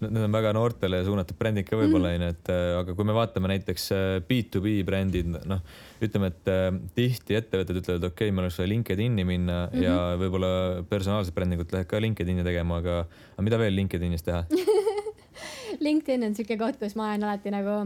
Need 0.00 0.24
on 0.24 0.32
väga 0.32 0.52
noortele 0.56 1.02
suunatud 1.04 1.36
brändid 1.38 1.66
ka 1.68 1.76
võib-olla 1.76 2.14
onju, 2.16 2.28
et 2.32 2.50
äh, 2.52 2.66
aga 2.80 2.94
kui 2.96 3.08
me 3.08 3.16
vaatame 3.16 3.50
näiteks 3.52 3.86
äh, 3.96 4.04
B2B 4.26 4.80
brändid, 4.88 5.28
noh 5.28 5.60
ütleme, 6.00 6.30
et 6.32 6.50
äh, 6.50 6.68
tihti 6.96 7.36
ettevõtted 7.36 7.80
ütlevad, 7.82 8.06
okei 8.08 8.30
okay,, 8.30 8.34
meil 8.34 8.48
oleks 8.48 8.60
vaja 8.62 8.72
LinkedIn'i 8.72 9.26
minna 9.28 9.58
mm 9.66 9.74
-hmm. 9.74 9.84
ja 9.84 9.96
võib-olla 10.20 10.52
personaalsed 10.88 11.36
brändingud 11.36 11.72
lähevad 11.72 11.90
ka 11.90 12.00
LinkedIn'i 12.00 12.46
tegema, 12.46 12.80
aga, 12.80 13.02
mida 13.44 13.60
veel 13.60 13.76
LinkedInis 13.76 14.24
teha? 14.24 14.44
LinkedIn 15.86 16.24
on 16.26 16.34
siuke 16.34 16.56
koht, 16.60 16.80
kus 16.80 16.96
ma 16.96 17.10
olen 17.10 17.28
alati 17.28 17.52
nagu. 17.52 17.76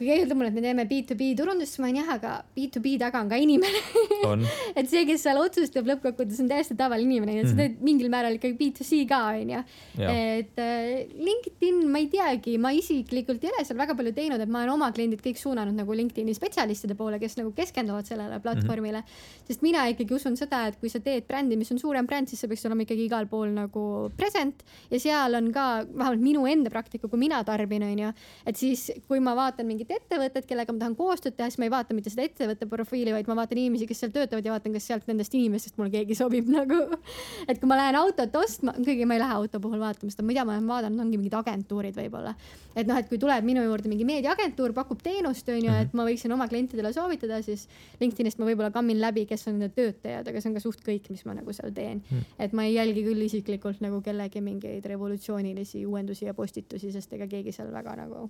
Kui 0.00 0.08
keegi 0.08 0.26
ütleb 0.26 0.40
mulle, 0.40 0.50
et 0.50 0.58
me 0.58 0.64
teeme 0.64 0.86
B2B 0.90 1.30
turundust, 1.38 1.74
siis 1.76 1.82
ma 1.84 1.90
olen 1.90 2.00
jah, 2.00 2.12
aga 2.16 2.34
B2B 2.56 2.96
taga 3.04 3.20
on 3.22 3.30
ka 3.30 3.38
inimene 3.40 3.80
on 4.26 4.44
et 4.78 4.88
see, 4.90 5.04
kes 5.08 5.22
seal 5.26 5.38
otsustab 5.40 5.88
lõppkokkuvõttes 5.90 6.40
on 6.42 6.50
täiesti 6.50 6.76
tavaline 6.78 7.10
inimene, 7.10 7.38
et 7.40 7.48
sa 7.48 7.54
Mhm. 7.54 7.60
teed 7.60 7.84
mingil 7.84 8.10
määral 8.12 8.36
ikkagi 8.36 8.56
B2C 8.58 9.04
ka 9.08 9.20
onju. 9.36 9.60
Et 10.00 10.58
äh, 10.60 11.06
LinkedIn, 11.18 11.82
ma 11.90 12.00
ei 12.00 12.08
teagi, 12.12 12.56
ma 12.58 12.72
isiklikult 12.76 13.44
ei 13.44 13.50
ole 13.52 13.64
seal 13.66 13.78
väga 13.78 13.96
palju 13.98 14.12
teinud, 14.16 14.40
et 14.40 14.48
ma 14.48 14.62
olen 14.62 14.74
oma 14.74 14.90
kliendid 14.96 15.22
kõik 15.24 15.40
suunanud 15.40 15.76
nagu 15.76 15.96
LinkedIni 15.96 16.34
spetsialistide 16.36 16.96
poole, 16.98 17.18
kes 17.22 17.36
nagu 17.40 17.52
keskenduvad 17.56 18.08
sellele 18.08 18.40
platvormile 18.40 19.02
mm. 19.02 19.06
-hmm. 19.06 19.46
sest 19.48 19.62
mina 19.66 19.86
ikkagi 19.92 20.14
usun 20.16 20.36
seda, 20.36 20.66
et 20.70 20.78
kui 20.80 20.88
sa 20.92 21.00
teed 21.00 21.26
brändi, 21.28 21.56
mis 21.56 21.70
on 21.72 21.78
suurem 21.78 22.06
bränd, 22.06 22.28
siis 22.28 22.40
sa 22.40 22.48
peaksid 22.48 22.70
olema 22.70 22.86
ikkagi 22.86 23.04
igal 23.08 23.26
pool 23.26 23.52
nagu 23.54 24.10
present 24.16 24.64
ja 24.90 25.00
seal 25.00 25.34
on 25.34 25.52
ka 25.52 25.84
vähemalt 25.84 26.20
minu 26.20 26.46
enda 26.46 26.70
praktika, 26.70 27.08
kui 27.08 27.18
mina 27.18 27.42
tarbin, 27.44 27.82
onju, 27.82 28.12
et 28.46 28.56
siis 28.56 28.90
kui 29.08 29.20
ma 29.20 29.34
vaatan 29.36 29.66
mingit 29.66 29.89
ettevõtet, 29.94 30.46
kellega 30.48 30.72
ma 30.74 30.80
tahan 30.82 30.94
koostööd 30.98 31.36
teha, 31.36 31.48
siis 31.50 31.60
ma 31.60 31.66
ei 31.66 31.72
vaata 31.72 31.96
mitte 31.96 32.12
seda 32.12 32.24
ettevõtte 32.26 32.68
profiili, 32.70 33.12
vaid 33.14 33.28
ma 33.30 33.36
vaatan 33.38 33.60
inimesi, 33.60 33.88
kes 33.90 34.02
seal 34.04 34.12
töötavad 34.14 34.46
ja 34.46 34.54
vaatan, 34.54 34.74
kas 34.76 34.86
sealt 34.90 35.08
nendest 35.10 35.34
inimestest 35.36 35.78
mulle 35.80 35.92
keegi 35.94 36.16
sobib 36.18 36.50
nagu. 36.58 36.80
et 37.46 37.60
kui 37.60 37.70
ma 37.70 37.78
lähen 37.80 37.98
autot 38.00 38.36
ostma, 38.40 38.74
kuigi 38.78 39.06
ma 39.08 39.16
ei 39.16 39.22
lähe 39.22 39.36
auto 39.38 39.60
puhul 39.62 39.80
vaatama 39.82 40.12
seda, 40.14 40.26
mida 40.26 40.44
ma 40.48 40.56
olen 40.56 40.68
vaadanud, 40.70 41.04
ongi 41.04 41.20
mingid 41.20 41.36
agentuurid 41.40 41.96
võib-olla. 41.96 42.34
et 42.74 42.90
noh, 42.90 42.98
et 43.00 43.08
kui 43.10 43.18
tuleb 43.22 43.46
minu 43.46 43.64
juurde 43.66 43.92
mingi 43.92 44.06
meediaagentuur, 44.08 44.74
pakub 44.76 45.02
teenust, 45.02 45.48
onju, 45.48 45.74
et 45.86 45.96
ma 45.96 46.06
võiksin 46.08 46.34
oma 46.36 46.48
klientidele 46.50 46.92
soovitada, 46.96 47.40
siis 47.46 47.66
LinkedInist 48.00 48.40
ma 48.40 48.50
võib-olla 48.50 48.70
kammin 48.74 49.00
läbi, 49.02 49.26
kes 49.30 49.48
on 49.50 49.58
nende 49.58 49.72
töötajad, 49.76 50.28
aga 50.28 50.40
see 50.42 50.52
on 50.52 50.58
ka 50.58 50.64
suht 50.64 50.84
kõik, 50.86 51.10
mis 51.14 51.26
ma 51.28 51.36
nagu 51.38 51.56
seal 51.56 51.74
teen. 51.74 52.04
et 52.38 52.52
ma 52.56 52.68
ei 52.68 52.76
jälgi 52.76 53.04
küll 53.06 53.26
isiklikult 53.26 53.82
nagu 53.84 54.00
kellegi 54.04 54.40
mingeid 54.44 54.86
revolutsioonilisi 54.86 55.84
uuendusi 55.86 56.28
ja 56.28 56.34
postitusi, 56.34 56.92
sest 56.92 57.12
ega 57.18 57.28
keegi 57.30 57.52
seal 57.56 57.72
väga 57.74 57.96
nagu 58.04 58.28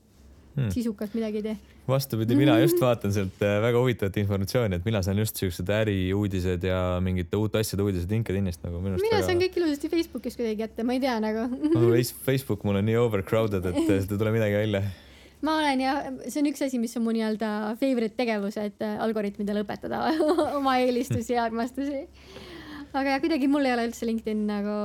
Hmm. 0.51 0.71
sisukalt 0.75 1.13
midagi 1.15 1.39
ei 1.39 1.43
tee. 1.45 1.57
vastupidi, 1.89 2.35
mina 2.35 2.57
just 2.65 2.81
vaatan 2.83 3.13
sealt 3.15 3.43
äh, 3.47 3.61
väga 3.63 3.79
huvitavat 3.79 4.17
informatsiooni, 4.19 4.81
et 4.81 4.87
mina 4.89 4.99
saan 5.07 5.19
just 5.23 5.39
siuksed 5.39 5.69
äriuudised 5.71 6.65
ja 6.67 6.81
mingite 7.05 7.39
uute 7.39 7.61
asjade 7.63 7.85
uudised 7.87 8.11
LinkedInist 8.11 8.65
nagu 8.67 8.81
minu 8.83 8.97
arust 8.97 9.07
mina 9.07 9.21
väga... 9.21 9.29
saan 9.29 9.43
kõik 9.45 9.61
ilusasti 9.61 9.91
Facebookis 9.93 10.39
kuidagi 10.41 10.59
kätte, 10.65 10.87
ma 10.87 10.97
ei 10.97 11.03
tea 11.05 11.15
nagu 11.23 11.47
Face- 11.93 12.19
Facebook 12.27 12.67
mul 12.67 12.81
on 12.81 12.89
nii 12.91 12.99
overcrowded, 12.99 13.63
et 13.63 13.79
äh, 13.79 13.87
sealt 13.93 14.17
ei 14.17 14.21
tule 14.25 14.35
midagi 14.35 14.59
välja. 14.59 14.83
ma 15.47 15.55
olen 15.61 15.85
ja 15.87 15.93
see 16.27 16.43
on 16.43 16.51
üks 16.51 16.67
asi, 16.67 16.83
mis 16.83 16.99
on 16.99 17.07
mu 17.07 17.15
nii-öelda 17.15 17.53
favorite 17.81 18.19
tegevus, 18.19 18.59
et 18.59 18.83
äh, 18.83 18.99
algoritmidele 19.07 19.63
õpetada 19.63 20.03
oma 20.59 20.81
eelistusi 20.83 21.37
ja 21.37 21.47
armastusi. 21.47 22.09
aga 22.91 23.07
jah, 23.15 23.23
kuidagi 23.23 23.47
mul 23.55 23.71
ei 23.71 23.77
ole 23.79 23.87
üldse 23.93 24.11
LinkedIn 24.11 24.49
nagu 24.51 24.81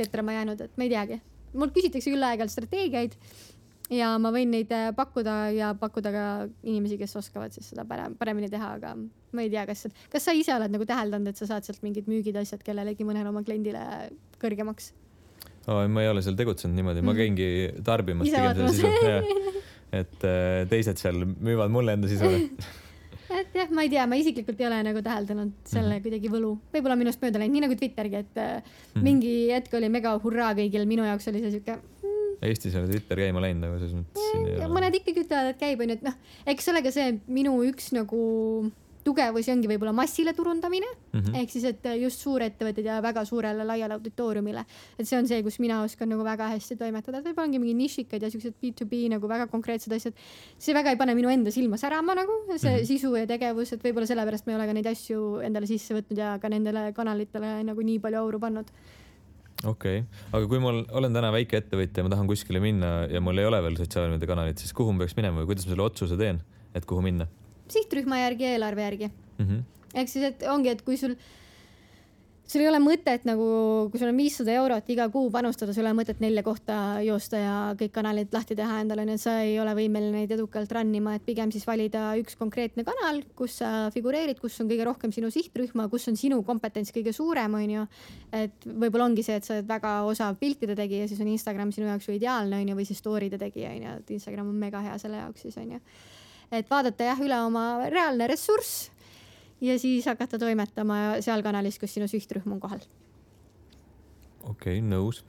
ketrama 0.00 0.34
jäänud, 0.34 0.66
et 0.66 0.74
ma 0.74 0.88
ei 0.88 0.92
teagi. 0.96 1.22
mult 1.54 1.78
küsitakse 1.78 2.10
küll 2.10 2.26
aeg-ajalt 2.26 2.58
strateegiaid 2.58 3.14
ja 3.90 4.14
ma 4.22 4.32
võin 4.34 4.52
neid 4.54 4.70
äh, 4.74 4.90
pakkuda 4.96 5.36
ja 5.54 5.72
pakkuda 5.78 6.12
ka 6.14 6.24
inimesi, 6.62 6.98
kes 7.00 7.16
oskavad 7.20 7.54
siis 7.54 7.70
seda 7.72 7.84
parem, 7.88 8.14
paremini 8.20 8.50
teha, 8.52 8.72
aga 8.78 8.94
ma 8.96 9.44
ei 9.44 9.52
tea, 9.52 9.66
kas, 9.68 9.86
kas 10.12 10.26
sa 10.26 10.34
ise 10.36 10.54
oled 10.54 10.72
nagu 10.74 10.86
täheldanud, 10.88 11.30
et 11.30 11.40
sa 11.40 11.48
saad 11.50 11.66
sealt 11.66 11.82
mingid 11.86 12.10
müügid, 12.10 12.38
asjad 12.40 12.62
kellelegi 12.66 13.06
mõnele 13.06 13.32
oma 13.32 13.44
kliendile 13.46 13.82
kõrgemaks? 14.42 14.92
Oh, 15.68 15.82
ma 15.92 16.04
ei 16.04 16.10
ole 16.10 16.22
seal 16.24 16.38
tegutsenud 16.38 16.76
niimoodi, 16.78 17.02
ma 17.04 17.14
käingi 17.16 17.48
tarbimas 17.84 18.28
Ise 18.28 18.40
pigem 18.40 18.70
seda 18.70 18.76
sisu. 18.76 19.56
et 20.00 20.24
äh, 20.26 20.62
teised 20.70 21.02
seal 21.02 21.26
müüvad 21.28 21.72
mulle 21.72 21.98
enda 21.98 22.08
sisu. 22.10 22.30
et 23.40 23.54
jah, 23.54 23.68
ma 23.74 23.84
ei 23.84 23.90
tea, 23.92 24.06
ma 24.10 24.18
isiklikult 24.18 24.60
ei 24.60 24.66
ole 24.66 24.80
nagu 24.86 25.02
täheldanud 25.04 25.52
selle 25.64 25.86
mm 25.88 25.96
-hmm. 25.96 26.02
kuidagi 26.06 26.32
võlu, 26.32 26.52
võib-olla 26.74 26.96
minust 26.98 27.22
mööda 27.22 27.42
läinud, 27.42 27.54
nii 27.56 27.64
nagu 27.66 27.76
Twittergi, 27.78 28.22
et 28.24 28.34
mm 28.34 28.62
-hmm. 28.94 29.04
mingi 29.06 29.34
hetk 29.52 29.74
oli 29.78 29.88
mega 29.88 30.16
hurraa 30.24 30.54
kõigil, 30.58 30.86
minu 30.86 31.04
jaoks 31.06 31.28
oli 31.28 31.44
see 31.44 31.52
siuke 31.58 31.76
mm, 31.76 31.99
Eestis 32.42 32.74
ei 32.74 32.80
ole 32.80 32.88
Twitter 32.88 33.20
käima 33.20 33.42
läinud 33.44 33.66
nagu 33.66 33.80
selles 33.80 33.96
mõttes. 33.96 34.68
mõned 34.72 35.00
ikkagi 35.00 35.26
ütlevad, 35.26 35.50
et 35.52 35.58
käib 35.60 35.82
onju, 35.84 35.98
et 35.98 36.06
noh, 36.06 36.14
eks 36.48 36.70
ole 36.72 36.84
ka 36.84 36.92
see 36.94 37.18
minu 37.28 37.58
üks 37.68 37.90
nagu 37.96 38.20
tugevusi 39.04 39.52
ongi 39.52 39.68
võib-olla 39.70 39.92
massile 39.96 40.32
turundamine 40.36 40.86
mm 40.86 41.20
-hmm. 41.20 41.36
ehk 41.40 41.52
siis, 41.52 41.64
et 41.64 41.86
just 42.02 42.20
suurettevõtted 42.24 42.84
ja 42.84 43.00
väga 43.02 43.24
suurele 43.24 43.64
laiale 43.64 43.96
auditooriumile, 43.96 44.64
et 44.98 45.08
see 45.08 45.18
on 45.18 45.28
see, 45.28 45.42
kus 45.42 45.58
mina 45.58 45.82
oskan 45.82 46.08
nagu 46.08 46.24
väga 46.24 46.50
hästi 46.54 46.76
toimetada, 46.76 47.18
et 47.18 47.24
võib-olla 47.24 47.48
ongi 47.48 47.58
mingid 47.62 47.80
nišikad 47.80 48.22
ja 48.22 48.30
siuksed 48.30 48.54
B2B 48.62 49.08
nagu 49.14 49.28
väga 49.28 49.46
konkreetsed 49.46 49.92
asjad. 49.92 50.14
see 50.58 50.74
väga 50.74 50.90
ei 50.90 50.96
pane 50.96 51.14
minu 51.14 51.28
enda 51.28 51.50
silma 51.50 51.76
särama 51.76 52.14
nagu 52.14 52.32
see 52.56 52.70
mm 52.70 52.76
-hmm. 52.76 52.86
sisu 52.86 53.16
ja 53.16 53.26
tegevus, 53.26 53.72
et 53.72 53.84
võib-olla 53.84 54.06
sellepärast 54.06 54.46
ma 54.46 54.52
ei 54.52 54.56
ole 54.56 54.66
ka 54.66 54.72
neid 54.72 54.86
asju 54.86 55.40
endale 55.40 55.66
sisse 55.66 55.94
võtnud 55.94 56.18
ja 56.18 56.38
ka 56.38 56.48
nendele 56.48 56.92
kanalitele 56.92 57.62
nagu 57.64 57.80
nii 57.80 57.98
palju 57.98 58.18
auru 58.18 58.38
pannud 58.38 58.66
okei 59.64 60.02
okay., 60.02 60.22
aga 60.32 60.46
kui 60.48 60.62
ma 60.62 60.72
olen 61.00 61.16
täna 61.16 61.32
väike 61.34 61.60
ettevõtja, 61.60 62.04
ma 62.06 62.12
tahan 62.12 62.30
kuskile 62.30 62.62
minna 62.62 63.04
ja 63.10 63.20
mul 63.24 63.38
ei 63.38 63.48
ole 63.48 63.60
veel 63.64 63.76
sotsiaalmeediakanalit, 63.80 64.62
siis 64.62 64.72
kuhu 64.76 64.94
ma 64.94 65.04
peaks 65.04 65.18
minema 65.18 65.42
või 65.42 65.52
kuidas 65.52 65.68
ma 65.68 65.74
selle 65.74 65.86
otsuse 65.86 66.18
teen, 66.20 66.40
et 66.74 66.88
kuhu 66.88 67.04
minna 67.04 67.28
sihtrühma 67.70 68.22
järgi 68.24 68.46
ja 68.46 68.56
eelarve 68.56 68.86
järgi 68.86 69.10
mm 69.10 69.44
-hmm.? 69.44 69.62
ehk 69.94 70.08
siis, 70.08 70.24
et 70.32 70.42
ongi, 70.50 70.72
et 70.72 70.82
kui 70.86 70.96
sul, 71.00 71.16
sul 72.50 72.64
ei 72.64 72.68
ole 72.70 72.80
mõtet 72.82 73.26
nagu, 73.28 73.44
kui 73.92 74.00
sul 74.00 74.10
on 74.10 74.18
viissada 74.18 74.54
eurot 74.58 74.88
iga 74.90 75.06
kuu 75.12 75.28
panustada, 75.30 75.74
sul 75.74 75.84
ei 75.84 75.90
ole 75.90 75.98
mõtet 76.00 76.18
nelja 76.22 76.42
kohta 76.42 76.76
joosta 77.06 77.38
ja 77.38 77.54
kõik 77.78 77.92
kanalid 77.94 78.34
lahti 78.34 78.56
teha 78.58 78.80
endale, 78.82 79.04
nii 79.06 79.18
et 79.18 79.22
sa 79.22 79.36
ei 79.44 79.54
ole 79.62 79.74
võimeline 79.78 80.22
neid 80.22 80.34
edukalt 80.34 80.72
run 80.74 80.90
ima, 80.98 81.14
et 81.18 81.26
pigem 81.26 81.52
siis 81.54 81.66
valida 81.68 82.08
üks 82.18 82.34
konkreetne 82.40 82.84
kanal, 82.86 83.22
kus 83.38 83.60
sa 83.60 83.72
figureerid, 83.94 84.40
kus 84.42 84.58
on 84.64 84.70
kõige 84.70 84.88
rohkem 84.88 85.14
sinu 85.14 85.30
sihtrühma, 85.30 85.86
kus 85.92 86.08
on 86.10 86.18
sinu 86.18 86.40
kompetents 86.46 86.90
kõige 86.96 87.14
suurem, 87.14 87.54
onju. 87.60 87.86
et 88.34 88.66
võib-olla 88.66 89.06
ongi 89.06 89.26
see, 89.26 89.38
et 89.38 89.46
sa 89.46 89.56
oled 89.58 89.70
väga 89.70 89.96
osav 90.10 90.38
piltide 90.40 90.74
tegija, 90.78 91.06
siis 91.10 91.22
on 91.22 91.30
Instagram 91.30 91.70
sinu 91.76 91.86
jaoks 91.92 92.10
ju 92.10 92.18
ideaalne, 92.18 92.64
onju, 92.64 92.80
või 92.80 92.88
siis 92.88 92.98
story'de 93.04 93.38
tegija, 93.38 93.76
onju, 93.76 93.98
et 94.02 94.16
Instagram 94.18 94.50
on 94.50 94.58
mega 94.58 94.82
hea 94.82 94.98
selle 94.98 95.22
jaoks 95.22 95.46
siis, 95.46 95.60
onju 95.60 95.78
et 96.50 96.66
vaadata 96.66 97.12
jah 97.12 97.20
üle 97.22 97.36
oma 97.46 97.64
reaalne 97.86 98.26
ressurss 98.26 98.88
ja 99.60 99.78
siis 99.78 100.08
hakata 100.10 100.40
toimetama 100.40 101.20
seal 101.24 101.44
kanalis, 101.46 101.78
kus 101.80 101.94
sinu 101.96 102.08
sihtrühm 102.10 102.56
on 102.56 102.60
kohal. 102.62 102.82
okei 104.42 104.78
okay,, 104.78 104.84
nõus 104.84 105.22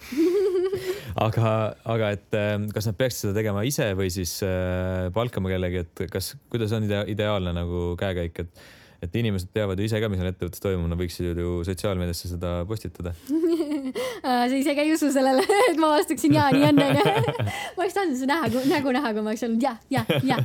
aga, 1.28 1.56
aga 1.84 2.12
et 2.16 2.38
ähm, 2.38 2.70
kas 2.74 2.88
nad 2.88 3.00
peaksid 3.00 3.28
seda 3.28 3.40
tegema 3.40 3.64
ise 3.68 3.92
või 3.98 4.12
siis 4.14 4.38
äh, 4.48 5.10
palkama 5.16 5.52
kellegi, 5.52 5.84
et 5.86 6.06
kas, 6.12 6.36
kuidas 6.52 6.76
on 6.78 6.88
idea, 6.88 7.04
ideaalne 7.12 7.56
nagu 7.58 7.92
käekäik, 8.00 8.46
et 8.46 8.70
et 9.02 9.16
inimesed 9.18 9.50
teavad 9.50 9.80
ju 9.82 9.88
ise 9.88 9.98
ka, 9.98 10.08
mis 10.14 10.20
seal 10.22 10.30
ettevõttes 10.30 10.62
toimub, 10.62 10.86
nad 10.92 11.00
võiksid 11.00 11.40
ju 11.42 11.54
sotsiaalmeediasse 11.66 12.30
seda 12.36 12.52
postitada 12.70 13.16
sa 14.22 14.44
ise 14.54 14.76
ka 14.78 14.86
ei 14.86 14.94
usu 14.94 15.10
sellele, 15.14 15.42
et 15.72 15.82
ma 15.82 15.96
vastaksin 15.96 16.38
ja, 16.38 16.52
nii 16.54 16.68
on, 16.70 16.84
onju. 16.86 17.16
ma 17.42 17.82
oleks 17.82 17.98
tahtnud 17.98 18.20
su 18.20 18.30
näha, 18.30 18.52
nägu 18.70 18.94
näha, 18.94 19.14
kui 19.16 19.26
ma 19.26 19.34
oleks 19.34 19.48
olnud 19.50 19.66
ja, 19.66 19.74
ja, 19.90 20.06
ja 20.28 20.38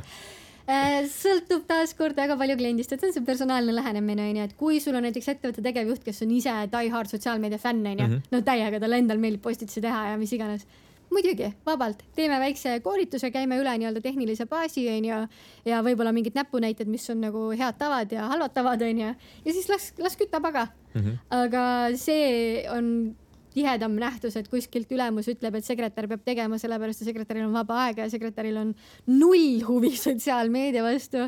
sõltub 0.66 1.66
taaskord 1.68 2.16
väga 2.18 2.36
palju 2.38 2.56
kliendist, 2.58 2.92
et 2.92 3.00
see 3.00 3.10
on 3.10 3.14
see 3.14 3.26
personaalne 3.26 3.74
lähenemine 3.74 4.30
onju, 4.30 4.46
et 4.48 4.56
kui 4.58 4.80
sul 4.82 4.96
on 4.98 5.06
näiteks 5.06 5.28
ettevõtte 5.34 5.62
tegevjuht, 5.62 6.02
kes 6.04 6.22
on 6.26 6.32
ise 6.34 6.54
die 6.72 6.90
hard 6.90 7.12
sotsiaalmeedia 7.12 7.58
fänn 7.62 7.86
onju 7.86 8.06
mm 8.06 8.16
-hmm., 8.16 8.32
no 8.32 8.42
täiega 8.42 8.80
talle 8.80 8.98
endal 8.98 9.18
meeldib 9.18 9.42
postitusi 9.42 9.80
teha 9.80 10.08
ja 10.10 10.16
mis 10.18 10.32
iganes 10.32 10.66
muidugi, 11.10 11.52
vabalt, 11.66 12.02
teeme 12.16 12.38
väikse 12.40 12.80
koolituse, 12.84 13.30
käime 13.30 13.58
üle 13.60 13.72
nii-öelda 13.78 14.00
tehnilise 14.02 14.46
baasi, 14.50 14.88
onju, 14.90 15.20
ja 15.64 15.82
võib-olla 15.86 16.12
mingid 16.12 16.34
näpunäited, 16.34 16.88
mis 16.90 17.08
on 17.10 17.20
nagu 17.20 17.50
head 17.50 17.78
tavad 17.78 18.12
ja 18.12 18.26
halvad 18.32 18.54
tavad, 18.56 18.82
onju, 18.82 19.12
ja 19.44 19.52
siis 19.52 19.68
las, 19.68 19.92
las 20.02 20.16
kütab 20.18 20.44
aga 20.50 20.66
mm. 20.94 21.00
-hmm. 21.00 21.16
aga 21.30 21.62
see 21.96 22.66
on 22.70 23.16
tihedam 23.56 23.96
nähtus, 23.96 24.36
et 24.36 24.48
kuskilt 24.52 24.90
ülemus 24.92 25.30
ütleb, 25.32 25.56
et 25.56 25.66
sekretär 25.66 26.08
peab 26.10 26.24
tegema, 26.26 26.58
sellepärast 26.60 27.02
et 27.02 27.10
sekretäril 27.10 27.46
on 27.46 27.54
vaba 27.56 27.78
aega 27.86 28.04
ja 28.04 28.12
sekretäril 28.12 28.58
on 28.60 28.72
null 29.08 29.62
huvi 29.66 29.94
sotsiaalmeedia 30.06 30.84
vastu. 30.84 31.24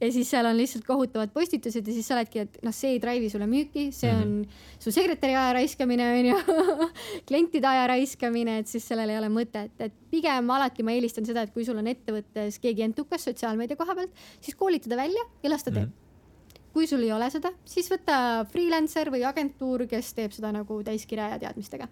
ja 0.00 0.10
siis 0.12 0.30
seal 0.30 0.48
on 0.50 0.58
lihtsalt 0.58 0.84
kohutavad 0.88 1.32
postitused 1.32 1.86
ja 1.86 1.94
siis 1.96 2.10
sa 2.10 2.18
oledki, 2.18 2.44
et 2.44 2.60
noh, 2.66 2.74
see 2.76 2.96
ei 2.96 3.00
drive'i 3.02 3.30
sulle 3.32 3.48
müüki, 3.50 3.88
see 3.96 4.10
on 4.12 4.26
mm 4.26 4.42
-hmm. 4.42 4.76
su 4.78 4.92
sekretäri 4.92 5.36
aja 5.36 5.54
raiskamine 5.56 6.10
onju 6.18 6.36
klientide 7.28 7.66
aja 7.66 7.86
raiskamine, 7.94 8.58
et 8.58 8.68
siis 8.68 8.86
sellel 8.88 9.10
ei 9.10 9.18
ole 9.18 9.32
mõtet, 9.32 9.72
et 9.78 9.96
pigem 10.10 10.50
alati 10.50 10.82
ma 10.82 10.92
eelistan 10.92 11.26
seda, 11.26 11.42
et 11.42 11.54
kui 11.54 11.64
sul 11.64 11.78
on 11.78 11.86
ettevõttes 11.86 12.60
keegi 12.60 12.82
entukas 12.82 13.24
sotsiaalmeedia 13.24 13.76
koha 13.76 13.94
pealt, 13.94 14.22
siis 14.40 14.56
koolitada 14.56 14.96
välja 14.96 15.24
ja 15.42 15.50
las 15.50 15.64
ta 15.64 15.70
teeb 15.70 15.88
mm. 15.88 15.90
-hmm 15.90 16.09
kui 16.74 16.86
sul 16.86 17.02
ei 17.06 17.12
ole 17.14 17.30
seda, 17.32 17.52
siis 17.68 17.90
võta 17.90 18.44
freelancer 18.50 19.10
või 19.12 19.24
agentuur, 19.26 19.86
kes 19.90 20.12
teeb 20.16 20.34
seda 20.36 20.52
nagu 20.54 20.80
täiskirja 20.86 21.32
ja 21.34 21.42
teadmistega. 21.42 21.88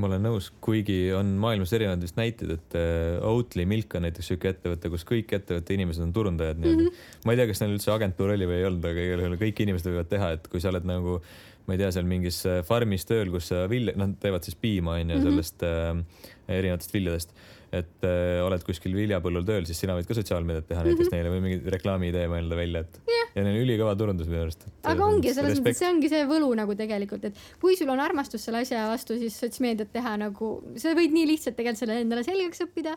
ma 0.00 0.08
olen 0.08 0.22
nõus, 0.24 0.46
kuigi 0.64 1.10
on 1.12 1.34
maailmas 1.40 1.74
erinevad 1.76 2.00
vist 2.00 2.16
näited, 2.16 2.54
et 2.54 2.76
äh, 2.78 3.18
Oatly 3.26 3.66
Milk 3.68 3.94
on 3.98 4.06
näiteks 4.06 4.30
siuke 4.32 4.48
ettevõte, 4.48 4.88
kus 4.88 5.04
kõik 5.04 5.34
ettevõtte 5.36 5.76
inimesed 5.76 6.06
on 6.06 6.14
turundajad 6.16 6.60
nii-öelda 6.62 6.86
mm. 6.86 6.94
-hmm. 6.94 7.26
ma 7.26 7.34
ei 7.34 7.40
tea, 7.40 7.46
kas 7.50 7.60
neil 7.60 7.76
üldse 7.76 7.92
agentuur 7.92 8.32
oli 8.32 8.48
või 8.48 8.60
ei 8.62 8.66
olnud, 8.70 8.86
aga 8.88 9.04
igal 9.04 9.24
juhul 9.26 9.40
kõik 9.42 9.60
inimesed 9.66 9.90
võivad 9.90 10.08
teha, 10.08 10.32
et 10.38 10.48
kui 10.48 10.60
sa 10.60 10.72
oled 10.72 10.88
nagu 10.88 11.20
ma 11.66 11.76
ei 11.76 11.82
tea, 11.82 11.90
seal 11.92 12.08
mingis 12.08 12.40
farmis 12.66 13.04
tööl, 13.06 13.28
kus 13.34 13.52
sa 13.52 13.66
vilja, 13.68 13.92
noh, 14.00 14.14
teevad 14.20 14.46
siis 14.46 14.56
piima 14.56 14.96
onju 14.96 15.16
-hmm. 15.16 15.28
sellest 15.28 15.66
äh, 15.68 16.04
erinevatest 16.48 16.94
viljadest 16.96 17.36
et 17.70 18.06
äh, 18.06 18.40
oled 18.42 18.64
kuskil 18.66 18.94
viljapõllul 18.96 19.44
tööl, 19.46 19.66
siis 19.68 19.78
sina 19.78 19.94
võid 19.94 20.08
ka 20.08 20.16
sotsiaalmeediat 20.18 20.66
teha 20.66 20.84
näiteks 20.84 21.06
mm 21.06 21.10
-hmm. 21.10 21.16
neile 21.16 21.32
või 21.34 21.42
mingi 21.44 21.74
reklaamiidee 21.76 22.26
mõelda 22.32 22.58
välja, 22.58 22.84
et 22.86 23.00
yeah. 23.06 23.32
ja 23.36 23.44
neil 23.46 23.58
on 23.58 23.66
ülikõva 23.66 23.96
turundus 23.98 24.30
minu 24.30 24.42
arust. 24.42 24.66
aga 24.82 25.06
ongi 25.06 25.34
selles 25.34 25.60
mõttes, 25.60 25.78
see 25.78 25.90
ongi 25.90 26.10
see 26.10 26.24
võlu 26.26 26.50
nagu 26.58 26.74
tegelikult, 26.74 27.28
et 27.30 27.42
kui 27.62 27.76
sul 27.78 27.92
on 27.94 28.02
armastus 28.02 28.44
selle 28.44 28.64
asja 28.66 28.88
vastu, 28.90 29.18
siis 29.22 29.38
sotsmeediat 29.38 29.92
teha 29.92 30.16
nagu, 30.18 30.52
sa 30.76 30.96
võid 30.98 31.14
nii 31.14 31.28
lihtsalt 31.34 31.56
tegelikult 31.56 31.84
selle 31.84 32.00
endale 32.02 32.26
selgeks 32.26 32.66
õppida 32.66 32.96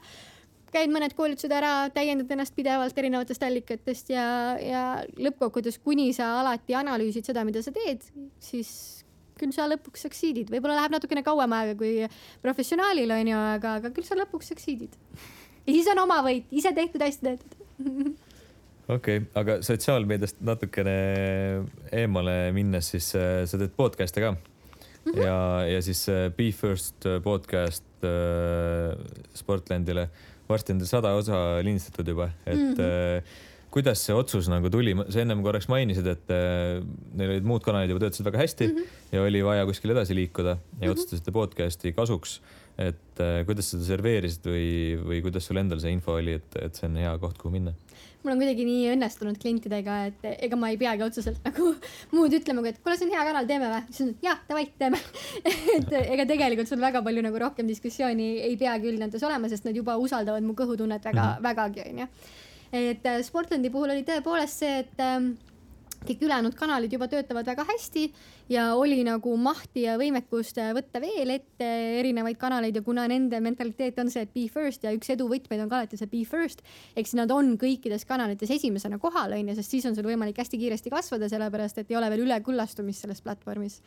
käid 0.74 0.89
mõned 0.89 1.13
koolitused 1.13 1.53
ära, 1.53 1.89
täiendad 1.93 2.32
ennast 2.34 2.55
pidevalt 2.57 2.97
erinevatest 2.97 3.43
allikatest 3.45 4.09
ja, 4.09 4.26
ja 4.57 4.84
lõppkokkuvõttes, 5.21 5.78
kuni 5.84 6.09
sa 6.17 6.39
alati 6.41 6.74
analüüsid 6.74 7.30
seda, 7.30 7.45
mida 7.45 7.61
sa 7.61 7.74
teed, 7.76 8.01
siis 8.41 9.03
küll 9.44 9.54
sa 9.56 9.68
lõpuks 9.70 10.08
succeed'id, 10.08 10.52
võib-olla 10.54 10.80
läheb 10.80 10.96
natukene 10.96 11.24
kauem 11.26 11.56
aega 11.60 11.78
kui 11.80 11.94
professionaalil 12.44 13.12
onju, 13.20 13.39
aga, 13.58 13.78
aga 13.82 13.94
küll 13.96 14.08
sa 14.08 14.18
lõpuks 14.20 14.54
succeed'id. 14.54 14.96
ja 15.66 15.72
siis 15.72 15.89
on 15.94 16.04
oma 16.06 16.22
võit, 16.26 16.48
ise 16.52 16.74
tehtud, 16.76 17.04
hästi 17.04 17.30
tehtud 17.30 17.60
okei 18.96 19.22
okay,, 19.22 19.30
aga 19.39 19.60
sotsiaalmeediast 19.66 20.41
natukene 20.44 20.98
eemale 21.91 22.38
minnes, 22.56 22.91
siis 22.96 23.14
äh, 23.20 23.44
sa 23.50 23.60
teed 23.62 23.76
podcast'e 23.78 24.24
ka 24.24 24.34
mm 24.34 24.38
-hmm. 25.12 25.24
ja, 25.24 25.39
ja 25.76 25.82
siis 25.82 26.08
äh, 26.10 26.30
Be 26.32 26.52
First 26.52 27.08
podcast 27.24 27.86
äh, 28.04 28.96
Sportlandile 29.36 30.10
varsti 30.50 30.74
on 30.74 30.86
sada 30.86 31.14
osa 31.16 31.64
lindistatud 31.64 32.08
juba, 32.08 32.30
et 32.46 32.56
mm 32.56 32.74
-hmm. 32.74 33.22
Kuidas 33.74 34.03
see 34.05 34.15
otsus 34.15 34.49
nagu 34.51 34.69
tuli, 34.74 34.93
sa 35.09 35.24
ennem 35.24 35.41
korraks 35.45 35.69
mainisid, 35.71 36.07
et 36.11 36.34
äh, 36.34 36.82
neil 37.17 37.36
olid 37.36 37.47
muud 37.49 37.63
kanalid 37.65 37.93
juba 37.93 38.03
töötasid 38.05 38.28
väga 38.28 38.43
hästi 38.43 38.67
mm 38.67 38.76
-hmm. 38.76 38.99
ja 39.15 39.24
oli 39.26 39.45
vaja 39.45 39.65
kuskil 39.69 39.95
edasi 39.95 40.15
liikuda 40.15 40.49
ja 40.49 40.57
mm 40.57 40.84
-hmm. 40.84 40.91
otsustasite 40.91 41.32
podcast'i 41.32 41.93
kasuks. 41.93 42.41
et 42.78 43.19
äh, 43.21 43.45
kuidas 43.45 43.69
seda 43.69 43.84
serveerisid 43.86 44.45
või, 44.49 44.97
või 45.09 45.21
kuidas 45.21 45.45
sul 45.45 45.57
endal 45.57 45.80
see 45.80 45.91
info 45.93 46.15
oli, 46.17 46.34
et, 46.34 46.55
et 46.61 46.76
see 46.76 46.88
on 46.89 46.95
hea 46.97 47.17
koht, 47.21 47.38
kuhu 47.38 47.51
minna? 47.53 47.74
mul 48.24 48.34
on 48.34 48.39
kuidagi 48.39 48.65
nii 48.65 48.84
õnnestunud 48.93 49.38
klientidega, 49.39 49.97
et 50.09 50.26
ega 50.47 50.57
ma 50.59 50.69
ei 50.71 50.78
peagi 50.80 51.03
otseselt 51.03 51.43
nagu 51.43 51.74
muud 52.15 52.34
ütlema, 52.34 52.63
kui 52.63 52.71
et 52.71 52.80
kuule, 52.80 52.97
see 52.97 53.07
on 53.09 53.15
hea 53.15 53.26
kanal, 53.28 53.49
teeme 53.49 53.71
või? 53.74 53.82
siis 53.89 54.07
on 54.07 54.13
jah, 54.24 54.39
davai, 54.49 54.65
teeme 54.80 55.01
et 55.78 55.91
ega 55.99 56.26
tegelikult 56.30 56.71
sul 56.71 56.82
väga 56.84 57.03
palju 57.05 57.26
nagu 57.26 57.43
rohkem 57.45 57.67
diskussiooni 57.69 58.30
ei 58.47 58.55
peagi 58.57 58.89
üldnäites 58.93 59.28
olema, 59.28 59.51
sest 59.51 59.67
nad 59.67 59.76
juba 59.76 59.97
usaldavad 60.01 60.45
mu 60.45 60.55
kõhutunnet 60.57 61.03
väga 61.03 61.21
mm, 61.21 61.36
-hmm. 61.36 61.43
vägagi 61.49 61.86
onju. 61.89 62.07
Et 62.74 63.05
äh, 63.05 63.21
Sportlandi 63.26 63.69
puhul 63.74 63.93
oli 63.93 64.05
tõepoolest 64.07 64.63
see, 64.63 64.80
et 64.84 65.01
ähm, 65.03 65.34
kõik 66.03 66.24
ülejäänud 66.26 66.55
kanalid 66.57 66.93
juba 66.93 67.07
töötavad 67.11 67.47
väga 67.47 67.65
hästi 67.69 68.07
ja 68.50 68.66
oli 68.76 69.02
nagu 69.08 69.36
mahti 69.39 69.86
ja 69.86 69.96
võimekust 70.00 70.60
võtta 70.76 71.02
veel 71.04 71.36
ette 71.36 71.70
erinevaid 72.00 72.38
kanaleid 72.39 72.76
ja 72.76 72.84
kuna 72.86 73.06
nende 73.08 73.39
mentaliteet 73.44 74.00
on 74.04 74.12
see, 74.14 74.26
et 74.26 74.34
be 74.36 74.48
first 74.52 74.84
ja 74.84 74.94
üks 74.96 75.14
edu 75.14 75.28
võtmeid 75.32 75.64
on 75.64 75.72
ka 75.72 75.82
alati 75.82 76.00
see 76.00 76.12
be 76.12 76.24
first, 76.28 76.64
eks 77.00 77.16
nad 77.20 77.32
on 77.32 77.56
kõikides 77.62 78.08
kanalites 78.10 78.52
esimesena 78.52 79.00
kohal 79.02 79.38
onju, 79.38 79.56
sest 79.60 79.78
siis 79.78 79.88
on 79.89 79.96
sul 79.96 80.08
võimalik 80.10 80.41
hästi 80.41 80.60
kiiresti 80.60 80.94
kasvada, 80.94 81.30
sellepärast 81.32 81.80
et 81.80 81.94
ei 81.94 82.00
ole 82.00 82.12
veel 82.14 82.26
ülekuullastumist 82.28 83.06
selles 83.06 83.24
platvormis 83.24 83.80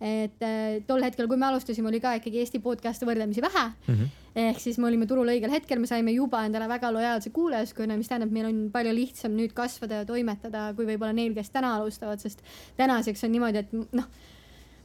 et 0.00 0.40
äh, 0.40 0.80
tol 0.88 1.02
hetkel, 1.04 1.28
kui 1.28 1.36
me 1.36 1.46
alustasime, 1.50 1.90
oli 1.90 2.00
ka 2.00 2.14
ikkagi 2.16 2.40
Eesti 2.40 2.60
podcast'e 2.64 3.04
võrdlemisi 3.04 3.42
vähe 3.44 3.64
mm. 3.68 3.94
-hmm. 3.94 4.06
ehk 4.48 4.60
siis 4.62 4.78
me 4.80 4.88
olime 4.88 5.06
turul 5.06 5.28
õigel 5.28 5.52
hetkel, 5.52 5.78
me 5.78 5.86
saime 5.86 6.14
juba 6.14 6.40
endale 6.48 6.68
väga 6.68 6.92
lojaalse 6.92 7.30
kuulajaskonna, 7.30 7.98
mis 8.00 8.08
tähendab, 8.08 8.32
meil 8.32 8.48
on 8.48 8.62
palju 8.72 8.94
lihtsam 8.96 9.36
nüüd 9.36 9.52
kasvada 9.52 10.00
ja 10.00 10.06
toimetada, 10.08 10.72
kui 10.74 10.86
võib-olla 10.88 11.12
neil, 11.12 11.34
kes 11.36 11.50
täna 11.50 11.74
alustavad, 11.76 12.18
sest 12.20 12.40
tänaseks 12.80 13.24
on 13.24 13.32
niimoodi, 13.32 13.58
et 13.58 13.72
noh 14.00 14.20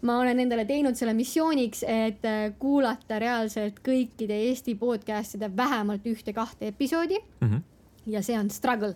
ma 0.06 0.20
olen 0.22 0.40
endale 0.44 0.66
teinud 0.70 0.98
selle 0.98 1.16
missiooniks, 1.18 1.84
et 1.90 2.26
äh, 2.30 2.50
kuulata 2.60 3.20
reaalselt 3.22 3.80
kõikide 3.86 4.38
Eesti 4.50 4.76
podcast'ide 4.78 5.50
vähemalt 5.58 6.06
ühte-kahte 6.06 6.70
episoodi 6.74 7.18
mm. 7.22 7.48
-hmm 7.48 7.72
ja 8.10 8.22
see 8.26 8.36
on 8.38 8.50
struggle, 8.54 8.94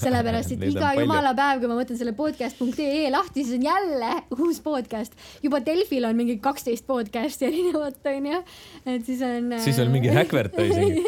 sellepärast 0.00 0.54
et 0.54 0.62
iga 0.70 0.92
jumala 0.96 1.32
päev, 1.36 1.60
kui 1.60 1.70
ma 1.70 1.76
võtan 1.78 1.98
selle 1.98 2.14
podcast.ee 2.16 3.10
lahti, 3.12 3.44
siis 3.44 3.58
on 3.58 3.66
jälle 3.66 4.12
uus 4.38 4.60
podcast. 4.64 5.16
juba 5.44 5.60
Delfil 5.64 6.08
on 6.08 6.16
mingi 6.16 6.38
kaksteist 6.42 6.86
podcast'i 6.88 7.48
erinevat, 7.50 8.00
onju. 8.12 8.40
et 8.94 9.04
siis 9.08 9.22
on. 9.26 9.52
siis 9.64 9.80
on 9.82 9.92
mingi 9.92 10.12
häkvert 10.14 10.56
isegi 10.66 11.04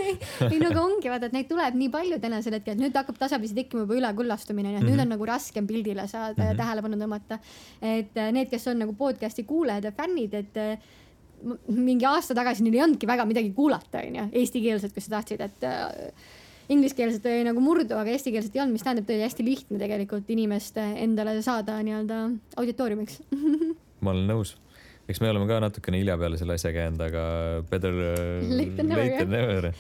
ei 0.51 0.61
no 0.61 0.71
aga 0.73 0.85
ongi, 0.85 1.11
vaata, 1.11 1.31
et 1.31 1.37
neid 1.39 1.49
tuleb 1.51 1.81
nii 1.81 1.91
palju 1.95 2.21
tänasel 2.23 2.59
hetkel, 2.59 2.77
et 2.77 2.85
nüüd 2.85 3.01
hakkab 3.01 3.21
tasapisi 3.21 3.57
tekkima 3.57 3.87
juba 3.87 3.99
ülekuullastumine, 4.03 4.75
nii 4.75 4.81
et 4.81 4.83
mm 4.83 4.89
-hmm. 4.89 4.99
nüüd 4.99 5.07
on 5.07 5.15
nagu 5.17 5.29
raskem 5.33 5.67
pildile 5.67 6.07
saada 6.07 6.35
mm 6.35 6.43
-hmm. 6.43 6.47
ja 6.47 6.53
mhm. 6.53 6.63
tähelepanu 6.63 6.97
tõmmata. 6.97 7.39
et 7.83 8.17
äh, 8.17 8.33
need, 8.33 8.51
kes 8.51 8.69
on 8.69 8.79
nagu 8.79 8.93
podcast'i 8.93 9.45
kuulajad 9.45 9.85
ja 9.85 9.93
fännid, 9.93 10.35
et 10.35 10.57
äh, 10.57 10.79
mingi 11.69 12.05
aasta 12.05 12.35
tagasi 12.35 12.63
neil 12.63 12.75
ei 12.75 12.83
olnudki 12.83 13.07
väga 13.07 13.25
midagi 13.25 13.53
kuulata, 13.55 14.03
onju, 14.07 14.29
eestikeelset, 14.33 14.93
kui 14.93 15.03
sa 15.03 15.11
tahtsid, 15.17 15.41
et 15.41 15.65
äh, 15.65 16.13
ingliskeelset 16.69 17.27
oli 17.29 17.45
nagu 17.49 17.63
murdu, 17.65 17.97
aga 17.97 18.13
eestikeelset 18.13 18.57
ei 18.57 18.63
olnud, 18.63 18.77
mis 18.77 18.85
tähendab, 18.85 19.07
et 19.09 19.17
oli 19.17 19.25
hästi 19.25 19.45
lihtne 19.47 19.81
tegelikult 19.81 20.31
inimest 20.35 20.79
endale 20.85 21.39
saada 21.45 21.79
nii-öelda 21.85 22.23
auditooriumiks. 22.61 23.21
Ma 24.05 24.13
olen 24.15 24.29
nõus. 24.31 24.55
Eks 25.09 25.23
me 25.25 25.31
oleme 25.33 25.49
ka 25.49 25.63
natukene 25.65 26.03
hilja 26.03 26.19
peale 26.21 26.37
selle 26.37 26.59
asjaga 26.59 26.85
jäänud, 26.85 27.03
aga 27.07 27.23
better 27.71 27.95
late 28.59 28.75
than 28.77 28.91
never, 28.93 29.31
never.. 29.33 29.71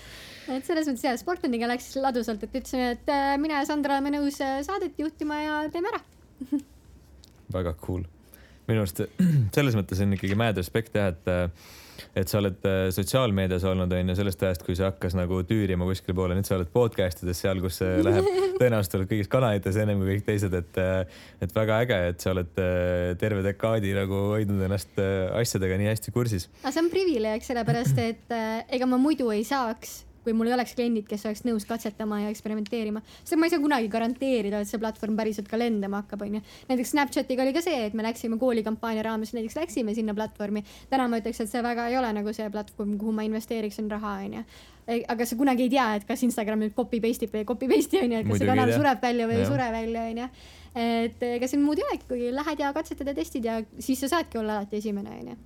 et 0.54 0.64
selles 0.64 0.88
mõttes 0.88 1.04
jah, 1.04 1.18
Sportlaniga 1.20 1.68
läks 1.68 1.90
ladusalt, 2.00 2.46
et 2.46 2.56
ütlesime, 2.62 2.94
et 2.96 3.12
äh, 3.12 3.34
mina 3.40 3.60
ja 3.60 3.68
Sandra 3.68 3.98
oleme 3.98 4.14
nõus 4.16 4.40
äh, 4.44 4.62
saadet 4.64 4.96
juhtima 4.96 5.42
ja 5.42 5.58
teeme 5.74 5.92
ära. 5.92 6.00
Väga 7.58 7.74
cool. 7.84 8.06
minu 8.70 8.86
arust 8.86 9.04
selles 9.56 9.76
mõttes 9.76 10.00
on 10.04 10.16
ikkagi 10.16 10.38
mad 10.40 10.56
respect 10.56 10.96
jah, 10.96 11.12
et 11.12 11.28
äh, 11.28 11.68
et 12.16 12.30
sa 12.30 12.40
oled 12.40 12.64
äh, 12.68 12.88
sotsiaalmeedias 12.94 13.66
olnud, 13.68 13.92
on 13.92 14.12
ju, 14.12 14.16
sellest 14.18 14.42
ajast, 14.46 14.64
kui 14.66 14.76
see 14.78 14.86
hakkas 14.86 15.16
nagu 15.18 15.40
tüürima 15.48 15.88
kuskile 15.88 16.16
poole, 16.18 16.36
nüüd 16.38 16.48
sa 16.48 16.56
oled 16.58 16.70
podcast 16.74 17.22
ides 17.24 17.42
seal, 17.44 17.62
kus 17.64 17.80
see 17.82 18.00
läheb, 18.06 18.28
tõenäoliselt 18.60 18.98
oled 19.00 19.12
kõigis 19.12 19.30
kanalites 19.32 19.78
ennem 19.80 20.02
kui 20.02 20.16
kõik 20.16 20.26
teised, 20.28 20.58
et, 20.58 20.82
äh, 20.82 21.22
et 21.44 21.54
väga 21.54 21.80
äge, 21.84 22.00
et 22.14 22.24
sa 22.24 22.34
oled 22.34 22.62
äh, 22.62 23.14
terve 23.20 23.44
dekaadi 23.46 23.94
nagu 23.96 24.24
hoidnud 24.34 24.66
ennast 24.68 24.98
asjadega 24.98 25.78
nii 25.80 25.92
hästi 25.92 26.14
kursis. 26.14 26.48
aga 26.62 26.74
see 26.74 26.84
on 26.84 26.92
privileeg, 26.92 27.46
sellepärast 27.46 28.02
et 28.02 28.36
ega 28.36 28.90
ma 28.90 29.00
muidu 29.00 29.32
ei 29.34 29.46
saaks 29.46 30.02
kui 30.28 30.36
mul 30.36 30.50
ei 30.50 30.56
oleks 30.58 30.76
kliendid, 30.76 31.06
kes 31.08 31.24
oleks 31.24 31.44
nõus 31.48 31.64
katsetama 31.68 32.20
ja 32.26 32.32
eksperimenteerima. 32.32 33.00
sest 33.22 33.38
ma 33.40 33.48
ei 33.48 33.54
saa 33.54 33.62
kunagi 33.64 33.88
garanteerida, 33.92 34.60
et 34.60 34.68
see 34.68 34.80
platvorm 34.80 35.16
päriselt 35.16 35.48
ka 35.48 35.60
lendama 35.60 36.02
hakkab, 36.02 36.26
onju. 36.28 36.42
näiteks 36.68 36.92
Snapchatiga 36.92 37.46
oli 37.46 37.54
ka 37.56 37.64
see, 37.64 37.86
et 37.88 37.96
me 37.96 38.04
läksime 38.04 38.36
koolikampaania 38.40 39.06
raames, 39.08 39.32
näiteks 39.36 39.56
läksime 39.56 39.96
sinna 39.96 40.14
platvormi. 40.14 40.64
täna 40.90 41.08
ma 41.08 41.22
ütleks, 41.22 41.40
et 41.40 41.50
see 41.50 41.64
väga 41.64 41.88
ei 41.88 41.96
ole 41.96 42.12
nagu 42.20 42.34
see 42.36 42.50
platvorm, 42.52 42.98
kuhu 43.00 43.16
ma 43.16 43.24
investeeriksin 43.28 43.88
raha, 43.90 44.18
onju 44.26 44.44
aga 44.88 45.26
sa 45.28 45.36
kunagi 45.36 45.66
ei 45.66 45.72
tea, 45.72 45.88
et 45.98 46.06
kas 46.08 46.22
Instagram 46.24 46.62
nüüd 46.64 46.72
copy 46.76 47.00
paste 47.04 47.26
ib 47.26 47.34
või 47.36 47.44
copy 47.48 47.68
paste'i 47.68 48.00
onju, 48.06 48.22
et 48.22 48.30
kas 48.30 48.40
see 48.40 48.48
kanal 48.48 48.72
sureb 48.72 49.04
välja 49.04 49.26
või 49.28 49.36
ei 49.36 49.48
sure 49.48 49.68
välja 49.74 50.06
onju. 50.12 50.30
et 50.84 51.28
ega 51.28 51.50
siin 51.50 51.62
muud 51.64 51.80
ei 51.80 51.84
olegi, 51.88 52.08
kui 52.08 52.32
lähed 52.32 52.64
ja 52.64 52.72
katsetad 52.76 53.12
ja 53.12 53.16
testid 53.16 53.44
ja 53.48 53.60
siis 53.78 54.00
sa 54.04 54.08
saadki 54.16 54.40
olla 54.40 54.58
alati 54.58 54.80
esimene 54.80 55.12
onju. 55.20 55.38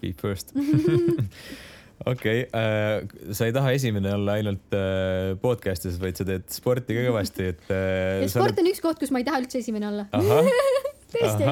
Be 0.00 0.10
first 0.18 0.50
okei 2.04 2.42
okay, 2.44 2.60
äh,, 2.60 3.32
sa 3.34 3.48
ei 3.48 3.54
taha 3.56 3.72
esimene 3.76 4.12
olla 4.14 4.36
ainult 4.40 4.76
äh, 4.76 5.34
podcast'is, 5.42 5.98
vaid 6.02 6.18
sa 6.18 6.26
teed 6.28 6.48
sporti 6.52 6.96
ka 6.96 7.04
kõvasti, 7.08 7.50
et 7.54 7.70
äh,. 7.70 8.20
ja 8.24 8.32
sport 8.32 8.52
oled... 8.52 8.62
on 8.64 8.70
üks 8.72 8.82
koht, 8.84 9.00
kus 9.00 9.14
ma 9.14 9.22
ei 9.22 9.28
taha 9.28 9.42
üldse 9.44 9.62
esimene 9.62 9.90
olla. 9.90 10.08
tõesti, 11.16 11.46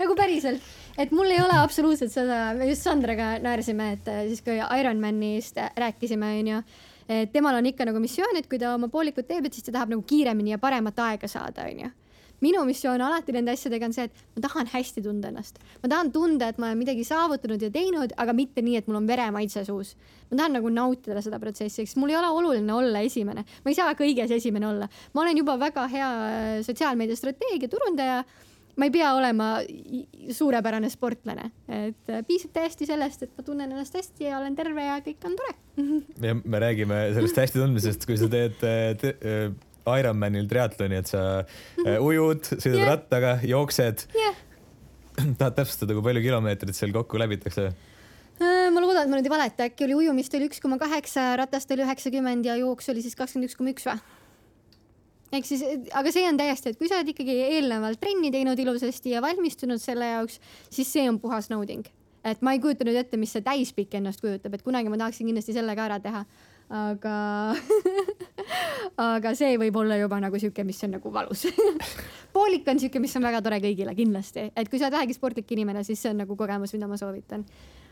nagu 0.00 0.16
päriselt, 0.18 0.64
et 1.00 1.14
mul 1.14 1.30
ei 1.32 1.40
ole 1.40 1.60
absoluutselt 1.62 2.12
seda, 2.12 2.50
me 2.58 2.68
just 2.68 2.84
Sandraga 2.84 3.36
naersime, 3.42 3.94
et 3.96 4.10
äh, 4.12 4.24
siis 4.30 4.44
kui 4.44 4.58
Ironmanist 4.60 5.62
rääkisime, 5.78 6.34
onju 6.42 6.60
temal 7.30 7.54
on 7.54 7.68
ikka 7.70 7.84
nagu 7.86 8.00
missioon, 8.02 8.34
et 8.34 8.48
kui 8.50 8.58
ta 8.58 8.72
oma 8.74 8.90
poolikut 8.90 9.28
teeb, 9.28 9.46
et 9.46 9.54
siis 9.54 9.62
ta 9.68 9.76
tahab 9.76 9.92
nagu 9.94 10.02
kiiremini 10.02 10.56
ja 10.56 10.58
paremat 10.58 10.98
aega 11.06 11.30
saada, 11.30 11.68
onju 11.70 11.92
minu 12.44 12.64
missioon 12.68 13.02
alati 13.02 13.34
nende 13.36 13.54
asjadega 13.54 13.88
on 13.88 13.94
see, 13.96 14.08
et 14.08 14.24
ma 14.36 14.44
tahan 14.46 14.70
hästi 14.72 15.04
tunda 15.04 15.30
ennast. 15.32 15.60
ma 15.82 15.90
tahan 15.92 16.12
tunda, 16.12 16.50
et 16.52 16.58
ma 16.62 16.70
olen 16.70 16.80
midagi 16.82 17.04
saavutanud 17.08 17.62
ja 17.62 17.70
teinud, 17.72 18.14
aga 18.16 18.34
mitte 18.36 18.64
nii, 18.64 18.80
et 18.80 18.90
mul 18.90 19.00
on 19.00 19.08
veremaitse 19.08 19.64
suus. 19.68 19.94
ma 20.30 20.40
tahan 20.40 20.58
nagu 20.58 20.72
nautida 20.72 21.22
seda 21.24 21.40
protsessi, 21.42 21.84
eks 21.84 21.96
mul 22.00 22.12
ei 22.12 22.18
ole 22.20 22.32
oluline 22.40 22.74
olla 22.74 23.04
esimene, 23.06 23.46
ma 23.64 23.72
ei 23.72 23.78
saa 23.78 23.94
kõiges 23.98 24.34
esimene 24.36 24.68
olla. 24.72 24.90
ma 25.14 25.24
olen 25.24 25.44
juba 25.44 25.56
väga 25.60 25.86
hea 25.92 26.10
äh, 26.26 26.50
sotsiaalmeedia 26.66 27.16
strateegia 27.16 27.72
turundaja 27.72 28.24
ma 28.76 28.84
ei 28.84 28.92
pea 28.92 29.12
olema 29.16 29.46
suurepärane 30.36 30.90
sportlane, 30.92 31.48
et 31.72 32.12
äh, 32.12 32.20
piisab 32.28 32.52
täiesti 32.56 32.88
sellest, 32.88 33.24
et 33.24 33.32
ma 33.36 33.44
tunnen 33.46 33.72
ennast 33.72 33.96
hästi 33.96 34.28
ja 34.28 34.40
olen 34.40 34.56
terve 34.58 34.84
ja 34.84 34.98
kõik 35.04 35.24
on 35.28 35.38
tore. 35.38 35.54
ja 36.28 36.36
me 36.36 36.60
räägime 36.60 37.00
sellest 37.16 37.40
hästi 37.40 37.62
tundmisest, 37.62 38.04
kui 38.08 38.20
sa 38.20 38.28
teed 38.32 38.60
te, 38.60 39.14
Ironmanil 39.86 40.48
triatloni, 40.50 40.98
et 41.02 41.10
sa 41.10 41.22
äh, 41.42 41.96
ujud, 42.02 42.48
sõidad 42.56 42.80
yeah. 42.80 42.90
rattaga, 42.90 43.36
jooksed 43.46 44.06
yeah.. 44.16 44.38
tahad 45.38 45.54
täpsustada, 45.60 45.94
kui 45.96 46.04
palju 46.04 46.24
kilomeetreid 46.24 46.76
seal 46.76 46.94
kokku 46.96 47.20
läbitakse? 47.22 47.70
Äh, 48.36 48.68
ma 48.74 48.82
loodan, 48.82 49.06
et 49.06 49.12
ma 49.12 49.20
nüüd 49.20 49.28
ei 49.30 49.32
valeta, 49.32 49.68
äkki 49.70 49.86
oli 49.86 49.96
ujumist 50.02 50.34
oli 50.36 50.50
üks 50.50 50.60
koma 50.60 50.76
kaheksa, 50.80 51.30
ratast 51.40 51.70
oli 51.72 51.86
üheksakümmend 51.86 52.48
ja 52.48 52.58
jooks 52.60 52.90
oli 52.92 53.04
siis 53.04 53.16
kakskümmend 53.18 53.48
üks 53.48 53.58
koma 53.58 53.72
üks 53.72 53.86
või? 53.88 54.00
ehk 55.36 55.46
siis, 55.48 55.62
aga 55.96 56.10
see 56.14 56.26
on 56.28 56.38
täiesti, 56.38 56.72
et 56.72 56.80
kui 56.80 56.90
sa 56.90 56.98
oled 56.98 57.12
ikkagi 57.12 57.36
eelnevalt 57.56 58.00
trenni 58.02 58.30
teinud 58.34 58.58
ilusasti 58.62 59.14
ja 59.14 59.22
valmistunud 59.24 59.82
selle 59.82 60.10
jaoks, 60.12 60.40
siis 60.72 60.90
see 60.92 61.06
on 61.10 61.20
puhas 61.22 61.48
nauding. 61.52 61.86
et 62.26 62.42
ma 62.42 62.56
ei 62.56 62.60
kujuta 62.62 62.86
nüüd 62.86 62.98
ette, 62.98 63.18
mis 63.20 63.32
see 63.34 63.44
täispikk 63.46 63.94
ennast 63.98 64.22
kujutab, 64.22 64.54
et 64.54 64.66
kunagi 64.66 64.90
ma 64.90 64.98
tahaksin 65.00 65.30
kindlasti 65.30 65.54
selle 65.56 65.78
ka 65.78 65.88
ära 65.88 65.98
teha 66.02 66.24
aga 66.72 67.16
aga 69.14 69.32
see 69.38 69.56
võib 69.60 69.76
olla 69.82 69.98
juba 70.00 70.18
nagu 70.22 70.38
sihuke, 70.40 70.64
mis 70.66 70.82
on 70.86 70.96
nagu 70.96 71.12
valus 71.14 71.46
poolik 72.36 72.68
on 72.68 72.80
sihuke, 72.80 73.00
mis 73.02 73.14
on 73.18 73.24
väga 73.24 73.40
tore 73.44 73.58
kõigile 73.62 73.94
kindlasti, 73.96 74.50
et 74.52 74.70
kui 74.70 74.80
sa 74.80 74.88
oled 74.88 74.98
vähegi 74.98 75.16
sportlik 75.16 75.50
inimene, 75.56 75.82
siis 75.86 76.02
see 76.02 76.12
on 76.12 76.22
nagu 76.24 76.36
kogemus, 76.38 76.74
mida 76.76 76.88
ma 76.90 76.98
soovitan. 77.00 77.44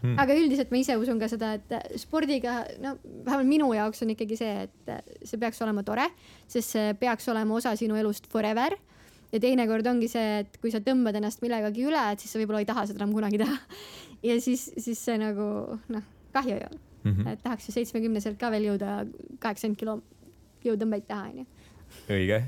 hmm. 0.03 0.16
aga 0.20 0.37
üldiselt 0.37 0.72
ma 0.75 0.81
ise 0.81 0.97
usun 1.01 1.20
ka 1.22 1.29
seda, 1.33 1.55
et 1.59 2.01
spordiga, 2.03 2.62
no 2.83 2.97
vähemalt 3.27 3.51
minu 3.51 3.70
jaoks 3.77 4.05
on 4.05 4.14
ikkagi 4.14 4.39
see, 4.41 4.66
et 4.66 4.95
see 5.25 5.41
peaks 5.41 5.62
olema 5.64 5.85
tore, 5.87 6.09
sest 6.51 6.77
see 6.77 6.97
peaks 7.01 7.29
olema 7.33 7.57
osa 7.61 7.77
sinu 7.81 7.97
elust 8.01 8.29
forever. 8.33 8.77
ja 9.33 9.41
teinekord 9.43 9.87
ongi 9.91 10.09
see, 10.11 10.41
et 10.45 10.59
kui 10.62 10.70
sa 10.70 10.83
tõmbad 10.85 11.16
ennast 11.18 11.43
millegagi 11.43 11.87
üle, 11.89 12.03
et 12.12 12.22
siis 12.22 12.35
sa 12.35 12.43
võib-olla 12.43 12.62
ei 12.62 12.68
taha 12.68 12.87
seda 12.91 13.03
enam 13.03 13.14
kunagi 13.16 13.41
teha. 13.41 13.57
ja 14.29 14.41
siis, 14.41 14.68
siis 14.79 15.01
see 15.01 15.16
nagu 15.20 15.47
noh, 15.89 16.11
kahju 16.37 16.61
ju 16.61 16.83
mm. 17.05 17.12
-hmm. 17.12 17.32
et 17.32 17.42
tahaks 17.42 17.68
ju 17.68 17.76
seitsmekümneselt 17.76 18.40
ka 18.40 18.50
veel 18.50 18.72
jõuda 18.72 19.05
kaheksakümmend 19.38 19.78
kilo 19.78 20.00
jõutõmbeid 20.64 21.07
teha, 21.07 21.28
onju 21.30 21.46
õige, 22.11 22.38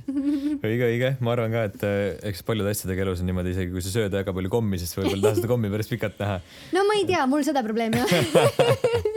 õige, 0.67 0.89
õige, 0.91 1.11
ma 1.25 1.33
arvan 1.35 1.55
ka, 1.55 1.65
et 1.71 1.85
eh, 1.87 2.01
eks 2.31 2.43
paljude 2.47 2.73
asjadega 2.73 3.05
elus 3.07 3.23
on 3.23 3.31
niimoodi, 3.31 3.53
isegi 3.55 3.73
kui 3.73 3.85
sa 3.85 3.93
sööd 3.93 4.17
väga 4.17 4.35
palju 4.37 4.51
kommi, 4.53 4.81
siis 4.81 4.93
võib-olla 4.97 5.17
ei 5.17 5.25
taha 5.25 5.39
seda 5.39 5.51
kommi 5.53 5.71
päris 5.73 5.93
pikalt 5.93 6.19
näha. 6.23 6.41
no 6.77 6.85
ma 6.89 6.99
ei 6.99 7.07
tea, 7.09 7.23
mul 7.31 7.47
seda 7.47 7.63
probleemi 7.67 8.01
ei 8.01 8.05
ole 8.05 9.15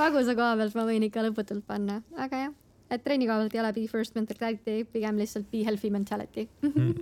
magusa 0.00 0.34
koha 0.38 0.56
pealt 0.60 0.76
ma 0.78 0.88
võin 0.88 1.06
ikka 1.08 1.24
lõputult 1.28 1.64
panna, 1.68 2.00
aga 2.20 2.44
jah, 2.46 2.56
et 2.92 3.04
trenni 3.06 3.28
koha 3.30 3.44
pealt 3.44 3.56
ei 3.56 3.62
ole 3.62 3.72
be 3.76 3.86
first 3.92 4.18
mentality, 4.18 4.82
pigem 4.92 5.20
lihtsalt 5.20 5.48
be 5.52 5.64
healthy 5.66 5.92
mentality 5.94 6.46
mm. 6.66 6.96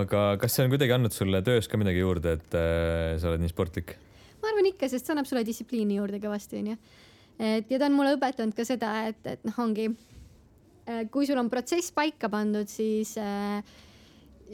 aga 0.00 0.26
kas 0.40 0.56
see 0.56 0.66
on 0.66 0.72
kuidagi 0.72 0.96
andnud 0.96 1.16
sulle 1.16 1.42
töös 1.46 1.68
ka 1.68 1.80
midagi 1.80 2.04
juurde, 2.04 2.38
et 2.38 2.56
äh, 2.58 3.18
sa 3.20 3.32
oled 3.32 3.44
nii 3.44 3.52
sportlik? 3.52 3.96
Ma 4.42 4.52
arvan 4.52 4.70
ikka, 4.72 4.88
sest 4.88 5.06
see 5.06 5.14
annab 5.14 5.28
sulle 5.28 5.44
distsipliini 5.46 5.98
juurde 6.00 6.20
kõvasti, 6.22 6.62
onju. 6.62 6.76
et 7.38 7.70
ja 7.70 7.78
ta 7.78 7.88
on 7.88 7.96
mulle 7.96 8.16
õpetanud 8.16 8.56
ka 8.56 8.64
seda, 8.68 8.94
et, 9.10 9.20
et 9.26 9.44
noh, 9.48 9.58
ongi 9.64 9.90
Äh, 10.90 11.06
kui 11.12 11.26
sul 11.28 11.38
on 11.38 11.50
protsess 11.52 11.92
paika 11.94 12.30
pandud, 12.32 12.68
siis 12.70 13.12
äh, 13.20 13.60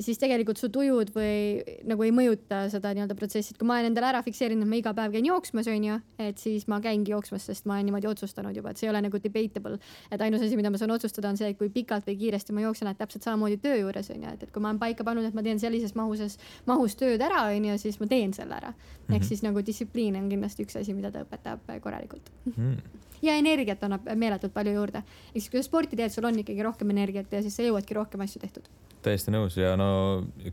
siis 0.00 0.18
tegelikult 0.20 0.60
su 0.60 0.68
tujud 0.72 1.10
või 1.14 1.62
nagu 1.88 2.04
ei 2.06 2.12
mõjuta 2.14 2.64
seda 2.72 2.92
nii-öelda 2.96 3.16
protsessi, 3.18 3.54
et 3.54 3.60
kui 3.60 3.68
ma 3.68 3.78
olen 3.78 3.90
endale 3.90 4.10
ära 4.10 4.22
fikseerinud, 4.26 4.66
et 4.66 4.70
ma 4.70 4.80
iga 4.80 4.92
päev 4.96 5.14
käin 5.16 5.28
jooksmas, 5.28 5.68
onju, 5.72 5.98
et 6.22 6.42
siis 6.42 6.66
ma 6.70 6.80
käingi 6.84 7.14
jooksmas, 7.14 7.46
sest 7.50 7.68
ma 7.68 7.76
olen 7.76 7.90
niimoodi 7.90 8.10
otsustanud 8.10 8.56
juba, 8.56 8.72
et 8.72 8.80
see 8.80 8.88
ei 8.88 8.92
ole 8.92 9.02
nagu 9.06 9.20
debatable. 9.22 9.78
et 10.10 10.20
ainus 10.20 10.42
asi, 10.42 10.56
mida 10.56 10.70
ma 10.70 10.80
saan 10.80 10.94
otsustada, 10.94 11.30
on 11.32 11.40
see, 11.40 11.54
kui 11.54 11.70
pikalt 11.72 12.06
või 12.08 12.18
kiiresti 12.20 12.56
ma 12.56 12.66
jooksen, 12.66 12.90
et 12.92 12.98
täpselt 12.98 13.26
samamoodi 13.26 13.58
töö 13.62 13.76
juures 13.80 14.10
onju, 14.14 14.34
et, 14.34 14.46
et 14.46 14.52
kui 14.52 14.62
ma 14.62 14.72
olen 14.72 14.82
paika 14.82 15.04
pannud, 15.04 15.24
et 15.24 15.36
ma 15.36 15.44
teen 15.46 15.60
sellises 15.62 15.96
mahuses, 15.98 16.38
mahus 16.66 16.96
tööd 16.98 17.22
ära, 17.22 17.46
onju, 17.54 17.78
siis 17.82 18.00
ma 18.02 18.10
teen 18.10 18.34
selle 18.36 18.56
ära. 18.58 18.74
ehk 19.08 19.22
-hmm. 19.22 19.28
siis 19.28 19.42
nagu 19.42 19.62
distsipliin 19.66 20.16
on 20.16 20.28
kindlasti 20.28 20.64
üks 20.64 20.78
asi, 20.80 20.94
mida 20.94 21.10
ta 21.10 21.22
õpetab 21.24 21.66
korralikult 21.80 22.30
mm. 22.56 22.76
ja 23.22 23.36
energiat 23.38 23.84
annab 23.84 24.08
meeletult 24.14 24.54
palju 24.54 24.72
juurde. 24.72 25.02
ehk 25.34 25.40
siis, 25.40 25.50
kui 25.50 25.62
sa 25.62 25.68
sporti 25.68 25.96
teed, 25.96 26.12
sul 26.14 26.24
on 26.24 26.38
ikkagi 26.42 26.62
rohkem 26.62 26.90
energiat 26.90 27.32
ja 27.32 27.42
siis 27.42 27.56
sa 27.56 27.62
jõuadki 27.62 27.94
rohkem 27.94 28.20
asju 28.20 28.40
tehtud. 28.40 28.68
täiesti 29.02 29.30
nõus 29.30 29.56
ja 29.56 29.76
no 29.76 29.85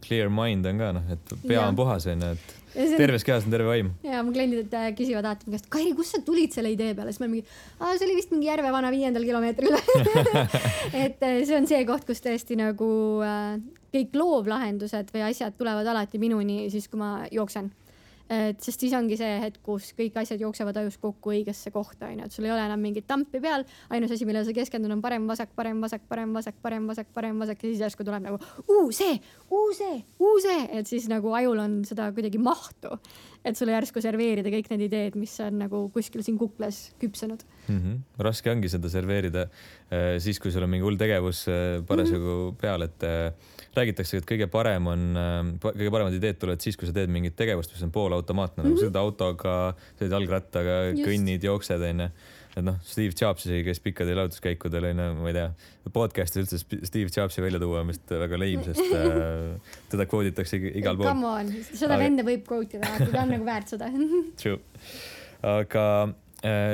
clear 0.04 0.32
mind 0.34 0.68
on 0.70 0.82
ka 0.82 0.92
noh, 0.98 1.14
et 1.14 1.34
pea 1.44 1.60
ja. 1.60 1.68
on 1.68 1.78
puhas 1.78 2.08
onju, 2.10 2.32
et 2.36 2.56
on... 2.74 2.96
terves 2.98 3.26
kehas 3.28 3.48
on 3.48 3.54
terve 3.54 3.70
vaim. 3.70 3.92
ja 4.06 4.24
mu 4.26 4.34
kliendid 4.36 4.74
äh, 4.78 4.90
küsivad 4.98 5.28
alati 5.28 5.48
mu 5.48 5.56
käest, 5.58 5.70
Kairi, 5.74 5.94
kust 5.98 6.16
sa 6.16 6.24
tulid 6.26 6.56
selle 6.56 6.74
idee 6.74 6.96
peale, 6.98 7.14
siis 7.14 7.24
ma 7.24 7.30
mingi, 7.32 7.46
see 7.84 8.08
oli 8.08 8.18
vist 8.18 8.34
mingi 8.34 8.50
Järvevana 8.50 8.92
viiendal 8.94 9.28
kilomeetril 9.28 9.78
et 11.06 11.24
äh, 11.24 11.40
see 11.44 11.56
on 11.58 11.70
see 11.70 11.84
koht, 11.90 12.08
kus 12.10 12.24
tõesti 12.24 12.60
nagu 12.60 12.90
äh, 13.26 13.56
kõik 13.94 14.18
loovlahendused 14.18 15.14
või 15.14 15.28
asjad 15.30 15.56
tulevad 15.60 15.88
alati 15.94 16.22
minuni 16.22 16.68
siis, 16.74 16.90
kui 16.90 17.02
ma 17.02 17.16
jooksen 17.32 17.72
et 18.34 18.64
sest 18.64 18.84
siis 18.84 18.94
ongi 18.98 19.18
see 19.20 19.40
hetk, 19.44 19.60
kus 19.66 19.92
kõik 19.98 20.18
asjad 20.22 20.42
jooksevad 20.44 20.78
ajus 20.82 20.98
kokku 21.02 21.34
õigesse 21.34 21.72
kohta, 21.74 22.10
onju, 22.12 22.28
et 22.28 22.36
sul 22.36 22.48
ei 22.48 22.54
ole 22.54 22.64
enam 22.66 22.82
mingit 22.84 23.08
tampi 23.10 23.42
peal. 23.44 23.66
ainus 23.94 24.14
asi, 24.16 24.28
millele 24.28 24.46
sa 24.48 24.56
keskendud, 24.56 24.92
on 24.94 25.04
parem-vasak, 25.04 25.54
parem-vasak, 25.58 26.06
parem-vasak, 26.10 26.60
parem-vasak, 26.64 27.12
parem-vasak 27.16 27.64
ja 27.64 27.70
siis 27.70 27.84
järsku 27.86 28.06
tuleb 28.08 28.26
nagu 28.26 28.40
uu 28.68 28.92
see, 28.96 29.20
uu 29.52 29.72
see, 29.78 30.00
uu 30.20 30.40
see, 30.44 30.66
et 30.80 30.90
siis 30.90 31.08
nagu 31.12 31.34
ajul 31.38 31.64
on 31.64 31.80
seda 31.88 32.10
kuidagi 32.16 32.42
mahtu. 32.42 33.00
et 33.44 33.58
sulle 33.60 33.74
järsku 33.74 34.00
serveerida 34.00 34.48
kõik 34.48 34.70
need 34.72 34.86
ideed, 34.86 35.16
mis 35.20 35.34
on 35.44 35.58
nagu 35.60 35.90
kuskil 35.92 36.24
siin 36.24 36.38
kuklas 36.40 36.94
küpsenud 37.02 37.42
mm. 37.68 37.80
-hmm. 37.80 37.98
raske 38.24 38.52
ongi 38.52 38.70
seda 38.72 38.90
serveerida 38.90 39.50
äh, 39.92 40.16
siis, 40.24 40.40
kui 40.40 40.52
sul 40.52 40.64
on 40.64 40.70
mingi 40.70 40.86
hull 40.86 40.96
tegevus 40.96 41.48
äh, 41.48 41.84
parasjagu 41.84 42.24
mm 42.24 42.50
-hmm. 42.50 42.62
peal, 42.62 42.82
et 42.82 43.04
äh, 43.04 43.34
räägitakse, 43.78 44.22
et 44.22 44.28
kõige 44.30 44.48
parem 44.52 44.88
on, 44.92 45.04
kõige 45.64 45.92
paremad 45.94 46.16
ideed 46.18 46.40
tulevad 46.42 46.64
siis, 46.64 46.78
kui 46.80 46.90
sa 46.90 46.96
teed 46.96 47.12
mingit 47.14 47.36
tegevust, 47.40 47.74
mis 47.74 47.84
on 47.86 47.92
poolautomaatne 47.94 48.62
mm, 48.62 48.68
-hmm. 48.68 48.78
nagu 48.78 48.86
sõidad 48.86 49.02
autoga, 49.02 49.58
sõidad 50.00 50.18
jalgrattaga, 50.20 50.78
kõnnid, 51.00 51.46
jooksed, 51.50 51.86
onju. 51.90 52.10
et 52.54 52.66
noh, 52.68 52.78
Steve 52.86 53.18
Jobs 53.18 53.48
isegi, 53.48 53.64
kes 53.66 53.82
pikkadel 53.82 54.22
jalutuskäikudel 54.22 54.90
onju, 54.92 55.10
ma 55.22 55.32
ei 55.32 55.38
tea, 55.40 55.48
podcast'is 55.94 56.44
üldse 56.44 56.62
Steve 56.86 57.10
Jobsi 57.10 57.42
välja 57.42 57.60
tuua 57.60 57.82
on 57.82 57.94
vist 57.94 58.14
väga 58.26 58.40
leim, 58.40 58.64
sest 58.68 58.86
äh, 58.94 59.58
teda 59.94 60.06
kvoodi 60.06 60.36
takse 60.38 60.62
igal 60.62 60.98
pool. 61.00 61.10
Come 61.10 61.32
on, 61.32 61.54
seda 61.74 61.98
venda 61.98 62.26
võib 62.28 62.46
kvooti 62.48 62.82
teha, 62.82 63.10
ta 63.10 63.26
on 63.26 63.38
nagu 63.38 63.46
väärt 63.48 63.74
seda 63.74 63.90
True, 64.42 64.60
aga 65.42 65.88
Äh, 66.04 66.23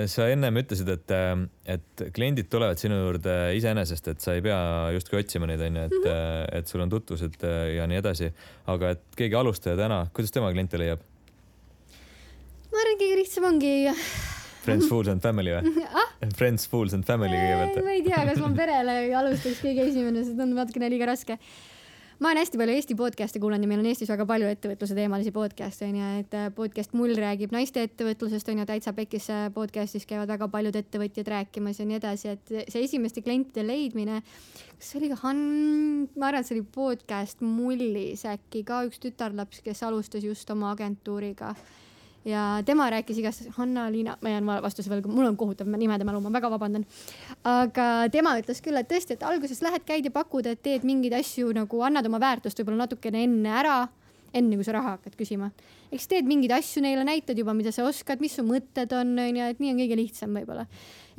sa 0.09 0.25
ennem 0.33 0.57
ütlesid, 0.63 0.89
et, 0.89 1.11
äh, 1.13 1.43
et 1.75 2.03
kliendid 2.15 2.49
tulevad 2.49 2.79
sinu 2.81 2.97
juurde 3.03 3.35
iseenesest, 3.57 4.07
et 4.09 4.23
sa 4.23 4.33
ei 4.33 4.41
pea 4.45 4.57
justkui 4.95 5.19
otsima 5.21 5.49
neid, 5.49 5.61
onju, 5.61 5.85
et 5.85 5.93
mm, 5.93 6.07
-hmm. 6.07 6.57
et 6.57 6.67
sul 6.67 6.81
on 6.81 6.89
tutvused 6.89 7.45
ja 7.75 7.85
nii 7.87 8.01
edasi. 8.01 8.31
aga 8.67 8.95
et 8.95 9.03
keegi 9.15 9.35
alustaja 9.35 9.77
täna, 9.77 10.07
kuidas 10.13 10.31
tema 10.31 10.51
kliente 10.51 10.77
leiab? 10.81 10.99
ma 12.71 12.77
arvan, 12.81 12.99
kõige 12.99 13.15
lihtsam 13.17 13.45
ongi. 13.49 13.89
Friends, 14.63 14.89
fools 14.89 15.07
and 15.07 15.21
family 15.21 15.51
või 15.53 15.85
ah?? 16.01 16.13
Friends, 16.35 16.67
fools 16.67 16.93
and 16.93 17.05
family 17.05 17.37
kõigepealt. 17.37 17.83
ma 17.85 17.91
ei 17.91 18.03
tea, 18.05 18.25
kas 18.25 18.41
ma 18.41 18.49
perele 18.61 18.95
alustaks 19.21 19.61
kõige 19.61 19.85
esimene, 19.85 20.23
see 20.25 20.37
tundub 20.37 20.63
natukene 20.63 20.89
liiga 20.89 21.05
raske 21.13 21.37
ma 22.19 22.27
olen 22.27 22.41
hästi 22.43 22.59
palju 22.59 22.73
Eesti 22.75 22.95
podcast'e 22.99 23.39
kuulanud 23.39 23.63
ja 23.63 23.69
meil 23.71 23.79
on 23.79 23.87
Eestis 23.87 24.09
väga 24.11 24.25
palju 24.27 24.49
ettevõtluse 24.51 24.95
teemalisi 24.97 25.31
podcast'e 25.31 25.87
onju, 25.87 26.07
et 26.19 26.33
äh, 26.35 26.49
podcast 26.55 26.91
Mull 26.97 27.15
räägib 27.15 27.53
naiste 27.55 27.85
ettevõtlusest 27.87 28.51
onju, 28.51 28.65
Täitsa 28.67 28.91
Pekkis 28.97 29.29
äh, 29.31 29.45
podcast'is 29.55 30.07
käivad 30.09 30.27
väga 30.33 30.49
paljud 30.51 30.75
ettevõtjad 30.75 31.31
rääkimas 31.31 31.79
ja 31.79 31.87
nii 31.87 31.99
edasi, 32.01 32.33
et 32.35 32.53
see 32.73 32.83
esimeste 32.83 33.23
klientide 33.23 33.63
leidmine, 33.63 34.19
kas 34.75 34.91
see 34.91 34.99
oli 34.99 35.11
ka 35.13 35.21
Han-, 35.23 36.09
ma 36.19 36.27
arvan, 36.27 36.43
et 36.43 36.49
see 36.49 36.57
oli 36.57 36.67
podcast 36.75 37.45
Mullis 37.45 38.25
äkki 38.27 38.65
ka 38.67 38.83
üks 38.89 38.99
tütarlaps, 39.05 39.63
kes 39.63 39.87
alustas 39.87 40.27
just 40.27 40.51
oma 40.51 40.73
agentuuriga 40.75 41.53
ja 42.25 42.61
tema 42.65 42.89
rääkis 42.91 43.21
igast, 43.21 43.47
Hanna-Liina, 43.55 44.17
ma 44.21 44.33
jään 44.33 44.49
vastuse 44.63 44.91
võlgu, 44.91 45.11
mul 45.13 45.29
on 45.29 45.37
kohutav 45.39 45.69
nimede 45.71 46.07
mälu, 46.07 46.21
ma 46.23 46.33
väga 46.33 46.51
vabandan. 46.51 46.85
aga 47.43 48.09
tema 48.11 48.35
ütles 48.41 48.61
küll, 48.65 48.77
et 48.79 48.89
tõesti, 48.89 49.15
et 49.15 49.23
alguses 49.23 49.61
lähed, 49.61 49.85
käid 49.87 50.05
ja 50.05 50.11
pakud, 50.11 50.45
et 50.45 50.61
teed 50.63 50.83
mingeid 50.87 51.15
asju 51.21 51.53
nagu 51.55 51.81
annad 51.85 52.05
oma 52.05 52.19
väärtust 52.19 52.59
võib-olla 52.59 52.85
natukene 52.85 53.23
enne 53.23 53.55
ära 53.61 53.79
enne 54.33 54.57
kui 54.57 54.65
sa 54.65 54.75
raha 54.75 54.95
hakkad 54.97 55.15
küsima. 55.17 55.49
eks 55.91 56.07
teed 56.09 56.27
mingeid 56.29 56.53
asju 56.59 56.83
neile, 56.85 57.03
näitad 57.07 57.37
juba, 57.37 57.55
mida 57.57 57.71
sa 57.73 57.87
oskad, 57.87 58.21
mis 58.21 58.35
su 58.37 58.45
mõtted 58.45 58.91
on, 58.93 59.15
onju, 59.17 59.45
et 59.53 59.61
nii 59.61 59.73
on 59.73 59.79
kõige 59.81 59.97
lihtsam 59.97 60.35
võib-olla. 60.37 60.67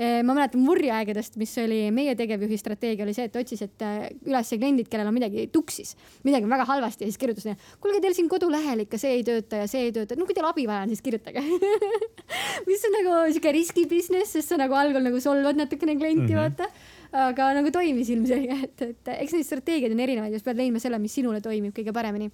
Eh, 0.00 0.22
ma 0.24 0.32
mäletan 0.32 0.62
murjeaegadest, 0.64 1.34
mis 1.36 1.50
oli 1.60 1.82
meie 1.92 2.14
tegevjuhi 2.16 2.56
strateegia 2.56 3.04
oli 3.04 3.12
see, 3.12 3.26
et 3.28 3.34
otsis, 3.36 3.60
et 3.66 3.82
eh, 3.84 4.06
üles 4.30 4.52
kliendid, 4.54 4.88
kellel 4.88 5.10
on 5.10 5.12
midagi 5.12 5.44
tuksis, 5.52 5.92
midagi 6.24 6.48
on 6.48 6.54
väga 6.54 6.64
halvasti 6.70 7.04
ja 7.04 7.10
siis 7.10 7.20
kirjutas 7.20 7.44
neile, 7.44 7.68
kuulge, 7.84 8.00
teil 8.00 8.16
siin 8.16 8.30
kodulehel 8.32 8.86
ikka 8.86 8.96
see 9.02 9.18
ei 9.18 9.26
tööta 9.26 9.60
ja 9.60 9.68
see 9.68 9.90
ei 9.90 9.92
tööta, 9.92 10.16
no 10.16 10.24
kui 10.24 10.38
teil 10.38 10.48
abi 10.48 10.64
vaja 10.70 10.86
on, 10.86 10.94
siis 10.94 11.04
kirjutage. 11.04 11.44
Mis 12.70 12.88
on 12.88 12.96
nagu 12.96 13.18
sihuke 13.26 13.52
riski 13.58 13.84
business, 13.90 14.32
sest 14.38 14.54
sa 14.54 14.56
nagu 14.62 14.78
algul 14.78 15.04
nagu 15.04 15.20
solvad 15.20 15.60
natukene 15.60 15.98
klienti 16.00 16.30
mm, 16.30 16.32
-hmm. 16.32 16.48
vaata. 16.48 16.70
Aga 17.28 17.50
nagu 17.58 17.72
toimis 17.74 18.08
ilmselgelt, 18.14 18.80
et 18.86 19.12
eks 19.18 19.34
neid 19.36 19.44
strateegiaid 19.44 19.92
on 19.92 20.00
erinevaid 20.00 20.32
ja 20.32 20.40
sa 20.40 20.48
pead 20.48 20.62
leidma 20.62 20.80
selle, 20.80 21.02
mis 21.02 21.12
sinule 21.12 21.42
toimib 21.44 21.76
kõige 21.76 21.92
paremini 21.92 22.30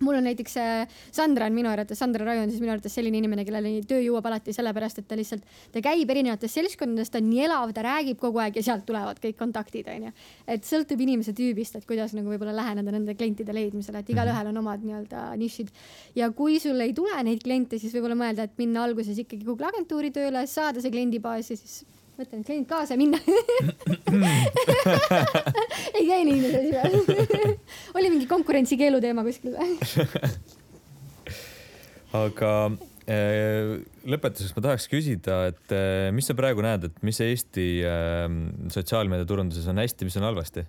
mul 0.00 0.16
on 0.16 0.24
näiteks 0.24 0.56
äh, 0.56 1.00
Sandra 1.12 1.46
on 1.46 1.54
minu 1.54 1.68
arvates, 1.68 1.98
Sandra 1.98 2.24
Roy 2.24 2.40
on 2.40 2.50
siis 2.50 2.62
minu 2.62 2.72
arvates 2.72 2.94
selline 2.96 3.20
inimene, 3.20 3.44
kellele 3.44 3.72
töö 3.88 4.00
jõuab 4.00 4.30
alati 4.30 4.54
sellepärast, 4.56 5.02
et 5.02 5.08
ta 5.10 5.18
lihtsalt, 5.18 5.44
ta 5.74 5.82
käib 5.84 6.10
erinevates 6.14 6.54
seltskondades, 6.56 7.12
ta 7.12 7.20
on 7.20 7.28
nii 7.28 7.44
elav, 7.44 7.74
ta 7.76 7.84
räägib 7.84 8.20
kogu 8.20 8.40
aeg 8.40 8.56
ja 8.56 8.64
sealt 8.70 8.86
tulevad 8.88 9.20
kõik 9.22 9.36
kontaktid, 9.40 9.90
onju. 9.92 10.12
et 10.48 10.64
sõltub 10.66 11.04
inimese 11.04 11.34
tüübist, 11.36 11.76
et 11.76 11.86
kuidas 11.88 12.16
nagu 12.16 12.32
võib-olla 12.32 12.56
läheneda 12.56 12.96
nende 12.96 13.14
klientide 13.18 13.54
leidmisele, 13.56 14.00
et 14.00 14.12
igalühel 14.14 14.48
mhm. 14.48 14.56
on 14.56 14.64
omad 14.64 14.84
nii-öelda 14.86 15.28
nišid. 15.40 15.72
ja 16.16 16.30
kui 16.32 16.58
sul 16.62 16.80
ei 16.80 16.96
tule 16.96 17.20
neid 17.26 17.44
kliente, 17.44 17.78
siis 17.78 17.92
võib-olla 17.96 18.16
mõelda, 18.24 18.48
et 18.48 18.56
minna 18.60 18.86
alguses 18.88 19.20
ikkagi 19.20 19.44
Google 19.44 19.68
agentuuri 19.68 20.14
tööle, 20.16 20.46
saada 20.48 20.80
see 20.80 20.92
kliendibaas 20.92 21.52
ja 21.52 21.60
siis 21.60 21.82
võtta 22.20 22.36
need 22.36 22.46
kliendid 22.46 22.68
kaasa 22.70 22.94
ja 22.94 22.98
minna 23.00 23.18
ei 25.96 26.04
käi 26.06 26.22
nii 26.28 26.38
see 26.44 26.80
asi 26.80 27.00
või? 27.00 27.52
oli 27.96 28.06
mingi 28.12 28.26
konkurentsikeelu 28.30 28.98
teema 29.02 29.22
kuskil 29.26 29.52
või? 29.56 29.70
aga 32.24 32.52
äh, 33.06 33.78
lõpetuseks 34.10 34.54
ma 34.56 34.60
tahaks 34.68 34.86
küsida, 34.90 35.34
et 35.52 35.66
äh, 35.76 36.10
mis 36.14 36.26
sa 36.28 36.34
praegu 36.38 36.60
näed, 36.66 36.82
et 36.90 36.96
mis 37.06 37.18
Eesti 37.24 37.68
äh, 37.86 38.26
sotsiaalmeediaturunduses 38.74 39.66
on 39.70 39.76
hästi, 39.82 40.08
mis 40.08 40.18
on 40.20 40.28
halvasti? 40.28 40.62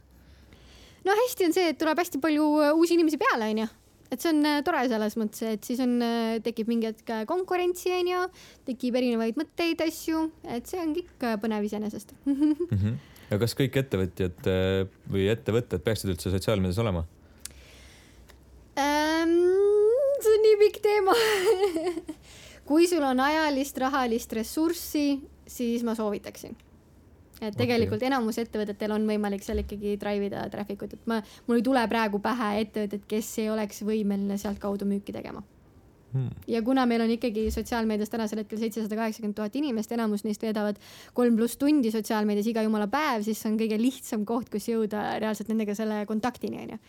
no 1.08 1.12
hästi 1.26 1.41
on 1.49 1.54
see, 1.58 1.68
et 1.74 1.80
tuleb 1.82 1.97
hästi 2.04 2.18
palju 2.24 2.45
uusi 2.78 2.91
inimesi 2.99 3.18
peale, 3.22 3.45
onju 3.56 3.68
et 4.12 4.20
see 4.20 4.32
on 4.34 4.43
äh, 4.47 4.59
tore 4.66 4.82
selles 4.91 5.16
mõttes, 5.20 5.43
et 5.55 5.68
siis 5.68 5.80
on, 5.84 5.95
äh, 6.03 6.36
tekib 6.43 6.70
mingi 6.72 6.89
hetk 6.89 7.14
äh, 7.14 7.24
konkurentsi 7.30 7.93
onju, 7.95 8.26
tekib 8.68 8.97
erinevaid 8.99 9.39
mõtteid, 9.39 9.84
asju, 9.86 10.26
et 10.51 10.68
see 10.70 10.82
on 10.84 10.93
kõik 10.97 11.28
põnev 11.43 11.68
iseenesest 11.68 12.14
mm. 12.28 12.57
-hmm. 12.72 12.97
ja 13.32 13.39
kas 13.41 13.55
kõik 13.57 13.80
ettevõtjad 13.84 14.51
või 15.12 15.28
ettevõtted 15.32 15.84
peaksid 15.86 16.14
üldse 16.14 16.34
sotsiaalmeedias 16.34 16.82
olema 16.84 17.05
ähm,? 18.79 19.38
see 20.21 20.36
on 20.38 20.43
nii 20.46 20.58
pikk 20.66 20.82
teema 20.83 21.16
kui 22.70 22.88
sul 22.88 23.04
on 23.04 23.20
ajalist, 23.20 23.78
rahalist 23.82 24.33
ressurssi, 24.38 25.21
siis 25.47 25.83
ma 25.88 25.96
soovitaksin 25.96 26.54
et 27.42 27.58
tegelikult 27.58 28.00
okay. 28.00 28.09
enamus 28.12 28.38
ettevõtetel 28.42 28.93
on 28.96 29.08
võimalik 29.09 29.46
seal 29.46 29.63
ikkagi 29.63 29.96
drive 30.01 30.30
ida 30.30 30.46
traffic 30.54 30.86
ut, 30.86 30.93
et 30.97 31.09
ma, 31.09 31.22
mul 31.47 31.62
ei 31.62 31.66
tule 31.66 31.86
praegu 31.92 32.22
pähe 32.24 32.51
ettevõtet, 32.66 33.08
kes 33.09 33.32
ei 33.43 33.50
oleks 33.54 33.84
võimeline 33.88 34.38
sealtkaudu 34.42 34.88
müüki 34.89 35.16
tegema. 35.16 35.43
Hmm.. 36.12 36.28
ja 36.51 36.59
kuna 36.59 36.84
meil 36.84 37.05
on 37.05 37.13
ikkagi 37.13 37.46
sotsiaalmeedias 37.55 38.09
tänasel 38.12 38.42
hetkel 38.42 38.59
seitsesada 38.59 38.97
kaheksakümmend 39.00 39.38
tuhat 39.38 39.54
inimest, 39.55 39.93
enamus 39.96 40.26
neist 40.26 40.42
veedavad 40.43 40.82
kolm 41.16 41.38
pluss 41.39 41.55
tundi 41.55 41.88
sotsiaalmeedias 41.93 42.50
iga 42.51 42.66
jumala 42.66 42.89
päev, 42.92 43.24
siis 43.24 43.39
see 43.39 43.54
on 43.54 43.55
kõige 43.62 43.78
lihtsam 43.80 44.26
koht, 44.28 44.50
kus 44.51 44.68
jõuda 44.68 45.05
reaalselt 45.24 45.54
nendega 45.54 45.78
selle 45.78 46.01
kontaktini, 46.09 46.66
onju 46.66 46.82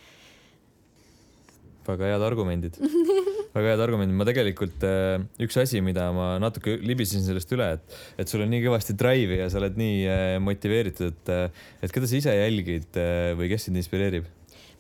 väga 1.86 2.12
head 2.12 2.24
argumendid. 2.26 2.78
Väga 3.52 3.74
head 3.74 3.82
argumendid, 3.84 4.16
ma 4.16 4.24
tegelikult 4.24 4.84
äh, 4.88 5.24
üks 5.44 5.58
asi, 5.60 5.82
mida 5.84 6.06
ma 6.16 6.38
natuke 6.40 6.78
libisesin 6.80 7.26
sellest 7.26 7.50
üle, 7.52 7.66
et, 7.76 7.96
et 8.22 8.30
sul 8.30 8.40
on 8.40 8.48
nii 8.48 8.62
kõvasti 8.64 8.94
drive'i 8.96 9.42
ja 9.42 9.50
sa 9.52 9.60
oled 9.60 9.76
nii 9.76 9.98
äh, 10.08 10.36
motiveeritud, 10.40 11.10
et, 11.12 11.32
äh, 11.32 11.66
et 11.84 11.92
keda 11.92 12.08
sa 12.08 12.16
ise 12.16 12.32
jälgid 12.32 12.96
või 13.36 13.50
kes 13.52 13.68
sind 13.68 13.80
inspireerib? 13.80 14.30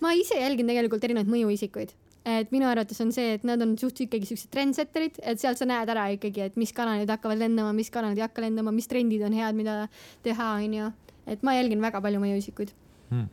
ma 0.02 0.14
ise 0.16 0.38
jälgin 0.40 0.72
tegelikult 0.72 1.04
erinevaid 1.04 1.28
mõjuisikuid. 1.30 1.92
Et 2.32 2.48
minu 2.54 2.66
arvates 2.70 2.98
on 3.04 3.12
see, 3.14 3.36
et 3.36 3.44
nad 3.46 3.60
on 3.62 3.76
suht 3.78 4.00
ikkagi 4.04 4.26
siuksed 4.30 4.50
trendsetterid, 4.54 5.20
et 5.26 5.42
sealt 5.42 5.60
sa 5.60 5.66
näed 5.68 5.90
ära 5.92 6.08
ikkagi, 6.14 6.46
et 6.48 6.58
mis 6.58 6.72
kanalid 6.74 7.10
hakkavad 7.12 7.38
lendama, 7.42 7.74
mis 7.76 7.92
kanalid 7.92 8.18
ei 8.18 8.24
hakka 8.24 8.46
lendama, 8.46 8.72
mis 8.74 8.88
trendid 8.90 9.22
on 9.26 9.36
head, 9.36 9.58
mida 9.58 9.76
teha, 10.24 10.48
onju. 10.62 10.90
et 11.28 11.44
ma 11.46 11.58
jälgin 11.58 11.82
väga 11.84 12.02
palju 12.02 12.24
mõjuisikuid. 12.24 12.74
Hmm 13.12 13.30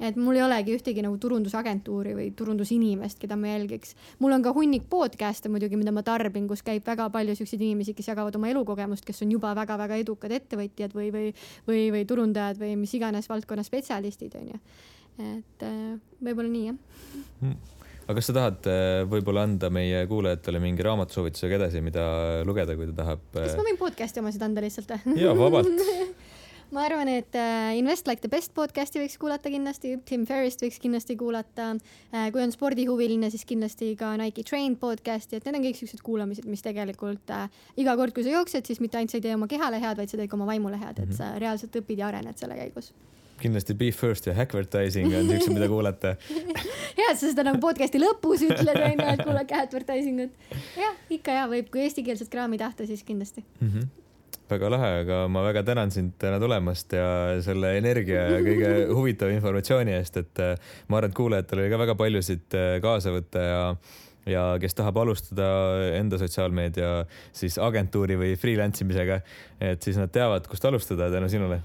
et 0.00 0.16
mul 0.20 0.36
ei 0.36 0.44
olegi 0.44 0.74
ühtegi 0.76 1.04
nagu 1.04 1.16
turundusagentuuri 1.20 2.14
või 2.16 2.30
turundusinimest, 2.36 3.20
keda 3.22 3.38
ma 3.40 3.54
jälgiks. 3.54 3.94
mul 4.18 4.36
on 4.36 4.44
ka 4.44 4.52
hunnik 4.56 4.88
podcast'e 4.92 5.52
muidugi, 5.52 5.78
mida 5.80 5.94
ma 5.94 6.04
tarbin, 6.06 6.48
kus 6.48 6.62
käib 6.66 6.84
väga 6.86 7.08
palju 7.12 7.36
siukseid 7.38 7.62
inimesi, 7.62 7.94
kes 7.96 8.10
jagavad 8.12 8.36
oma 8.36 8.50
elukogemust, 8.52 9.04
kes 9.06 9.22
on 9.24 9.32
juba 9.32 9.54
väga-väga 9.56 10.00
edukad 10.02 10.34
ettevõtjad 10.36 10.96
või, 10.96 11.12
või, 11.14 11.30
või, 11.68 11.86
või 11.94 12.04
turundajad 12.08 12.60
või 12.60 12.74
mis 12.82 12.92
iganes 12.98 13.30
valdkonna 13.32 13.64
spetsialistid 13.66 14.36
onju. 14.36 14.60
et 15.16 15.64
äh, 15.64 15.96
võib-olla 16.20 16.52
nii 16.52 16.66
jah 16.66 16.76
mm 17.40 17.56
aga 18.06 18.20
kas 18.20 18.28
sa 18.30 18.34
tahad 18.36 18.66
äh, 18.70 19.00
võib-olla 19.10 19.42
anda 19.48 19.66
meie 19.74 20.04
kuulajatele 20.06 20.60
mingi 20.62 20.84
raamatusoovitusega 20.86 21.58
edasi, 21.58 21.82
mida 21.82 22.04
lugeda, 22.46 22.76
kui 22.78 22.86
ta 22.92 23.00
tahab? 23.00 23.24
kas 23.34 23.56
ma 23.58 23.66
võin 23.66 23.78
podcast'i 23.80 24.22
omasid 24.22 24.44
anda 24.46 24.62
lihtsalt 24.62 24.92
või? 24.94 25.16
jaa, 25.24 25.34
vabalt 25.34 25.72
ma 26.74 26.82
arvan, 26.86 27.08
et 27.08 27.34
äh, 27.38 27.76
Invest 27.78 28.08
Like 28.08 28.22
the 28.24 28.30
Best 28.30 28.52
podcast'i 28.56 29.00
võiks 29.00 29.16
kuulata 29.20 29.50
kindlasti, 29.52 29.96
Tim 30.08 30.26
Ferrist 30.26 30.62
võiks 30.64 30.78
kindlasti 30.82 31.16
kuulata 31.18 31.72
äh,. 31.76 32.28
kui 32.34 32.42
on 32.42 32.52
spordihuviline, 32.54 33.30
siis 33.30 33.46
kindlasti 33.48 33.92
ka 33.98 34.14
Nike 34.18 34.44
Train 34.46 34.76
podcast'i, 34.80 35.38
et 35.38 35.46
need 35.46 35.60
on 35.60 35.66
kõik 35.68 35.80
siuksed 35.80 36.02
kuulamised, 36.06 36.48
mis 36.50 36.64
tegelikult 36.66 37.34
äh, 37.34 37.50
iga 37.78 37.96
kord, 37.98 38.14
kui 38.16 38.26
sa 38.26 38.34
jooksed, 38.34 38.66
siis 38.66 38.82
mitte 38.82 38.98
ainult 38.98 39.14
sa 39.14 39.20
ei 39.20 39.26
tee 39.28 39.34
oma 39.36 39.50
kehale 39.50 39.80
head, 39.82 40.00
vaid 40.00 40.10
sa 40.12 40.18
teed 40.18 40.30
ka 40.32 40.38
oma 40.38 40.48
vaimule 40.48 40.80
head, 40.80 40.98
et 40.98 41.10
mhm. 41.10 41.18
sa 41.18 41.34
reaalselt 41.42 41.78
õpid 41.82 42.02
ja 42.02 42.10
arened 42.10 42.40
selle 42.40 42.58
käigus 42.58 42.92
kindlasti 43.36 43.74
Be 43.76 43.90
First 43.92 44.26
ja 44.26 44.32
Hackvertising 44.32 45.12
on 45.12 45.26
siuksed, 45.28 45.52
mida 45.52 45.68
kuulata 45.68 46.14
hea, 46.98 47.10
et 47.10 47.18
sa 47.18 47.28
seda 47.28 47.44
nagu 47.44 47.60
podcast'i 47.60 48.00
lõpus 48.00 48.46
ütled, 48.46 48.80
onju, 48.80 49.10
et 49.12 49.22
kuulake 49.22 49.60
Hackvertising 49.60 50.24
ut. 50.24 50.56
jah, 50.80 50.96
ikka 51.12 51.36
ja 51.36 51.44
võib, 51.52 51.68
kui 51.68 51.84
eestikeelset 51.84 52.32
kraami 52.32 52.58
tahta, 52.58 52.88
siis 52.88 53.04
kindlasti 53.04 53.44
mm. 53.44 53.68
-hmm 53.68 53.94
väga 54.50 54.70
lahe, 54.70 54.90
aga 55.02 55.20
ma 55.32 55.42
väga 55.46 55.62
tänan 55.66 55.92
sind 55.94 56.16
täna 56.22 56.38
tulemast 56.42 56.92
ja 56.94 57.08
selle 57.44 57.76
energia 57.80 58.26
ja 58.36 58.40
kõige 58.44 58.72
huvitava 58.98 59.34
informatsiooni 59.34 59.96
eest, 59.98 60.18
et 60.22 60.42
äh, 60.42 60.56
ma 60.88 61.00
arvan, 61.00 61.12
et 61.12 61.18
kuulajatel 61.18 61.62
oli 61.62 61.72
ka 61.72 61.80
väga 61.82 61.96
paljusid 61.98 62.58
äh, 62.58 62.74
kaasa 62.84 63.14
võtta 63.16 63.46
ja 63.46 63.62
ja 64.26 64.42
kes 64.58 64.74
tahab 64.74 64.96
alustada 64.98 65.46
enda 65.94 66.18
sotsiaalmeedia 66.18 67.04
siis 67.34 67.60
agentuuri 67.62 68.16
või 68.18 68.32
freelance 68.40 68.82
imisega, 68.82 69.20
et 69.62 69.86
siis 69.86 70.00
nad 70.00 70.10
teavad, 70.10 70.48
kust 70.50 70.66
alustada 70.66 71.06
tänu 71.12 71.30
sinule. 71.30 71.60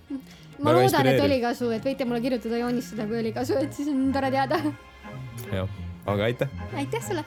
ma 0.60 0.70
väga 0.70 0.86
loodan, 0.86 1.12
et 1.16 1.26
oli 1.26 1.42
kasu, 1.42 1.72
et 1.74 1.86
võite 1.90 2.06
mulle 2.06 2.22
kirjutada, 2.22 2.62
joonistada, 2.62 3.10
kui 3.10 3.22
oli 3.24 3.34
kasu, 3.34 3.58
et 3.58 3.74
siis 3.74 3.90
on 3.90 4.10
tore 4.14 4.30
teada. 4.34 4.62
jah, 5.50 5.78
aga 6.06 6.30
aitäh. 6.30 6.58
aitäh 6.78 7.08
sulle. 7.10 7.26